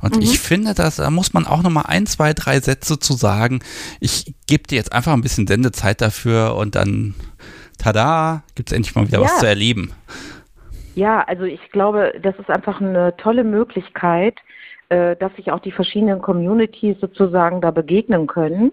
Und 0.02 0.16
mhm. 0.16 0.22
ich 0.22 0.40
finde, 0.40 0.74
dass, 0.74 0.96
da 0.96 1.10
muss 1.10 1.34
man 1.34 1.46
auch 1.46 1.62
nochmal 1.62 1.86
ein, 1.88 2.06
zwei, 2.06 2.34
drei 2.34 2.62
Sätze 2.62 3.00
zu 3.00 3.14
sagen. 3.14 3.60
Ich 4.00 4.34
gebe 4.48 4.64
dir 4.64 4.76
jetzt 4.76 4.94
einfach 4.94 5.12
ein 5.12 5.22
bisschen 5.22 5.46
Sendezeit 5.46 6.00
dafür 6.00 6.56
und 6.56 6.76
dann, 6.76 7.16
tada, 7.80 8.44
gibt 8.56 8.70
es 8.70 8.76
endlich 8.76 8.96
mal 8.96 9.08
wieder 9.08 9.20
ja. 9.20 9.24
was 9.26 9.40
zu 9.40 9.48
erleben. 9.48 9.94
Ja, 10.96 11.22
also 11.22 11.44
ich 11.44 11.72
glaube, 11.72 12.14
das 12.22 12.38
ist 12.38 12.50
einfach 12.50 12.82
eine 12.82 13.16
tolle 13.18 13.44
Möglichkeit, 13.44 14.36
äh, 14.90 15.16
dass 15.16 15.34
sich 15.36 15.52
auch 15.52 15.60
die 15.60 15.72
verschiedenen 15.72 16.22
Communities 16.22 16.98
sozusagen 17.00 17.62
da 17.62 17.72
begegnen 17.72 18.28
können. 18.28 18.72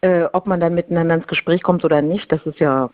Äh, 0.00 0.24
ob 0.32 0.46
man 0.46 0.60
dann 0.60 0.74
miteinander 0.74 1.14
ins 1.14 1.26
Gespräch 1.26 1.62
kommt 1.62 1.84
oder 1.84 2.00
nicht, 2.00 2.32
das 2.32 2.44
ist 2.46 2.58
ja, 2.58 2.88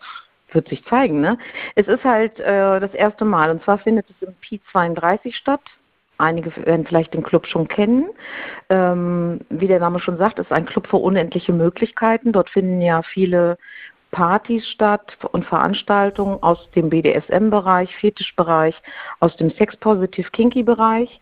wird 0.52 0.68
sich 0.68 0.84
zeigen. 0.86 1.20
Ne? 1.20 1.38
Es 1.76 1.86
ist 1.86 2.02
halt 2.02 2.40
äh, 2.40 2.80
das 2.80 2.92
erste 2.94 3.24
Mal 3.24 3.50
und 3.50 3.62
zwar 3.62 3.78
findet 3.78 4.07
es 4.11 4.28
im 4.28 4.34
Pi32 4.42 5.32
statt. 5.34 5.61
Einige 6.18 6.50
werden 6.66 6.86
vielleicht 6.86 7.14
den 7.14 7.22
Club 7.22 7.46
schon 7.46 7.68
kennen. 7.68 8.07
Ähm, 8.70 9.40
wie 9.50 9.68
der 9.68 9.80
Name 9.80 10.00
schon 10.00 10.16
sagt, 10.16 10.38
ist 10.38 10.50
ein 10.50 10.66
Club 10.66 10.88
für 10.88 10.96
unendliche 10.96 11.52
Möglichkeiten. 11.52 12.32
Dort 12.32 12.50
finden 12.50 12.80
ja 12.80 13.02
viele 13.02 13.59
Partys 14.11 14.66
statt 14.68 15.16
und 15.32 15.44
Veranstaltungen 15.44 16.42
aus 16.42 16.59
dem 16.74 16.88
BDSM-Bereich, 16.88 17.94
Fetischbereich, 17.96 18.74
aus 19.20 19.36
dem 19.36 19.50
Sex-Positive-Kinky-Bereich, 19.50 21.20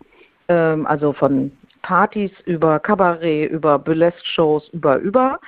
ähm, 0.49 0.87
also 0.87 1.13
von 1.13 1.51
Partys 1.83 2.31
über 2.45 2.79
Kabarett, 2.81 3.51
über 3.51 3.79
Burlesque-Shows, 3.79 4.69
über, 4.73 4.99
über. 4.99 5.39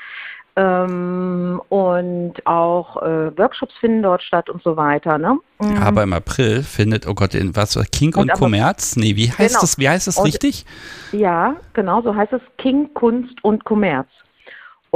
Ähm, 0.59 1.61
und 1.69 2.35
auch 2.47 2.97
äh, 3.03 3.37
Workshops 3.37 3.75
finden 3.79 4.03
dort 4.03 4.23
statt 4.23 4.49
und 4.49 4.63
so 4.63 4.77
weiter. 4.77 5.19
Ne? 5.19 5.39
Mhm. 5.61 5.77
Aber 5.83 6.03
im 6.03 6.15
April 6.15 6.63
findet, 6.63 7.07
oh 7.07 7.15
Gott, 7.15 7.35
was 7.35 7.79
King 7.93 8.15
und, 8.15 8.31
und 8.31 8.33
Kommerz? 8.33 8.97
Nee, 8.97 9.17
wie 9.17 9.31
heißt 9.31 9.39
genau. 9.39 9.61
das, 9.61 9.79
wie 9.79 9.89
heißt 9.89 10.07
das 10.07 10.25
richtig? 10.25 10.65
ja, 11.13 11.57
genau, 11.75 12.01
so 12.01 12.15
heißt 12.15 12.33
es 12.33 12.41
King, 12.57 12.93
Kunst 12.95 13.45
und 13.45 13.65
Kommerz. 13.65 14.09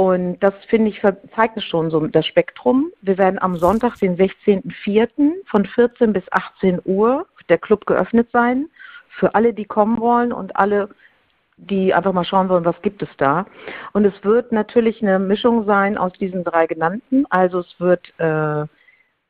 Und 0.01 0.39
das 0.39 0.55
finde 0.67 0.89
ich 0.89 0.99
zeigt 1.35 1.57
es 1.57 1.63
schon 1.63 1.91
so 1.91 2.07
das 2.07 2.25
Spektrum. 2.25 2.91
Wir 3.03 3.19
werden 3.19 3.39
am 3.39 3.55
Sonntag, 3.57 3.99
den 3.99 4.17
16.04. 4.17 5.45
von 5.45 5.63
14 5.63 6.11
bis 6.11 6.23
18 6.31 6.81
Uhr 6.85 7.27
der 7.49 7.59
Club 7.59 7.85
geöffnet 7.85 8.27
sein. 8.33 8.67
Für 9.09 9.35
alle, 9.35 9.53
die 9.53 9.65
kommen 9.65 9.99
wollen 9.99 10.33
und 10.33 10.55
alle, 10.55 10.89
die 11.57 11.93
einfach 11.93 12.13
mal 12.13 12.25
schauen 12.25 12.49
wollen, 12.49 12.65
was 12.65 12.81
gibt 12.81 13.03
es 13.03 13.09
da. 13.17 13.45
Und 13.93 14.05
es 14.05 14.23
wird 14.23 14.51
natürlich 14.51 15.03
eine 15.03 15.19
Mischung 15.19 15.65
sein 15.65 15.99
aus 15.99 16.13
diesen 16.13 16.43
drei 16.43 16.65
genannten. 16.65 17.27
Also 17.29 17.59
es 17.59 17.79
wird 17.79 18.11
äh, 18.17 18.65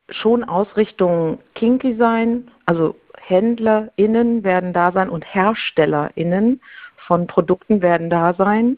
schon 0.09 0.45
Ausrichtung 0.45 1.39
Kinky 1.53 1.97
sein, 1.97 2.49
also 2.65 2.95
HändlerInnen 3.17 4.45
werden 4.45 4.71
da 4.71 4.93
sein 4.93 5.09
und 5.09 5.25
HerstellerInnen 5.25 6.61
von 6.95 7.27
Produkten 7.27 7.81
werden 7.81 8.09
da 8.09 8.33
sein. 8.35 8.77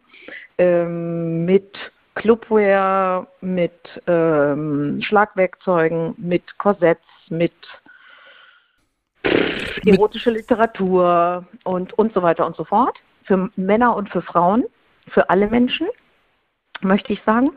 Ähm, 0.57 1.45
mit 1.45 1.75
Clubwear, 2.15 3.27
mit 3.41 3.73
ähm, 4.07 5.01
Schlagwerkzeugen, 5.01 6.13
mit 6.17 6.57
Korsetts, 6.57 7.01
mit 7.29 7.53
erotische 9.85 10.29
Literatur 10.29 11.45
und, 11.63 11.93
und 11.97 12.13
so 12.13 12.21
weiter 12.21 12.45
und 12.45 12.55
so 12.55 12.63
fort 12.63 12.97
für 13.23 13.49
Männer 13.55 13.95
und 13.95 14.09
für 14.09 14.21
Frauen, 14.21 14.65
für 15.07 15.29
alle 15.29 15.47
Menschen, 15.47 15.87
möchte 16.81 17.13
ich 17.13 17.21
sagen. 17.25 17.51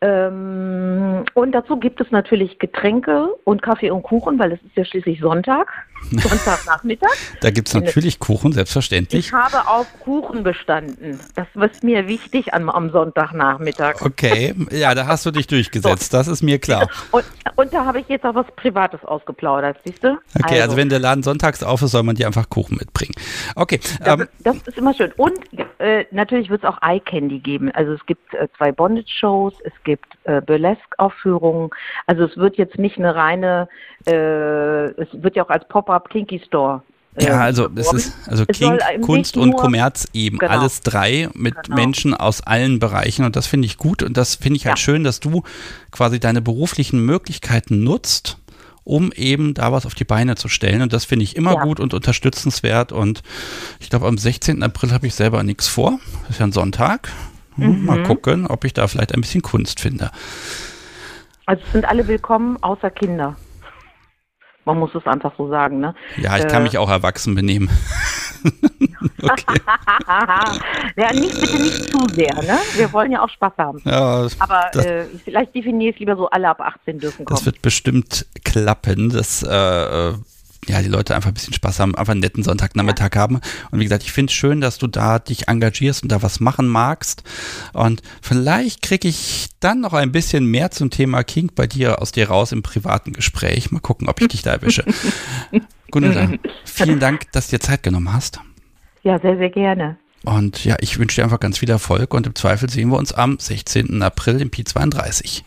Ähm, 0.00 1.24
und 1.34 1.52
dazu 1.52 1.76
gibt 1.76 2.00
es 2.00 2.10
natürlich 2.10 2.58
Getränke 2.58 3.34
und 3.44 3.62
Kaffee 3.62 3.90
und 3.90 4.02
Kuchen, 4.02 4.38
weil 4.38 4.52
es 4.52 4.62
ist 4.62 4.76
ja 4.76 4.84
schließlich 4.84 5.20
Sonntag, 5.20 5.72
Sonntagnachmittag. 6.10 7.08
da 7.40 7.50
gibt 7.50 7.68
es 7.68 7.74
natürlich 7.74 8.18
Kuchen, 8.18 8.52
selbstverständlich. 8.52 9.26
Ich 9.26 9.32
habe 9.32 9.68
auf 9.68 9.86
Kuchen 10.00 10.42
bestanden. 10.42 11.20
Das 11.34 11.46
ist 11.70 11.82
mir 11.82 12.08
wichtig 12.08 12.54
am, 12.54 12.70
am 12.70 12.90
Sonntagnachmittag. 12.90 14.02
Okay, 14.02 14.54
ja, 14.70 14.94
da 14.94 15.06
hast 15.06 15.26
du 15.26 15.30
dich 15.30 15.46
durchgesetzt, 15.46 16.12
so. 16.12 16.18
das 16.18 16.28
ist 16.28 16.42
mir 16.42 16.58
klar. 16.58 16.88
Und, 17.10 17.24
und 17.56 17.72
da 17.72 17.84
habe 17.84 18.00
ich 18.00 18.08
jetzt 18.08 18.24
auch 18.24 18.34
was 18.34 18.46
Privates 18.56 19.02
ausgeplaudert, 19.04 19.78
siehst 19.84 20.04
du? 20.04 20.18
Okay, 20.34 20.54
also, 20.54 20.62
also, 20.62 20.76
wenn 20.76 20.88
der 20.88 20.98
Laden 20.98 21.22
sonntags 21.22 21.62
auf 21.62 21.82
ist, 21.82 21.92
soll 21.92 22.02
man 22.02 22.14
dir 22.14 22.26
einfach 22.26 22.48
Kuchen 22.48 22.76
mitbringen. 22.76 23.14
Okay. 23.54 23.80
Das, 24.04 24.20
ähm, 24.20 24.28
das 24.40 24.56
ist 24.66 24.78
immer 24.78 24.94
schön. 24.94 25.12
Und 25.16 25.38
äh, 25.78 26.04
natürlich 26.10 26.50
wird 26.50 26.62
es 26.62 26.68
auch 26.68 26.78
Eye 26.82 27.00
Candy 27.00 27.38
geben. 27.38 27.70
Also 27.72 27.92
es 27.92 28.04
gibt 28.06 28.34
äh, 28.34 28.48
zwei 28.56 28.72
Bondage-Shows, 28.72 29.54
es 29.64 29.72
gibt 29.84 30.06
äh, 30.24 30.40
Burlesque-Aufführungen. 30.40 31.70
Also 32.06 32.24
es 32.24 32.36
wird 32.36 32.56
jetzt 32.56 32.78
nicht 32.78 32.98
eine 32.98 33.14
reine, 33.14 33.68
äh, 34.06 34.90
es 35.00 35.08
wird 35.12 35.36
ja 35.36 35.44
auch 35.44 35.50
als 35.50 35.66
Pop-up 35.88 36.10
Kinky 36.10 36.40
Store 36.46 36.82
äh, 37.16 37.24
ja, 37.24 37.40
also 37.40 37.68
es 37.74 37.92
ist 37.92 38.12
also 38.28 38.44
King, 38.44 38.78
Kunst 39.00 39.36
und 39.36 39.56
Kommerz 39.56 40.06
eben 40.12 40.38
genau. 40.38 40.52
alles 40.52 40.82
drei 40.82 41.28
mit 41.34 41.54
genau. 41.64 41.76
Menschen 41.76 42.14
aus 42.14 42.42
allen 42.42 42.78
Bereichen 42.78 43.24
und 43.24 43.34
das 43.34 43.46
finde 43.46 43.66
ich 43.66 43.78
gut 43.78 44.02
und 44.02 44.16
das 44.16 44.36
finde 44.36 44.58
ich 44.58 44.66
halt 44.66 44.78
ja. 44.78 44.82
schön, 44.82 45.02
dass 45.02 45.18
du 45.18 45.42
quasi 45.90 46.20
deine 46.20 46.42
beruflichen 46.42 47.04
Möglichkeiten 47.04 47.82
nutzt, 47.82 48.38
um 48.84 49.10
eben 49.12 49.54
da 49.54 49.72
was 49.72 49.86
auf 49.86 49.94
die 49.94 50.04
Beine 50.04 50.36
zu 50.36 50.48
stellen 50.48 50.82
und 50.82 50.92
das 50.92 51.06
finde 51.06 51.24
ich 51.24 51.34
immer 51.34 51.54
ja. 51.54 51.64
gut 51.64 51.80
und 51.80 51.94
unterstützenswert 51.94 52.92
und 52.92 53.22
ich 53.80 53.90
glaube 53.90 54.06
am 54.06 54.18
16. 54.18 54.62
April 54.62 54.92
habe 54.92 55.06
ich 55.06 55.14
selber 55.14 55.42
nichts 55.42 55.66
vor, 55.66 55.98
das 56.22 56.32
ist 56.32 56.40
ja 56.40 56.46
ein 56.46 56.52
Sonntag, 56.52 57.10
Mhm. 57.58 57.84
Mal 57.84 58.02
gucken, 58.04 58.46
ob 58.46 58.64
ich 58.64 58.72
da 58.72 58.86
vielleicht 58.86 59.14
ein 59.14 59.20
bisschen 59.20 59.42
Kunst 59.42 59.80
finde. 59.80 60.10
Also 61.46 61.62
sind 61.72 61.84
alle 61.84 62.06
willkommen, 62.06 62.56
außer 62.62 62.90
Kinder. 62.90 63.36
Man 64.68 64.80
muss 64.80 64.94
es 64.94 65.06
einfach 65.06 65.32
so 65.38 65.48
sagen. 65.48 65.80
Ne? 65.80 65.94
Ja, 66.18 66.36
ich 66.36 66.46
kann 66.46 66.60
Äh, 66.60 66.64
mich 66.64 66.76
auch 66.76 66.90
erwachsen 66.90 67.34
benehmen. 67.34 67.70
okay. 69.22 69.60
ja, 70.96 71.12
nicht, 71.14 71.40
bitte 71.40 71.56
nicht 71.62 71.90
zu 71.90 71.98
sehr, 72.14 72.34
ne? 72.34 72.58
Wir 72.76 72.92
wollen 72.92 73.10
ja 73.10 73.22
auch 73.22 73.30
Spaß 73.30 73.52
haben. 73.56 73.80
Ja, 73.86 74.26
Aber 74.38 74.66
Das- 74.74 74.84
äh, 74.84 75.04
vielleicht 75.24 75.54
definiere 75.54 75.88
ich 75.90 75.96
es 75.96 76.00
lieber 76.00 76.16
so, 76.16 76.28
alle 76.28 76.50
ab 76.50 76.60
18 76.60 76.98
dürfen 76.98 77.24
kommen. 77.24 77.34
das 77.36 77.46
wird 77.46 77.62
bestimmt 77.62 78.26
klappen, 78.44 79.08
dass 79.08 79.42
äh, 79.42 79.48
äh, 80.10 80.14
ja, 80.68 80.82
die 80.82 80.88
Leute 80.88 81.14
einfach 81.14 81.30
ein 81.30 81.34
bisschen 81.34 81.54
Spaß 81.54 81.80
haben, 81.80 81.94
einfach 81.94 82.12
einen 82.12 82.20
netten 82.20 82.42
Sonntagnachmittag 82.42 83.16
haben. 83.16 83.40
Und 83.70 83.80
wie 83.80 83.84
gesagt, 83.84 84.02
ich 84.02 84.12
finde 84.12 84.30
es 84.30 84.34
schön, 84.34 84.60
dass 84.60 84.78
du 84.78 84.86
da 84.86 85.18
dich 85.18 85.48
engagierst 85.48 86.02
und 86.02 86.12
da 86.12 86.22
was 86.22 86.40
machen 86.40 86.66
magst. 86.68 87.22
Und 87.72 88.02
vielleicht 88.22 88.82
kriege 88.82 89.08
ich 89.08 89.48
dann 89.60 89.80
noch 89.80 89.92
ein 89.92 90.12
bisschen 90.12 90.44
mehr 90.44 90.70
zum 90.70 90.90
Thema 90.90 91.24
King 91.24 91.50
bei 91.54 91.66
dir 91.66 92.00
aus 92.00 92.12
dir 92.12 92.28
raus 92.28 92.52
im 92.52 92.62
privaten 92.62 93.12
Gespräch. 93.12 93.70
Mal 93.70 93.80
gucken, 93.80 94.08
ob 94.08 94.20
ich 94.20 94.28
dich 94.28 94.42
da 94.42 94.52
erwische. 94.52 94.84
Gundula, 95.90 96.30
vielen 96.64 97.00
Dank, 97.00 97.32
dass 97.32 97.48
du 97.48 97.56
dir 97.56 97.60
Zeit 97.60 97.82
genommen 97.82 98.12
hast. 98.12 98.40
ja, 99.02 99.18
sehr, 99.18 99.36
sehr 99.38 99.50
gerne. 99.50 99.96
Und 100.24 100.64
ja, 100.64 100.76
ich 100.80 100.98
wünsche 100.98 101.16
dir 101.16 101.24
einfach 101.24 101.40
ganz 101.40 101.58
viel 101.58 101.70
Erfolg 101.70 102.12
und 102.12 102.26
im 102.26 102.34
Zweifel 102.34 102.68
sehen 102.68 102.90
wir 102.90 102.98
uns 102.98 103.12
am 103.12 103.38
16. 103.38 104.02
April 104.02 104.40
im 104.40 104.50
Pi32. 104.50 105.42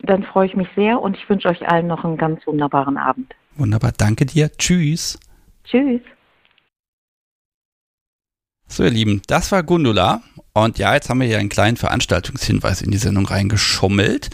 Dann 0.00 0.24
freue 0.24 0.46
ich 0.46 0.56
mich 0.56 0.68
sehr 0.74 1.00
und 1.00 1.16
ich 1.16 1.28
wünsche 1.28 1.48
euch 1.48 1.68
allen 1.68 1.86
noch 1.86 2.04
einen 2.04 2.16
ganz 2.16 2.46
wunderbaren 2.46 2.96
Abend. 2.96 3.34
Wunderbar, 3.56 3.92
danke 3.92 4.26
dir. 4.26 4.50
Tschüss. 4.56 5.18
Tschüss. 5.64 6.00
So, 8.68 8.84
ihr 8.84 8.90
Lieben, 8.90 9.20
das 9.26 9.52
war 9.52 9.62
Gundula. 9.62 10.22
Und 10.54 10.78
ja, 10.78 10.94
jetzt 10.94 11.10
haben 11.10 11.20
wir 11.20 11.26
hier 11.26 11.38
einen 11.38 11.50
kleinen 11.50 11.76
Veranstaltungshinweis 11.76 12.80
in 12.80 12.90
die 12.90 12.98
Sendung 12.98 13.26
reingeschummelt. 13.26 14.30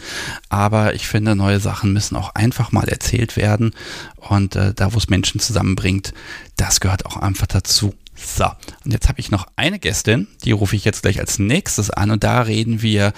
Aber 0.47 0.93
ich 0.93 1.07
finde, 1.07 1.35
neue 1.35 1.59
Sachen 1.59 1.91
müssen 1.91 2.15
auch 2.15 2.35
einfach 2.35 2.71
mal 2.71 2.87
erzählt 2.87 3.35
werden. 3.35 3.73
Und 4.15 4.55
äh, 4.55 4.73
da, 4.73 4.93
wo 4.93 4.97
es 4.97 5.09
Menschen 5.09 5.41
zusammenbringt, 5.41 6.13
das 6.55 6.79
gehört 6.79 7.05
auch 7.05 7.17
einfach 7.17 7.47
dazu. 7.47 7.93
So, 8.21 8.45
und 8.83 8.91
jetzt 8.91 9.07
habe 9.07 9.19
ich 9.19 9.31
noch 9.31 9.47
eine 9.55 9.79
Gästin, 9.79 10.27
die 10.43 10.51
rufe 10.51 10.75
ich 10.75 10.83
jetzt 10.83 11.03
gleich 11.03 11.19
als 11.19 11.39
nächstes 11.39 11.89
an. 11.89 12.11
Und 12.11 12.23
da 12.23 12.41
reden 12.41 12.81
wir 12.81 13.13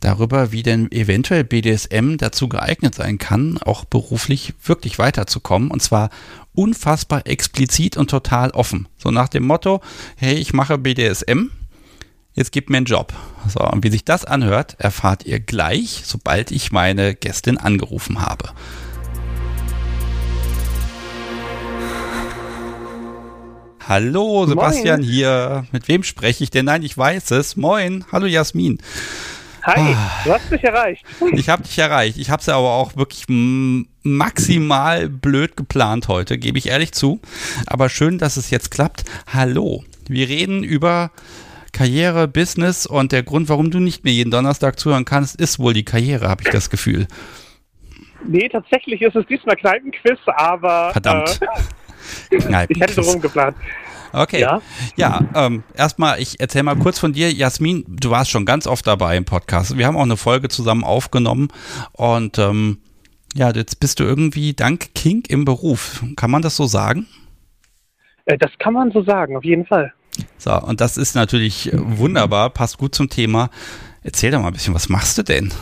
darüber, 0.00 0.52
wie 0.52 0.62
denn 0.62 0.90
eventuell 0.92 1.44
BDSM 1.44 2.16
dazu 2.18 2.48
geeignet 2.48 2.94
sein 2.94 3.18
kann, 3.18 3.58
auch 3.58 3.84
beruflich 3.84 4.54
wirklich 4.64 4.98
weiterzukommen. 4.98 5.70
Und 5.70 5.82
zwar 5.82 6.10
unfassbar 6.54 7.26
explizit 7.26 7.96
und 7.96 8.10
total 8.10 8.50
offen. 8.50 8.88
So 8.96 9.10
nach 9.10 9.28
dem 9.28 9.44
Motto, 9.44 9.80
hey, 10.16 10.34
ich 10.34 10.52
mache 10.52 10.78
BDSM, 10.78 11.50
jetzt 12.34 12.52
gib 12.52 12.70
mir 12.70 12.76
einen 12.76 12.86
Job. 12.86 13.12
So, 13.48 13.60
und 13.60 13.82
wie 13.82 13.90
sich 13.90 14.04
das 14.04 14.24
anhört, 14.24 14.76
erfahrt 14.78 15.26
ihr 15.26 15.40
gleich, 15.40 16.02
sobald 16.04 16.52
ich 16.52 16.70
meine 16.70 17.14
Gästin 17.14 17.58
angerufen 17.58 18.22
habe. 18.22 18.50
Hallo, 23.86 24.46
Sebastian 24.46 25.02
hier. 25.02 25.66
Mit 25.72 25.88
wem 25.88 26.02
spreche 26.02 26.42
ich 26.44 26.50
denn? 26.50 26.66
Nein, 26.66 26.82
ich 26.82 26.96
weiß 26.96 27.30
es. 27.32 27.56
Moin. 27.56 28.04
Hallo 28.12 28.26
Jasmin. 28.26 28.78
Hi, 29.62 29.94
Ah. 29.94 30.10
du 30.24 30.32
hast 30.32 30.50
mich 30.50 30.62
erreicht. 30.64 31.04
Ich 31.32 31.48
habe 31.48 31.62
dich 31.62 31.78
erreicht. 31.78 32.16
Ich 32.18 32.30
habe 32.30 32.40
es 32.40 32.48
aber 32.48 32.70
auch 32.72 32.96
wirklich 32.96 33.24
maximal 33.28 35.08
blöd 35.08 35.56
geplant 35.56 36.08
heute, 36.08 36.38
gebe 36.38 36.58
ich 36.58 36.68
ehrlich 36.68 36.92
zu. 36.92 37.20
Aber 37.66 37.88
schön, 37.88 38.18
dass 38.18 38.36
es 38.36 38.50
jetzt 38.50 38.70
klappt. 38.70 39.04
Hallo. 39.32 39.84
Wir 40.08 40.28
reden 40.28 40.62
über 40.64 41.10
Karriere, 41.72 42.28
Business 42.28 42.86
und 42.86 43.10
der 43.12 43.22
Grund, 43.22 43.48
warum 43.48 43.70
du 43.70 43.80
nicht 43.80 44.04
mehr 44.04 44.12
jeden 44.12 44.30
Donnerstag 44.30 44.78
zuhören 44.78 45.04
kannst, 45.06 45.36
ist 45.40 45.58
wohl 45.58 45.72
die 45.72 45.84
Karriere, 45.84 46.28
habe 46.28 46.42
ich 46.44 46.50
das 46.50 46.68
Gefühl. 46.70 47.06
Nee, 48.26 48.48
tatsächlich 48.48 49.02
ist 49.02 49.16
es 49.16 49.26
diesmal 49.26 49.56
Kneipenquiz, 49.56 50.18
aber 50.26 50.92
Verdammt. 50.92 51.40
Äh, 51.42 51.46
ich 52.30 52.44
hätte 52.80 52.94
darum 52.94 53.20
geplant. 53.20 53.56
Okay. 54.12 54.40
Ja? 54.40 54.62
Ja, 54.96 55.20
ähm, 55.34 55.64
erstmal, 55.76 56.20
ich 56.20 56.38
erzähle 56.40 56.64
mal 56.64 56.76
kurz 56.76 56.98
von 56.98 57.12
dir. 57.12 57.32
Jasmin, 57.32 57.84
du 57.88 58.10
warst 58.10 58.30
schon 58.30 58.46
ganz 58.46 58.66
oft 58.66 58.86
dabei 58.86 59.16
im 59.16 59.24
Podcast. 59.24 59.76
Wir 59.76 59.86
haben 59.86 59.96
auch 59.96 60.02
eine 60.02 60.16
Folge 60.16 60.48
zusammen 60.48 60.84
aufgenommen 60.84 61.48
und 61.92 62.38
ähm, 62.38 62.78
ja, 63.34 63.50
jetzt 63.50 63.80
bist 63.80 63.98
du 63.98 64.04
irgendwie 64.04 64.54
dank 64.54 64.94
King 64.94 65.24
im 65.28 65.44
Beruf. 65.44 66.04
Kann 66.14 66.30
man 66.30 66.42
das 66.42 66.56
so 66.56 66.66
sagen? 66.66 67.08
Äh, 68.26 68.38
das 68.38 68.52
kann 68.60 68.74
man 68.74 68.92
so 68.92 69.02
sagen, 69.02 69.36
auf 69.36 69.44
jeden 69.44 69.66
Fall. 69.66 69.92
So, 70.38 70.52
und 70.52 70.80
das 70.80 70.96
ist 70.96 71.16
natürlich 71.16 71.70
wunderbar, 71.72 72.50
passt 72.50 72.78
gut 72.78 72.94
zum 72.94 73.08
Thema. 73.08 73.50
Erzähl 74.04 74.30
doch 74.30 74.40
mal 74.40 74.48
ein 74.48 74.52
bisschen, 74.52 74.74
was 74.74 74.88
machst 74.88 75.18
du 75.18 75.24
denn? 75.24 75.52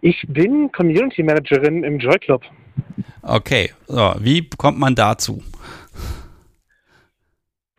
Ich 0.00 0.24
bin 0.28 0.70
Community 0.72 1.22
Managerin 1.22 1.84
im 1.84 1.98
Joy 1.98 2.18
Club. 2.18 2.42
Okay, 3.22 3.72
so, 3.86 4.14
wie 4.20 4.48
kommt 4.56 4.78
man 4.78 4.94
dazu? 4.94 5.42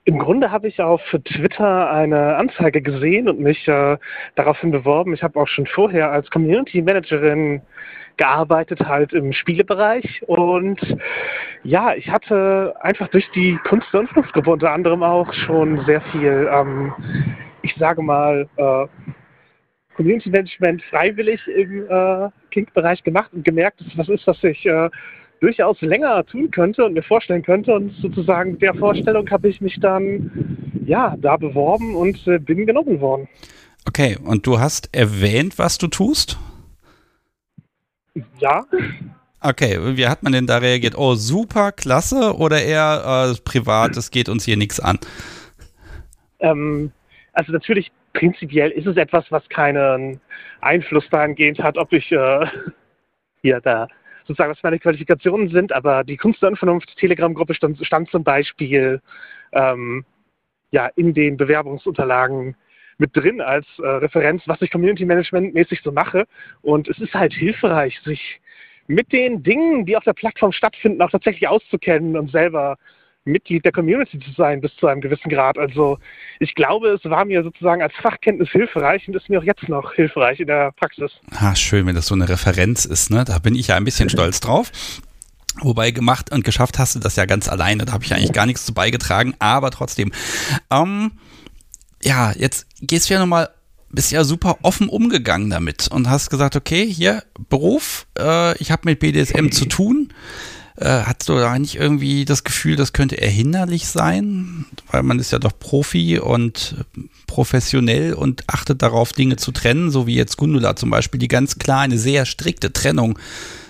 Im 0.08 0.20
Grunde 0.20 0.52
habe 0.52 0.70
ich 0.70 0.80
auf 0.80 1.02
Twitter 1.26 1.92
eine 1.92 2.38
Anzeige 2.38 2.82
gesehen 2.82 3.28
und 3.28 3.42
mich 3.42 3.68
äh, 3.68 3.98
daraufhin 4.36 4.72
beworben. 4.72 5.14
Ich 5.14 5.22
habe 5.22 5.38
auch 5.38 5.50
schon 5.50 5.68
vorher 5.68 6.12
als 6.12 6.30
Community 6.30 6.82
Managerin 6.82 7.62
gearbeitet, 8.16 8.80
halt 8.82 9.14
im 9.14 9.34
Spielebereich. 9.34 10.24
Und 10.28 10.80
ja, 11.64 11.94
ich 11.94 12.10
hatte 12.10 12.74
einfach 12.80 13.10
durch 13.10 13.30
die 13.36 13.58
Kunst- 13.68 13.94
und 13.94 14.10
Fluchtgruppe 14.10 14.52
unter 14.52 14.72
anderem 14.72 15.04
auch 15.04 15.34
schon 15.34 15.86
sehr 15.86 16.02
viel, 16.14 16.50
ähm, 16.52 16.94
ich 17.62 17.76
sage 17.76 18.02
mal, 18.02 18.48
äh, 18.56 18.88
Community 19.96 20.30
Management 20.30 20.84
freiwillig 20.84 21.46
im 21.48 21.86
äh, 21.90 22.30
Kink-Bereich 22.58 23.04
gemacht 23.04 23.32
und 23.34 23.46
gemerkt, 23.46 23.82
dass 23.82 23.98
was 23.98 24.10
ist, 24.10 24.26
was 24.26 24.44
ich 24.44 24.66
äh, 24.66 24.90
durchaus 25.42 25.80
länger 25.82 26.26
tun 26.26 26.50
könnte 26.50 26.84
und 26.84 26.94
mir 26.94 27.04
vorstellen 27.04 27.44
könnte. 27.44 27.74
Und 27.74 27.94
sozusagen 28.02 28.54
mit 28.54 28.62
der 28.64 28.74
Vorstellung 28.74 29.30
habe 29.30 29.48
ich 29.48 29.62
mich 29.62 29.80
dann 29.80 30.74
ja 30.86 31.16
da 31.20 31.38
beworben 31.38 31.96
und 31.96 32.26
äh, 32.28 32.40
bin 32.40 32.66
genommen 32.66 33.00
worden. 33.00 33.28
Okay, 33.88 34.18
und 34.24 34.48
du 34.48 34.60
hast 34.60 34.90
erwähnt, 34.96 35.60
was 35.60 35.78
du 35.78 35.88
tust? 35.88 36.38
Ja, 38.40 38.66
Okay, 39.40 39.78
wie 39.96 40.08
hat 40.08 40.24
man 40.24 40.34
denn 40.34 40.48
da 40.48 40.58
reagiert? 40.58 40.98
Oh, 40.98 41.14
super, 41.14 41.72
klasse 41.72 42.36
oder 42.38 42.64
eher 42.64 43.36
äh, 43.36 43.42
privat, 43.44 43.96
es 43.96 44.10
geht 44.10 44.30
uns 44.30 44.44
hier 44.46 44.58
nichts 44.58 44.80
an? 44.80 44.98
ähm, 46.40 46.92
also 47.34 47.52
natürlich 47.52 47.92
prinzipiell 48.18 48.72
ist 48.72 48.88
es 48.88 48.98
etwas, 48.98 49.32
was 49.32 49.48
keinen 49.50 50.20
Einfluss 50.62 51.08
dahingehend 51.10 51.60
hat, 51.60 51.78
ob 51.78 51.94
ich 51.94 52.12
äh, 52.12 52.48
hier 53.42 53.62
da 53.62 53.88
sozusagen, 54.26 54.52
was 54.52 54.64
meine 54.64 54.80
Qualifikationen 54.80 55.50
sind, 55.50 55.72
aber 55.72 56.04
die 56.04 56.18
Kunst 56.18 56.44
und 56.44 56.58
Vernunft 56.58 56.98
Telegram-Gruppe 56.98 57.54
stand, 57.54 57.78
stand 57.86 58.10
zum 58.10 58.24
Beispiel 58.24 59.02
ähm, 59.54 60.04
ja 60.72 60.88
in 60.96 61.14
den 61.14 61.38
Bewerbungsunterlagen 61.38 62.56
mit 62.98 63.16
drin 63.16 63.40
als 63.40 63.68
äh, 63.78 63.88
Referenz, 63.88 64.42
was 64.48 64.62
ich 64.64 64.72
Community 64.72 65.06
Management 65.06 65.54
mäßig 65.54 65.82
so 65.84 65.92
mache. 65.92 66.26
Und 66.62 66.88
es 66.88 67.00
ist 67.00 67.14
halt 67.14 67.34
hilfreich, 67.34 68.00
sich 68.02 68.42
mit 68.88 69.14
den 69.14 69.44
Dingen, 69.44 69.86
die 69.86 69.96
auf 69.96 70.04
der 70.04 70.14
Plattform 70.14 70.52
stattfinden, 70.52 71.02
auch 71.04 71.12
tatsächlich 71.12 71.48
auszukennen 71.48 72.18
und 72.18 72.32
selber 72.32 72.78
Mitglied 73.28 73.66
der 73.66 73.72
Community 73.72 74.20
zu 74.20 74.32
sein 74.36 74.62
bis 74.62 74.76
zu 74.76 74.88
einem 74.88 75.02
gewissen 75.02 75.30
Grad. 75.30 75.58
Also 75.58 76.00
ich 76.40 76.56
glaube, 76.56 76.90
es 76.90 77.10
war 77.10 77.26
mir 77.26 77.44
sozusagen 77.44 77.82
als 77.82 77.94
Fachkenntnis 78.02 78.50
hilfreich 78.50 79.08
und 79.08 79.16
ist 79.16 79.30
mir 79.30 79.40
auch 79.40 79.44
jetzt 79.44 79.68
noch 79.70 79.94
hilfreich 79.94 80.40
in 80.40 80.48
der 80.48 80.72
Praxis. 80.72 81.12
Ah, 81.32 81.56
schön, 81.56 81.86
wenn 81.86 81.96
das 81.96 82.08
so 82.08 82.16
eine 82.16 82.30
Referenz 82.30 82.86
ist, 82.86 83.12
ne? 83.12 83.26
Da 83.26 83.40
bin 83.40 83.56
ich 83.56 83.68
ja 83.68 83.76
ein 83.76 83.86
bisschen 83.86 84.10
stolz 84.10 84.40
drauf. 84.40 84.72
Wobei 85.62 85.92
gemacht 85.92 86.32
und 86.32 86.44
geschafft 86.44 86.78
hast 86.78 86.96
du 86.96 87.00
das 87.00 87.16
ja 87.16 87.26
ganz 87.26 87.50
alleine. 87.50 87.86
Da 87.86 87.94
habe 87.94 88.04
ich 88.04 88.14
eigentlich 88.14 88.34
gar 88.34 88.46
nichts 88.46 88.66
zu 88.66 88.74
beigetragen, 88.74 89.34
aber 89.40 89.72
trotzdem. 89.72 90.12
Ähm, 90.72 91.12
ja, 92.04 92.32
jetzt 92.36 92.68
gehst 92.82 93.10
du 93.10 93.16
ja 93.16 93.20
nochmal, 93.20 93.50
bist 93.90 94.12
ja 94.12 94.24
super 94.24 94.58
offen 94.62 94.88
umgegangen 94.88 95.50
damit 95.50 95.88
und 95.88 96.10
hast 96.10 96.30
gesagt, 96.30 96.56
okay, 96.56 96.86
hier, 96.86 97.24
Beruf, 97.50 98.06
äh, 98.20 98.56
ich 98.60 98.72
habe 98.72 98.84
mit 98.86 99.00
BDSM 99.00 99.50
zu 99.50 99.66
tun. 99.66 100.14
Äh, 100.78 101.04
hast 101.06 101.28
du 101.28 101.36
da 101.36 101.58
nicht 101.58 101.76
irgendwie 101.76 102.24
das 102.24 102.44
Gefühl, 102.44 102.76
das 102.76 102.94
könnte 102.94 103.16
eher 103.16 103.32
hinderlich 103.32 103.88
sein? 103.88 104.66
Weil 104.92 105.02
man 105.02 105.18
ist 105.20 105.32
ja 105.32 105.40
doch 105.40 105.58
Profi 105.58 106.20
und 106.20 106.86
professionell 107.26 108.14
und 108.14 108.44
achtet 108.48 108.84
darauf, 108.84 109.12
Dinge 109.12 109.38
zu 109.38 109.52
trennen, 109.52 109.90
so 109.90 110.06
wie 110.06 110.16
jetzt 110.16 110.38
Gundula 110.38 110.76
zum 110.76 110.92
Beispiel, 110.92 111.20
die 111.20 111.28
ganz 111.28 111.58
klar 111.58 111.82
eine 111.82 111.98
sehr 111.98 112.26
strikte 112.26 112.72
Trennung 112.72 113.18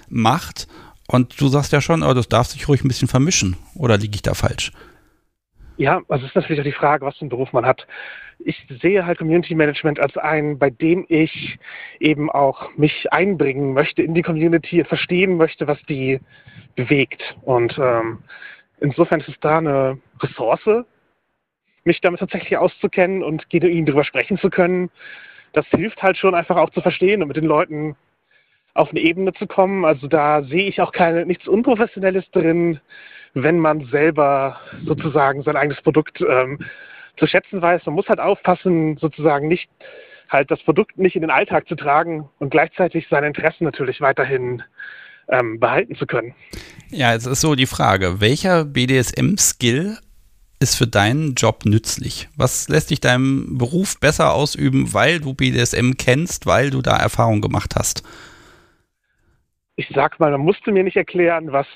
macht. 0.10 0.68
Und 1.08 1.40
du 1.40 1.48
sagst 1.48 1.72
ja 1.72 1.80
schon, 1.80 2.04
oh, 2.04 2.14
das 2.14 2.28
darf 2.28 2.48
sich 2.48 2.68
ruhig 2.68 2.84
ein 2.84 2.90
bisschen 2.90 3.08
vermischen. 3.08 3.56
Oder 3.76 3.98
liege 3.98 4.16
ich 4.16 4.22
da 4.22 4.34
falsch? 4.34 4.74
Ja, 5.78 6.02
also 6.10 6.26
ist 6.26 6.36
natürlich 6.36 6.60
auch 6.60 6.66
die 6.66 6.72
Frage, 6.74 7.06
was 7.06 7.16
für 7.16 7.22
einen 7.22 7.30
Beruf 7.30 7.54
man 7.54 7.66
hat. 7.66 7.88
Ich 8.40 8.66
sehe 8.82 9.06
halt 9.06 9.18
Community 9.18 9.56
Management 9.56 10.00
als 10.00 10.16
einen, 10.18 10.60
bei 10.60 10.70
dem 10.70 11.06
ich 11.10 11.58
eben 12.00 12.30
auch 12.30 12.76
mich 12.78 13.12
einbringen 13.12 13.74
möchte 13.74 14.04
in 14.04 14.14
die 14.14 14.22
Community, 14.22 14.84
verstehen 14.84 15.38
möchte, 15.38 15.68
was 15.68 15.82
die 15.84 16.20
bewegt. 16.76 17.36
Und 17.42 17.78
ähm, 17.80 18.20
insofern 18.80 19.22
ist 19.22 19.30
es 19.30 19.40
da 19.42 19.58
eine 19.58 20.00
Ressource, 20.22 20.86
mich 21.84 22.02
damit 22.02 22.20
tatsächlich 22.20 22.58
auszukennen 22.58 23.24
und 23.24 23.50
genuin 23.50 23.86
darüber 23.86 24.04
sprechen 24.04 24.38
zu 24.38 24.50
können. 24.50 24.92
Das 25.54 25.66
hilft 25.68 26.02
halt 26.04 26.18
schon 26.18 26.36
einfach 26.36 26.58
auch 26.58 26.70
zu 26.70 26.82
verstehen 26.82 27.22
und 27.22 27.30
mit 27.30 27.38
den 27.38 27.46
Leuten 27.46 27.96
auf 28.76 28.92
eine 28.92 29.00
Ebene 29.00 29.34
zu 29.34 29.48
kommen. 29.48 29.86
Also 29.86 30.08
da 30.08 30.44
sehe 30.44 30.68
ich 30.68 30.82
auch 30.82 30.92
keine, 30.92 31.26
nichts 31.26 31.48
Unprofessionelles 31.48 32.30
drin, 32.32 32.80
wenn 33.34 33.60
man 33.60 33.86
selber 33.86 34.60
sozusagen 34.86 35.44
sein 35.44 35.56
eigenes 35.56 35.82
Produkt 35.82 36.22
ähm, 36.22 36.60
zu 37.18 37.28
schätzen 37.28 37.62
weiß. 37.62 37.86
Man 37.86 37.96
muss 37.96 38.08
halt 38.08 38.20
aufpassen, 38.20 38.98
sozusagen 38.98 39.48
nicht 39.48 39.70
halt 40.30 40.52
das 40.52 40.62
Produkt 40.64 40.98
nicht 40.98 41.16
in 41.16 41.22
den 41.22 41.32
Alltag 41.32 41.68
zu 41.68 41.76
tragen 41.76 42.30
und 42.40 42.50
gleichzeitig 42.50 43.08
seine 43.10 43.28
Interessen 43.28 43.64
natürlich 43.64 44.02
weiterhin 44.02 44.64
ähm, 45.30 45.60
behalten 45.60 45.96
zu 45.96 46.06
können. 46.06 46.34
Ja, 46.90 47.14
es 47.14 47.26
ist 47.26 47.42
so 47.42 47.56
die 47.56 47.66
Frage, 47.66 48.20
welcher 48.22 48.66
BDSM-Skill 48.66 49.98
ist 50.60 50.76
für 50.76 50.88
deinen 50.88 51.36
Job 51.36 51.66
nützlich? 51.66 52.28
Was 52.36 52.68
lässt 52.68 52.90
dich 52.90 53.00
deinem 53.00 53.58
Beruf 53.58 54.00
besser 54.00 54.34
ausüben, 54.34 54.94
weil 54.94 55.20
du 55.20 55.34
BDSM 55.34 55.94
kennst, 55.98 56.46
weil 56.46 56.72
du 56.72 56.82
da 56.82 56.98
Erfahrung 56.98 57.42
gemacht 57.42 57.76
hast? 57.76 58.04
Ich 59.76 59.90
sag 59.94 60.20
mal, 60.20 60.32
man 60.32 60.42
musste 60.42 60.72
mir 60.72 60.84
nicht 60.84 60.98
erklären, 60.98 61.52
was 61.52 61.68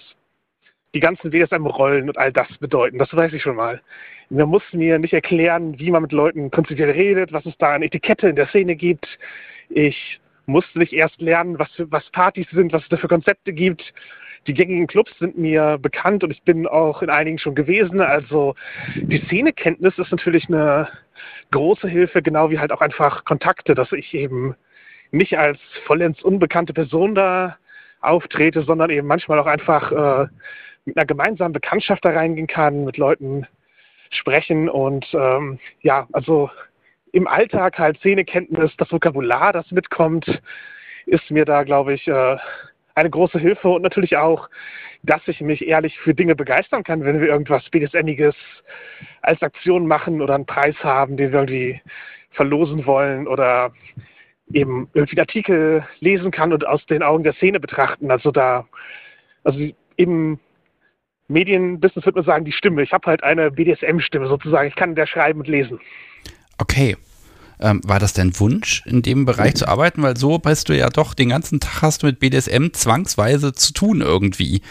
die 0.95 0.99
ganzen 0.99 1.29
BDSM-Rollen 1.29 2.09
und 2.09 2.17
all 2.17 2.33
das 2.33 2.47
bedeuten. 2.59 2.97
Das 2.97 3.13
weiß 3.13 3.31
ich 3.33 3.43
schon 3.43 3.55
mal. 3.55 3.81
Man 4.31 4.47
muss 4.47 4.63
mir 4.71 4.97
nicht 4.97 5.11
erklären, 5.11 5.77
wie 5.77 5.91
man 5.91 6.03
mit 6.03 6.13
Leuten 6.13 6.49
prinzipiell 6.51 6.91
redet, 6.91 7.33
was 7.33 7.45
es 7.45 7.57
da 7.57 7.73
an 7.73 7.83
Etikette 7.83 8.29
in 8.29 8.37
der 8.37 8.47
Szene 8.47 8.77
gibt. 8.77 9.05
Ich 9.67 10.21
musste 10.45 10.79
nicht 10.79 10.93
erst 10.93 11.19
lernen, 11.19 11.59
was, 11.59 11.67
was 11.77 12.09
Partys 12.11 12.47
sind, 12.51 12.71
was 12.71 12.81
es 12.81 12.87
da 12.87 12.95
für 12.95 13.09
Konzepte 13.09 13.51
gibt. 13.51 13.93
Die 14.47 14.53
gängigen 14.53 14.87
Clubs 14.87 15.11
sind 15.19 15.37
mir 15.37 15.77
bekannt 15.81 16.23
und 16.23 16.31
ich 16.31 16.41
bin 16.43 16.65
auch 16.65 17.01
in 17.01 17.09
einigen 17.09 17.39
schon 17.39 17.55
gewesen. 17.55 17.99
Also 17.99 18.55
die 18.95 19.21
Szenekenntnis 19.25 19.97
ist 19.97 20.11
natürlich 20.11 20.47
eine 20.47 20.87
große 21.51 21.89
Hilfe, 21.89 22.21
genau 22.21 22.49
wie 22.51 22.59
halt 22.59 22.71
auch 22.71 22.79
einfach 22.79 23.25
Kontakte, 23.25 23.75
dass 23.75 23.91
ich 23.91 24.13
eben 24.13 24.55
nicht 25.11 25.37
als 25.37 25.59
vollends 25.85 26.23
unbekannte 26.23 26.71
Person 26.71 27.15
da 27.15 27.57
auftrete, 27.99 28.63
sondern 28.63 28.91
eben 28.91 29.07
manchmal 29.07 29.39
auch 29.39 29.45
einfach 29.45 29.91
äh, 29.91 30.27
mit 30.85 30.95
einer 30.95 31.05
gemeinsamen 31.05 31.51
Bekanntschaft 31.51 32.05
da 32.05 32.11
reingehen 32.11 32.47
kann, 32.47 32.85
mit 32.85 32.95
Leuten 32.95 33.45
sprechen 34.11 34.69
und 34.69 35.05
ähm, 35.13 35.59
ja, 35.81 36.07
also 36.11 36.49
im 37.11 37.27
Alltag 37.27 37.77
halt 37.77 37.97
Szenekenntnis, 37.97 38.71
das 38.77 38.91
Vokabular, 38.91 39.53
das 39.53 39.69
mitkommt, 39.71 40.41
ist 41.05 41.29
mir 41.31 41.45
da, 41.45 41.63
glaube 41.63 41.93
ich, 41.93 42.07
äh, 42.07 42.37
eine 42.95 43.09
große 43.09 43.39
Hilfe 43.39 43.69
und 43.69 43.81
natürlich 43.81 44.17
auch, 44.17 44.49
dass 45.03 45.27
ich 45.27 45.41
mich 45.41 45.65
ehrlich 45.65 45.97
für 45.99 46.13
Dinge 46.13 46.35
begeistern 46.35 46.83
kann, 46.83 47.03
wenn 47.03 47.19
wir 47.19 47.29
irgendwas 47.29 47.67
BDSMiges 47.69 48.35
als 49.21 49.41
Aktion 49.41 49.87
machen 49.87 50.21
oder 50.21 50.35
einen 50.35 50.45
Preis 50.45 50.75
haben, 50.83 51.17
den 51.17 51.31
wir 51.31 51.39
irgendwie 51.39 51.81
verlosen 52.31 52.85
wollen 52.85 53.27
oder 53.27 53.73
eben 54.53 54.89
irgendwie 54.93 55.17
einen 55.17 55.27
Artikel 55.27 55.87
lesen 55.99 56.31
kann 56.31 56.53
und 56.53 56.67
aus 56.67 56.85
den 56.85 57.03
Augen 57.03 57.23
der 57.23 57.33
Szene 57.33 57.59
betrachten. 57.59 58.11
Also 58.11 58.31
da, 58.31 58.67
also 59.43 59.59
im 59.95 60.39
Medienbusiness 61.31 62.05
würde 62.05 62.19
man 62.19 62.25
sagen, 62.25 62.45
die 62.45 62.51
Stimme. 62.51 62.83
Ich 62.83 62.91
habe 62.91 63.07
halt 63.07 63.23
eine 63.23 63.51
BDSM-Stimme 63.51 64.27
sozusagen. 64.27 64.67
Ich 64.67 64.75
kann 64.75 64.95
der 64.95 65.07
schreiben 65.07 65.39
und 65.39 65.47
lesen. 65.47 65.79
Okay. 66.57 66.97
Ähm, 67.59 67.79
war 67.85 67.99
das 67.99 68.13
dein 68.13 68.37
Wunsch, 68.39 68.83
in 68.87 69.03
dem 69.03 69.25
Bereich 69.25 69.53
zu 69.53 69.67
arbeiten? 69.67 70.01
Weil 70.01 70.17
so 70.17 70.39
bist 70.39 70.69
du 70.69 70.75
ja 70.75 70.89
doch, 70.89 71.13
den 71.13 71.29
ganzen 71.29 71.59
Tag 71.59 71.83
hast 71.83 72.01
du 72.01 72.07
mit 72.07 72.19
BDSM 72.19 72.69
zwangsweise 72.73 73.53
zu 73.53 73.71
tun 73.73 74.01
irgendwie. 74.01 74.61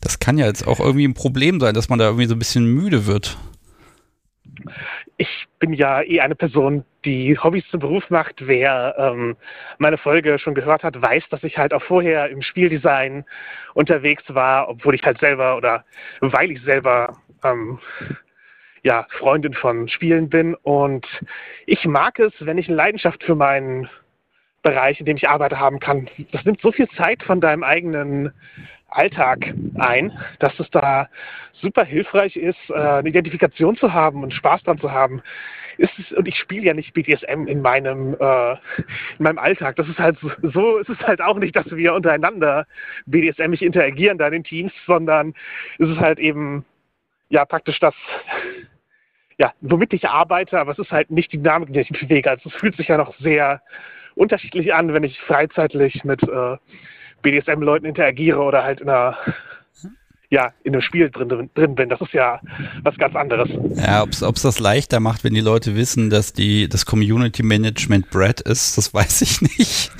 Das 0.00 0.18
kann 0.18 0.36
ja 0.36 0.46
jetzt 0.46 0.66
auch 0.66 0.80
irgendwie 0.80 1.06
ein 1.06 1.14
Problem 1.14 1.60
sein, 1.60 1.74
dass 1.74 1.88
man 1.88 2.00
da 2.00 2.06
irgendwie 2.06 2.26
so 2.26 2.34
ein 2.34 2.40
bisschen 2.40 2.66
müde 2.66 3.06
wird. 3.06 3.38
Ich 5.20 5.48
bin 5.58 5.74
ja 5.74 6.00
eh 6.00 6.20
eine 6.20 6.34
Person, 6.34 6.82
die 7.04 7.36
Hobbys 7.38 7.68
zum 7.68 7.80
Beruf 7.80 8.08
macht. 8.08 8.36
Wer 8.46 8.94
ähm, 8.96 9.36
meine 9.76 9.98
Folge 9.98 10.38
schon 10.38 10.54
gehört 10.54 10.82
hat, 10.82 11.02
weiß, 11.02 11.24
dass 11.28 11.44
ich 11.44 11.58
halt 11.58 11.74
auch 11.74 11.82
vorher 11.82 12.30
im 12.30 12.40
Spieldesign 12.40 13.26
unterwegs 13.74 14.24
war, 14.28 14.70
obwohl 14.70 14.94
ich 14.94 15.02
halt 15.02 15.20
selber 15.20 15.58
oder 15.58 15.84
weil 16.20 16.50
ich 16.50 16.62
selber 16.62 17.18
ähm, 17.44 17.78
ja, 18.82 19.06
Freundin 19.18 19.52
von 19.52 19.88
Spielen 19.90 20.30
bin. 20.30 20.54
Und 20.54 21.06
ich 21.66 21.84
mag 21.84 22.18
es, 22.18 22.32
wenn 22.40 22.56
ich 22.56 22.68
eine 22.68 22.78
Leidenschaft 22.78 23.22
für 23.22 23.34
meinen 23.34 23.90
Bereich, 24.62 25.00
in 25.00 25.04
dem 25.04 25.18
ich 25.18 25.28
arbeite, 25.28 25.58
haben 25.58 25.80
kann. 25.80 26.08
Das 26.32 26.46
nimmt 26.46 26.62
so 26.62 26.72
viel 26.72 26.88
Zeit 26.96 27.22
von 27.24 27.42
deinem 27.42 27.62
eigenen 27.62 28.32
Alltag 28.90 29.54
ein, 29.78 30.12
dass 30.38 30.58
es 30.58 30.70
da 30.70 31.08
super 31.52 31.84
hilfreich 31.84 32.36
ist, 32.36 32.58
äh, 32.70 32.74
eine 32.74 33.08
Identifikation 33.08 33.76
zu 33.76 33.92
haben 33.92 34.22
und 34.22 34.34
Spaß 34.34 34.62
dran 34.62 34.78
zu 34.78 34.90
haben. 34.90 35.22
Ist 35.78 35.98
es, 35.98 36.12
und 36.12 36.28
ich 36.28 36.36
spiele 36.36 36.66
ja 36.66 36.74
nicht 36.74 36.92
BDSM 36.92 37.46
in 37.46 37.62
meinem, 37.62 38.14
äh, 38.20 38.52
in 38.52 39.24
meinem 39.24 39.38
Alltag. 39.38 39.76
Das 39.76 39.88
ist 39.88 39.98
halt 39.98 40.18
so, 40.42 40.78
ist 40.78 40.90
es 40.90 40.98
halt 41.00 41.22
auch 41.22 41.38
nicht, 41.38 41.56
dass 41.56 41.70
wir 41.70 41.94
untereinander 41.94 42.66
BDSM 43.06 43.50
nicht 43.50 43.62
interagieren 43.62 44.18
da 44.18 44.26
in 44.26 44.32
den 44.32 44.44
Teams, 44.44 44.72
sondern 44.86 45.34
es 45.78 45.88
ist 45.88 46.00
halt 46.00 46.18
eben 46.18 46.64
ja 47.30 47.44
praktisch 47.44 47.78
das, 47.80 47.94
ja, 49.38 49.54
womit 49.62 49.94
ich 49.94 50.06
arbeite, 50.06 50.58
aber 50.58 50.72
es 50.72 50.78
ist 50.78 50.90
halt 50.90 51.10
nicht 51.10 51.32
die 51.32 51.38
Dynamik, 51.38 51.72
der 51.72 51.82
ich 51.82 51.88
bewege. 51.88 52.30
Also 52.30 52.50
es 52.50 52.56
fühlt 52.56 52.76
sich 52.76 52.88
ja 52.88 52.98
noch 52.98 53.16
sehr 53.18 53.62
unterschiedlich 54.16 54.74
an, 54.74 54.92
wenn 54.92 55.04
ich 55.04 55.18
freizeitlich 55.20 56.04
mit 56.04 56.22
äh, 56.24 56.56
BDSM-Leuten 57.22 57.86
interagiere 57.86 58.38
oder 58.38 58.64
halt 58.64 58.80
in 58.80 58.88
einer 58.88 59.16
ja, 60.30 60.52
in 60.62 60.72
einem 60.72 60.82
Spiel 60.82 61.10
drin, 61.10 61.50
drin 61.54 61.74
bin. 61.74 61.88
Das 61.88 62.00
ist 62.00 62.12
ja 62.12 62.40
was 62.84 62.96
ganz 62.96 63.16
anderes. 63.16 63.48
Ja, 63.74 64.02
ob 64.04 64.10
es 64.10 64.42
das 64.42 64.60
leichter 64.60 65.00
macht, 65.00 65.24
wenn 65.24 65.34
die 65.34 65.40
Leute 65.40 65.74
wissen, 65.74 66.08
dass 66.08 66.32
die 66.32 66.68
das 66.68 66.86
Community 66.86 67.42
Management 67.42 68.10
Brad 68.10 68.40
ist, 68.40 68.78
das 68.78 68.94
weiß 68.94 69.22
ich 69.22 69.42
nicht. 69.42 69.90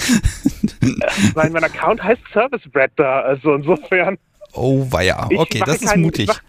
Weil 1.34 1.50
mein 1.50 1.64
Account 1.64 2.02
heißt 2.02 2.22
Service 2.32 2.62
Brad 2.72 2.92
da, 2.96 3.22
also 3.22 3.54
insofern. 3.54 4.18
Oh, 4.52 4.86
weia. 4.90 5.28
Okay, 5.36 5.62
das 5.66 5.82
ist 5.82 5.96
mutig. 5.96 6.30
Ich, 6.30 6.40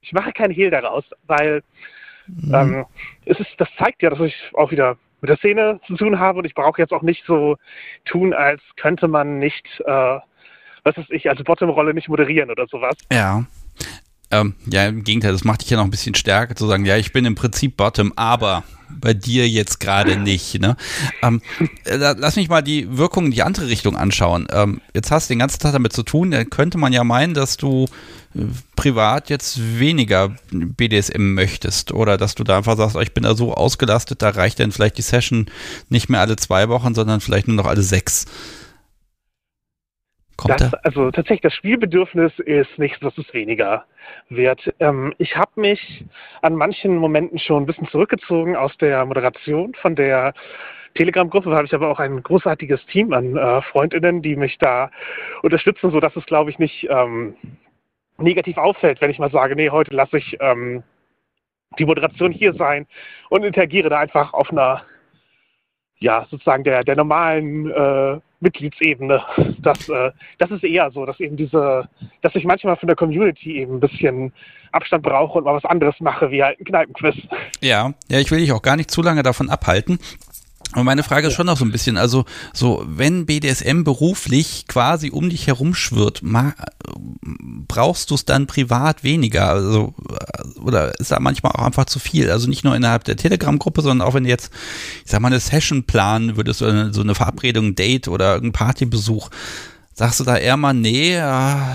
ich 0.00 0.12
mache 0.12 0.32
keinen 0.32 0.52
Hehl 0.52 0.70
daraus, 0.70 1.04
weil 1.26 1.62
mhm. 2.26 2.54
ähm, 2.54 2.84
es 3.26 3.38
ist, 3.38 3.50
das 3.58 3.68
zeigt 3.78 4.02
ja, 4.02 4.08
dass 4.08 4.20
ich 4.20 4.34
auch 4.54 4.70
wieder 4.70 4.96
mit 5.20 5.30
der 5.30 5.36
Szene 5.38 5.80
zu 5.86 5.96
tun 5.96 6.18
habe 6.18 6.38
und 6.38 6.44
ich 6.44 6.54
brauche 6.54 6.80
jetzt 6.80 6.92
auch 6.92 7.02
nicht 7.02 7.24
so 7.26 7.56
tun, 8.04 8.32
als 8.32 8.60
könnte 8.76 9.08
man 9.08 9.38
nicht, 9.38 9.66
äh, 9.80 10.18
was 10.84 10.96
weiß 10.96 11.06
ich, 11.10 11.28
als 11.28 11.42
Bottom-Rolle 11.42 11.94
nicht 11.94 12.08
moderieren 12.08 12.50
oder 12.50 12.66
sowas. 12.66 12.96
Ja. 13.12 13.44
Ähm, 14.30 14.54
ja, 14.66 14.86
im 14.86 15.04
Gegenteil, 15.04 15.32
das 15.32 15.44
macht 15.44 15.62
dich 15.62 15.70
ja 15.70 15.76
noch 15.76 15.84
ein 15.84 15.90
bisschen 15.90 16.14
stärker 16.14 16.56
zu 16.56 16.66
sagen, 16.66 16.84
ja, 16.84 16.96
ich 16.96 17.12
bin 17.12 17.24
im 17.24 17.36
Prinzip 17.36 17.76
Bottom, 17.76 18.12
aber 18.16 18.64
bei 18.88 19.14
dir 19.14 19.48
jetzt 19.48 19.80
gerade 19.80 20.16
nicht. 20.16 20.60
Ne? 20.60 20.76
Ähm, 21.22 21.40
äh, 21.84 21.96
lass 21.96 22.36
mich 22.36 22.48
mal 22.48 22.62
die 22.62 22.96
Wirkung 22.96 23.26
in 23.26 23.30
die 23.30 23.42
andere 23.42 23.68
Richtung 23.68 23.96
anschauen. 23.96 24.46
Ähm, 24.50 24.80
jetzt 24.94 25.10
hast 25.10 25.28
du 25.28 25.34
den 25.34 25.40
ganzen 25.40 25.60
Tag 25.60 25.72
damit 25.72 25.92
zu 25.92 26.02
tun, 26.02 26.30
dann 26.30 26.50
könnte 26.50 26.78
man 26.78 26.92
ja 26.92 27.04
meinen, 27.04 27.34
dass 27.34 27.56
du 27.56 27.86
äh, 28.34 28.40
privat 28.74 29.30
jetzt 29.30 29.78
weniger 29.78 30.34
BDSM 30.50 31.34
möchtest 31.34 31.92
oder 31.92 32.16
dass 32.16 32.34
du 32.34 32.44
da 32.44 32.58
einfach 32.58 32.76
sagst, 32.76 32.96
oh, 32.96 33.00
ich 33.00 33.14
bin 33.14 33.24
da 33.24 33.34
so 33.34 33.54
ausgelastet, 33.54 34.22
da 34.22 34.30
reicht 34.30 34.60
dann 34.60 34.72
vielleicht 34.72 34.98
die 34.98 35.02
Session 35.02 35.46
nicht 35.88 36.08
mehr 36.08 36.20
alle 36.20 36.36
zwei 36.36 36.68
Wochen, 36.68 36.94
sondern 36.94 37.20
vielleicht 37.20 37.48
nur 37.48 37.56
noch 37.56 37.66
alle 37.66 37.82
sechs. 37.82 38.26
Kommt 40.36 40.60
das, 40.60 40.74
also 40.74 41.10
tatsächlich, 41.10 41.40
das 41.40 41.54
Spielbedürfnis 41.54 42.38
ist 42.40 42.78
nichts, 42.78 43.02
was 43.02 43.16
es 43.16 43.32
weniger 43.32 43.84
wird. 44.28 44.74
Ähm, 44.80 45.14
ich 45.18 45.36
habe 45.36 45.52
mich 45.60 46.04
an 46.42 46.54
manchen 46.54 46.96
Momenten 46.96 47.38
schon 47.38 47.62
ein 47.62 47.66
bisschen 47.66 47.88
zurückgezogen 47.88 48.54
aus 48.54 48.76
der 48.78 49.04
Moderation 49.06 49.74
von 49.74 49.96
der 49.96 50.34
Telegram-Gruppe, 50.94 51.50
Da 51.50 51.56
habe 51.56 51.66
ich 51.66 51.74
aber 51.74 51.90
auch 51.90 52.00
ein 52.00 52.22
großartiges 52.22 52.84
Team 52.86 53.12
an 53.12 53.36
äh, 53.36 53.62
Freundinnen, 53.62 54.22
die 54.22 54.36
mich 54.36 54.58
da 54.58 54.90
unterstützen, 55.42 55.90
sodass 55.90 56.16
es, 56.16 56.26
glaube 56.26 56.50
ich, 56.50 56.58
nicht 56.58 56.86
ähm, 56.90 57.36
negativ 58.18 58.56
auffällt, 58.56 59.00
wenn 59.00 59.10
ich 59.10 59.18
mal 59.18 59.30
sage, 59.30 59.56
nee, 59.56 59.70
heute 59.70 59.94
lasse 59.94 60.18
ich 60.18 60.36
ähm, 60.40 60.82
die 61.78 61.84
Moderation 61.84 62.32
hier 62.32 62.54
sein 62.54 62.86
und 63.28 63.44
interagiere 63.44 63.90
da 63.90 63.98
einfach 63.98 64.32
auf 64.32 64.50
einer 64.50 64.82
ja, 65.98 66.26
sozusagen 66.30 66.64
der, 66.64 66.84
der 66.84 66.96
normalen 66.96 67.70
äh, 67.70 68.20
Mitgliedsebene. 68.40 69.22
Das, 69.58 69.88
äh, 69.88 70.12
das 70.38 70.50
ist 70.50 70.64
eher 70.64 70.90
so, 70.90 71.06
dass 71.06 71.18
eben 71.20 71.36
diese, 71.36 71.88
dass 72.22 72.34
ich 72.34 72.44
manchmal 72.44 72.76
von 72.76 72.86
der 72.86 72.96
Community 72.96 73.58
eben 73.58 73.76
ein 73.76 73.80
bisschen 73.80 74.32
Abstand 74.72 75.02
brauche 75.02 75.38
und 75.38 75.44
mal 75.44 75.54
was 75.54 75.64
anderes 75.64 75.94
mache, 76.00 76.30
wie 76.30 76.42
halt 76.42 76.60
ein 76.60 76.64
Kneipenquiz. 76.64 77.16
Ja, 77.60 77.94
ja, 78.08 78.18
ich 78.18 78.30
will 78.30 78.38
dich 78.38 78.52
auch 78.52 78.62
gar 78.62 78.76
nicht 78.76 78.90
zu 78.90 79.02
lange 79.02 79.22
davon 79.22 79.50
abhalten. 79.50 79.98
Und 80.74 80.84
meine 80.84 81.02
Frage 81.02 81.28
ist 81.28 81.34
schon 81.34 81.46
noch 81.46 81.56
so 81.56 81.64
ein 81.64 81.72
bisschen, 81.72 81.96
also 81.96 82.24
so, 82.52 82.84
wenn 82.86 83.24
BDSM 83.24 83.82
beruflich 83.84 84.66
quasi 84.68 85.10
um 85.10 85.30
dich 85.30 85.46
herum 85.46 85.74
schwirrt, 85.74 86.22
brauchst 87.68 88.10
du 88.10 88.14
es 88.14 88.24
dann 88.24 88.46
privat 88.46 89.02
weniger? 89.04 89.48
Also, 89.48 89.94
oder 90.60 90.98
ist 90.98 91.12
da 91.12 91.20
manchmal 91.20 91.52
auch 91.52 91.64
einfach 91.64 91.86
zu 91.86 91.98
viel? 91.98 92.30
Also 92.30 92.48
nicht 92.48 92.64
nur 92.64 92.76
innerhalb 92.76 93.04
der 93.04 93.16
Telegram-Gruppe, 93.16 93.80
sondern 93.80 94.06
auch 94.06 94.14
wenn 94.14 94.24
du 94.24 94.28
jetzt, 94.28 94.50
ich 95.04 95.10
sag 95.10 95.20
mal, 95.20 95.28
eine 95.28 95.40
Session 95.40 95.84
planen 95.84 96.36
würdest, 96.36 96.60
oder 96.60 96.92
so 96.92 97.00
eine 97.00 97.14
Verabredung, 97.14 97.68
ein 97.68 97.74
Date 97.74 98.08
oder 98.08 98.34
irgendein 98.34 98.52
Partybesuch, 98.52 99.30
sagst 99.94 100.20
du 100.20 100.24
da 100.24 100.36
eher 100.36 100.58
mal, 100.58 100.74
nee, 100.74 101.16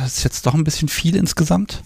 ist 0.05 0.23
jetzt 0.23 0.45
doch 0.45 0.53
ein 0.53 0.63
bisschen 0.63 0.89
viel 0.89 1.15
insgesamt? 1.15 1.81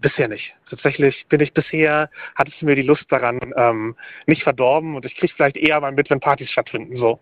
Bisher 0.00 0.28
nicht. 0.28 0.52
Tatsächlich 0.70 1.26
bin 1.28 1.40
ich 1.40 1.52
bisher, 1.52 2.08
hat 2.36 2.48
es 2.48 2.62
mir 2.62 2.76
die 2.76 2.82
Lust 2.82 3.04
daran 3.08 3.52
ähm, 3.56 3.96
nicht 4.26 4.42
verdorben 4.42 4.94
und 4.94 5.04
ich 5.04 5.16
kriege 5.16 5.32
vielleicht 5.34 5.56
eher 5.56 5.80
mal 5.80 5.92
mit, 5.92 6.08
wenn 6.10 6.20
Partys 6.20 6.50
stattfinden. 6.50 6.98
So. 6.98 7.18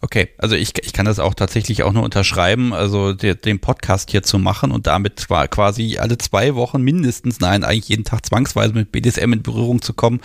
Okay, 0.00 0.28
also 0.38 0.56
ich, 0.56 0.72
ich 0.82 0.92
kann 0.92 1.06
das 1.06 1.18
auch 1.18 1.34
tatsächlich 1.34 1.82
auch 1.82 1.92
nur 1.92 2.02
unterschreiben, 2.02 2.72
also 2.72 3.12
der, 3.12 3.34
den 3.34 3.60
Podcast 3.60 4.10
hier 4.10 4.22
zu 4.22 4.38
machen 4.38 4.70
und 4.70 4.86
damit 4.86 5.26
quasi 5.28 5.98
alle 5.98 6.18
zwei 6.18 6.54
Wochen 6.54 6.82
mindestens, 6.82 7.40
nein, 7.40 7.64
eigentlich 7.64 7.88
jeden 7.88 8.04
Tag 8.04 8.24
zwangsweise 8.26 8.74
mit 8.74 8.92
BDSM 8.92 9.32
in 9.32 9.42
Berührung 9.42 9.80
zu 9.80 9.94
kommen, 9.94 10.20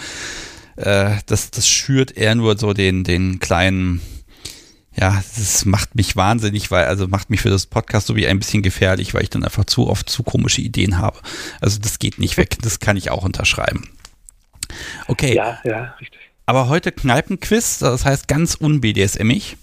äh, 0.76 1.12
das, 1.26 1.52
das 1.52 1.68
schürt 1.68 2.16
eher 2.18 2.36
nur 2.36 2.58
so 2.58 2.74
den, 2.74 3.04
den 3.04 3.40
kleinen, 3.40 4.02
ja, 4.96 5.24
das 5.38 5.66
macht 5.66 5.96
mich 5.96 6.16
wahnsinnig, 6.16 6.70
weil, 6.70 6.86
also 6.86 7.08
macht 7.08 7.30
mich 7.30 7.42
für 7.42 7.50
das 7.50 7.66
Podcast 7.66 8.08
so 8.08 8.16
wie 8.16 8.28
ein 8.28 8.40
bisschen 8.40 8.62
gefährlich, 8.62 9.14
weil 9.14 9.24
ich 9.24 9.30
dann 9.30 9.44
einfach 9.44 9.66
zu 9.66 9.88
oft 9.88 10.10
zu 10.10 10.24
komische 10.24 10.62
Ideen 10.62 10.98
habe. 10.98 11.20
Also 11.62 11.80
das 11.80 12.00
geht 12.00 12.20
nicht 12.20 12.38
weg, 12.38 12.58
das 12.62 12.80
kann 12.80 12.98
ich 12.98 13.10
auch 13.10 13.24
unterschreiben. 13.24 13.90
Okay. 15.08 15.36
Ja, 15.36 15.60
ja, 15.64 15.96
richtig. 16.00 16.20
Aber 16.46 16.68
heute 16.68 16.92
Kneipenquiz, 16.92 17.80
das 17.80 18.04
heißt 18.04 18.28
ganz 18.28 18.58
un-BDSMig. 18.60 19.58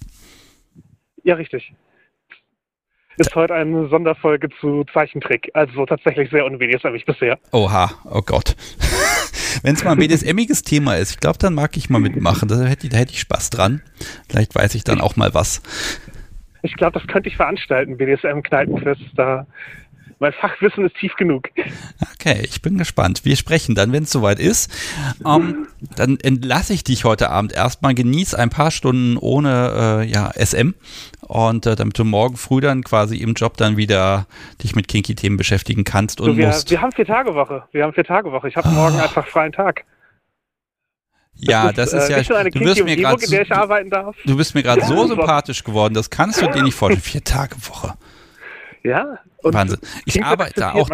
Ja, 1.25 1.35
richtig. 1.35 1.73
Ist 3.19 3.35
heute 3.35 3.55
eine 3.55 3.89
Sonderfolge 3.89 4.49
zu 4.61 4.85
Zeichentrick. 4.93 5.51
Also 5.53 5.85
tatsächlich 5.87 6.31
sehr 6.31 6.47
un-BDSMig 6.47 7.05
bisher. 7.05 7.37
Oha, 7.51 7.91
oh 8.05 8.23
Gott. 8.23 8.55
Wenn 9.65 9.75
es 9.75 9.83
mal 9.83 9.93
ein 9.93 9.99
BDSMiges 9.99 10.63
Thema 10.63 10.95
ist, 10.95 11.11
ich 11.11 11.21
glaube, 11.21 11.37
dann 11.39 11.53
mag 11.53 11.77
ich 11.77 11.91
mal 11.91 11.99
mitmachen. 11.99 12.49
Da 12.49 12.65
hätte, 12.65 12.89
da 12.89 12.97
hätte 12.97 13.13
ich 13.13 13.21
Spaß 13.21 13.51
dran. 13.51 13.83
Vielleicht 14.31 14.55
weiß 14.55 14.77
ich 14.77 14.85
dann 14.85 15.01
auch 15.01 15.17
mal 15.17 15.35
was. 15.35 15.63
Ich 16.63 16.75
glaube, 16.75 16.93
das 16.93 17.09
könnte 17.09 17.29
ich 17.29 17.37
veranstalten, 17.37 17.97
BDSM-Kneipenquiz. 17.97 18.99
Da 19.17 19.49
mein 20.19 20.33
Fachwissen 20.33 20.85
ist 20.87 20.97
tief 20.97 21.15
genug. 21.17 21.49
Okay, 22.15 22.43
ich 22.43 22.61
bin 22.61 22.77
gespannt. 22.77 23.25
Wir 23.25 23.37
sprechen 23.37 23.75
dann, 23.75 23.93
wenn 23.93 24.03
es 24.03 24.11
soweit 24.11 24.41
ist. 24.41 24.71
Ähm, 25.25 25.69
dann 25.95 26.19
entlasse 26.19 26.73
ich 26.73 26.83
dich 26.83 27.05
heute 27.05 27.31
Abend 27.31 27.53
erstmal. 27.53 27.95
Genieß 27.95 28.35
ein 28.35 28.51
paar 28.51 28.71
Stunden 28.71 29.17
ohne 29.17 30.03
äh, 30.03 30.11
ja, 30.11 30.31
SM 30.35 30.75
und 31.21 31.67
äh, 31.67 31.77
damit 31.77 31.99
du 31.99 32.05
morgen 32.05 32.37
früh 32.37 32.61
dann 32.61 32.83
quasi 32.83 33.19
im 33.19 33.35
Job 33.35 33.57
dann 33.57 33.77
wieder 33.77 34.27
dich 34.63 34.75
mit 34.75 34.89
Kinky-Themen 34.89 35.37
beschäftigen 35.37 35.85
kannst 35.85 36.21
und 36.21 36.33
so, 36.33 36.37
wir, 36.37 36.49
musst. 36.49 36.71
Wir 36.71 36.81
haben 36.81 36.93
vier 36.93 37.07
Tage 37.07 37.35
Woche. 37.35 37.65
Wir 37.71 37.85
haben 37.85 37.93
vier 37.93 38.05
Tage 38.05 38.33
Woche. 38.33 38.49
Ich 38.49 38.57
habe 38.57 38.69
oh. 38.69 38.73
morgen 38.73 38.99
ah. 38.99 39.05
einfach 39.05 39.27
freien 39.27 39.53
Tag. 39.53 39.85
Ja, 41.41 41.71
das 41.71 41.93
ist, 41.93 42.09
das 42.11 42.23
ist 42.23 42.31
äh, 42.31 42.35
ja. 42.35 42.51
Du 42.51 42.61
wirst 42.61 42.85
mir 42.85 42.97
gerade. 42.97 43.25
Du 44.25 44.37
bist 44.37 44.55
mir 44.57 44.65
gerade 44.65 44.85
so 44.85 45.07
sympathisch 45.07 45.63
geworden. 45.63 45.95
Das 45.95 46.11
kannst 46.11 46.43
du 46.43 46.49
dir 46.49 46.65
nicht 46.65 46.75
vorstellen. 46.75 47.01
Vier 47.01 47.23
Tage 47.23 47.55
Woche. 47.69 47.95
Ja. 48.83 49.19
Wahnsinn. 49.43 49.79
Ich 50.05 50.25
arbeite 50.25 50.75
auch. 50.75 50.91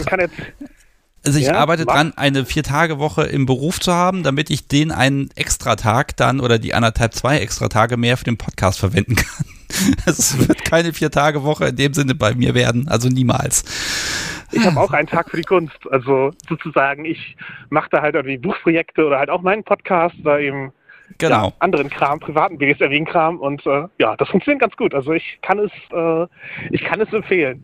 Also 1.27 1.39
ich 1.39 1.47
ja, 1.47 1.55
arbeite 1.55 1.85
mach. 1.87 1.95
dran, 1.95 2.13
eine 2.17 2.45
Vier-Tage-Woche 2.45 3.23
im 3.23 3.47
Beruf 3.47 3.81
zu 3.81 3.95
haben, 3.95 4.23
damit 4.23 4.51
ich 4.51 4.69
den 4.69 4.91
einen 4.91 5.31
Extratag 5.37 6.17
dann 6.19 6.39
oder 6.41 6.59
die 6.59 6.75
anderthalb, 6.75 7.15
zwei 7.15 7.39
Extra-Tage 7.39 7.97
mehr 7.97 8.19
für 8.19 8.25
den 8.25 8.37
Podcast 8.37 8.79
verwenden 8.79 9.17
kann. 9.17 9.47
Es 10.07 10.39
wird 10.39 10.65
keine 10.65 10.93
Vier-Tage-Woche 10.93 11.69
in 11.69 11.77
dem 11.77 11.95
Sinne 11.95 12.15
bei 12.15 12.35
mir 12.35 12.55
werden, 12.55 12.87
also 12.87 13.09
niemals. 13.09 13.65
Ich 14.53 14.65
habe 14.65 14.79
auch 14.79 14.93
einen 14.93 15.09
Tag 15.09 15.31
für 15.31 15.37
die 15.37 15.43
Kunst. 15.43 15.77
Also 15.91 16.31
sozusagen, 16.49 17.05
ich 17.05 17.37
mache 17.71 17.89
da 17.91 18.03
halt 18.03 18.15
irgendwie 18.15 18.39
Buchprojekte 18.39 19.05
oder 19.05 19.19
halt 19.19 19.31
auch 19.31 19.43
meinen 19.43 19.65
Podcast 19.65 20.15
oder 20.21 20.39
eben 20.39 20.73
genau. 21.19 21.49
Ja, 21.49 21.53
anderen 21.59 21.91
Kram, 21.91 22.21
privaten 22.21 22.59
BDSM-Kram 22.59 23.39
und 23.39 23.65
äh, 23.67 23.85
ja, 23.99 24.17
das 24.17 24.29
funktioniert 24.29 24.61
ganz 24.61 24.77
gut. 24.77 24.95
Also 24.95 25.13
ich 25.13 25.39
kann 25.43 25.59
es, 25.59 25.71
äh, 25.93 26.27
ich 26.71 26.83
kann 26.85 27.01
es 27.01 27.13
empfehlen. 27.13 27.63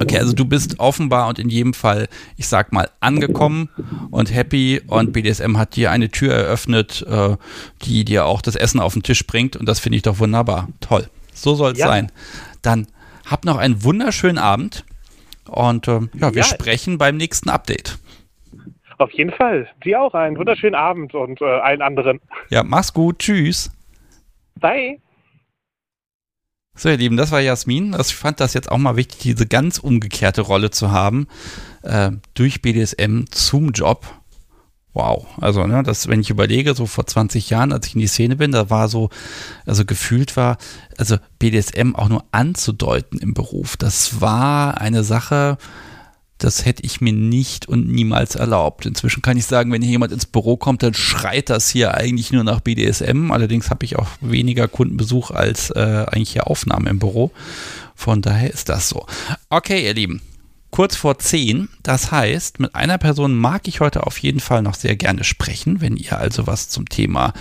Okay, 0.00 0.18
also 0.18 0.32
du 0.32 0.44
bist 0.44 0.78
offenbar 0.78 1.28
und 1.28 1.38
in 1.38 1.48
jedem 1.48 1.74
Fall, 1.74 2.08
ich 2.36 2.48
sag 2.48 2.72
mal, 2.72 2.88
angekommen 3.00 3.68
und 4.10 4.34
happy 4.34 4.80
und 4.86 5.12
BDSM 5.12 5.56
hat 5.56 5.76
dir 5.76 5.90
eine 5.90 6.10
Tür 6.10 6.34
eröffnet, 6.34 7.04
äh, 7.08 7.36
die 7.82 8.04
dir 8.04 8.26
auch 8.26 8.42
das 8.42 8.56
Essen 8.56 8.80
auf 8.80 8.94
den 8.94 9.02
Tisch 9.02 9.26
bringt 9.26 9.56
und 9.56 9.66
das 9.66 9.80
finde 9.80 9.96
ich 9.96 10.02
doch 10.02 10.18
wunderbar. 10.18 10.68
Toll. 10.80 11.08
So 11.32 11.54
soll 11.54 11.72
es 11.72 11.78
ja. 11.78 11.86
sein. 11.86 12.12
Dann 12.62 12.86
hab 13.24 13.44
noch 13.44 13.56
einen 13.56 13.84
wunderschönen 13.84 14.38
Abend 14.38 14.84
und 15.48 15.88
äh, 15.88 16.00
ja, 16.14 16.34
wir 16.34 16.42
ja. 16.42 16.44
sprechen 16.44 16.98
beim 16.98 17.16
nächsten 17.16 17.48
Update. 17.48 17.98
Auf 19.00 19.12
jeden 19.12 19.32
Fall. 19.32 19.66
Sie 19.82 19.96
auch 19.96 20.12
einen 20.12 20.36
wunderschönen 20.36 20.74
Abend 20.74 21.14
und 21.14 21.40
äh, 21.40 21.44
allen 21.44 21.80
anderen. 21.80 22.20
Ja, 22.50 22.62
mach's 22.62 22.92
gut. 22.92 23.20
Tschüss. 23.20 23.70
Bye. 24.56 25.00
So, 26.76 26.90
ihr 26.90 26.98
Lieben, 26.98 27.16
das 27.16 27.32
war 27.32 27.40
Jasmin. 27.40 27.96
Ich 27.98 28.14
fand 28.14 28.40
das 28.40 28.52
jetzt 28.52 28.70
auch 28.70 28.76
mal 28.76 28.96
wichtig, 28.96 29.18
diese 29.20 29.46
ganz 29.46 29.78
umgekehrte 29.78 30.42
Rolle 30.42 30.70
zu 30.70 30.90
haben. 30.90 31.28
Äh, 31.82 32.10
durch 32.34 32.60
BDSM 32.60 33.24
zum 33.30 33.70
Job. 33.70 34.06
Wow. 34.92 35.26
Also, 35.40 35.66
ne, 35.66 35.82
das, 35.82 36.08
wenn 36.08 36.20
ich 36.20 36.28
überlege, 36.28 36.74
so 36.74 36.84
vor 36.84 37.06
20 37.06 37.48
Jahren, 37.48 37.72
als 37.72 37.86
ich 37.86 37.94
in 37.94 38.00
die 38.00 38.06
Szene 38.06 38.36
bin, 38.36 38.52
da 38.52 38.68
war 38.68 38.88
so, 38.88 39.08
also 39.64 39.86
gefühlt 39.86 40.36
war, 40.36 40.58
also 40.98 41.16
BDSM 41.38 41.94
auch 41.94 42.10
nur 42.10 42.24
anzudeuten 42.32 43.18
im 43.18 43.32
Beruf. 43.32 43.78
Das 43.78 44.20
war 44.20 44.78
eine 44.78 45.04
Sache, 45.04 45.56
das 46.40 46.64
hätte 46.64 46.84
ich 46.84 47.00
mir 47.00 47.12
nicht 47.12 47.68
und 47.68 47.88
niemals 47.88 48.34
erlaubt. 48.34 48.86
Inzwischen 48.86 49.22
kann 49.22 49.36
ich 49.36 49.46
sagen, 49.46 49.70
wenn 49.72 49.82
hier 49.82 49.92
jemand 49.92 50.12
ins 50.12 50.26
Büro 50.26 50.56
kommt, 50.56 50.82
dann 50.82 50.94
schreit 50.94 51.50
das 51.50 51.70
hier 51.70 51.94
eigentlich 51.94 52.32
nur 52.32 52.44
nach 52.44 52.60
BDSM. 52.60 53.30
Allerdings 53.30 53.70
habe 53.70 53.84
ich 53.84 53.96
auch 53.96 54.08
weniger 54.20 54.66
Kundenbesuch 54.66 55.30
als 55.30 55.70
äh, 55.70 56.06
eigentlich 56.08 56.32
hier 56.32 56.46
Aufnahmen 56.46 56.86
im 56.86 56.98
Büro. 56.98 57.30
Von 57.94 58.22
daher 58.22 58.52
ist 58.52 58.68
das 58.68 58.88
so. 58.88 59.06
Okay, 59.50 59.84
ihr 59.84 59.94
Lieben. 59.94 60.22
Kurz 60.70 60.96
vor 60.96 61.18
10. 61.18 61.68
Das 61.82 62.10
heißt, 62.10 62.60
mit 62.60 62.74
einer 62.74 62.98
Person 62.98 63.36
mag 63.36 63.68
ich 63.68 63.80
heute 63.80 64.06
auf 64.06 64.18
jeden 64.18 64.40
Fall 64.40 64.62
noch 64.62 64.74
sehr 64.74 64.96
gerne 64.96 65.24
sprechen, 65.24 65.80
wenn 65.80 65.96
ihr 65.96 66.18
also 66.18 66.46
was 66.46 66.68
zum 66.68 66.88
Thema 66.88 67.34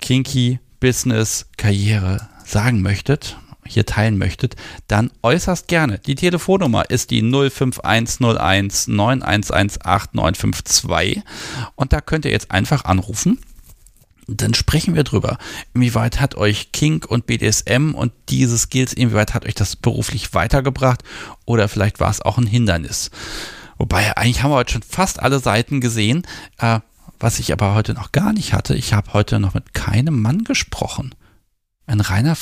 Kinky, 0.00 0.60
Business, 0.80 1.46
Karriere 1.56 2.28
sagen 2.44 2.82
möchtet 2.82 3.36
hier 3.66 3.86
teilen 3.86 4.18
möchtet, 4.18 4.56
dann 4.88 5.10
äußerst 5.22 5.68
gerne. 5.68 5.98
Die 5.98 6.14
Telefonnummer 6.14 6.90
ist 6.90 7.10
die 7.10 7.22
05101 7.22 8.88
9118952 8.88 11.22
und 11.74 11.92
da 11.92 12.00
könnt 12.00 12.24
ihr 12.24 12.30
jetzt 12.30 12.50
einfach 12.50 12.84
anrufen. 12.84 13.38
Dann 14.26 14.54
sprechen 14.54 14.94
wir 14.94 15.04
drüber. 15.04 15.36
Inwieweit 15.74 16.20
hat 16.20 16.34
euch 16.34 16.72
Kink 16.72 17.06
und 17.06 17.26
BDSM 17.26 17.94
und 17.94 18.12
diese 18.30 18.56
Skills, 18.56 18.94
inwieweit 18.94 19.34
hat 19.34 19.44
euch 19.44 19.54
das 19.54 19.76
beruflich 19.76 20.32
weitergebracht 20.32 21.02
oder 21.44 21.68
vielleicht 21.68 22.00
war 22.00 22.10
es 22.10 22.22
auch 22.22 22.38
ein 22.38 22.46
Hindernis. 22.46 23.10
Wobei, 23.76 24.16
eigentlich 24.16 24.42
haben 24.42 24.50
wir 24.50 24.56
heute 24.56 24.72
schon 24.72 24.82
fast 24.82 25.20
alle 25.20 25.40
Seiten 25.40 25.80
gesehen. 25.80 26.22
Äh, 26.58 26.80
was 27.18 27.38
ich 27.38 27.52
aber 27.52 27.74
heute 27.74 27.94
noch 27.94 28.12
gar 28.12 28.32
nicht 28.32 28.52
hatte, 28.52 28.74
ich 28.74 28.92
habe 28.92 29.12
heute 29.12 29.40
noch 29.40 29.54
mit 29.54 29.74
keinem 29.74 30.20
Mann 30.20 30.44
gesprochen. 30.44 31.14
Ein 31.86 32.00
reiner 32.00 32.36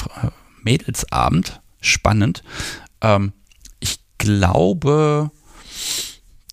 Mädelsabend. 0.64 1.60
Spannend. 1.80 2.42
Ähm, 3.00 3.32
ich 3.80 3.98
glaube, 4.18 5.30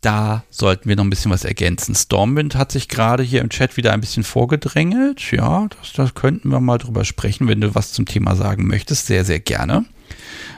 da 0.02 0.44
sollten 0.50 0.88
wir 0.88 0.96
noch 0.96 1.04
ein 1.04 1.10
bisschen 1.10 1.32
was 1.32 1.44
ergänzen. 1.44 1.94
Stormwind 1.94 2.56
hat 2.56 2.72
sich 2.72 2.88
gerade 2.88 3.22
hier 3.22 3.42
im 3.42 3.50
Chat 3.50 3.78
wieder 3.78 3.92
ein 3.92 4.02
bisschen 4.02 4.24
vorgedrängelt. 4.24 5.32
Ja, 5.32 5.68
das, 5.68 5.94
das 5.94 6.16
könnten 6.16 6.50
wir 6.50 6.60
mal 6.60 6.78
drüber 6.78 7.04
sprechen, 7.04 7.48
wenn 7.48 7.62
du 7.62 7.76
was 7.76 7.92
zum 7.92 8.06
Thema 8.06 8.36
sagen 8.36 8.66
möchtest. 8.66 9.08
Sehr, 9.08 9.26
sehr 9.26 9.40
gerne. 9.40 9.86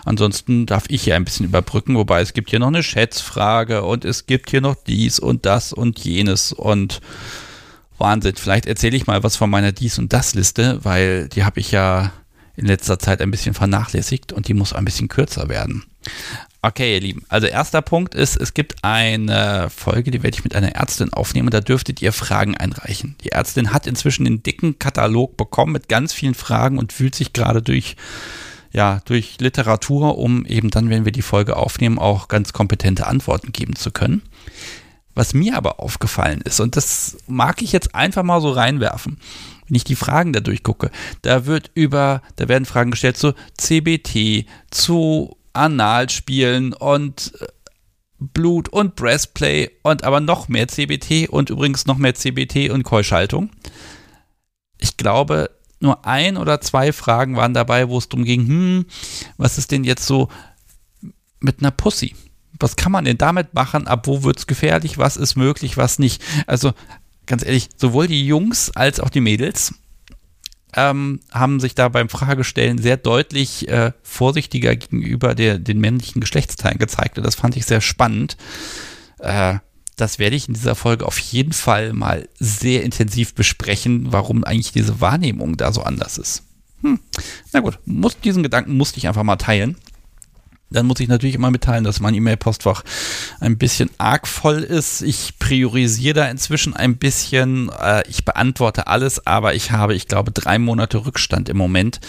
Ansonsten 0.05 0.65
darf 0.65 0.85
ich 0.87 1.03
hier 1.03 1.15
ein 1.15 1.25
bisschen 1.25 1.45
überbrücken, 1.45 1.95
wobei 1.95 2.21
es 2.21 2.33
gibt 2.33 2.49
hier 2.49 2.59
noch 2.59 2.67
eine 2.67 2.83
Schätzfrage 2.83 3.83
und 3.83 4.05
es 4.05 4.25
gibt 4.25 4.49
hier 4.49 4.61
noch 4.61 4.75
dies 4.75 5.19
und 5.19 5.45
das 5.45 5.73
und 5.73 5.99
jenes 5.99 6.53
und 6.53 7.01
Wahnsinn. 7.97 8.35
Vielleicht 8.35 8.65
erzähle 8.65 8.95
ich 8.95 9.07
mal 9.07 9.23
was 9.23 9.35
von 9.35 9.49
meiner 9.49 9.71
dies 9.71 9.99
und 9.99 10.13
das 10.13 10.33
Liste, 10.33 10.79
weil 10.83 11.29
die 11.29 11.43
habe 11.43 11.59
ich 11.59 11.71
ja 11.71 12.11
in 12.55 12.65
letzter 12.65 12.99
Zeit 12.99 13.21
ein 13.21 13.31
bisschen 13.31 13.53
vernachlässigt 13.53 14.33
und 14.33 14.47
die 14.47 14.53
muss 14.53 14.73
ein 14.73 14.85
bisschen 14.85 15.07
kürzer 15.07 15.49
werden. 15.49 15.85
Okay, 16.63 16.93
ihr 16.93 17.01
Lieben. 17.01 17.23
Also 17.27 17.47
erster 17.47 17.81
Punkt 17.81 18.13
ist, 18.13 18.35
es 18.35 18.53
gibt 18.53 18.83
eine 18.83 19.71
Folge, 19.75 20.11
die 20.11 20.21
werde 20.21 20.35
ich 20.37 20.43
mit 20.43 20.55
einer 20.55 20.75
Ärztin 20.75 21.11
aufnehmen. 21.11 21.49
Da 21.49 21.59
dürftet 21.59 22.03
ihr 22.03 22.13
Fragen 22.13 22.55
einreichen. 22.55 23.15
Die 23.23 23.31
Ärztin 23.31 23.73
hat 23.73 23.87
inzwischen 23.87 24.25
den 24.25 24.43
dicken 24.43 24.77
Katalog 24.77 25.37
bekommen 25.37 25.71
mit 25.71 25.89
ganz 25.89 26.13
vielen 26.13 26.35
Fragen 26.35 26.77
und 26.77 26.93
fühlt 26.93 27.15
sich 27.15 27.33
gerade 27.33 27.63
durch, 27.63 27.95
ja, 28.71 29.01
durch 29.05 29.39
Literatur, 29.39 30.19
um 30.19 30.45
eben 30.45 30.69
dann, 30.69 30.91
wenn 30.91 31.03
wir 31.03 31.11
die 31.11 31.23
Folge 31.23 31.57
aufnehmen, 31.57 31.97
auch 31.97 32.27
ganz 32.27 32.53
kompetente 32.53 33.07
Antworten 33.07 33.51
geben 33.51 33.75
zu 33.75 33.89
können. 33.89 34.21
Was 35.15 35.33
mir 35.33 35.57
aber 35.57 35.79
aufgefallen 35.79 36.41
ist, 36.41 36.59
und 36.59 36.75
das 36.75 37.17
mag 37.25 37.63
ich 37.63 37.71
jetzt 37.71 37.95
einfach 37.95 38.23
mal 38.23 38.39
so 38.39 38.51
reinwerfen, 38.51 39.17
ich 39.77 39.83
die 39.83 39.95
Fragen 39.95 40.33
da 40.33 40.39
durchgucke, 40.39 40.91
da 41.21 41.45
wird 41.45 41.71
über, 41.73 42.21
da 42.35 42.47
werden 42.47 42.65
Fragen 42.65 42.91
gestellt 42.91 43.17
zu 43.17 43.33
CBT, 43.57 44.45
zu 44.69 45.37
Analspielen 45.53 46.73
und 46.73 47.33
äh, 47.39 47.47
Blut 48.19 48.69
und 48.69 48.95
Breastplay 48.95 49.71
und 49.81 50.03
aber 50.03 50.19
noch 50.19 50.47
mehr 50.47 50.67
CBT 50.67 51.29
und 51.29 51.49
übrigens 51.49 51.87
noch 51.87 51.97
mehr 51.97 52.13
CBT 52.13 52.69
und 52.69 52.83
Keuschaltung. 52.83 53.49
Ich 54.77 54.95
glaube, 54.95 55.49
nur 55.79 56.05
ein 56.05 56.37
oder 56.37 56.61
zwei 56.61 56.93
Fragen 56.93 57.35
waren 57.35 57.55
dabei, 57.55 57.89
wo 57.89 57.97
es 57.97 58.07
darum 58.07 58.23
ging, 58.23 58.47
hm, 58.47 58.85
was 59.37 59.57
ist 59.57 59.71
denn 59.71 59.83
jetzt 59.83 60.05
so 60.05 60.29
mit 61.39 61.59
einer 61.59 61.71
Pussy? 61.71 62.15
Was 62.59 62.75
kann 62.75 62.91
man 62.91 63.05
denn 63.05 63.17
damit 63.17 63.55
machen? 63.55 63.87
Ab 63.87 64.05
wo 64.05 64.21
wird 64.21 64.37
es 64.37 64.45
gefährlich? 64.45 64.99
Was 64.99 65.17
ist 65.17 65.35
möglich? 65.35 65.77
Was 65.77 65.97
nicht? 65.97 66.21
Also 66.45 66.73
ganz 67.25 67.43
ehrlich, 67.43 67.69
sowohl 67.77 68.07
die 68.07 68.25
Jungs 68.25 68.71
als 68.71 68.99
auch 68.99 69.09
die 69.09 69.21
Mädels 69.21 69.73
ähm, 70.75 71.19
haben 71.31 71.59
sich 71.59 71.75
da 71.75 71.89
beim 71.89 72.09
Fragestellen 72.09 72.77
sehr 72.77 72.97
deutlich 72.97 73.67
äh, 73.67 73.91
vorsichtiger 74.03 74.75
gegenüber 74.75 75.35
der, 75.35 75.59
den 75.59 75.79
männlichen 75.79 76.21
Geschlechtsteilen 76.21 76.77
gezeigt. 76.77 77.17
Und 77.17 77.25
das 77.25 77.35
fand 77.35 77.57
ich 77.57 77.65
sehr 77.65 77.81
spannend. 77.81 78.37
Äh, 79.19 79.55
das 79.97 80.17
werde 80.17 80.35
ich 80.35 80.47
in 80.47 80.53
dieser 80.53 80.75
Folge 80.75 81.05
auf 81.05 81.19
jeden 81.19 81.53
Fall 81.53 81.93
mal 81.93 82.27
sehr 82.39 82.83
intensiv 82.83 83.35
besprechen, 83.35 84.11
warum 84.11 84.43
eigentlich 84.43 84.71
diese 84.71 85.01
Wahrnehmung 85.01 85.57
da 85.57 85.71
so 85.71 85.83
anders 85.83 86.17
ist. 86.17 86.43
Hm. 86.81 86.99
Na 87.51 87.59
gut, 87.59 87.77
muss, 87.85 88.19
diesen 88.19 88.41
Gedanken 88.41 88.77
musste 88.77 88.97
ich 88.97 89.07
einfach 89.07 89.23
mal 89.23 89.35
teilen. 89.35 89.77
Dann 90.71 90.85
muss 90.85 90.99
ich 90.99 91.07
natürlich 91.07 91.35
immer 91.35 91.51
mitteilen, 91.51 91.83
dass 91.83 91.99
mein 91.99 92.13
E-Mail-Postfach 92.13 92.83
ein 93.39 93.57
bisschen 93.57 93.89
arg 93.97 94.27
voll 94.27 94.59
ist. 94.59 95.01
Ich 95.01 95.37
priorisiere 95.37 96.13
da 96.13 96.25
inzwischen 96.27 96.73
ein 96.75 96.97
bisschen. 96.97 97.69
Äh, 97.69 98.03
ich 98.07 98.25
beantworte 98.25 98.87
alles, 98.87 99.27
aber 99.27 99.53
ich 99.53 99.71
habe, 99.71 99.93
ich 99.93 100.07
glaube, 100.07 100.31
drei 100.31 100.57
Monate 100.57 101.05
Rückstand 101.05 101.49
im 101.49 101.57
Moment. 101.57 101.99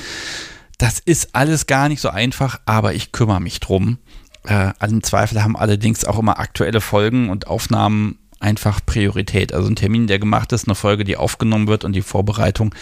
Das 0.79 0.99
ist 0.99 1.35
alles 1.35 1.67
gar 1.67 1.89
nicht 1.89 2.01
so 2.01 2.09
einfach, 2.09 2.61
aber 2.65 2.95
ich 2.95 3.13
kümmere 3.13 3.41
mich 3.41 3.61
drum. 3.61 3.99
Äh, 4.45 4.73
Im 4.85 5.03
Zweifel 5.03 5.43
haben 5.43 5.57
allerdings 5.57 6.05
auch 6.05 6.19
immer 6.19 6.39
aktuelle 6.39 6.81
Folgen 6.81 7.31
und 7.31 7.47
Aufnahmen 7.47 8.19
einfach 8.43 8.85
Priorität. 8.85 9.55
Also 9.55 9.69
ein 9.69 9.77
Termin, 9.77 10.07
der 10.07 10.19
gemacht 10.19 10.53
ist, 10.53 10.67
eine 10.67 10.75
Folge, 10.75 11.05
die 11.05 11.17
aufgenommen 11.17 11.69
wird 11.69 11.85
und 11.85 11.95
die 11.95 12.03
Vorbereitung, 12.03 12.75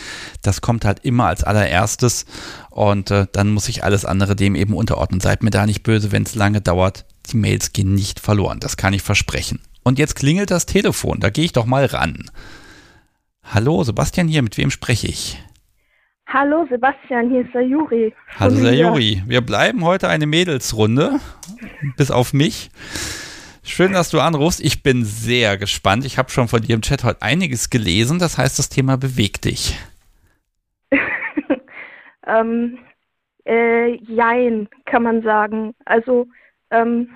das 0.42 0.60
kommt 0.60 0.84
halt 0.84 1.00
immer 1.04 1.26
als 1.26 1.44
allererstes 1.44 2.26
und 2.70 3.10
äh, 3.10 3.26
dann 3.32 3.50
muss 3.50 3.68
ich 3.68 3.84
alles 3.84 4.04
andere 4.04 4.34
dem 4.34 4.54
eben 4.54 4.74
unterordnen. 4.74 5.20
Seid 5.20 5.42
mir 5.42 5.50
da 5.50 5.66
nicht 5.66 5.82
böse, 5.82 6.12
wenn 6.12 6.24
es 6.24 6.34
lange 6.34 6.60
dauert. 6.60 7.04
Die 7.30 7.36
Mails 7.36 7.72
gehen 7.72 7.94
nicht 7.94 8.18
verloren, 8.18 8.58
das 8.60 8.76
kann 8.76 8.94
ich 8.94 9.02
versprechen. 9.02 9.60
Und 9.84 9.98
jetzt 9.98 10.16
klingelt 10.16 10.50
das 10.50 10.66
Telefon, 10.66 11.20
da 11.20 11.30
gehe 11.30 11.44
ich 11.44 11.52
doch 11.52 11.66
mal 11.66 11.84
ran. 11.84 12.30
Hallo, 13.44 13.84
Sebastian 13.84 14.28
hier, 14.28 14.42
mit 14.42 14.56
wem 14.56 14.70
spreche 14.70 15.06
ich? 15.06 15.38
Hallo 16.26 16.64
Sebastian, 16.70 17.28
hier 17.28 17.40
ist 17.40 17.52
der 17.52 17.66
Juri. 17.66 18.14
Hallo 18.38 18.60
der 18.60 18.74
Juri. 18.74 19.22
Wir 19.26 19.40
bleiben 19.40 19.84
heute 19.84 20.08
eine 20.08 20.26
Mädelsrunde, 20.26 21.18
bis 21.96 22.12
auf 22.12 22.32
mich. 22.32 22.70
Schön, 23.70 23.92
dass 23.92 24.10
du 24.10 24.18
anrufst. 24.18 24.60
Ich 24.60 24.82
bin 24.82 25.04
sehr 25.04 25.56
gespannt. 25.56 26.04
Ich 26.04 26.18
habe 26.18 26.28
schon 26.28 26.48
von 26.48 26.60
dir 26.60 26.74
im 26.74 26.82
Chat 26.82 27.04
heute 27.04 27.22
einiges 27.22 27.70
gelesen. 27.70 28.18
Das 28.18 28.36
heißt, 28.36 28.58
das 28.58 28.68
Thema 28.68 28.96
bewegt 28.96 29.44
dich. 29.44 29.78
ähm, 32.26 32.78
äh, 33.46 33.94
jein, 34.02 34.68
kann 34.86 35.04
man 35.04 35.22
sagen. 35.22 35.72
Also, 35.84 36.26
ähm, 36.72 37.10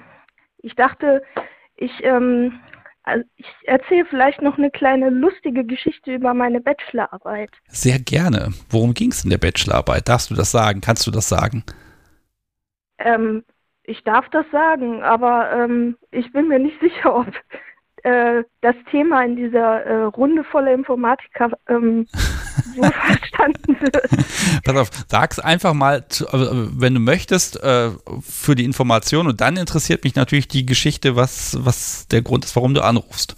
ich 0.59 0.77
dachte, 0.77 1.25
ich, 1.77 1.91
ähm, 2.05 2.61
also 3.03 3.25
ich 3.35 3.49
erzähle 3.65 4.07
vielleicht 4.09 4.41
noch 4.41 4.57
eine 4.57 4.71
kleine 4.71 5.11
lustige 5.11 5.65
Geschichte 5.65 6.15
über 6.15 6.35
meine 6.35 6.61
Bachelorarbeit. 6.61 7.51
Sehr 7.67 7.99
gerne. 7.99 8.55
Worum 8.71 8.95
ging 8.95 9.11
es 9.11 9.25
in 9.25 9.31
der 9.31 9.39
Bachelorarbeit? 9.39 10.09
Darfst 10.09 10.31
du 10.31 10.35
das 10.37 10.53
sagen? 10.53 10.81
Kannst 10.81 11.05
du 11.05 11.11
das 11.11 11.29
sagen? 11.29 11.65
Ähm, 12.99 13.43
ich 13.85 14.03
darf 14.05 14.29
das 14.31 14.47
sagen, 14.51 15.03
aber 15.03 15.51
ähm, 15.53 15.97
ich 16.11 16.33
bin 16.33 16.49
mir 16.49 16.59
nicht 16.59 16.81
sicher, 16.81 17.15
ob 17.15 17.29
äh, 18.03 18.45
das 18.61 18.75
Thema 18.91 19.25
in 19.25 19.37
dieser 19.37 19.83
äh, 19.85 20.03
Runde 20.05 20.45
voller 20.45 20.75
Informatiker 20.75 21.51
ähm, 21.69 22.07
so 22.75 22.83
verstanden 22.83 23.81
wird. 23.81 23.97
Pass 24.65 24.77
auf, 24.77 24.91
sag's 25.09 25.39
einfach 25.39 25.73
mal, 25.73 26.07
zu, 26.09 26.27
äh, 26.27 26.69
wenn 26.79 26.95
du 26.95 27.01
möchtest, 27.01 27.63
äh, 27.63 27.91
für 28.21 28.55
die 28.55 28.65
Information 28.65 29.27
und 29.27 29.41
dann 29.41 29.57
interessiert 29.57 30.05
mich 30.05 30.15
natürlich 30.17 30.49
die 30.49 30.67
Geschichte, 30.67 31.17
was, 31.17 31.57
was 31.61 32.07
der 32.09 32.23
Grund 32.23 32.45
ist, 32.45 32.57
warum 32.57 32.75
du 32.75 32.83
anrufst. 32.83 33.37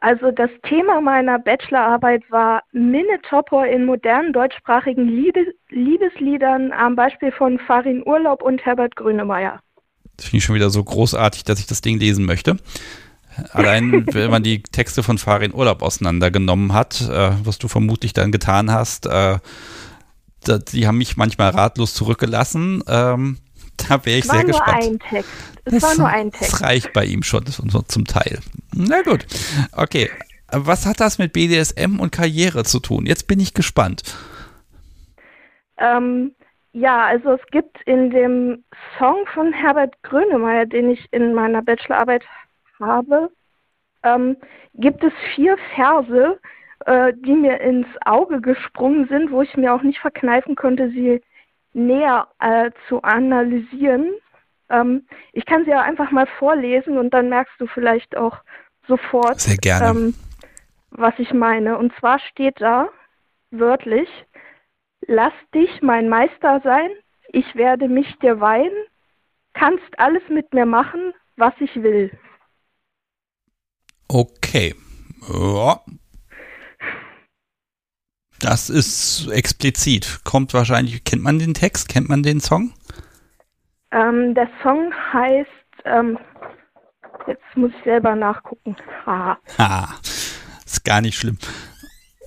Also 0.00 0.30
das 0.30 0.50
Thema 0.66 1.02
meiner 1.02 1.38
Bachelorarbeit 1.38 2.22
war 2.30 2.62
Minnetopper 2.72 3.66
in 3.66 3.84
modernen 3.84 4.32
deutschsprachigen 4.32 5.06
Liebes 5.06 5.46
Liebesliedern 5.68 6.72
am 6.72 6.96
Beispiel 6.96 7.30
von 7.32 7.58
Farin 7.58 8.02
Urlaub 8.06 8.42
und 8.42 8.64
Herbert 8.64 8.96
Grönemeyer. 8.96 9.60
Das 10.16 10.26
finde 10.26 10.38
ich 10.38 10.44
schon 10.44 10.54
wieder 10.54 10.70
so 10.70 10.82
großartig, 10.82 11.44
dass 11.44 11.60
ich 11.60 11.66
das 11.66 11.82
Ding 11.82 11.98
lesen 11.98 12.24
möchte. 12.24 12.56
Allein, 13.52 14.06
wenn 14.12 14.30
man 14.30 14.42
die 14.42 14.62
Texte 14.62 15.02
von 15.02 15.18
Farin 15.18 15.54
Urlaub 15.54 15.82
auseinandergenommen 15.82 16.72
hat, 16.72 17.02
äh, 17.02 17.32
was 17.44 17.58
du 17.58 17.68
vermutlich 17.68 18.14
dann 18.14 18.32
getan 18.32 18.72
hast, 18.72 19.06
äh, 19.06 19.38
die 20.72 20.86
haben 20.86 20.98
mich 20.98 21.18
manchmal 21.18 21.50
ratlos 21.50 21.92
zurückgelassen. 21.92 22.82
Ähm, 22.88 23.36
da 23.88 24.04
wäre 24.04 24.18
ich 24.18 24.24
sehr 24.24 24.44
gespannt. 24.44 24.68
Es 24.74 24.82
war 24.82 24.82
nur 24.82 24.92
ein 24.92 24.98
Text. 24.98 25.30
Es 25.64 25.74
das, 25.74 25.82
war 25.82 25.94
nur 25.98 26.08
ein 26.08 26.30
Text. 26.32 26.52
Das 26.52 26.62
reicht 26.62 26.92
bei 26.92 27.04
ihm 27.04 27.22
schon 27.22 27.46
zum 27.46 28.04
Teil. 28.06 28.40
Na 28.74 29.02
gut. 29.02 29.26
Okay. 29.72 30.10
Was 30.52 30.84
hat 30.84 30.98
das 31.00 31.18
mit 31.18 31.32
BDSM 31.32 32.00
und 32.00 32.10
Karriere 32.10 32.64
zu 32.64 32.80
tun? 32.80 33.06
Jetzt 33.06 33.28
bin 33.28 33.38
ich 33.38 33.54
gespannt. 33.54 34.02
Ähm, 35.78 36.34
ja, 36.72 37.06
also 37.06 37.32
es 37.32 37.46
gibt 37.50 37.80
in 37.86 38.10
dem 38.10 38.64
Song 38.98 39.26
von 39.32 39.52
Herbert 39.52 39.94
Grönemeyer, 40.02 40.66
den 40.66 40.90
ich 40.90 41.06
in 41.12 41.34
meiner 41.34 41.62
Bachelorarbeit 41.62 42.24
habe, 42.80 43.30
ähm, 44.02 44.36
gibt 44.74 45.02
es 45.04 45.12
vier 45.34 45.56
Verse, 45.74 46.38
äh, 46.86 47.12
die 47.14 47.34
mir 47.34 47.60
ins 47.60 47.88
Auge 48.04 48.40
gesprungen 48.40 49.08
sind, 49.08 49.30
wo 49.30 49.42
ich 49.42 49.56
mir 49.56 49.72
auch 49.74 49.82
nicht 49.82 49.98
verkneifen 49.98 50.56
konnte, 50.56 50.90
sie 50.90 51.20
näher 51.72 52.28
äh, 52.40 52.70
zu 52.88 53.02
analysieren. 53.02 54.12
Ähm, 54.68 55.06
ich 55.32 55.46
kann 55.46 55.64
sie 55.64 55.70
ja 55.70 55.82
einfach 55.82 56.10
mal 56.10 56.26
vorlesen 56.38 56.98
und 56.98 57.10
dann 57.10 57.28
merkst 57.28 57.54
du 57.58 57.66
vielleicht 57.66 58.16
auch 58.16 58.38
sofort, 58.86 59.40
Sehr 59.40 59.56
gerne. 59.56 59.90
Ähm, 59.90 60.14
was 60.90 61.14
ich 61.18 61.32
meine. 61.32 61.78
Und 61.78 61.92
zwar 61.98 62.18
steht 62.18 62.60
da 62.60 62.88
wörtlich, 63.50 64.08
lass 65.06 65.32
dich 65.54 65.82
mein 65.82 66.08
Meister 66.08 66.60
sein, 66.62 66.90
ich 67.32 67.54
werde 67.54 67.88
mich 67.88 68.18
dir 68.18 68.40
weihen, 68.40 68.72
kannst 69.52 69.98
alles 69.98 70.22
mit 70.28 70.52
mir 70.52 70.66
machen, 70.66 71.12
was 71.36 71.54
ich 71.60 71.74
will. 71.76 72.10
Okay. 74.08 74.74
Ja, 75.28 75.80
das 78.40 78.70
ist 78.70 79.28
explizit. 79.30 80.20
Kommt 80.24 80.54
wahrscheinlich, 80.54 81.04
kennt 81.04 81.22
man 81.22 81.38
den 81.38 81.54
Text? 81.54 81.88
Kennt 81.88 82.08
man 82.08 82.22
den 82.22 82.40
Song? 82.40 82.72
Ähm, 83.92 84.34
der 84.34 84.48
Song 84.62 84.92
heißt, 85.12 85.48
ähm, 85.84 86.18
jetzt 87.26 87.42
muss 87.54 87.70
ich 87.76 87.84
selber 87.84 88.14
nachgucken. 88.14 88.76
Ha. 89.06 89.38
ha. 89.58 89.94
Ist 90.64 90.84
gar 90.84 91.00
nicht 91.00 91.18
schlimm. 91.18 91.38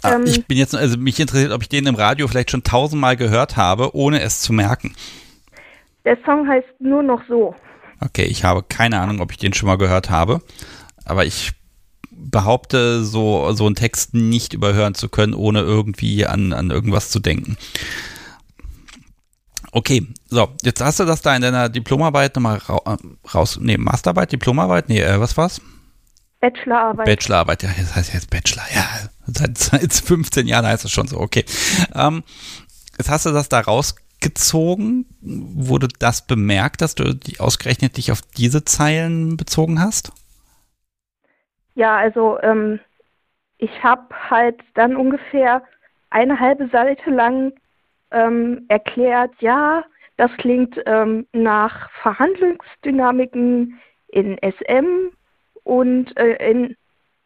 Ah, 0.01 0.15
ähm, 0.15 0.23
ich 0.25 0.45
bin 0.45 0.57
jetzt, 0.57 0.75
also 0.75 0.97
mich 0.97 1.19
interessiert, 1.19 1.51
ob 1.51 1.61
ich 1.61 1.69
den 1.69 1.87
im 1.87 1.95
Radio 1.95 2.27
vielleicht 2.27 2.51
schon 2.51 2.63
tausendmal 2.63 3.15
gehört 3.15 3.57
habe, 3.57 3.95
ohne 3.95 4.21
es 4.21 4.41
zu 4.41 4.53
merken. 4.53 4.95
Der 6.05 6.17
Song 6.25 6.47
heißt 6.47 6.67
nur 6.79 7.01
noch 7.01 7.21
so. 7.27 7.55
Okay, 8.01 8.25
ich 8.25 8.43
habe 8.43 8.63
keine 8.63 8.99
Ahnung, 8.99 9.21
ob 9.21 9.31
ich 9.31 9.37
den 9.37 9.53
schon 9.53 9.67
mal 9.67 9.77
gehört 9.77 10.09
habe. 10.09 10.41
Aber 11.05 11.25
ich 11.25 11.53
behaupte, 12.29 13.03
so, 13.03 13.51
so 13.53 13.65
einen 13.65 13.75
Text 13.75 14.13
nicht 14.13 14.53
überhören 14.53 14.95
zu 14.95 15.09
können, 15.09 15.33
ohne 15.33 15.61
irgendwie 15.61 16.25
an, 16.25 16.53
an 16.53 16.71
irgendwas 16.71 17.09
zu 17.09 17.19
denken. 17.19 17.57
Okay, 19.71 20.07
so, 20.29 20.49
jetzt 20.61 20.81
hast 20.81 20.99
du 20.99 21.05
das 21.05 21.21
da 21.21 21.35
in 21.35 21.41
deiner 21.41 21.67
Diplomarbeit 21.67 22.35
nochmal 22.35 22.57
ra 22.57 22.97
raus, 23.33 23.57
nee, 23.59 23.77
Masterarbeit, 23.77 24.31
Diplomarbeit, 24.31 24.87
nee, 24.87 25.01
äh, 25.01 25.19
was 25.19 25.35
war's? 25.35 25.61
Bachelorarbeit. 26.41 27.05
Bachelorarbeit, 27.05 27.63
ja, 27.63 27.69
das 27.75 27.95
heißt 27.95 28.13
jetzt 28.13 28.29
Bachelor, 28.29 28.63
ja, 28.73 28.85
seit, 29.25 29.57
seit 29.57 29.93
15 29.93 30.45
Jahren 30.45 30.67
heißt 30.67 30.85
es 30.85 30.91
schon 30.91 31.07
so, 31.07 31.19
okay. 31.19 31.43
Ähm, 31.95 32.23
jetzt 32.97 33.09
hast 33.09 33.25
du 33.25 33.31
das 33.31 33.49
da 33.49 33.61
rausgezogen, 33.61 35.05
wurde 35.21 35.87
das 35.97 36.27
bemerkt, 36.27 36.81
dass 36.81 36.93
du 36.93 37.15
die, 37.15 37.39
ausgerechnet 37.39 37.97
dich 37.97 38.11
auf 38.11 38.21
diese 38.21 38.65
Zeilen 38.65 39.37
bezogen 39.37 39.79
hast? 39.79 40.11
Ja, 41.75 41.97
also 41.97 42.39
ähm, 42.41 42.79
ich 43.57 43.83
habe 43.83 44.03
halt 44.29 44.61
dann 44.75 44.95
ungefähr 44.95 45.63
eine 46.09 46.39
halbe 46.39 46.67
Seite 46.67 47.09
lang 47.09 47.53
ähm, 48.11 48.65
erklärt, 48.67 49.31
ja, 49.39 49.83
das 50.17 50.31
klingt 50.37 50.79
ähm, 50.85 51.25
nach 51.33 51.89
Verhandlungsdynamiken 52.01 53.79
in 54.09 54.37
SM 54.37 55.09
und 55.63 56.15
äh, 56.17 56.51
in, 56.51 56.75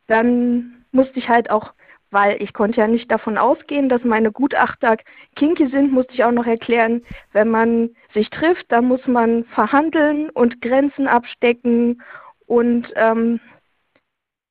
dann 0.08 0.86
musste 0.92 1.20
ich 1.20 1.28
halt 1.28 1.50
auch, 1.50 1.74
weil 2.12 2.42
ich 2.42 2.54
konnte 2.54 2.80
ja 2.80 2.88
nicht 2.88 3.12
davon 3.12 3.38
ausgehen, 3.38 3.90
dass 3.90 4.04
meine 4.06 4.32
Gutachter 4.32 4.96
kinky 5.36 5.68
sind, 5.68 5.92
musste 5.92 6.14
ich 6.14 6.24
auch 6.24 6.32
noch 6.32 6.46
erklären, 6.46 7.04
wenn 7.34 7.50
man 7.50 7.90
sich 8.14 8.30
trifft, 8.30 8.72
dann 8.72 8.86
muss 8.86 9.06
man 9.06 9.44
verhandeln 9.46 10.30
und 10.30 10.62
Grenzen 10.62 11.08
abstecken 11.08 12.02
und 12.46 12.88
ähm, 12.96 13.42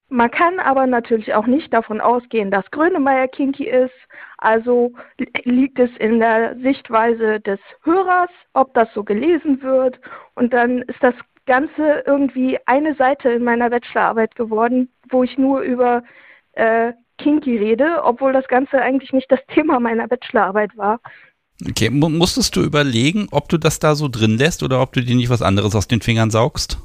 man 0.08 0.30
kann 0.30 0.60
aber 0.60 0.86
natürlich 0.86 1.34
auch 1.34 1.46
nicht 1.46 1.72
davon 1.72 2.00
ausgehen, 2.00 2.50
dass 2.50 2.70
Grönemeyer 2.70 3.28
kinky 3.28 3.68
ist. 3.68 3.94
Also 4.38 4.92
liegt 5.44 5.78
es 5.78 5.90
in 5.98 6.20
der 6.20 6.56
Sichtweise 6.60 7.40
des 7.40 7.58
Hörers, 7.82 8.30
ob 8.52 8.72
das 8.74 8.88
so 8.94 9.02
gelesen 9.02 9.62
wird. 9.62 9.98
Und 10.34 10.52
dann 10.52 10.82
ist 10.82 11.02
das 11.02 11.14
Ganze 11.46 12.04
irgendwie 12.06 12.58
eine 12.66 12.94
Seite 12.94 13.30
in 13.30 13.44
meiner 13.44 13.70
Bachelorarbeit 13.70 14.34
geworden, 14.36 14.88
wo 15.10 15.24
ich 15.24 15.38
nur 15.38 15.60
über 15.60 16.02
äh, 16.52 16.92
kinky 17.18 17.56
rede, 17.56 18.02
obwohl 18.04 18.32
das 18.32 18.46
Ganze 18.48 18.80
eigentlich 18.80 19.12
nicht 19.12 19.30
das 19.30 19.40
Thema 19.54 19.80
meiner 19.80 20.06
Bachelorarbeit 20.06 20.76
war. 20.76 21.00
Okay, 21.68 21.88
musstest 21.88 22.54
du 22.54 22.62
überlegen, 22.62 23.28
ob 23.30 23.48
du 23.48 23.56
das 23.56 23.78
da 23.78 23.94
so 23.94 24.08
drin 24.08 24.36
lässt 24.36 24.62
oder 24.62 24.82
ob 24.82 24.92
du 24.92 25.02
dir 25.02 25.16
nicht 25.16 25.30
was 25.30 25.40
anderes 25.40 25.74
aus 25.74 25.88
den 25.88 26.02
Fingern 26.02 26.30
saugst? 26.30 26.78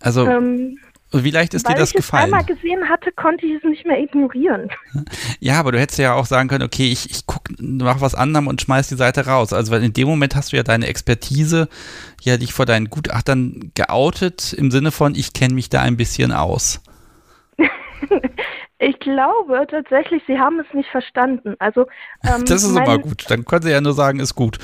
Also, 0.00 0.24
ähm, 0.24 0.78
wie 1.12 1.30
leicht 1.30 1.54
ist 1.54 1.68
dir 1.68 1.74
das 1.74 1.92
gefallen? 1.92 2.30
Weil 2.30 2.40
ich 2.40 2.44
es 2.44 2.50
einmal 2.50 2.56
gesehen 2.56 2.88
hatte, 2.88 3.12
konnte 3.12 3.46
ich 3.46 3.56
es 3.56 3.64
nicht 3.64 3.86
mehr 3.86 3.98
ignorieren. 3.98 4.70
Ja, 5.40 5.60
aber 5.60 5.70
du 5.70 5.78
hättest 5.78 5.98
ja 6.00 6.14
auch 6.14 6.26
sagen 6.26 6.48
können, 6.48 6.64
okay, 6.64 6.90
ich, 6.90 7.10
ich 7.10 7.24
guck, 7.26 7.42
mach 7.60 8.00
was 8.00 8.16
anderem 8.16 8.48
und 8.48 8.60
schmeiß 8.60 8.88
die 8.88 8.96
Seite 8.96 9.26
raus. 9.26 9.52
Also, 9.52 9.70
weil 9.70 9.84
in 9.84 9.92
dem 9.92 10.08
Moment 10.08 10.34
hast 10.34 10.52
du 10.52 10.56
ja 10.56 10.64
deine 10.64 10.88
Expertise, 10.88 11.68
ja, 12.22 12.36
dich 12.36 12.52
vor 12.52 12.66
deinen 12.66 12.90
Gutachtern 12.90 13.70
geoutet, 13.74 14.52
im 14.52 14.72
Sinne 14.72 14.90
von, 14.90 15.14
ich 15.14 15.32
kenne 15.32 15.54
mich 15.54 15.68
da 15.68 15.82
ein 15.82 15.96
bisschen 15.96 16.32
aus. 16.32 16.82
Ich 18.80 19.00
glaube 19.00 19.66
tatsächlich, 19.68 20.22
sie 20.28 20.38
haben 20.38 20.60
es 20.60 20.72
nicht 20.72 20.88
verstanden. 20.88 21.56
Also 21.58 21.86
ähm, 22.22 22.44
das 22.46 22.62
ist 22.62 22.76
immer 22.76 22.98
gut. 22.98 23.24
Dann 23.28 23.44
können 23.44 23.62
sie 23.62 23.72
ja 23.72 23.80
nur 23.80 23.92
sagen, 23.92 24.20
ist 24.20 24.36
gut. 24.36 24.58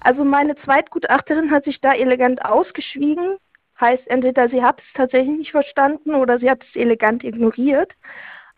Also 0.00 0.24
meine 0.24 0.56
Zweitgutachterin 0.64 1.50
hat 1.52 1.64
sich 1.64 1.80
da 1.80 1.94
elegant 1.94 2.44
ausgeschwiegen. 2.44 3.36
Heißt 3.80 4.06
entweder 4.06 4.48
sie 4.48 4.62
hat 4.62 4.80
es 4.80 4.92
tatsächlich 4.94 5.38
nicht 5.38 5.50
verstanden 5.50 6.14
oder 6.14 6.38
sie 6.38 6.50
hat 6.50 6.62
es 6.62 6.76
elegant 6.76 7.24
ignoriert. 7.24 7.92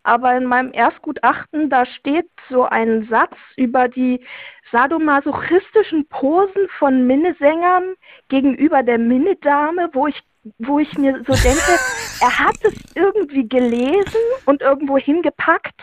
Aber 0.02 0.36
in 0.36 0.44
meinem 0.44 0.72
Erstgutachten, 0.72 1.68
da 1.68 1.84
steht 1.84 2.30
so 2.48 2.64
ein 2.64 3.08
Satz 3.10 3.36
über 3.56 3.88
die 3.88 4.24
sadomasochistischen 4.70 6.06
Posen 6.06 6.68
von 6.78 7.06
Minnesängern 7.06 7.94
gegenüber 8.28 8.82
der 8.84 8.98
Minnedame, 8.98 9.90
wo 9.92 10.06
ich 10.06 10.22
wo 10.58 10.78
ich 10.78 10.96
mir 10.96 11.24
so 11.26 11.32
denke, 11.32 11.78
er 12.20 12.38
hat 12.38 12.56
es 12.62 12.74
irgendwie 12.94 13.48
gelesen 13.48 14.20
und 14.44 14.62
irgendwo 14.62 14.96
hingepackt, 14.96 15.80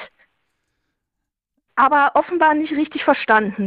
aber 1.76 2.12
offenbar 2.14 2.54
nicht 2.54 2.72
richtig 2.72 3.04
verstanden. 3.04 3.66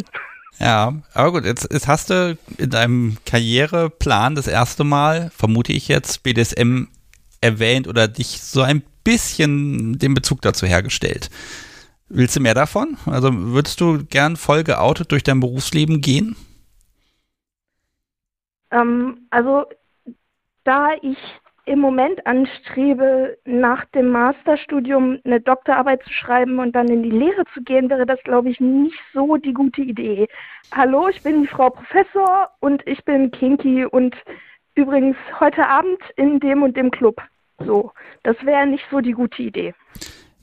Ja, 0.58 0.94
aber 1.12 1.32
gut, 1.32 1.44
jetzt, 1.44 1.70
jetzt 1.70 1.86
hast 1.86 2.10
du 2.10 2.38
in 2.56 2.70
deinem 2.70 3.18
Karriereplan 3.26 4.34
das 4.34 4.46
erste 4.46 4.84
Mal, 4.84 5.30
vermute 5.36 5.72
ich 5.72 5.88
jetzt, 5.88 6.22
BDSM 6.22 6.84
erwähnt 7.40 7.86
oder 7.88 8.08
dich 8.08 8.40
so 8.40 8.62
ein 8.62 8.82
bisschen 9.04 9.98
den 9.98 10.14
Bezug 10.14 10.40
dazu 10.42 10.66
hergestellt. 10.66 11.30
Willst 12.08 12.36
du 12.36 12.40
mehr 12.40 12.54
davon? 12.54 12.96
Also 13.06 13.30
würdest 13.32 13.80
du 13.80 14.04
gern 14.04 14.36
voll 14.36 14.64
geoutet 14.64 15.12
durch 15.12 15.22
dein 15.22 15.40
Berufsleben 15.40 16.00
gehen? 16.00 16.36
Ähm, 18.70 19.26
also 19.30 19.66
da 20.64 20.92
ich 21.02 21.18
im 21.66 21.80
Moment 21.80 22.24
anstrebe, 22.26 23.36
nach 23.44 23.84
dem 23.86 24.10
Masterstudium 24.10 25.18
eine 25.24 25.40
Doktorarbeit 25.40 26.02
zu 26.04 26.12
schreiben 26.12 26.60
und 26.60 26.72
dann 26.76 26.88
in 26.88 27.02
die 27.02 27.10
Lehre 27.10 27.44
zu 27.52 27.62
gehen, 27.62 27.90
wäre 27.90 28.06
das, 28.06 28.20
glaube 28.24 28.50
ich, 28.50 28.60
nicht 28.60 28.96
so 29.12 29.36
die 29.36 29.52
gute 29.52 29.82
Idee. 29.82 30.28
Hallo, 30.72 31.08
ich 31.08 31.22
bin 31.22 31.46
Frau 31.46 31.70
Professor 31.70 32.50
und 32.60 32.86
ich 32.86 33.04
bin 33.04 33.32
Kinky 33.32 33.84
und 33.84 34.14
übrigens 34.76 35.16
heute 35.40 35.66
Abend 35.66 35.98
in 36.16 36.38
dem 36.38 36.62
und 36.62 36.76
dem 36.76 36.92
Club. 36.92 37.20
So, 37.58 37.92
das 38.22 38.36
wäre 38.44 38.66
nicht 38.66 38.84
so 38.90 39.00
die 39.00 39.12
gute 39.12 39.42
Idee. 39.42 39.74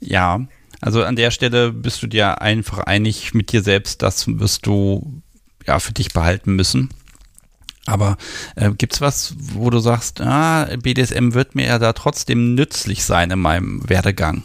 Ja, 0.00 0.40
also 0.82 1.02
an 1.04 1.16
der 1.16 1.30
Stelle 1.30 1.72
bist 1.72 2.02
du 2.02 2.06
dir 2.06 2.42
einfach 2.42 2.80
einig 2.80 3.32
mit 3.32 3.50
dir 3.52 3.62
selbst, 3.62 4.02
das 4.02 4.26
wirst 4.38 4.66
du 4.66 5.22
ja 5.66 5.78
für 5.78 5.94
dich 5.94 6.12
behalten 6.12 6.54
müssen. 6.54 6.90
Aber 7.86 8.16
äh, 8.56 8.70
gibt 8.70 8.94
es 8.94 9.00
was, 9.00 9.34
wo 9.54 9.68
du 9.70 9.78
sagst, 9.78 10.20
ah, 10.20 10.66
BDSM 10.82 11.34
wird 11.34 11.54
mir 11.54 11.66
ja 11.66 11.78
da 11.78 11.92
trotzdem 11.92 12.54
nützlich 12.54 13.04
sein 13.04 13.30
in 13.30 13.40
meinem 13.40 13.88
Werdegang? 13.88 14.42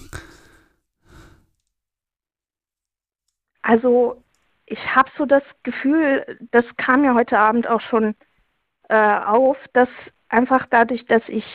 Also 3.62 4.22
ich 4.66 4.80
habe 4.96 5.10
so 5.18 5.26
das 5.26 5.44
Gefühl, 5.64 6.40
das 6.52 6.66
kam 6.78 7.04
ja 7.04 7.14
heute 7.14 7.38
Abend 7.38 7.68
auch 7.68 7.82
schon 7.82 8.16
äh, 8.90 8.96
auf, 8.96 9.58
dass 9.74 9.90
einfach 10.28 10.66
dadurch, 10.70 11.06
dass 11.06 11.24
ich, 11.28 11.46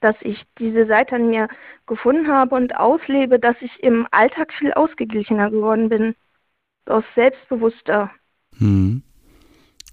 dass 0.00 0.16
ich 0.20 0.44
diese 0.58 0.86
Seite 0.86 1.16
an 1.16 1.28
mir 1.28 1.48
gefunden 1.86 2.28
habe 2.28 2.54
und 2.54 2.76
auslebe, 2.76 3.38
dass 3.38 3.56
ich 3.60 3.82
im 3.82 4.06
Alltag 4.10 4.52
viel 4.54 4.72
ausgeglichener 4.72 5.50
geworden 5.50 5.88
bin, 5.88 6.14
aus 6.86 7.04
selbstbewusster. 7.14 8.10
Hm. 8.58 9.02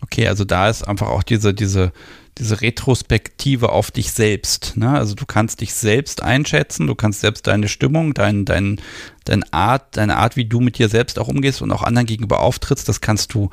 Okay, 0.02 0.28
also 0.28 0.46
da 0.46 0.70
ist 0.70 0.88
einfach 0.88 1.08
auch 1.08 1.24
diese, 1.24 1.54
diese, 1.54 1.92
diese 2.38 2.62
Retrospektive 2.62 3.70
auf 3.70 3.92
dich 3.92 4.12
selbst. 4.12 4.78
Ne? 4.78 4.90
Also 4.92 5.16
du 5.16 5.26
kannst 5.26 5.62
dich 5.62 5.74
selbst 5.74 6.22
einschätzen, 6.22 6.88
du 6.88 6.96
kannst 6.96 7.22
selbst 7.22 7.48
deine 7.48 7.68
Stimmung, 7.68 8.14
dein, 8.14 8.46
dein, 8.46 8.80
deine 9.26 9.52
Art, 9.52 9.98
deine 9.98 10.18
Art, 10.18 10.36
wie 10.36 10.46
du 10.46 10.60
mit 10.60 10.78
dir 10.78 10.90
selbst 10.90 11.18
auch 11.18 11.28
umgehst 11.28 11.62
und 11.62 11.72
auch 11.72 11.84
anderen 11.84 12.06
gegenüber 12.06 12.40
auftrittst, 12.42 12.88
das 12.88 13.02
kannst 13.02 13.34
du 13.34 13.50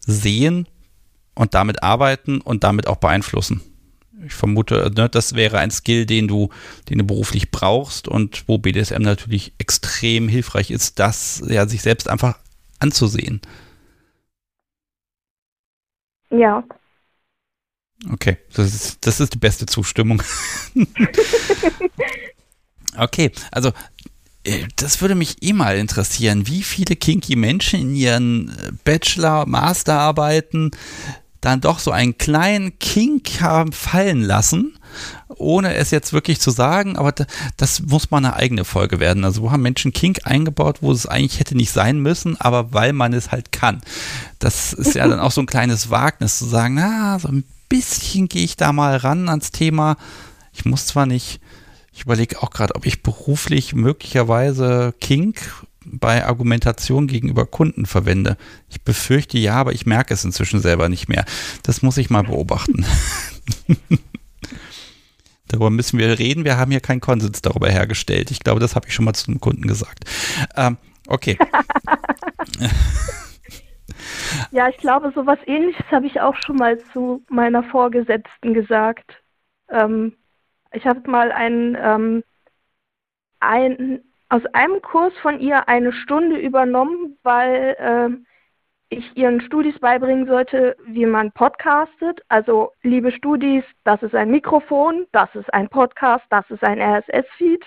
sehen 0.00 0.68
und 1.34 1.54
damit 1.54 1.82
arbeiten 1.82 2.40
und 2.40 2.62
damit 2.64 2.86
auch 2.86 2.96
beeinflussen. 2.96 3.62
Ich 4.24 4.34
vermute, 4.34 4.90
ne, 4.96 5.08
das 5.08 5.34
wäre 5.34 5.58
ein 5.58 5.70
Skill, 5.70 6.06
den 6.06 6.26
du, 6.26 6.48
den 6.88 6.98
du 6.98 7.04
beruflich 7.04 7.50
brauchst 7.50 8.08
und 8.08 8.44
wo 8.46 8.58
BDSM 8.58 9.02
natürlich 9.02 9.52
extrem 9.58 10.28
hilfreich 10.28 10.70
ist, 10.70 10.98
das 10.98 11.42
ja 11.46 11.66
sich 11.68 11.82
selbst 11.82 12.08
einfach 12.08 12.38
anzusehen. 12.78 13.40
Ja. 16.38 16.64
Okay, 18.12 18.36
das 18.54 18.74
ist, 18.74 19.06
das 19.06 19.20
ist 19.20 19.32
die 19.34 19.38
beste 19.38 19.66
Zustimmung. 19.66 20.22
okay, 22.98 23.32
also 23.50 23.72
äh, 24.44 24.66
das 24.76 25.00
würde 25.00 25.14
mich 25.14 25.42
eh 25.42 25.52
mal 25.52 25.76
interessieren, 25.76 26.46
wie 26.46 26.62
viele 26.62 26.96
kinky 26.96 27.36
Menschen 27.36 27.80
in 27.80 27.94
ihren 27.94 28.48
äh, 28.50 28.72
Bachelor, 28.84 29.46
Masterarbeiten 29.46 30.70
dann 31.40 31.60
doch 31.60 31.78
so 31.78 31.90
einen 31.90 32.18
kleinen 32.18 32.78
Kink 32.78 33.40
haben 33.40 33.72
fallen 33.72 34.22
lassen 34.22 34.75
ohne 35.28 35.74
es 35.74 35.90
jetzt 35.90 36.12
wirklich 36.12 36.40
zu 36.40 36.50
sagen, 36.50 36.96
aber 36.96 37.12
das 37.56 37.82
muss 37.82 38.10
mal 38.10 38.18
eine 38.18 38.34
eigene 38.34 38.64
Folge 38.64 39.00
werden. 39.00 39.24
Also 39.24 39.42
wo 39.42 39.50
haben 39.50 39.62
Menschen 39.62 39.92
Kink 39.92 40.20
eingebaut, 40.24 40.78
wo 40.80 40.92
es 40.92 41.06
eigentlich 41.06 41.40
hätte 41.40 41.56
nicht 41.56 41.70
sein 41.70 42.00
müssen, 42.00 42.40
aber 42.40 42.72
weil 42.72 42.92
man 42.92 43.12
es 43.12 43.30
halt 43.30 43.52
kann. 43.52 43.80
Das 44.38 44.72
ist 44.72 44.94
ja 44.94 45.06
dann 45.06 45.20
auch 45.20 45.32
so 45.32 45.40
ein 45.40 45.46
kleines 45.46 45.90
Wagnis 45.90 46.38
zu 46.38 46.44
sagen, 46.44 46.74
na, 46.74 47.18
so 47.18 47.28
ein 47.28 47.44
bisschen 47.68 48.28
gehe 48.28 48.44
ich 48.44 48.56
da 48.56 48.72
mal 48.72 48.96
ran 48.96 49.28
ans 49.28 49.50
Thema. 49.50 49.96
Ich 50.52 50.64
muss 50.64 50.86
zwar 50.86 51.06
nicht, 51.06 51.40
ich 51.92 52.02
überlege 52.02 52.42
auch 52.42 52.50
gerade, 52.50 52.74
ob 52.74 52.86
ich 52.86 53.02
beruflich 53.02 53.74
möglicherweise 53.74 54.94
Kink 55.00 55.40
bei 55.86 56.26
Argumentation 56.26 57.06
gegenüber 57.06 57.46
Kunden 57.46 57.86
verwende. 57.86 58.36
Ich 58.68 58.82
befürchte 58.82 59.38
ja, 59.38 59.54
aber 59.54 59.72
ich 59.72 59.86
merke 59.86 60.14
es 60.14 60.24
inzwischen 60.24 60.60
selber 60.60 60.88
nicht 60.88 61.08
mehr. 61.08 61.24
Das 61.62 61.82
muss 61.82 61.96
ich 61.96 62.10
mal 62.10 62.22
beobachten. 62.22 62.84
Darüber 65.48 65.70
müssen 65.70 65.98
wir 65.98 66.18
reden. 66.18 66.44
Wir 66.44 66.56
haben 66.56 66.70
hier 66.70 66.80
keinen 66.80 67.00
Konsens 67.00 67.42
darüber 67.42 67.68
hergestellt. 67.68 68.30
Ich 68.30 68.40
glaube, 68.40 68.60
das 68.60 68.74
habe 68.74 68.86
ich 68.88 68.94
schon 68.94 69.04
mal 69.04 69.14
zum 69.14 69.40
Kunden 69.40 69.66
gesagt. 69.66 70.04
Ähm, 70.56 70.76
okay. 71.08 71.38
ja, 74.50 74.68
ich 74.68 74.76
glaube, 74.78 75.12
so 75.14 75.26
was 75.26 75.38
ähnliches 75.46 75.86
habe 75.90 76.06
ich 76.06 76.20
auch 76.20 76.36
schon 76.44 76.56
mal 76.56 76.78
zu 76.92 77.24
meiner 77.28 77.62
Vorgesetzten 77.64 78.54
gesagt. 78.54 79.22
Ähm, 79.70 80.16
ich 80.72 80.86
habe 80.86 81.08
mal 81.10 81.32
einen, 81.32 81.76
ähm, 81.80 82.24
ein, 83.40 84.00
aus 84.28 84.42
einem 84.52 84.82
Kurs 84.82 85.12
von 85.22 85.40
ihr 85.40 85.68
eine 85.68 85.92
Stunde 85.92 86.38
übernommen, 86.38 87.18
weil 87.22 87.76
ähm, 87.78 88.26
ich 88.88 89.16
ihren 89.16 89.40
Studis 89.40 89.78
beibringen 89.80 90.26
sollte, 90.26 90.76
wie 90.86 91.06
man 91.06 91.32
podcastet. 91.32 92.20
Also, 92.28 92.72
liebe 92.82 93.12
Studis, 93.12 93.64
das 93.84 94.02
ist 94.02 94.14
ein 94.14 94.30
Mikrofon, 94.30 95.06
das 95.12 95.28
ist 95.34 95.52
ein 95.52 95.68
Podcast, 95.68 96.24
das 96.30 96.48
ist 96.50 96.62
ein 96.62 96.80
RSS-Feed. 96.80 97.64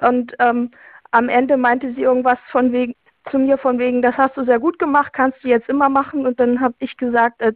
Und 0.00 0.34
ähm, 0.38 0.70
am 1.10 1.28
Ende 1.28 1.56
meinte 1.56 1.92
sie 1.94 2.02
irgendwas 2.02 2.38
von 2.50 2.72
wegen 2.72 2.94
zu 3.30 3.38
mir 3.38 3.58
von 3.58 3.78
wegen, 3.78 4.02
das 4.02 4.14
hast 4.16 4.36
du 4.36 4.44
sehr 4.44 4.58
gut 4.58 4.78
gemacht, 4.78 5.12
kannst 5.12 5.42
du 5.42 5.48
jetzt 5.48 5.68
immer 5.68 5.88
machen. 5.88 6.26
Und 6.26 6.38
dann 6.38 6.60
habe 6.60 6.74
ich 6.78 6.96
gesagt, 6.96 7.40
äh, 7.40 7.52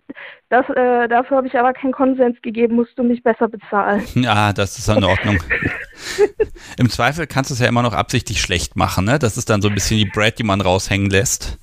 das, 0.48 0.68
äh, 0.70 1.08
dafür 1.08 1.38
habe 1.38 1.46
ich 1.46 1.56
aber 1.56 1.72
keinen 1.72 1.92
Konsens 1.92 2.40
gegeben, 2.42 2.76
musst 2.76 2.98
du 2.98 3.02
mich 3.02 3.22
besser 3.22 3.48
bezahlen. 3.48 4.02
Ja, 4.20 4.52
das 4.52 4.78
ist 4.78 4.88
in 4.88 5.04
Ordnung. 5.04 5.38
Im 6.78 6.90
Zweifel 6.90 7.26
kannst 7.26 7.50
du 7.50 7.54
es 7.54 7.60
ja 7.60 7.68
immer 7.68 7.82
noch 7.82 7.94
absichtlich 7.94 8.40
schlecht 8.40 8.76
machen. 8.76 9.04
Ne? 9.04 9.18
Das 9.18 9.36
ist 9.36 9.48
dann 9.48 9.62
so 9.62 9.68
ein 9.68 9.74
bisschen 9.74 9.98
die 9.98 10.04
Brad, 10.04 10.38
die 10.38 10.42
man 10.44 10.60
raushängen 10.60 11.10
lässt. 11.10 11.58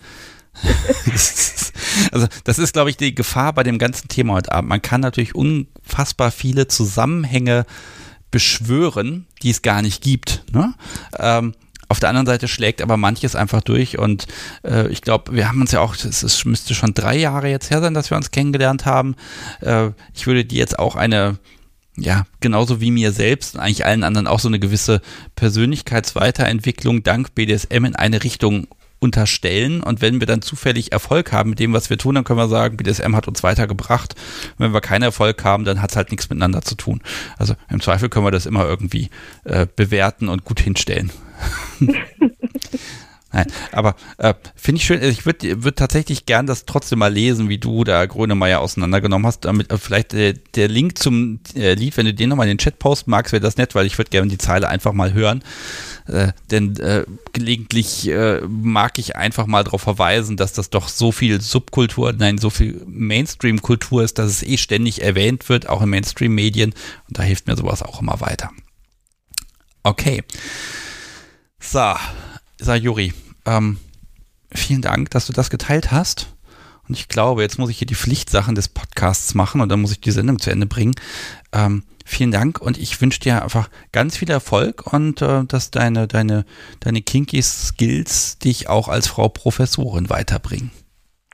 also 2.12 2.28
das 2.44 2.60
ist, 2.60 2.74
glaube 2.74 2.90
ich, 2.90 2.98
die 2.98 3.16
Gefahr 3.16 3.54
bei 3.54 3.64
dem 3.64 3.78
ganzen 3.78 4.08
Thema 4.08 4.34
heute 4.34 4.52
Abend. 4.52 4.70
Man 4.70 4.82
kann 4.82 5.02
natürlich 5.02 5.36
unfassbar 5.36 6.32
viele 6.32 6.68
Zusammenhänge 6.68 7.66
beschwören, 8.32 9.28
die 9.42 9.50
es 9.50 9.62
gar 9.62 9.82
nicht 9.82 10.04
gibt. 10.04 10.44
Ne? 10.52 10.74
Ähm, 11.18 11.54
auf 11.90 12.00
der 12.00 12.10
anderen 12.10 12.26
Seite 12.28 12.48
schlägt 12.48 12.82
aber 12.82 12.98
manches 12.98 13.36
einfach 13.36 13.62
durch 13.62 13.98
und 13.98 14.28
äh, 14.64 14.90
ich 14.90 15.02
glaube, 15.02 15.34
wir 15.34 15.48
haben 15.48 15.62
uns 15.62 15.72
ja 15.72 15.80
auch, 15.80 15.96
es 15.96 16.46
müsste 16.46 16.76
schon 16.76 16.94
drei 16.94 17.16
Jahre 17.16 17.50
jetzt 17.50 17.70
her 17.70 17.80
sein, 17.80 17.94
dass 17.94 18.10
wir 18.10 18.18
uns 18.18 18.32
kennengelernt 18.32 18.86
haben. 18.86 19.16
Äh, 19.62 19.92
ich 20.14 20.28
würde 20.28 20.44
dir 20.44 20.60
jetzt 20.60 20.80
auch 20.80 20.96
eine 20.96 21.40
ja, 22.00 22.28
genauso 22.42 22.80
wie 22.80 22.92
mir 22.92 23.12
selbst 23.12 23.56
und 23.56 23.62
eigentlich 23.62 23.86
allen 23.86 24.04
anderen 24.04 24.28
auch 24.28 24.40
so 24.40 24.48
eine 24.48 24.60
gewisse 24.60 25.02
Persönlichkeitsweiterentwicklung 25.36 27.02
dank 27.02 27.34
BDSM 27.34 27.86
in 27.86 27.96
eine 27.96 28.24
Richtung 28.24 28.68
unterstellen. 29.00 29.82
Und 29.82 30.02
wenn 30.02 30.20
wir 30.20 30.28
dann 30.28 30.42
zufällig 30.42 30.92
Erfolg 30.92 31.32
haben 31.32 31.52
mit 31.52 31.60
dem, 31.60 31.74
was 31.74 31.90
wir 31.90 31.98
tun, 31.98 32.16
dann 32.16 32.24
können 32.24 32.40
wir 32.40 32.48
sagen, 32.48 32.78
BDSM 32.78 33.16
hat 33.16 33.28
uns 33.28 33.44
weitergebracht. 33.44 34.16
Und 34.58 34.66
wenn 34.66 34.74
wir 34.74 34.82
keinen 34.82 35.04
Erfolg 35.04 35.44
haben, 35.44 35.66
dann 35.66 35.82
hat 35.82 35.92
es 35.92 35.96
halt 35.96 36.12
nichts 36.12 36.30
miteinander 36.30 36.62
zu 36.62 36.76
tun. 36.76 37.02
Also 37.38 37.56
im 37.70 37.82
Zweifel 37.82 38.10
können 38.10 38.26
wir 38.26 38.32
das 38.32 38.46
immer 38.46 38.66
irgendwie 38.66 39.10
äh, 39.44 39.68
bewerten 39.76 40.30
und 40.30 40.44
gut 40.44 40.60
hinstellen. 40.60 41.12
Nein, 43.38 43.54
aber 43.72 43.96
äh, 44.18 44.34
finde 44.56 44.82
ich 44.82 44.88
schön, 44.88 45.04
ich 45.04 45.28
würde 45.28 45.64
würd 45.64 45.78
tatsächlich 45.78 46.26
gern 46.26 46.48
das 46.48 46.66
trotzdem 46.66 46.98
mal 46.98 47.14
lesen, 47.14 47.50
wie 47.50 47.60
du 47.60 47.84
da 47.84 48.04
Grönemeyer 48.08 48.60
auseinandergenommen 48.62 49.28
hast. 49.28 49.46
Damit 49.46 49.72
äh, 49.72 49.78
vielleicht 49.78 50.16
äh, 50.16 50.34
der 50.56 50.68
Link 50.68 50.98
zum 50.98 51.40
äh, 51.56 51.76
Lied, 51.76 51.96
wenn 51.98 52.08
du 52.08 52.16
den 52.16 52.30
nochmal 52.30 52.48
in 52.48 52.54
den 52.54 52.58
Chat 52.58 52.80
posten 52.80 53.12
magst, 53.12 53.34
wäre 53.34 53.42
das 53.42 53.58
nett, 53.58 53.76
weil 53.76 53.86
ich 53.86 53.96
würde 54.00 54.10
gerne 54.10 54.28
die 54.28 54.40
Zeile 54.40 54.70
einfach 54.70 54.92
mal 54.92 55.14
hören. 55.14 55.44
Äh, 56.08 56.30
denn 56.50 56.78
äh, 56.78 57.06
gelegentlich 57.34 58.10
mag 58.48 58.98
ich 58.98 59.16
einfach 59.16 59.46
mal 59.46 59.64
darauf 59.64 59.82
verweisen, 59.82 60.36
dass 60.36 60.54
das 60.54 60.72
doch 60.72 60.88
so 60.88 61.12
viel 61.12 61.40
Subkultur, 61.40 62.14
nein, 62.14 62.40
so 62.40 62.50
viel 62.50 62.82
Mainstream-Kultur 62.88 64.04
ist, 64.04 64.18
dass 64.18 64.32
es 64.32 64.42
eh 64.42 64.58
ständig 64.58 65.04
erwähnt 65.04 65.48
wird, 65.50 65.70
auch 65.70 65.84
in 65.84 65.90
Mainstream-Medien. 65.90 66.74
Und 67.08 67.20
da 67.20 67.22
hilft 67.22 67.46
mir 67.46 67.56
sowas 67.56 67.84
auch 67.84 68.02
immer 68.02 68.20
weiter. 68.20 68.50
Okay. 69.84 70.24
So, 71.60 71.94
Sayuri, 72.60 73.14
ähm, 73.48 73.78
vielen 74.52 74.82
Dank, 74.82 75.10
dass 75.12 75.26
du 75.26 75.34
das 75.34 75.50
geteilt 75.50 75.92
hast. 75.92 76.34
Und 76.88 76.98
ich 76.98 77.08
glaube, 77.08 77.42
jetzt 77.42 77.60
muss 77.60 77.70
ich 77.70 77.80
hier 77.80 77.88
die 77.88 77.96
Pflichtsachen 77.96 78.56
des 78.56 78.70
Podcasts 78.70 79.36
machen 79.36 79.60
und 79.62 79.70
dann 79.70 79.82
muss 79.82 79.92
ich 79.92 80.00
die 80.00 80.12
Sendung 80.12 80.40
zu 80.40 80.52
Ende 80.52 80.68
bringen. 80.68 80.96
Ähm, 81.52 81.84
vielen 82.06 82.32
Dank 82.32 82.62
und 82.62 82.78
ich 82.78 83.02
wünsche 83.02 83.20
dir 83.20 83.44
einfach 83.44 83.70
ganz 83.92 84.16
viel 84.16 84.30
Erfolg 84.30 84.94
und 84.94 85.22
äh, 85.22 85.44
dass 85.46 85.72
deine, 85.72 86.08
deine, 86.08 86.46
deine 86.80 87.02
kinky 87.02 87.42
Skills 87.42 88.40
dich 88.40 88.70
auch 88.70 88.88
als 88.88 89.08
Frau 89.08 89.28
Professorin 89.28 90.10
weiterbringen. 90.10 90.72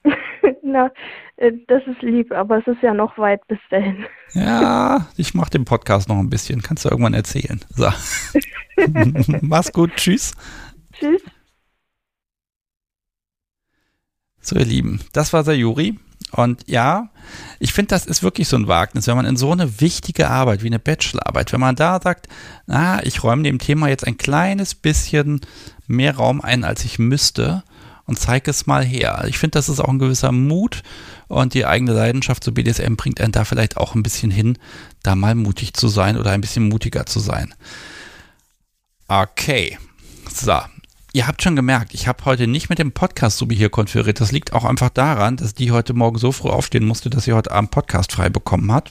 Na, 0.64 0.92
äh, 1.38 1.52
das 1.68 1.84
ist 1.86 2.02
lieb, 2.02 2.32
aber 2.32 2.58
es 2.58 2.66
ist 2.66 2.82
ja 2.82 2.96
noch 2.96 3.16
weit 3.20 3.48
bis 3.48 3.60
dahin. 3.70 4.06
Ja, 4.34 5.08
ich 5.18 5.36
mache 5.36 5.52
den 5.52 5.66
Podcast 5.66 6.10
noch 6.10 6.18
ein 6.18 6.32
bisschen. 6.32 6.64
Kannst 6.64 6.86
du 6.86 6.90
irgendwann 6.90 7.14
erzählen. 7.14 7.62
So. 7.70 7.90
Mach's 9.42 9.72
gut. 9.72 9.92
Tschüss. 9.96 10.34
Tschüss. 10.94 11.22
So, 14.44 14.58
ihr 14.58 14.66
Lieben, 14.66 15.00
das 15.14 15.34
war 15.34 15.44
Sayuri. 15.44 15.98
Und 16.32 16.64
ja, 16.68 17.10
ich 17.60 17.74
finde, 17.74 17.90
das 17.90 18.06
ist 18.06 18.24
wirklich 18.24 18.48
so 18.48 18.58
ein 18.58 18.68
Wagnis, 18.68 19.08
wenn 19.08 19.16
man 19.16 19.26
in 19.26 19.38
so 19.38 19.52
eine 19.52 19.80
wichtige 19.80 20.30
Arbeit 20.30 20.64
wie 20.64 20.68
eine 20.68 20.80
Bachelorarbeit, 20.80 21.54
wenn 21.54 21.60
man 21.60 21.76
da 21.76 22.02
sagt, 22.02 22.28
na, 22.66 23.04
ich 23.06 23.24
räume 23.24 23.44
dem 23.44 23.60
Thema 23.60 23.88
jetzt 23.88 24.06
ein 24.06 24.18
kleines 24.18 24.74
bisschen 24.74 25.42
mehr 25.88 26.16
Raum 26.16 26.42
ein, 26.42 26.64
als 26.64 26.84
ich 26.86 26.98
müsste 27.00 27.64
und 28.06 28.20
zeige 28.20 28.52
es 28.52 28.66
mal 28.66 28.84
her. 28.84 29.26
Ich 29.28 29.38
finde, 29.38 29.58
das 29.60 29.70
ist 29.70 29.80
auch 29.80 29.90
ein 29.90 30.00
gewisser 30.00 30.32
Mut 30.32 30.82
und 31.28 31.54
die 31.54 31.66
eigene 31.66 31.94
Leidenschaft 31.94 32.44
zu 32.44 32.54
BDSM 32.54 32.96
bringt 32.96 33.22
einen 33.22 33.32
da 33.32 33.46
vielleicht 33.46 33.78
auch 33.78 33.96
ein 33.96 34.04
bisschen 34.04 34.32
hin, 34.32 34.58
da 35.04 35.16
mal 35.16 35.36
mutig 35.36 35.74
zu 35.74 35.88
sein 35.88 36.18
oder 36.18 36.32
ein 36.32 36.42
bisschen 36.42 36.68
mutiger 36.68 37.06
zu 37.06 37.20
sein. 37.20 37.54
Okay, 39.08 39.78
so, 40.34 40.60
Ihr 41.16 41.28
habt 41.28 41.44
schon 41.44 41.56
gemerkt, 41.56 41.94
ich 41.94 42.08
habe 42.08 42.26
heute 42.26 42.48
nicht 42.48 42.70
mit 42.70 42.80
dem 42.80 42.92
Podcast 42.92 43.38
so 43.38 43.48
hier 43.48 43.70
konferiert. 43.70 44.20
Das 44.20 44.32
liegt 44.32 44.52
auch 44.52 44.66
einfach 44.66 44.90
daran, 44.90 45.38
dass 45.38 45.54
die 45.54 45.70
heute 45.70 45.94
Morgen 45.94 46.18
so 46.18 46.32
früh 46.32 46.50
aufstehen 46.50 46.86
musste, 46.86 47.12
dass 47.12 47.26
sie 47.26 47.34
heute 47.34 47.52
Abend 47.52 47.70
Podcast 47.70 48.14
frei 48.14 48.30
bekommen 48.30 48.72
hat. 48.72 48.90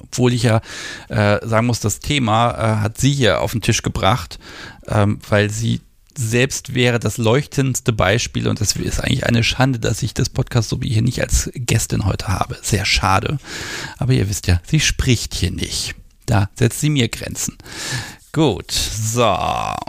Obwohl 0.00 0.32
ich 0.32 0.42
ja 0.42 0.60
äh, 1.08 1.38
sagen 1.46 1.68
muss, 1.68 1.78
das 1.78 2.00
Thema 2.00 2.50
äh, 2.50 2.76
hat 2.80 2.98
sie 2.98 3.12
hier 3.12 3.40
auf 3.40 3.52
den 3.52 3.60
Tisch 3.60 3.82
gebracht, 3.82 4.40
ähm, 4.88 5.20
weil 5.28 5.48
sie 5.48 5.80
selbst 6.16 6.74
wäre 6.74 6.98
das 6.98 7.18
leuchtendste 7.18 7.92
Beispiel 7.92 8.48
und 8.48 8.60
das 8.60 8.74
ist 8.74 8.98
eigentlich 8.98 9.24
eine 9.24 9.44
Schande, 9.44 9.78
dass 9.78 10.02
ich 10.02 10.14
das 10.14 10.30
Podcast 10.30 10.70
so 10.70 10.82
wie 10.82 10.88
hier 10.88 11.02
nicht 11.02 11.20
als 11.22 11.52
Gästin 11.54 12.04
heute 12.04 12.26
habe. 12.26 12.58
Sehr 12.62 12.84
schade. 12.84 13.38
Aber 13.98 14.12
ihr 14.12 14.28
wisst 14.28 14.48
ja, 14.48 14.60
sie 14.66 14.80
spricht 14.80 15.34
hier 15.34 15.52
nicht. 15.52 15.94
Da 16.26 16.50
setzt 16.56 16.80
sie 16.80 16.90
mir 16.90 17.08
Grenzen. 17.08 17.56
Gut, 18.32 18.70
so. 18.70 19.36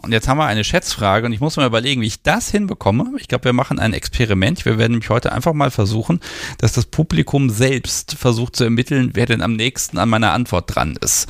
Und 0.02 0.14
jetzt 0.14 0.28
haben 0.30 0.38
wir 0.38 0.45
eine 0.45 0.64
Schätzfrage 0.64 1.26
und 1.26 1.34
ich 1.34 1.41
muss 1.41 1.57
mal 1.57 1.66
überlegen, 1.66 2.02
wie 2.02 2.07
ich 2.07 2.22
das 2.22 2.49
hinbekomme. 2.49 3.11
Ich 3.18 3.28
glaube, 3.28 3.45
wir 3.45 3.53
machen 3.53 3.80
ein 3.80 3.94
Experiment. 3.94 4.64
Wir 4.64 4.78
werden 4.78 4.94
nämlich 4.94 5.10
heute 5.10 5.34
einfach 5.34 5.53
mal 5.53 5.72
versuchen, 5.72 6.22
dass 6.57 6.72
das 6.72 6.86
Publikum 6.86 7.49
selbst 7.49 8.16
versucht 8.16 8.56
zu 8.56 8.64
ermitteln, 8.64 9.11
wer 9.14 9.26
denn 9.26 9.41
am 9.41 9.56
nächsten 9.56 9.98
an 9.98 10.10
meiner 10.10 10.32
Antwort 10.32 10.74
dran 10.74 10.98
ist. 11.02 11.28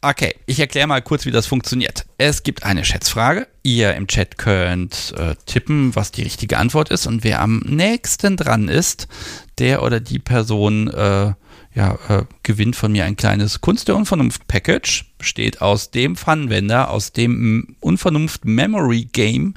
Okay, 0.00 0.36
ich 0.46 0.60
erkläre 0.60 0.86
mal 0.86 1.02
kurz, 1.02 1.26
wie 1.26 1.30
das 1.30 1.46
funktioniert. 1.46 2.06
Es 2.16 2.42
gibt 2.42 2.64
eine 2.64 2.84
Schätzfrage. 2.84 3.48
Ihr 3.62 3.94
im 3.94 4.06
Chat 4.06 4.38
könnt 4.38 5.12
äh, 5.18 5.34
tippen, 5.46 5.96
was 5.96 6.12
die 6.12 6.22
richtige 6.22 6.58
Antwort 6.58 6.90
ist. 6.90 7.06
Und 7.06 7.24
wer 7.24 7.42
am 7.42 7.58
nächsten 7.66 8.36
dran 8.36 8.68
ist, 8.68 9.08
der 9.58 9.82
oder 9.82 10.00
die 10.00 10.18
Person 10.18 10.88
äh, 10.88 11.32
ja, 11.76 11.98
äh, 12.08 12.24
gewinnt 12.42 12.74
von 12.74 12.90
mir 12.90 13.04
ein 13.04 13.16
kleines 13.16 13.60
Kunst 13.60 13.86
der 13.86 13.96
Unvernunft 13.96 14.48
Package. 14.48 15.04
Besteht 15.18 15.60
aus 15.60 15.90
dem 15.90 16.16
Funwender, 16.16 16.90
aus 16.90 17.12
dem 17.12 17.76
Unvernunft 17.80 18.46
Memory 18.46 19.08
Game 19.12 19.54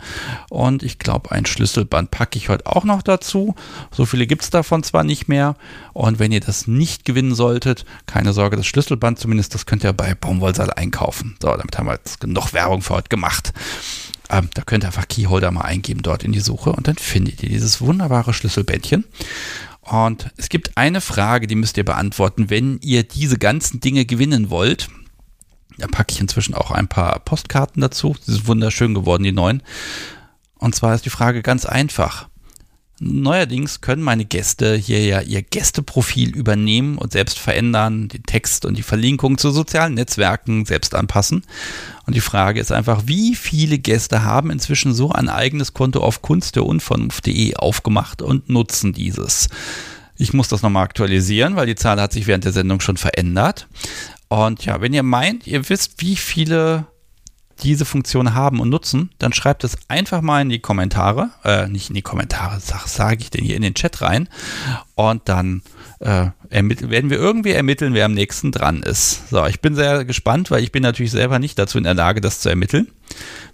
und 0.49 0.83
ich 0.83 0.99
glaube, 0.99 1.31
ein 1.31 1.45
Schlüsselband 1.45 2.11
packe 2.11 2.37
ich 2.37 2.49
heute 2.49 2.65
auch 2.65 2.83
noch 2.83 3.01
dazu. 3.01 3.55
So 3.91 4.05
viele 4.05 4.27
gibt 4.27 4.43
es 4.43 4.49
davon 4.49 4.83
zwar 4.83 5.03
nicht 5.05 5.27
mehr. 5.29 5.55
Und 5.93 6.19
wenn 6.19 6.31
ihr 6.31 6.39
das 6.41 6.67
nicht 6.67 7.05
gewinnen 7.05 7.35
solltet, 7.35 7.85
keine 8.05 8.33
Sorge, 8.33 8.57
das 8.57 8.67
Schlüsselband 8.67 9.19
zumindest, 9.19 9.53
das 9.53 9.65
könnt 9.65 9.85
ihr 9.85 9.93
bei 9.93 10.13
Baumwollsaal 10.13 10.71
einkaufen. 10.73 11.37
So, 11.41 11.47
damit 11.49 11.77
haben 11.77 11.87
wir 11.87 11.93
jetzt 11.93 12.19
genug 12.19 12.53
Werbung 12.53 12.81
für 12.81 12.95
heute 12.95 13.09
gemacht. 13.09 13.53
Ähm, 14.29 14.49
da 14.53 14.61
könnt 14.61 14.83
ihr 14.83 14.87
einfach 14.87 15.07
Keyholder 15.07 15.51
mal 15.51 15.61
eingeben 15.61 16.03
dort 16.03 16.23
in 16.23 16.31
die 16.31 16.39
Suche 16.39 16.71
und 16.71 16.87
dann 16.87 16.95
findet 16.95 17.41
ihr 17.43 17.49
dieses 17.49 17.81
wunderbare 17.81 18.33
Schlüsselbändchen. 18.33 19.05
Und 19.89 20.29
es 20.37 20.49
gibt 20.49 20.77
eine 20.77 21.01
Frage, 21.01 21.47
die 21.47 21.55
müsst 21.55 21.75
ihr 21.77 21.85
beantworten, 21.85 22.51
wenn 22.51 22.79
ihr 22.81 23.03
diese 23.03 23.39
ganzen 23.39 23.79
Dinge 23.79 24.05
gewinnen 24.05 24.51
wollt. 24.51 24.89
Da 25.79 25.87
packe 25.87 26.13
ich 26.13 26.21
inzwischen 26.21 26.53
auch 26.53 26.69
ein 26.69 26.87
paar 26.87 27.19
Postkarten 27.19 27.81
dazu. 27.81 28.15
Sie 28.21 28.33
sind 28.33 28.47
wunderschön 28.47 28.93
geworden, 28.93 29.23
die 29.23 29.31
neuen. 29.31 29.63
Und 30.59 30.75
zwar 30.75 30.93
ist 30.93 31.05
die 31.05 31.09
Frage 31.09 31.41
ganz 31.41 31.65
einfach. 31.65 32.29
Neuerdings 33.01 33.81
können 33.81 34.01
meine 34.01 34.25
Gäste 34.25 34.75
hier 34.75 35.03
ja 35.05 35.21
ihr 35.21 35.41
Gästeprofil 35.41 36.35
übernehmen 36.35 36.97
und 36.97 37.13
selbst 37.13 37.39
verändern, 37.39 38.09
den 38.09 38.23
Text 38.23 38.65
und 38.65 38.77
die 38.77 38.83
Verlinkung 38.83 39.37
zu 39.37 39.51
sozialen 39.51 39.93
Netzwerken 39.93 40.65
selbst 40.65 40.93
anpassen. 40.95 41.43
Und 42.05 42.15
die 42.15 42.21
Frage 42.21 42.59
ist 42.59 42.71
einfach, 42.71 43.03
wie 43.05 43.35
viele 43.35 43.77
Gäste 43.77 44.23
haben 44.23 44.51
inzwischen 44.51 44.93
so 44.93 45.11
ein 45.11 45.29
eigenes 45.29 45.73
Konto 45.73 46.01
auf 46.01 46.21
kunstderunvernunft.de 46.21 47.55
aufgemacht 47.55 48.21
und 48.21 48.49
nutzen 48.49 48.93
dieses? 48.93 49.47
Ich 50.17 50.33
muss 50.33 50.49
das 50.49 50.61
nochmal 50.61 50.83
aktualisieren, 50.83 51.55
weil 51.55 51.67
die 51.67 51.75
Zahl 51.75 52.01
hat 52.01 52.11
sich 52.11 52.27
während 52.27 52.43
der 52.43 52.51
Sendung 52.51 52.81
schon 52.81 52.97
verändert. 52.97 53.67
Und 54.27 54.65
ja, 54.65 54.81
wenn 54.81 54.93
ihr 54.93 55.03
meint, 55.03 55.47
ihr 55.47 55.69
wisst, 55.69 56.01
wie 56.01 56.17
viele 56.17 56.87
diese 57.63 57.85
Funktion 57.85 58.33
haben 58.33 58.59
und 58.59 58.69
nutzen, 58.69 59.11
dann 59.19 59.33
schreibt 59.33 59.63
es 59.63 59.77
einfach 59.87 60.21
mal 60.21 60.41
in 60.41 60.49
die 60.49 60.59
Kommentare, 60.59 61.29
äh, 61.43 61.67
nicht 61.67 61.89
in 61.89 61.95
die 61.95 62.01
Kommentare, 62.01 62.59
sag, 62.59 62.87
sage 62.87 63.21
ich 63.21 63.29
denn 63.29 63.43
hier 63.43 63.55
in 63.55 63.61
den 63.61 63.73
Chat 63.73 64.01
rein 64.01 64.29
und 64.95 65.27
dann 65.29 65.61
äh, 65.99 66.27
werden 66.49 67.09
wir 67.09 67.17
irgendwie 67.17 67.51
ermitteln, 67.51 67.93
wer 67.93 68.05
am 68.05 68.13
nächsten 68.13 68.51
dran 68.51 68.81
ist. 68.81 69.29
So, 69.29 69.45
ich 69.45 69.59
bin 69.61 69.75
sehr 69.75 70.05
gespannt, 70.05 70.51
weil 70.51 70.63
ich 70.63 70.71
bin 70.71 70.83
natürlich 70.83 71.11
selber 71.11 71.39
nicht 71.39 71.59
dazu 71.59 71.77
in 71.77 71.83
der 71.83 71.93
Lage, 71.93 72.21
das 72.21 72.39
zu 72.39 72.49
ermitteln. 72.49 72.87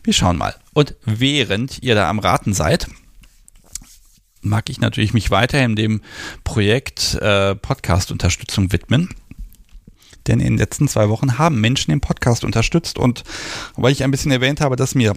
Wir 0.03 0.13
schauen 0.13 0.37
mal. 0.37 0.55
Und 0.73 0.95
während 1.03 1.81
ihr 1.81 1.95
da 1.95 2.09
am 2.09 2.19
Raten 2.19 2.53
seid, 2.53 2.87
mag 4.41 4.69
ich 4.69 4.79
natürlich 4.79 5.13
mich 5.13 5.31
weiterhin 5.31 5.75
dem 5.75 6.01
Projekt 6.43 7.15
äh, 7.15 7.55
Podcast-Unterstützung 7.55 8.71
widmen 8.71 9.09
denn 10.27 10.39
in 10.39 10.53
den 10.53 10.57
letzten 10.57 10.87
zwei 10.87 11.09
Wochen 11.09 11.37
haben 11.37 11.61
Menschen 11.61 11.91
den 11.91 12.01
Podcast 12.01 12.43
unterstützt. 12.43 12.97
Und 12.97 13.23
weil 13.75 13.91
ich 13.91 14.03
ein 14.03 14.11
bisschen 14.11 14.31
erwähnt 14.31 14.61
habe, 14.61 14.75
dass 14.75 14.95
mir 14.95 15.15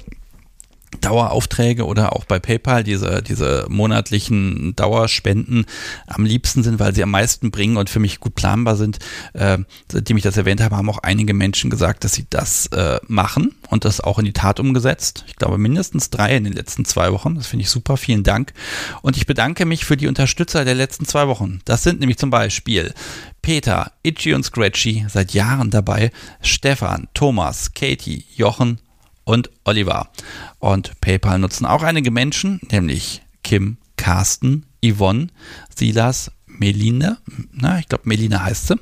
Daueraufträge 1.01 1.85
oder 1.85 2.15
auch 2.15 2.24
bei 2.24 2.39
PayPal 2.39 2.82
diese, 2.82 3.23
diese 3.23 3.66
monatlichen 3.69 4.74
Dauerspenden 4.74 5.66
am 6.06 6.24
liebsten 6.24 6.62
sind, 6.62 6.78
weil 6.78 6.94
sie 6.94 7.02
am 7.02 7.10
meisten 7.10 7.51
bringen 7.51 7.77
und 7.77 7.90
für 7.90 8.01
mich 8.01 8.20
gut 8.20 8.35
planbar 8.35 8.77
sind. 8.77 8.98
Äh, 9.35 9.59
seitdem 9.90 10.16
ich 10.16 10.23
das 10.23 10.36
erwähnt 10.36 10.60
habe, 10.60 10.77
haben 10.77 10.89
auch 10.90 10.98
einige 10.98 11.35
Menschen 11.35 11.70
gesagt, 11.70 12.05
dass 12.05 12.15
sie 12.15 12.27
das 12.31 12.66
äh, 12.69 12.98
machen 13.06 13.55
und 13.69 13.85
das 13.85 14.01
auch 14.01 14.19
in 14.19 14.24
die 14.24 14.32
Tat 14.32 14.60
umgesetzt. 14.60 15.24
Ich 15.27 15.36
glaube 15.36 15.59
mindestens 15.59 16.10
drei 16.10 16.36
in 16.36 16.44
den 16.44 16.55
letzten 16.55 16.85
zwei 16.85 17.12
Wochen. 17.12 17.35
Das 17.35 17.47
finde 17.47 17.65
ich 17.65 17.70
super. 17.70 17.97
Vielen 17.97 18.23
Dank. 18.23 18.52
Und 19.02 19.16
ich 19.16 19.27
bedanke 19.27 19.66
mich 19.66 19.85
für 19.85 19.97
die 19.97 20.06
Unterstützer 20.06 20.65
der 20.65 20.74
letzten 20.74 21.05
zwei 21.05 21.28
Wochen. 21.28 21.60
Das 21.65 21.82
sind 21.82 22.01
nämlich 22.01 22.19
zum 22.19 22.31
Beispiel 22.31 22.94
Peter, 23.43 23.93
Itchy 24.02 24.35
und 24.35 24.44
Scratchy, 24.44 25.06
seit 25.09 25.32
Jahren 25.32 25.70
dabei, 25.70 26.10
Stefan, 26.40 27.09
Thomas, 27.15 27.73
Katie, 27.74 28.24
Jochen 28.35 28.78
und 29.28 29.50
Oliver. 29.64 30.09
Und 30.59 30.98
PayPal 31.02 31.38
nutzen 31.38 31.66
auch 31.66 31.82
einige 31.82 32.10
Menschen, 32.10 32.60
nämlich 32.70 33.20
Kim, 33.44 33.76
Carsten, 33.98 34.64
Yvonne, 34.82 35.26
Silas, 35.74 36.32
Meline, 36.46 37.18
na, 37.52 37.78
ich 37.78 37.88
glaube 37.88 38.09
Meline 38.09 38.42
heißt 38.42 38.68
sie, 38.68 38.76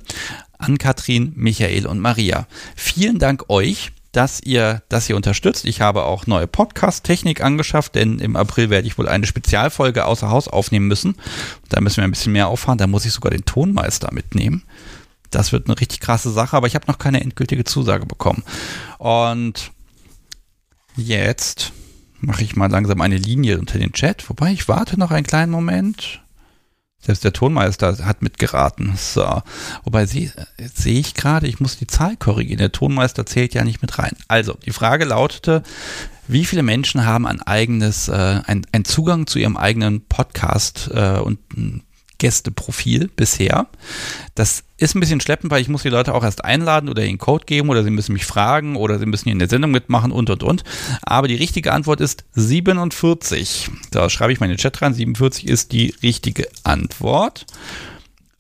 Ann-Kathrin, 0.59 1.32
Michael 1.35 1.86
und 1.86 1.98
Maria. 1.98 2.47
Vielen 2.77 3.18
Dank 3.18 3.51
euch 3.51 3.93
dass 4.12 4.40
ihr 4.40 4.82
das 4.89 5.09
hier 5.09 5.16
unterstützt. 5.16 5.66
Ich 5.66 5.82
habe 5.82 6.05
auch 6.05 6.27
neue 6.27 6.47
Podcast-Technik 6.47 7.43
angeschafft, 7.43 7.97
denn 7.97 8.18
im 8.18 8.35
April 8.35 8.70
werde 8.70 8.89
ich 8.89 8.97
wohl 8.97 9.10
eine 9.10 9.27
Spezialfolge 9.27 10.06
außer 10.06 10.31
Haus 10.31 10.48
aufnehmen 10.48 10.89
müssen. 10.89 11.16
Da 11.68 11.82
müssen 11.82 11.98
wir 11.98 12.05
ein 12.05 12.12
bisschen 12.12 12.32
mehr 12.32 12.48
auffahren. 12.48 12.78
Da 12.78 12.86
muss 12.86 13.05
ich 13.05 13.12
sogar 13.12 13.31
den 13.31 13.44
Tonmeister 13.44 14.14
mitnehmen. 14.14 14.62
Das 15.31 15.52
wird 15.52 15.66
eine 15.66 15.78
richtig 15.78 16.01
krasse 16.01 16.31
Sache, 16.31 16.56
aber 16.56 16.66
ich 16.66 16.74
habe 16.74 16.86
noch 16.86 16.97
keine 16.97 17.20
endgültige 17.20 17.64
Zusage 17.64 18.06
bekommen. 18.06 18.43
Und 18.97 19.70
jetzt 20.97 21.73
mache 22.20 22.43
ich 22.43 22.56
mal 22.56 22.70
langsam 22.70 23.01
eine 23.01 23.18
Linie 23.18 23.59
unter 23.59 23.78
den 23.78 23.93
Chat. 23.93 24.28
Wobei 24.28 24.52
ich 24.52 24.68
warte 24.68 24.98
noch 24.98 25.10
einen 25.10 25.27
kleinen 25.27 25.52
Moment. 25.52 26.23
Selbst 26.98 27.24
der 27.24 27.32
Tonmeister 27.32 27.98
hat 28.05 28.23
mitgeraten. 28.23 28.94
So. 28.97 29.43
Wobei 29.85 30.06
sehe 30.06 30.32
ich 30.85 31.14
gerade, 31.14 31.47
ich 31.47 31.60
muss 31.60 31.77
die 31.77 31.86
Zahl 31.86 32.16
korrigieren. 32.16 32.59
Der 32.59 32.73
Tonmeister 32.73 33.27
zählt 33.27 33.55
ja 33.55 33.62
nicht 33.62 33.82
mit 33.82 33.98
rein. 33.98 34.16
Also, 34.28 34.55
die 34.64 34.73
Frage 34.73 35.05
lautete, 35.05 35.62
wie 36.27 36.44
viele 36.44 36.64
Menschen 36.64 37.05
haben 37.05 37.27
ein 37.27 37.40
eigenes, 37.43 38.09
äh, 38.09 38.40
ein, 38.44 38.66
ein 38.73 38.85
Zugang 38.85 39.27
zu 39.28 39.39
ihrem 39.39 39.56
eigenen 39.56 40.01
Podcast 40.06 40.90
äh, 40.93 41.18
und 41.18 41.39
Gästeprofil 42.19 43.09
bisher. 43.15 43.67
Das 44.35 44.65
ist 44.79 44.95
ein 44.95 45.01
bisschen 45.01 45.21
schleppend, 45.21 45.51
weil 45.51 45.63
ich 45.63 45.69
muss 45.69 45.83
die 45.83 45.89
Leute 45.89 46.15
auch 46.15 46.25
erst 46.25 46.45
einladen 46.45 46.89
oder 46.89 47.05
ihnen 47.05 47.19
Code 47.19 47.45
geben 47.47 47.71
oder 47.71 47.83
sie 47.83 47.91
müssen 47.91 48.13
mich 48.13 48.27
fragen 48.27 48.77
oder 48.77 48.99
sie 48.99 49.07
müssen 49.07 49.25
hier 49.25 49.33
in 49.33 49.39
der 49.39 49.49
Sendung 49.49 49.71
mitmachen 49.71 50.13
und 50.13 50.29
und 50.31 50.43
und. 50.43 50.65
Aber 51.03 51.29
die 51.29 51.35
richtige 51.35 51.73
Antwort 51.73 52.01
ist 52.01 52.25
47. 52.33 53.71
Da 53.91 54.11
schreibe 54.11 54.33
ich 54.33 54.41
mal 54.41 54.47
in 54.47 54.53
den 54.53 54.59
Chat 54.59 54.81
rein. 54.83 54.95
47 54.95 55.47
ist 55.47 55.73
die 55.73 55.95
richtige 56.03 56.49
Antwort. 56.65 57.47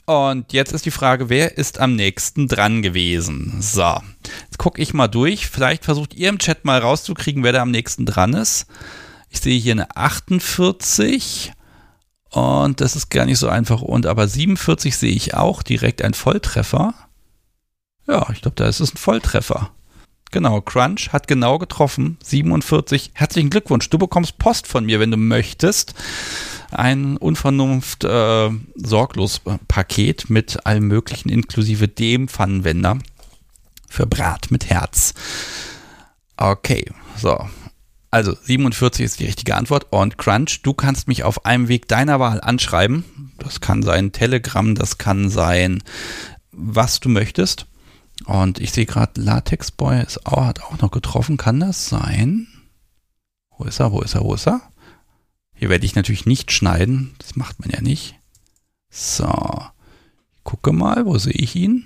Und 0.06 0.52
jetzt 0.52 0.72
ist 0.72 0.86
die 0.86 0.92
Frage, 0.92 1.28
wer 1.30 1.58
ist 1.58 1.80
am 1.80 1.96
nächsten 1.96 2.46
dran 2.46 2.80
gewesen? 2.80 3.56
So, 3.60 4.00
jetzt 4.44 4.58
gucke 4.58 4.80
ich 4.80 4.94
mal 4.94 5.08
durch. 5.08 5.48
Vielleicht 5.48 5.84
versucht 5.84 6.14
ihr 6.14 6.28
im 6.28 6.38
Chat 6.38 6.64
mal 6.64 6.78
rauszukriegen, 6.78 7.42
wer 7.42 7.52
da 7.52 7.62
am 7.62 7.72
nächsten 7.72 8.06
dran 8.06 8.34
ist. 8.34 8.66
Ich 9.30 9.40
sehe 9.40 9.58
hier 9.58 9.72
eine 9.72 9.96
48. 9.96 11.52
Und 12.30 12.80
das 12.80 12.96
ist 12.96 13.10
gar 13.10 13.24
nicht 13.24 13.38
so 13.38 13.48
einfach. 13.48 13.82
Und 13.82 14.06
aber 14.06 14.28
47 14.28 14.96
sehe 14.96 15.12
ich 15.12 15.34
auch 15.34 15.62
direkt 15.62 16.02
ein 16.02 16.14
Volltreffer. 16.14 16.94
Ja, 18.06 18.26
ich 18.32 18.42
glaube, 18.42 18.56
da 18.56 18.66
ist 18.68 18.80
es 18.80 18.94
ein 18.94 18.98
Volltreffer. 18.98 19.70
Genau, 20.32 20.60
Crunch 20.60 21.12
hat 21.12 21.28
genau 21.28 21.58
getroffen. 21.58 22.18
47. 22.22 23.12
Herzlichen 23.14 23.50
Glückwunsch. 23.50 23.88
Du 23.90 23.98
bekommst 23.98 24.38
Post 24.38 24.66
von 24.66 24.84
mir, 24.84 25.00
wenn 25.00 25.10
du 25.10 25.16
möchtest. 25.16 25.94
Ein 26.72 27.16
Unvernunft 27.16 28.04
äh, 28.04 28.50
sorglos 28.74 29.40
Paket 29.68 30.28
mit 30.28 30.66
allem 30.66 30.88
möglichen, 30.88 31.28
inklusive 31.28 31.86
dem 31.88 32.28
Pfannenwender 32.28 32.98
für 33.88 34.06
Brat 34.06 34.50
mit 34.50 34.68
Herz. 34.68 35.14
Okay, 36.36 36.90
so. 37.16 37.48
Also 38.16 38.34
47 38.34 39.04
ist 39.04 39.20
die 39.20 39.26
richtige 39.26 39.56
Antwort. 39.56 39.88
Und 39.90 40.16
Crunch, 40.16 40.62
du 40.62 40.72
kannst 40.72 41.06
mich 41.06 41.22
auf 41.22 41.44
einem 41.44 41.68
Weg 41.68 41.86
deiner 41.86 42.18
Wahl 42.18 42.40
anschreiben. 42.40 43.04
Das 43.36 43.60
kann 43.60 43.82
sein 43.82 44.10
Telegram, 44.10 44.74
das 44.74 44.96
kann 44.96 45.28
sein, 45.28 45.82
was 46.50 46.98
du 46.98 47.10
möchtest. 47.10 47.66
Und 48.24 48.58
ich 48.58 48.72
sehe 48.72 48.86
gerade, 48.86 49.20
Latexboy 49.20 50.00
ist 50.00 50.18
hat 50.24 50.62
auch 50.62 50.78
noch 50.78 50.92
getroffen. 50.92 51.36
Kann 51.36 51.60
das 51.60 51.90
sein? 51.90 52.46
Wo 53.50 53.64
ist 53.64 53.80
er? 53.80 53.92
Wo 53.92 54.00
ist 54.00 54.14
er? 54.14 54.22
Wo 54.22 54.32
ist 54.32 54.46
er? 54.46 54.62
Hier 55.52 55.68
werde 55.68 55.84
ich 55.84 55.94
natürlich 55.94 56.24
nicht 56.24 56.52
schneiden. 56.52 57.14
Das 57.18 57.36
macht 57.36 57.60
man 57.60 57.68
ja 57.68 57.82
nicht. 57.82 58.14
So. 58.88 59.62
Ich 60.36 60.44
gucke 60.44 60.72
mal, 60.72 61.04
wo 61.04 61.18
sehe 61.18 61.34
ich 61.34 61.54
ihn? 61.54 61.84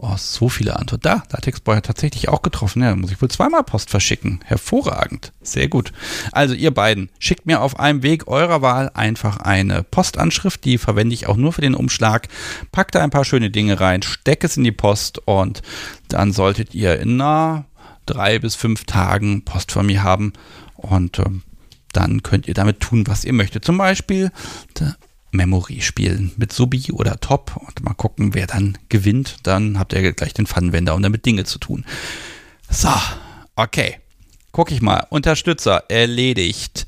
Oh, 0.00 0.14
so 0.16 0.48
viele 0.48 0.76
Antworten. 0.76 1.02
Da, 1.02 1.24
Latexboy 1.32 1.74
hat 1.74 1.86
tatsächlich 1.86 2.28
auch 2.28 2.42
getroffen. 2.42 2.82
Ja, 2.82 2.94
muss 2.94 3.10
ich 3.10 3.20
wohl 3.20 3.30
zweimal 3.30 3.64
Post 3.64 3.90
verschicken. 3.90 4.38
Hervorragend. 4.44 5.32
Sehr 5.42 5.66
gut. 5.66 5.92
Also 6.30 6.54
ihr 6.54 6.72
beiden, 6.72 7.10
schickt 7.18 7.46
mir 7.46 7.60
auf 7.60 7.80
einem 7.80 8.04
Weg 8.04 8.28
eurer 8.28 8.62
Wahl 8.62 8.92
einfach 8.94 9.38
eine 9.38 9.82
Postanschrift. 9.82 10.64
Die 10.64 10.78
verwende 10.78 11.14
ich 11.14 11.26
auch 11.26 11.36
nur 11.36 11.52
für 11.52 11.62
den 11.62 11.74
Umschlag. 11.74 12.28
Packt 12.70 12.94
da 12.94 13.02
ein 13.02 13.10
paar 13.10 13.24
schöne 13.24 13.50
Dinge 13.50 13.80
rein, 13.80 14.02
steckt 14.02 14.44
es 14.44 14.56
in 14.56 14.62
die 14.62 14.70
Post 14.70 15.18
und 15.26 15.62
dann 16.06 16.32
solltet 16.32 16.76
ihr 16.76 17.00
in 17.00 17.16
na, 17.16 17.64
drei 18.06 18.38
bis 18.38 18.54
fünf 18.54 18.84
Tagen 18.84 19.44
Post 19.44 19.72
von 19.72 19.86
mir 19.86 20.04
haben. 20.04 20.32
Und 20.76 21.18
äh, 21.18 21.24
dann 21.92 22.22
könnt 22.22 22.46
ihr 22.46 22.54
damit 22.54 22.78
tun, 22.78 23.04
was 23.08 23.24
ihr 23.24 23.32
möchtet. 23.32 23.64
Zum 23.64 23.78
Beispiel 23.78 24.30
Memory 25.30 25.80
spielen 25.80 26.32
mit 26.36 26.52
Subi 26.52 26.92
oder 26.92 27.20
Top 27.20 27.56
und 27.56 27.82
mal 27.84 27.94
gucken, 27.94 28.34
wer 28.34 28.46
dann 28.46 28.78
gewinnt. 28.88 29.36
Dann 29.42 29.78
habt 29.78 29.92
ihr 29.92 30.12
gleich 30.12 30.34
den 30.34 30.46
Pfannenwender, 30.46 30.94
um 30.94 31.02
damit 31.02 31.26
Dinge 31.26 31.44
zu 31.44 31.58
tun. 31.58 31.84
So, 32.70 32.92
okay. 33.56 33.98
Guck 34.52 34.72
ich 34.72 34.82
mal. 34.82 35.06
Unterstützer 35.10 35.84
erledigt. 35.88 36.86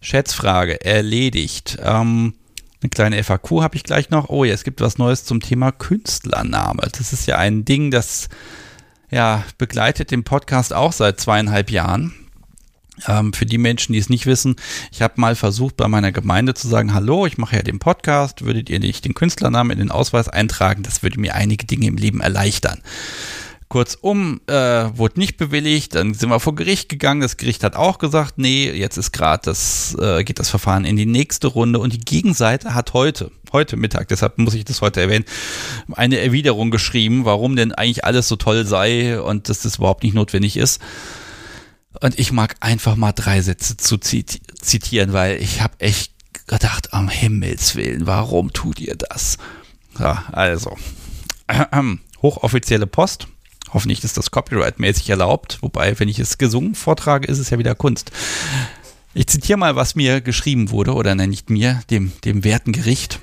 Schätzfrage 0.00 0.84
erledigt. 0.84 1.78
Ähm, 1.82 2.34
eine 2.82 2.90
kleine 2.90 3.22
FAQ 3.22 3.62
habe 3.62 3.76
ich 3.76 3.84
gleich 3.84 4.10
noch. 4.10 4.28
Oh 4.28 4.44
ja, 4.44 4.54
es 4.54 4.64
gibt 4.64 4.80
was 4.80 4.98
Neues 4.98 5.24
zum 5.24 5.40
Thema 5.40 5.72
Künstlername. 5.72 6.88
Das 6.92 7.12
ist 7.12 7.26
ja 7.26 7.38
ein 7.38 7.64
Ding, 7.64 7.90
das 7.90 8.28
ja, 9.10 9.44
begleitet 9.58 10.10
den 10.10 10.24
Podcast 10.24 10.72
auch 10.72 10.92
seit 10.92 11.20
zweieinhalb 11.20 11.70
Jahren. 11.70 12.14
Ähm, 13.08 13.32
für 13.32 13.46
die 13.46 13.58
Menschen, 13.58 13.92
die 13.92 13.98
es 13.98 14.08
nicht 14.08 14.26
wissen, 14.26 14.56
ich 14.90 15.02
habe 15.02 15.14
mal 15.20 15.34
versucht, 15.34 15.76
bei 15.76 15.88
meiner 15.88 16.12
Gemeinde 16.12 16.54
zu 16.54 16.68
sagen, 16.68 16.94
hallo, 16.94 17.26
ich 17.26 17.38
mache 17.38 17.56
ja 17.56 17.62
den 17.62 17.78
Podcast, 17.78 18.44
würdet 18.44 18.70
ihr 18.70 18.80
nicht 18.80 19.04
den 19.04 19.14
Künstlernamen 19.14 19.70
in 19.70 19.78
den 19.78 19.90
Ausweis 19.90 20.28
eintragen? 20.28 20.82
Das 20.82 21.02
würde 21.02 21.20
mir 21.20 21.34
einige 21.34 21.66
Dinge 21.66 21.86
im 21.86 21.96
Leben 21.96 22.20
erleichtern. 22.20 22.82
Kurzum, 23.72 24.42
äh, 24.48 24.52
wurde 24.52 25.18
nicht 25.18 25.38
bewilligt, 25.38 25.94
dann 25.94 26.12
sind 26.12 26.28
wir 26.28 26.40
vor 26.40 26.54
Gericht 26.54 26.90
gegangen. 26.90 27.22
Das 27.22 27.38
Gericht 27.38 27.64
hat 27.64 27.74
auch 27.74 27.96
gesagt, 27.96 28.34
nee, 28.36 28.70
jetzt 28.70 28.98
ist 28.98 29.12
gerade 29.12 29.40
das, 29.46 29.96
äh, 29.98 30.24
geht 30.24 30.38
das 30.38 30.50
Verfahren 30.50 30.84
in 30.84 30.96
die 30.96 31.06
nächste 31.06 31.46
Runde 31.46 31.78
und 31.78 31.94
die 31.94 32.00
Gegenseite 32.00 32.74
hat 32.74 32.92
heute, 32.92 33.30
heute 33.50 33.78
Mittag, 33.78 34.08
deshalb 34.08 34.36
muss 34.36 34.52
ich 34.52 34.66
das 34.66 34.82
heute 34.82 35.00
erwähnen, 35.00 35.24
eine 35.92 36.18
Erwiderung 36.18 36.70
geschrieben, 36.70 37.24
warum 37.24 37.56
denn 37.56 37.72
eigentlich 37.72 38.04
alles 38.04 38.28
so 38.28 38.36
toll 38.36 38.66
sei 38.66 39.18
und 39.18 39.48
dass 39.48 39.62
das 39.62 39.76
überhaupt 39.76 40.02
nicht 40.02 40.12
notwendig 40.12 40.58
ist. 40.58 40.78
Und 42.02 42.18
ich 42.18 42.32
mag 42.32 42.56
einfach 42.58 42.96
mal 42.96 43.12
drei 43.12 43.40
Sätze 43.42 43.76
zu 43.76 43.96
zitieren, 43.96 45.12
weil 45.12 45.40
ich 45.40 45.62
habe 45.62 45.74
echt 45.78 46.12
gedacht, 46.48 46.92
am 46.92 47.08
Himmels 47.08 47.76
Willen, 47.76 48.08
warum 48.08 48.52
tut 48.52 48.80
ihr 48.80 48.96
das? 48.96 49.38
Ja, 50.00 50.24
also, 50.32 50.76
hochoffizielle 52.22 52.88
Post. 52.88 53.28
Hoffentlich 53.72 54.02
ist 54.02 54.16
das 54.16 54.32
copyright-mäßig 54.32 55.08
erlaubt, 55.10 55.58
wobei, 55.62 55.98
wenn 56.00 56.08
ich 56.08 56.18
es 56.18 56.38
gesungen 56.38 56.74
vortrage, 56.74 57.28
ist 57.28 57.38
es 57.38 57.50
ja 57.50 57.58
wieder 57.58 57.76
Kunst. 57.76 58.10
Ich 59.14 59.28
zitiere 59.28 59.58
mal, 59.58 59.76
was 59.76 59.94
mir 59.94 60.20
geschrieben 60.20 60.70
wurde, 60.70 60.94
oder 60.94 61.14
nein, 61.14 61.30
nicht 61.30 61.50
mir, 61.50 61.82
dem, 61.88 62.12
dem 62.24 62.42
werten 62.42 62.72
Gericht. 62.72 63.20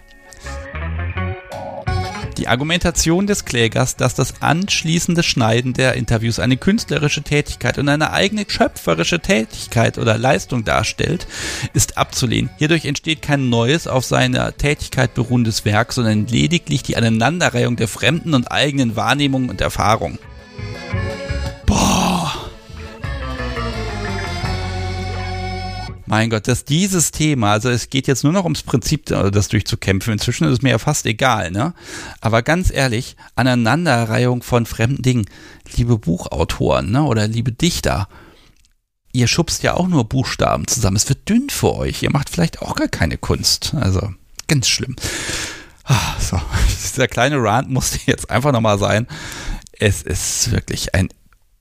Die 2.39 2.47
Argumentation 2.47 3.27
des 3.27 3.43
Klägers, 3.43 3.97
dass 3.97 4.15
das 4.15 4.41
anschließende 4.41 5.23
Schneiden 5.23 5.73
der 5.73 5.95
Interviews 5.95 6.39
eine 6.39 6.55
künstlerische 6.55 7.21
Tätigkeit 7.21 7.77
und 7.77 7.89
eine 7.89 8.13
eigene 8.13 8.45
schöpferische 8.47 9.19
Tätigkeit 9.19 9.97
oder 9.97 10.17
Leistung 10.17 10.63
darstellt, 10.63 11.27
ist 11.73 11.97
abzulehnen. 11.97 12.49
Hierdurch 12.57 12.85
entsteht 12.85 13.21
kein 13.21 13.49
neues, 13.49 13.87
auf 13.87 14.05
seiner 14.05 14.55
Tätigkeit 14.55 15.13
beruhendes 15.15 15.65
Werk, 15.65 15.91
sondern 15.91 16.27
lediglich 16.27 16.81
die 16.81 16.95
Aneinanderreihung 16.95 17.75
der 17.75 17.89
fremden 17.89 18.33
und 18.33 18.49
eigenen 18.49 18.95
Wahrnehmungen 18.95 19.49
und 19.49 19.59
Erfahrungen. 19.59 20.17
Mein 26.09 26.31
Gott, 26.31 26.47
dass 26.47 26.65
dieses 26.65 27.11
Thema, 27.11 27.51
also 27.51 27.69
es 27.69 27.91
geht 27.91 28.07
jetzt 28.07 28.23
nur 28.23 28.33
noch 28.33 28.43
ums 28.43 28.63
Prinzip, 28.63 29.05
das 29.05 29.47
durchzukämpfen. 29.47 30.11
Inzwischen 30.11 30.45
ist 30.45 30.53
es 30.53 30.61
mir 30.63 30.71
ja 30.71 30.79
fast 30.79 31.05
egal, 31.05 31.51
ne? 31.51 31.75
Aber 32.19 32.41
ganz 32.41 32.71
ehrlich, 32.71 33.15
Aneinanderreihung 33.35 34.41
von 34.41 34.65
fremden 34.65 35.03
Dingen. 35.03 35.25
Liebe 35.75 35.99
Buchautoren, 35.99 36.89
ne? 36.89 37.03
Oder 37.03 37.27
liebe 37.27 37.51
Dichter, 37.51 38.07
ihr 39.11 39.27
schubst 39.27 39.61
ja 39.61 39.75
auch 39.75 39.87
nur 39.87 40.09
Buchstaben 40.09 40.65
zusammen. 40.65 40.97
Es 40.97 41.07
wird 41.07 41.29
dünn 41.29 41.47
für 41.51 41.75
euch. 41.75 42.01
Ihr 42.01 42.11
macht 42.11 42.31
vielleicht 42.31 42.63
auch 42.63 42.73
gar 42.73 42.87
keine 42.87 43.19
Kunst. 43.19 43.75
Also, 43.75 44.11
ganz 44.47 44.67
schlimm. 44.67 44.95
Ah, 45.83 46.15
so, 46.19 46.41
dieser 46.83 47.07
kleine 47.07 47.39
Rant 47.39 47.69
musste 47.69 47.99
jetzt 48.07 48.31
einfach 48.31 48.51
nochmal 48.51 48.79
sein. 48.79 49.05
Es 49.73 50.01
ist 50.01 50.49
wirklich 50.49 50.95
ein 50.95 51.09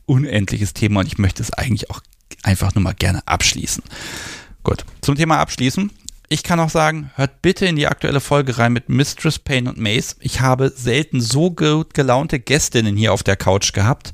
unendliches 0.07 0.73
Thema 0.73 1.01
und 1.01 1.07
ich 1.07 1.19
möchte 1.19 1.43
es 1.43 1.53
eigentlich 1.53 1.91
auch 1.91 2.01
einfach 2.43 2.75
nur 2.75 2.83
mal 2.83 2.95
gerne 2.95 3.21
abschließen. 3.27 3.85
Gut, 4.69 4.85
zum 5.01 5.15
Thema 5.15 5.39
abschließen. 5.39 5.91
Ich 6.29 6.43
kann 6.43 6.61
auch 6.61 6.69
sagen, 6.69 7.11
hört 7.15 7.41
bitte 7.41 7.65
in 7.65 7.77
die 7.77 7.87
aktuelle 7.87 8.21
Folge 8.21 8.59
rein 8.59 8.75
mit 8.75 8.91
Mistress 8.91 9.39
Payne 9.39 9.71
und 9.71 9.79
Mace. 9.79 10.17
Ich 10.21 10.43
habe 10.43 10.71
selten 10.77 11.23
so 11.23 11.51
gut 11.51 11.95
gelaunte 11.95 12.39
Gästinnen 12.39 12.95
hier 12.95 13.15
auf 13.15 13.23
der 13.23 13.37
Couch 13.37 13.73
gehabt, 13.73 14.13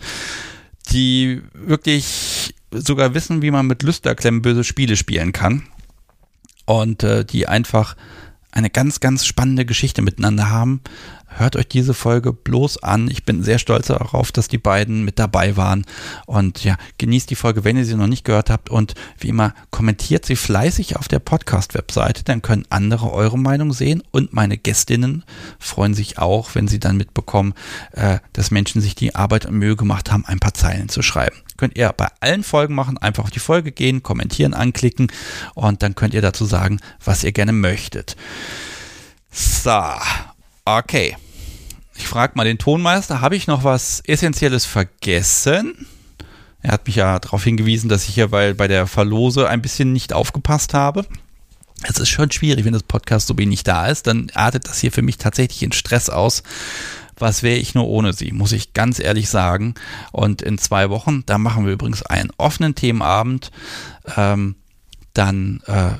die 0.92 1.42
wirklich 1.54 2.54
sogar 2.70 3.14
wissen, 3.14 3.42
wie 3.42 3.50
man 3.50 3.66
mit 3.66 3.82
Lüsterklemmen 3.82 4.42
böse 4.42 4.62
Spiele 4.62 4.94
spielen 4.94 5.32
kann. 5.32 5.64
Und 6.66 7.02
äh, 7.02 7.24
die 7.24 7.48
einfach 7.48 7.96
eine 8.52 8.70
ganz, 8.70 9.00
ganz 9.00 9.26
spannende 9.26 9.64
Geschichte 9.64 10.02
miteinander 10.02 10.50
haben. 10.50 10.82
Hört 11.38 11.56
euch 11.56 11.68
diese 11.68 11.94
Folge 11.94 12.32
bloß 12.32 12.82
an. 12.82 13.08
Ich 13.10 13.24
bin 13.24 13.42
sehr 13.42 13.58
stolz 13.58 13.88
darauf, 13.88 14.32
dass 14.32 14.48
die 14.48 14.58
beiden 14.58 15.04
mit 15.04 15.18
dabei 15.18 15.56
waren. 15.56 15.84
Und 16.26 16.64
ja, 16.64 16.76
genießt 16.98 17.30
die 17.30 17.34
Folge, 17.36 17.64
wenn 17.64 17.76
ihr 17.76 17.84
sie 17.84 17.96
noch 17.96 18.06
nicht 18.06 18.24
gehört 18.24 18.50
habt. 18.50 18.70
Und 18.70 18.94
wie 19.18 19.28
immer, 19.28 19.54
kommentiert 19.70 20.24
sie 20.24 20.36
fleißig 20.36 20.96
auf 20.96 21.08
der 21.08 21.18
Podcast-Webseite. 21.18 22.24
Dann 22.24 22.42
können 22.42 22.66
andere 22.70 23.12
eure 23.12 23.38
Meinung 23.38 23.72
sehen. 23.72 24.02
Und 24.10 24.32
meine 24.32 24.58
Gästinnen 24.58 25.24
freuen 25.58 25.94
sich 25.94 26.18
auch, 26.18 26.54
wenn 26.54 26.68
sie 26.68 26.80
dann 26.80 26.96
mitbekommen, 26.96 27.54
äh, 27.92 28.18
dass 28.32 28.50
Menschen 28.50 28.80
sich 28.80 28.94
die 28.94 29.14
Arbeit 29.14 29.46
und 29.46 29.58
Mühe 29.58 29.76
gemacht 29.76 30.10
haben, 30.10 30.24
ein 30.26 30.40
paar 30.40 30.54
Zeilen 30.54 30.88
zu 30.88 31.02
schreiben. 31.02 31.36
Könnt 31.56 31.78
ihr 31.78 31.92
bei 31.92 32.08
allen 32.20 32.42
Folgen 32.42 32.74
machen, 32.74 32.98
einfach 32.98 33.24
auf 33.24 33.30
die 33.30 33.38
Folge 33.38 33.70
gehen, 33.70 34.02
kommentieren, 34.02 34.54
anklicken 34.54 35.08
und 35.54 35.82
dann 35.82 35.94
könnt 35.94 36.14
ihr 36.14 36.22
dazu 36.22 36.44
sagen, 36.44 36.80
was 37.04 37.22
ihr 37.22 37.32
gerne 37.32 37.52
möchtet. 37.52 38.16
So, 39.30 39.80
okay. 40.64 41.16
Ich 41.96 42.08
frage 42.08 42.32
mal 42.36 42.44
den 42.44 42.58
Tonmeister, 42.58 43.20
habe 43.20 43.36
ich 43.36 43.46
noch 43.46 43.64
was 43.64 44.02
Essentielles 44.06 44.64
vergessen? 44.64 45.86
Er 46.60 46.72
hat 46.72 46.86
mich 46.86 46.96
ja 46.96 47.18
darauf 47.18 47.44
hingewiesen, 47.44 47.88
dass 47.88 48.08
ich 48.08 48.14
hier 48.14 48.28
bei, 48.28 48.54
bei 48.54 48.68
der 48.68 48.86
Verlose 48.86 49.48
ein 49.48 49.62
bisschen 49.62 49.92
nicht 49.92 50.12
aufgepasst 50.12 50.74
habe. 50.74 51.06
Es 51.82 51.98
ist 51.98 52.08
schon 52.08 52.30
schwierig, 52.30 52.64
wenn 52.64 52.72
das 52.72 52.82
Podcast 52.82 53.26
so 53.26 53.36
wenig 53.36 53.62
da 53.64 53.86
ist, 53.86 54.06
dann 54.06 54.30
artet 54.34 54.66
das 54.66 54.80
hier 54.80 54.90
für 54.90 55.02
mich 55.02 55.18
tatsächlich 55.18 55.62
in 55.62 55.72
Stress 55.72 56.08
aus. 56.08 56.42
Was 57.16 57.42
wäre 57.42 57.58
ich 57.58 57.74
nur 57.74 57.86
ohne 57.86 58.12
sie, 58.12 58.32
muss 58.32 58.52
ich 58.52 58.72
ganz 58.72 58.98
ehrlich 58.98 59.28
sagen. 59.28 59.74
Und 60.10 60.42
in 60.42 60.58
zwei 60.58 60.90
Wochen, 60.90 61.22
da 61.26 61.38
machen 61.38 61.66
wir 61.66 61.72
übrigens 61.72 62.02
einen 62.02 62.30
offenen 62.38 62.74
Themenabend. 62.74 63.50
Ähm, 64.16 64.56
dann 65.12 65.62
äh, 65.66 65.92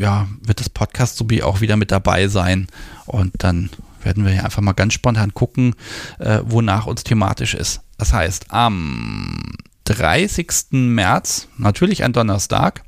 ja, 0.00 0.28
wird 0.42 0.60
das 0.60 0.68
Podcast 0.68 1.16
Subi 1.16 1.42
auch 1.42 1.60
wieder 1.60 1.76
mit 1.76 1.90
dabei 1.90 2.28
sein. 2.28 2.68
Und 3.06 3.32
dann 3.38 3.70
werden 4.02 4.24
wir 4.24 4.32
hier 4.32 4.44
einfach 4.44 4.62
mal 4.62 4.72
ganz 4.72 4.94
spontan 4.94 5.34
gucken, 5.34 5.74
äh, 6.18 6.40
wonach 6.44 6.86
uns 6.86 7.04
thematisch 7.04 7.54
ist. 7.54 7.80
Das 7.98 8.12
heißt, 8.12 8.46
am 8.48 9.52
30. 9.84 10.70
März, 10.70 11.48
natürlich 11.58 12.04
ein 12.04 12.12
Donnerstag, 12.12 12.84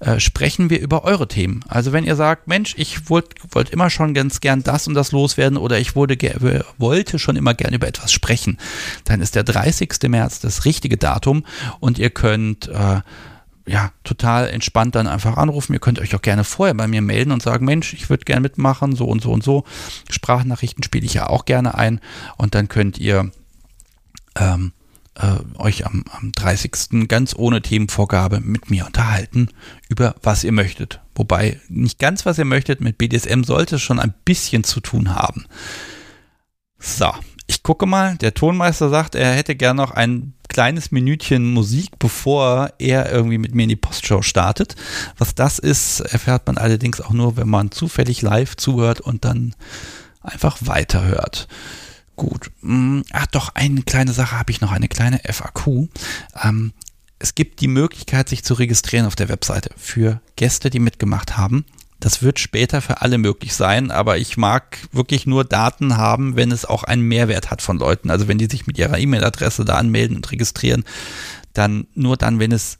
äh, 0.00 0.18
sprechen 0.18 0.68
wir 0.68 0.80
über 0.80 1.04
eure 1.04 1.28
Themen. 1.28 1.64
Also 1.68 1.92
wenn 1.92 2.04
ihr 2.04 2.16
sagt, 2.16 2.48
Mensch, 2.48 2.74
ich 2.76 3.08
wollte 3.08 3.36
wollt 3.52 3.70
immer 3.70 3.88
schon 3.88 4.14
ganz 4.14 4.40
gern 4.40 4.64
das 4.64 4.88
und 4.88 4.94
das 4.94 5.12
loswerden 5.12 5.56
oder 5.56 5.78
ich 5.78 5.94
wurde, 5.94 6.16
wollte 6.76 7.20
schon 7.20 7.36
immer 7.36 7.54
gern 7.54 7.72
über 7.72 7.86
etwas 7.86 8.10
sprechen, 8.10 8.58
dann 9.04 9.20
ist 9.20 9.36
der 9.36 9.44
30. 9.44 9.90
März 10.08 10.40
das 10.40 10.64
richtige 10.64 10.96
Datum 10.96 11.44
und 11.78 12.00
ihr 12.00 12.10
könnt 12.10 12.66
äh, 12.66 13.00
ja, 13.70 13.92
total 14.02 14.48
entspannt 14.48 14.96
dann 14.96 15.06
einfach 15.06 15.36
anrufen. 15.36 15.74
Ihr 15.74 15.78
könnt 15.78 16.00
euch 16.00 16.16
auch 16.16 16.22
gerne 16.22 16.42
vorher 16.42 16.74
bei 16.74 16.88
mir 16.88 17.02
melden 17.02 17.30
und 17.30 17.40
sagen, 17.40 17.64
Mensch, 17.64 17.92
ich 17.92 18.10
würde 18.10 18.24
gerne 18.24 18.40
mitmachen, 18.40 18.96
so 18.96 19.04
und 19.04 19.22
so 19.22 19.30
und 19.30 19.44
so. 19.44 19.62
Sprachnachrichten 20.10 20.82
spiele 20.82 21.06
ich 21.06 21.14
ja 21.14 21.28
auch 21.28 21.44
gerne 21.44 21.76
ein 21.76 22.00
und 22.36 22.56
dann 22.56 22.66
könnt 22.66 22.98
ihr 22.98 23.30
ähm, 24.36 24.72
äh, 25.14 25.36
euch 25.56 25.86
am, 25.86 26.04
am 26.10 26.32
30. 26.32 27.06
ganz 27.06 27.32
ohne 27.36 27.62
Themenvorgabe 27.62 28.40
mit 28.40 28.70
mir 28.70 28.86
unterhalten 28.86 29.50
über 29.88 30.16
was 30.20 30.42
ihr 30.42 30.52
möchtet. 30.52 31.00
Wobei 31.14 31.60
nicht 31.68 32.00
ganz 32.00 32.26
was 32.26 32.38
ihr 32.38 32.46
möchtet, 32.46 32.80
mit 32.80 32.98
BDSM 32.98 33.44
sollte 33.44 33.76
es 33.76 33.82
schon 33.82 34.00
ein 34.00 34.14
bisschen 34.24 34.64
zu 34.64 34.80
tun 34.80 35.14
haben. 35.14 35.46
So, 36.80 37.12
ich 37.50 37.64
gucke 37.64 37.84
mal, 37.84 38.16
der 38.18 38.32
Tonmeister 38.32 38.90
sagt, 38.90 39.16
er 39.16 39.34
hätte 39.34 39.56
gern 39.56 39.74
noch 39.74 39.90
ein 39.90 40.34
kleines 40.48 40.92
Minütchen 40.92 41.52
Musik, 41.52 41.98
bevor 41.98 42.70
er 42.78 43.10
irgendwie 43.10 43.38
mit 43.38 43.56
mir 43.56 43.64
in 43.64 43.70
die 43.70 43.76
Postshow 43.76 44.22
startet. 44.22 44.76
Was 45.18 45.34
das 45.34 45.58
ist, 45.58 45.98
erfährt 45.98 46.46
man 46.46 46.58
allerdings 46.58 47.00
auch 47.00 47.10
nur, 47.10 47.36
wenn 47.36 47.48
man 47.48 47.72
zufällig 47.72 48.22
live 48.22 48.56
zuhört 48.56 49.00
und 49.00 49.24
dann 49.24 49.56
einfach 50.20 50.58
weiterhört. 50.60 51.48
Gut. 52.14 52.52
Hm, 52.62 53.02
ach 53.10 53.26
doch, 53.26 53.48
eine 53.56 53.82
kleine 53.82 54.12
Sache 54.12 54.38
habe 54.38 54.52
ich 54.52 54.60
noch, 54.60 54.70
eine 54.70 54.86
kleine 54.86 55.18
FAQ. 55.18 55.88
Ähm, 56.44 56.72
es 57.18 57.34
gibt 57.34 57.60
die 57.60 57.68
Möglichkeit, 57.68 58.28
sich 58.28 58.44
zu 58.44 58.54
registrieren 58.54 59.06
auf 59.06 59.16
der 59.16 59.28
Webseite 59.28 59.70
für 59.76 60.20
Gäste, 60.36 60.70
die 60.70 60.78
mitgemacht 60.78 61.36
haben. 61.36 61.64
Das 62.00 62.22
wird 62.22 62.38
später 62.38 62.80
für 62.80 63.02
alle 63.02 63.18
möglich 63.18 63.54
sein, 63.54 63.90
aber 63.90 64.16
ich 64.16 64.38
mag 64.38 64.78
wirklich 64.90 65.26
nur 65.26 65.44
Daten 65.44 65.98
haben, 65.98 66.34
wenn 66.34 66.50
es 66.50 66.64
auch 66.64 66.82
einen 66.82 67.02
Mehrwert 67.02 67.50
hat 67.50 67.60
von 67.60 67.78
Leuten. 67.78 68.10
Also 68.10 68.26
wenn 68.26 68.38
die 68.38 68.46
sich 68.46 68.66
mit 68.66 68.78
ihrer 68.78 68.98
E-Mail-Adresse 68.98 69.66
da 69.66 69.76
anmelden 69.76 70.16
und 70.16 70.30
registrieren, 70.32 70.84
dann 71.52 71.86
nur 71.94 72.16
dann, 72.16 72.38
wenn 72.38 72.52
es 72.52 72.78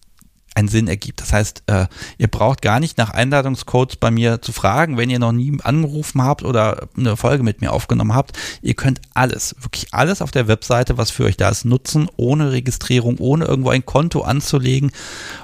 einen 0.55 0.69
Sinn 0.69 0.89
ergibt. 0.89 1.21
Das 1.21 1.33
heißt, 1.33 1.63
äh, 1.67 1.87
ihr 2.19 2.29
braucht 2.29 2.61
gar 2.61 2.81
nicht 2.81 2.99
nach 2.99 3.11
Einladungscodes 3.11 3.97
bei 3.97 4.11
mir 4.11 4.43
zu 4.43 4.53
fragen, 4.53 4.97
wenn 4.97 5.09
ihr 5.09 5.21
noch 5.21 5.33
nie 5.33 5.57
angerufen 5.63 6.23
habt 6.23 6.43
oder 6.43 6.89
eine 6.97 7.17
Folge 7.17 7.45
mit 7.45 7.61
mir 7.61 7.73
aufgenommen 7.73 8.15
habt. 8.15 8.37
Ihr 8.61 8.75
könnt 8.75 9.01
alles, 9.15 9.55
wirklich 9.61 9.93
alles 9.93 10.21
auf 10.21 10.33
der 10.33 10.49
Webseite, 10.49 10.99
was 10.99 11.11
für 11.11 11.25
euch 11.25 11.37
da 11.37 11.51
ist, 11.51 11.65
nutzen, 11.65 12.09
ohne 12.17 12.51
Registrierung, 12.51 13.19
ohne 13.19 13.45
irgendwo 13.45 13.71
ein 13.71 13.87
Konto 13.87 14.23
anzulegen 14.23 14.91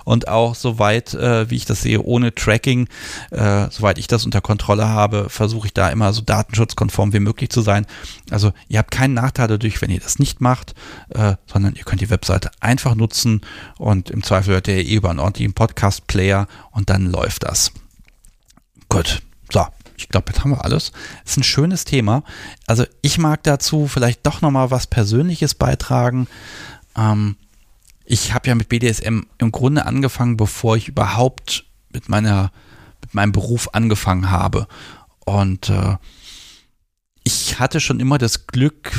und 0.04 0.26
auch 0.28 0.56
soweit, 0.56 1.14
äh, 1.14 1.48
wie 1.50 1.56
ich 1.56 1.66
das 1.66 1.82
sehe, 1.82 2.02
ohne 2.02 2.34
Tracking, 2.34 2.88
äh, 3.30 3.68
soweit 3.70 3.98
ich 3.98 4.08
das 4.08 4.24
unter 4.24 4.40
Kontrolle 4.40 4.88
habe, 4.88 5.28
versuche 5.28 5.68
ich 5.68 5.74
da 5.74 5.88
immer 5.88 6.12
so 6.12 6.22
datenschutzkonform 6.22 7.12
wie 7.12 7.20
möglich 7.20 7.50
zu 7.50 7.60
sein. 7.60 7.86
Also 8.31 8.53
ihr 8.69 8.78
habt 8.78 8.90
keinen 8.90 9.15
Nachteil 9.15 9.48
dadurch, 9.48 9.81
wenn 9.81 9.90
ihr 9.90 10.01
das 10.01 10.19
nicht 10.19 10.40
macht, 10.40 10.74
äh, 11.11 11.36
sondern 11.47 11.74
ihr 11.74 11.85
könnt 11.85 12.01
die 12.01 12.11
Webseite 12.11 12.51
einfach 12.61 12.94
nutzen 12.94 13.40
und 13.78 14.11
im 14.11 14.23
Zweifel 14.23 14.55
hört 14.55 14.69
ihr 14.69 14.77
eh 14.77 14.94
über 14.94 15.11
einen 15.11 15.20
ordentlichen 15.20 15.55
Podcast-Player 15.55 16.48
und 16.73 16.90
dann 16.90 17.07
läuft 17.11 17.44
das. 17.44 17.73
Gut, 18.89 19.23
so. 19.51 19.66
Ich 19.98 20.09
glaube, 20.11 20.31
jetzt 20.31 20.40
haben 20.40 20.51
wir 20.51 20.62
alles. 20.62 20.93
Ist 21.24 21.39
ein 21.39 21.43
schönes 21.43 21.86
Thema. 21.86 22.23
Also 22.66 22.85
ich 23.01 23.16
mag 23.16 23.43
dazu 23.44 23.86
vielleicht 23.86 24.27
doch 24.27 24.43
nochmal 24.43 24.70
was 24.70 24.86
Persönliches 24.86 25.55
beitragen. 25.55 26.28
Ähm, 26.97 27.36
ich 28.05 28.35
habe 28.35 28.48
ja 28.48 28.55
mit 28.55 28.69
BDSM 28.69 29.23
im 29.39 29.53
Grunde 29.53 29.86
angefangen, 29.86 30.36
bevor 30.36 30.77
ich 30.77 30.89
überhaupt 30.89 31.65
mit 31.90 32.11
meiner 32.11 32.53
mit 33.01 33.15
meinem 33.15 33.32
Beruf 33.32 33.70
angefangen 33.73 34.31
habe. 34.31 34.66
Und 35.24 35.70
äh, 35.70 35.97
hatte 37.60 37.80
schon 37.80 38.00
immer 38.00 38.18
das 38.18 38.46
Glück, 38.46 38.92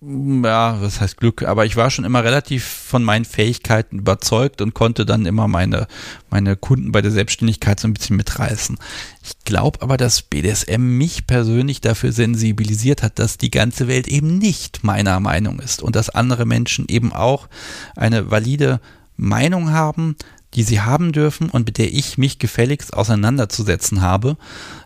ja, 0.00 0.80
was 0.80 1.00
heißt 1.00 1.16
Glück, 1.16 1.42
aber 1.42 1.66
ich 1.66 1.76
war 1.76 1.90
schon 1.90 2.04
immer 2.04 2.22
relativ 2.22 2.64
von 2.64 3.02
meinen 3.02 3.24
Fähigkeiten 3.24 3.98
überzeugt 3.98 4.60
und 4.60 4.74
konnte 4.74 5.04
dann 5.04 5.26
immer 5.26 5.48
meine, 5.48 5.88
meine 6.30 6.54
Kunden 6.56 6.92
bei 6.92 7.02
der 7.02 7.10
Selbstständigkeit 7.10 7.80
so 7.80 7.88
ein 7.88 7.94
bisschen 7.94 8.16
mitreißen. 8.16 8.78
Ich 9.24 9.32
glaube 9.44 9.82
aber, 9.82 9.96
dass 9.96 10.22
BDSM 10.22 10.80
mich 10.80 11.26
persönlich 11.26 11.80
dafür 11.80 12.12
sensibilisiert 12.12 13.02
hat, 13.02 13.18
dass 13.18 13.38
die 13.38 13.50
ganze 13.50 13.88
Welt 13.88 14.06
eben 14.06 14.38
nicht 14.38 14.84
meiner 14.84 15.18
Meinung 15.18 15.58
ist 15.58 15.82
und 15.82 15.96
dass 15.96 16.10
andere 16.10 16.46
Menschen 16.46 16.86
eben 16.88 17.12
auch 17.12 17.48
eine 17.96 18.30
valide 18.30 18.80
Meinung 19.16 19.72
haben, 19.72 20.14
die 20.54 20.62
sie 20.62 20.80
haben 20.80 21.12
dürfen 21.12 21.50
und 21.50 21.66
mit 21.66 21.76
der 21.78 21.92
ich 21.92 22.16
mich 22.16 22.38
gefälligst 22.38 22.94
auseinanderzusetzen 22.94 24.00
habe, 24.00 24.36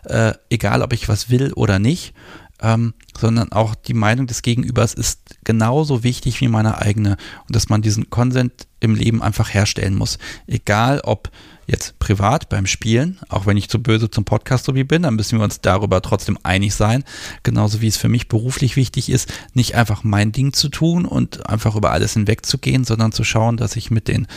äh, 0.05 0.33
egal 0.49 0.81
ob 0.81 0.91
ich 0.91 1.07
was 1.07 1.29
will 1.29 1.53
oder 1.53 1.79
nicht 1.79 2.13
ähm, 2.61 2.93
sondern 3.17 3.51
auch 3.51 3.75
die 3.75 3.93
Meinung 3.93 4.27
des 4.27 4.41
Gegenübers 4.41 4.93
ist 4.93 5.19
genauso 5.43 6.03
wichtig 6.03 6.39
wie 6.41 6.47
meine 6.47 6.79
eigene 6.79 7.17
und 7.47 7.55
dass 7.55 7.69
man 7.69 7.81
diesen 7.81 8.09
Konsent 8.09 8.67
im 8.79 8.95
Leben 8.95 9.21
einfach 9.21 9.53
herstellen 9.53 9.95
muss. 9.95 10.17
Egal 10.47 11.01
ob 11.03 11.29
jetzt 11.67 11.97
privat 11.99 12.49
beim 12.49 12.65
Spielen, 12.65 13.19
auch 13.29 13.45
wenn 13.45 13.57
ich 13.57 13.69
zu 13.69 13.81
böse 13.81 14.09
zum 14.09 14.25
Podcast 14.25 14.65
so 14.65 14.75
wie 14.75 14.83
bin, 14.83 15.03
dann 15.03 15.15
müssen 15.15 15.39
wir 15.39 15.43
uns 15.43 15.61
darüber 15.61 16.01
trotzdem 16.01 16.37
einig 16.43 16.73
sein. 16.73 17.03
Genauso 17.43 17.81
wie 17.81 17.87
es 17.87 17.97
für 17.97 18.09
mich 18.09 18.27
beruflich 18.27 18.75
wichtig 18.75 19.09
ist, 19.09 19.31
nicht 19.53 19.75
einfach 19.75 20.03
mein 20.03 20.31
Ding 20.31 20.53
zu 20.53 20.69
tun 20.69 21.05
und 21.05 21.49
einfach 21.49 21.75
über 21.75 21.91
alles 21.91 22.13
hinwegzugehen, 22.13 22.83
sondern 22.83 23.11
zu 23.11 23.23
schauen, 23.23 23.57
dass 23.57 23.75
ich 23.75 23.91
mit 23.91 24.07
den 24.07 24.27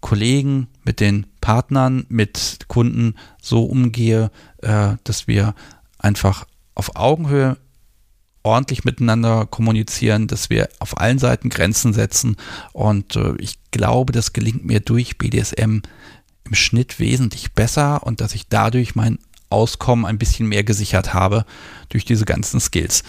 Kollegen, 0.00 0.68
mit 0.84 1.00
den 1.00 1.26
Partnern, 1.40 2.04
mit 2.08 2.66
Kunden 2.68 3.14
so 3.40 3.64
umgehe, 3.64 4.30
äh, 4.62 4.96
dass 5.04 5.26
wir 5.28 5.54
einfach 5.98 6.44
auf 6.74 6.96
Augenhöhe 6.96 7.56
ordentlich 8.42 8.84
miteinander 8.84 9.46
kommunizieren, 9.46 10.26
dass 10.26 10.50
wir 10.50 10.68
auf 10.78 11.00
allen 11.00 11.18
Seiten 11.18 11.48
Grenzen 11.48 11.92
setzen. 11.92 12.36
Und 12.72 13.16
äh, 13.16 13.34
ich 13.38 13.58
glaube, 13.70 14.12
das 14.12 14.32
gelingt 14.32 14.64
mir 14.64 14.80
durch 14.80 15.18
BDSM 15.18 15.80
im 16.44 16.54
Schnitt 16.54 17.00
wesentlich 17.00 17.52
besser 17.52 18.02
und 18.06 18.20
dass 18.20 18.34
ich 18.34 18.48
dadurch 18.48 18.94
mein 18.94 19.18
Auskommen 19.48 20.04
ein 20.04 20.18
bisschen 20.18 20.46
mehr 20.46 20.62
gesichert 20.62 21.14
habe 21.14 21.46
durch 21.88 22.04
diese 22.04 22.26
ganzen 22.26 22.60
Skills. 22.60 23.02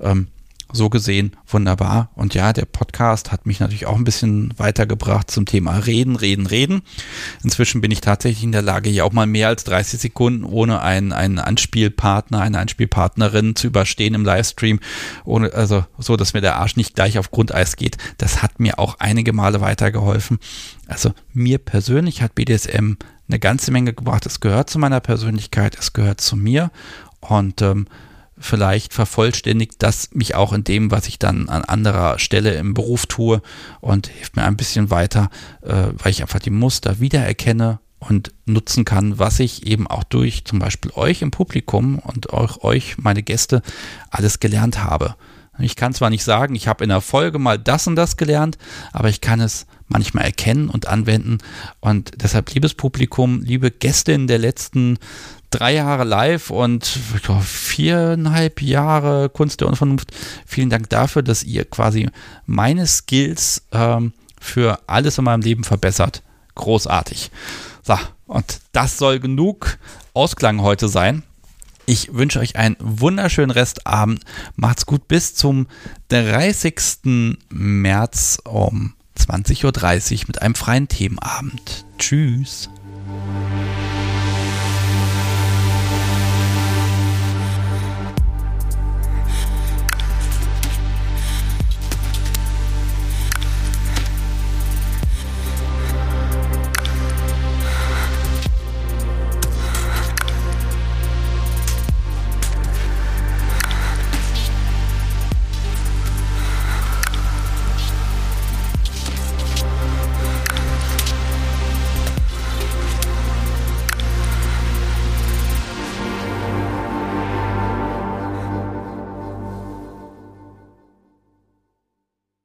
Ähm, 0.00 0.28
so 0.72 0.88
gesehen 0.88 1.36
wunderbar. 1.46 2.10
Und 2.14 2.34
ja, 2.34 2.52
der 2.52 2.64
Podcast 2.64 3.32
hat 3.32 3.46
mich 3.46 3.60
natürlich 3.60 3.86
auch 3.86 3.96
ein 3.96 4.04
bisschen 4.04 4.54
weitergebracht 4.56 5.30
zum 5.30 5.46
Thema 5.46 5.78
Reden, 5.78 6.16
Reden, 6.16 6.46
Reden. 6.46 6.82
Inzwischen 7.44 7.80
bin 7.80 7.90
ich 7.90 8.00
tatsächlich 8.00 8.44
in 8.44 8.52
der 8.52 8.62
Lage, 8.62 8.90
hier 8.90 9.04
auch 9.04 9.12
mal 9.12 9.26
mehr 9.26 9.48
als 9.48 9.64
30 9.64 10.00
Sekunden 10.00 10.44
ohne 10.44 10.82
einen, 10.82 11.12
einen 11.12 11.38
Anspielpartner, 11.38 12.40
eine 12.40 12.58
Anspielpartnerin 12.58 13.56
zu 13.56 13.66
überstehen 13.66 14.14
im 14.14 14.24
Livestream, 14.24 14.80
ohne, 15.24 15.52
also 15.52 15.84
so, 15.98 16.16
dass 16.16 16.34
mir 16.34 16.40
der 16.40 16.56
Arsch 16.56 16.76
nicht 16.76 16.94
gleich 16.94 17.18
auf 17.18 17.30
Grundeis 17.30 17.76
geht. 17.76 17.96
Das 18.18 18.42
hat 18.42 18.60
mir 18.60 18.78
auch 18.78 18.96
einige 18.98 19.32
Male 19.32 19.60
weitergeholfen. 19.60 20.38
Also 20.86 21.12
mir 21.32 21.58
persönlich 21.58 22.22
hat 22.22 22.34
BDSM 22.34 22.94
eine 23.28 23.38
ganze 23.38 23.70
Menge 23.70 23.92
gebracht. 23.92 24.26
Es 24.26 24.40
gehört 24.40 24.70
zu 24.70 24.78
meiner 24.78 25.00
Persönlichkeit, 25.00 25.76
es 25.78 25.92
gehört 25.92 26.20
zu 26.20 26.36
mir 26.36 26.70
und 27.20 27.62
ähm, 27.62 27.86
vielleicht 28.42 28.92
vervollständigt 28.92 29.74
das 29.78 30.10
mich 30.12 30.34
auch 30.34 30.52
in 30.52 30.64
dem, 30.64 30.90
was 30.90 31.08
ich 31.08 31.18
dann 31.18 31.48
an 31.48 31.64
anderer 31.64 32.18
Stelle 32.18 32.54
im 32.54 32.74
Beruf 32.74 33.06
tue 33.06 33.40
und 33.80 34.08
hilft 34.08 34.36
mir 34.36 34.44
ein 34.44 34.56
bisschen 34.56 34.90
weiter, 34.90 35.30
äh, 35.62 35.88
weil 35.96 36.10
ich 36.10 36.22
einfach 36.22 36.40
die 36.40 36.50
Muster 36.50 37.00
wiedererkenne 37.00 37.78
und 37.98 38.32
nutzen 38.46 38.84
kann, 38.84 39.18
was 39.18 39.38
ich 39.38 39.66
eben 39.66 39.86
auch 39.86 40.04
durch 40.04 40.44
zum 40.44 40.58
Beispiel 40.58 40.90
euch 40.94 41.22
im 41.22 41.30
Publikum 41.30 41.98
und 41.98 42.32
auch 42.32 42.62
euch, 42.64 42.98
meine 42.98 43.22
Gäste, 43.22 43.62
alles 44.10 44.40
gelernt 44.40 44.82
habe. 44.82 45.14
Ich 45.58 45.76
kann 45.76 45.94
zwar 45.94 46.10
nicht 46.10 46.24
sagen, 46.24 46.54
ich 46.54 46.66
habe 46.66 46.82
in 46.82 46.88
der 46.88 47.00
Folge 47.00 47.38
mal 47.38 47.58
das 47.58 47.86
und 47.86 47.94
das 47.94 48.16
gelernt, 48.16 48.58
aber 48.92 49.08
ich 49.08 49.20
kann 49.20 49.40
es 49.40 49.66
manchmal 49.86 50.24
erkennen 50.24 50.68
und 50.68 50.88
anwenden. 50.88 51.38
Und 51.80 52.10
deshalb, 52.16 52.52
liebes 52.54 52.74
Publikum, 52.74 53.42
liebe 53.42 53.70
Gäste 53.70 54.18
der 54.26 54.38
letzten 54.38 54.98
drei 55.52 55.74
Jahre 55.74 56.04
live 56.04 56.50
und 56.50 56.84
viereinhalb 56.84 58.60
Jahre 58.60 59.28
Kunst 59.28 59.60
der 59.60 59.68
Unvernunft, 59.68 60.10
vielen 60.46 60.70
Dank 60.70 60.90
dafür, 60.90 61.22
dass 61.22 61.44
ihr 61.44 61.64
quasi 61.64 62.08
meine 62.46 62.86
Skills 62.86 63.62
ähm, 63.70 64.12
für 64.40 64.80
alles 64.88 65.18
in 65.18 65.24
meinem 65.24 65.42
Leben 65.42 65.62
verbessert. 65.62 66.22
Großartig. 66.54 67.30
So, 67.82 67.96
und 68.26 68.60
das 68.72 68.98
soll 68.98 69.20
genug 69.20 69.78
Ausklang 70.14 70.62
heute 70.62 70.88
sein. 70.88 71.22
Ich 71.86 72.14
wünsche 72.14 72.40
euch 72.40 72.56
einen 72.56 72.76
wunderschönen 72.78 73.50
Restabend. 73.50 74.24
Macht's 74.56 74.86
gut 74.86 75.08
bis 75.08 75.34
zum 75.34 75.66
30. 76.08 77.36
März 77.50 78.38
um 78.44 78.94
20.30 79.18 79.64
Uhr 80.14 80.24
mit 80.28 80.42
einem 80.42 80.54
freien 80.54 80.88
Themenabend. 80.88 81.84
Tschüss. 81.98 82.70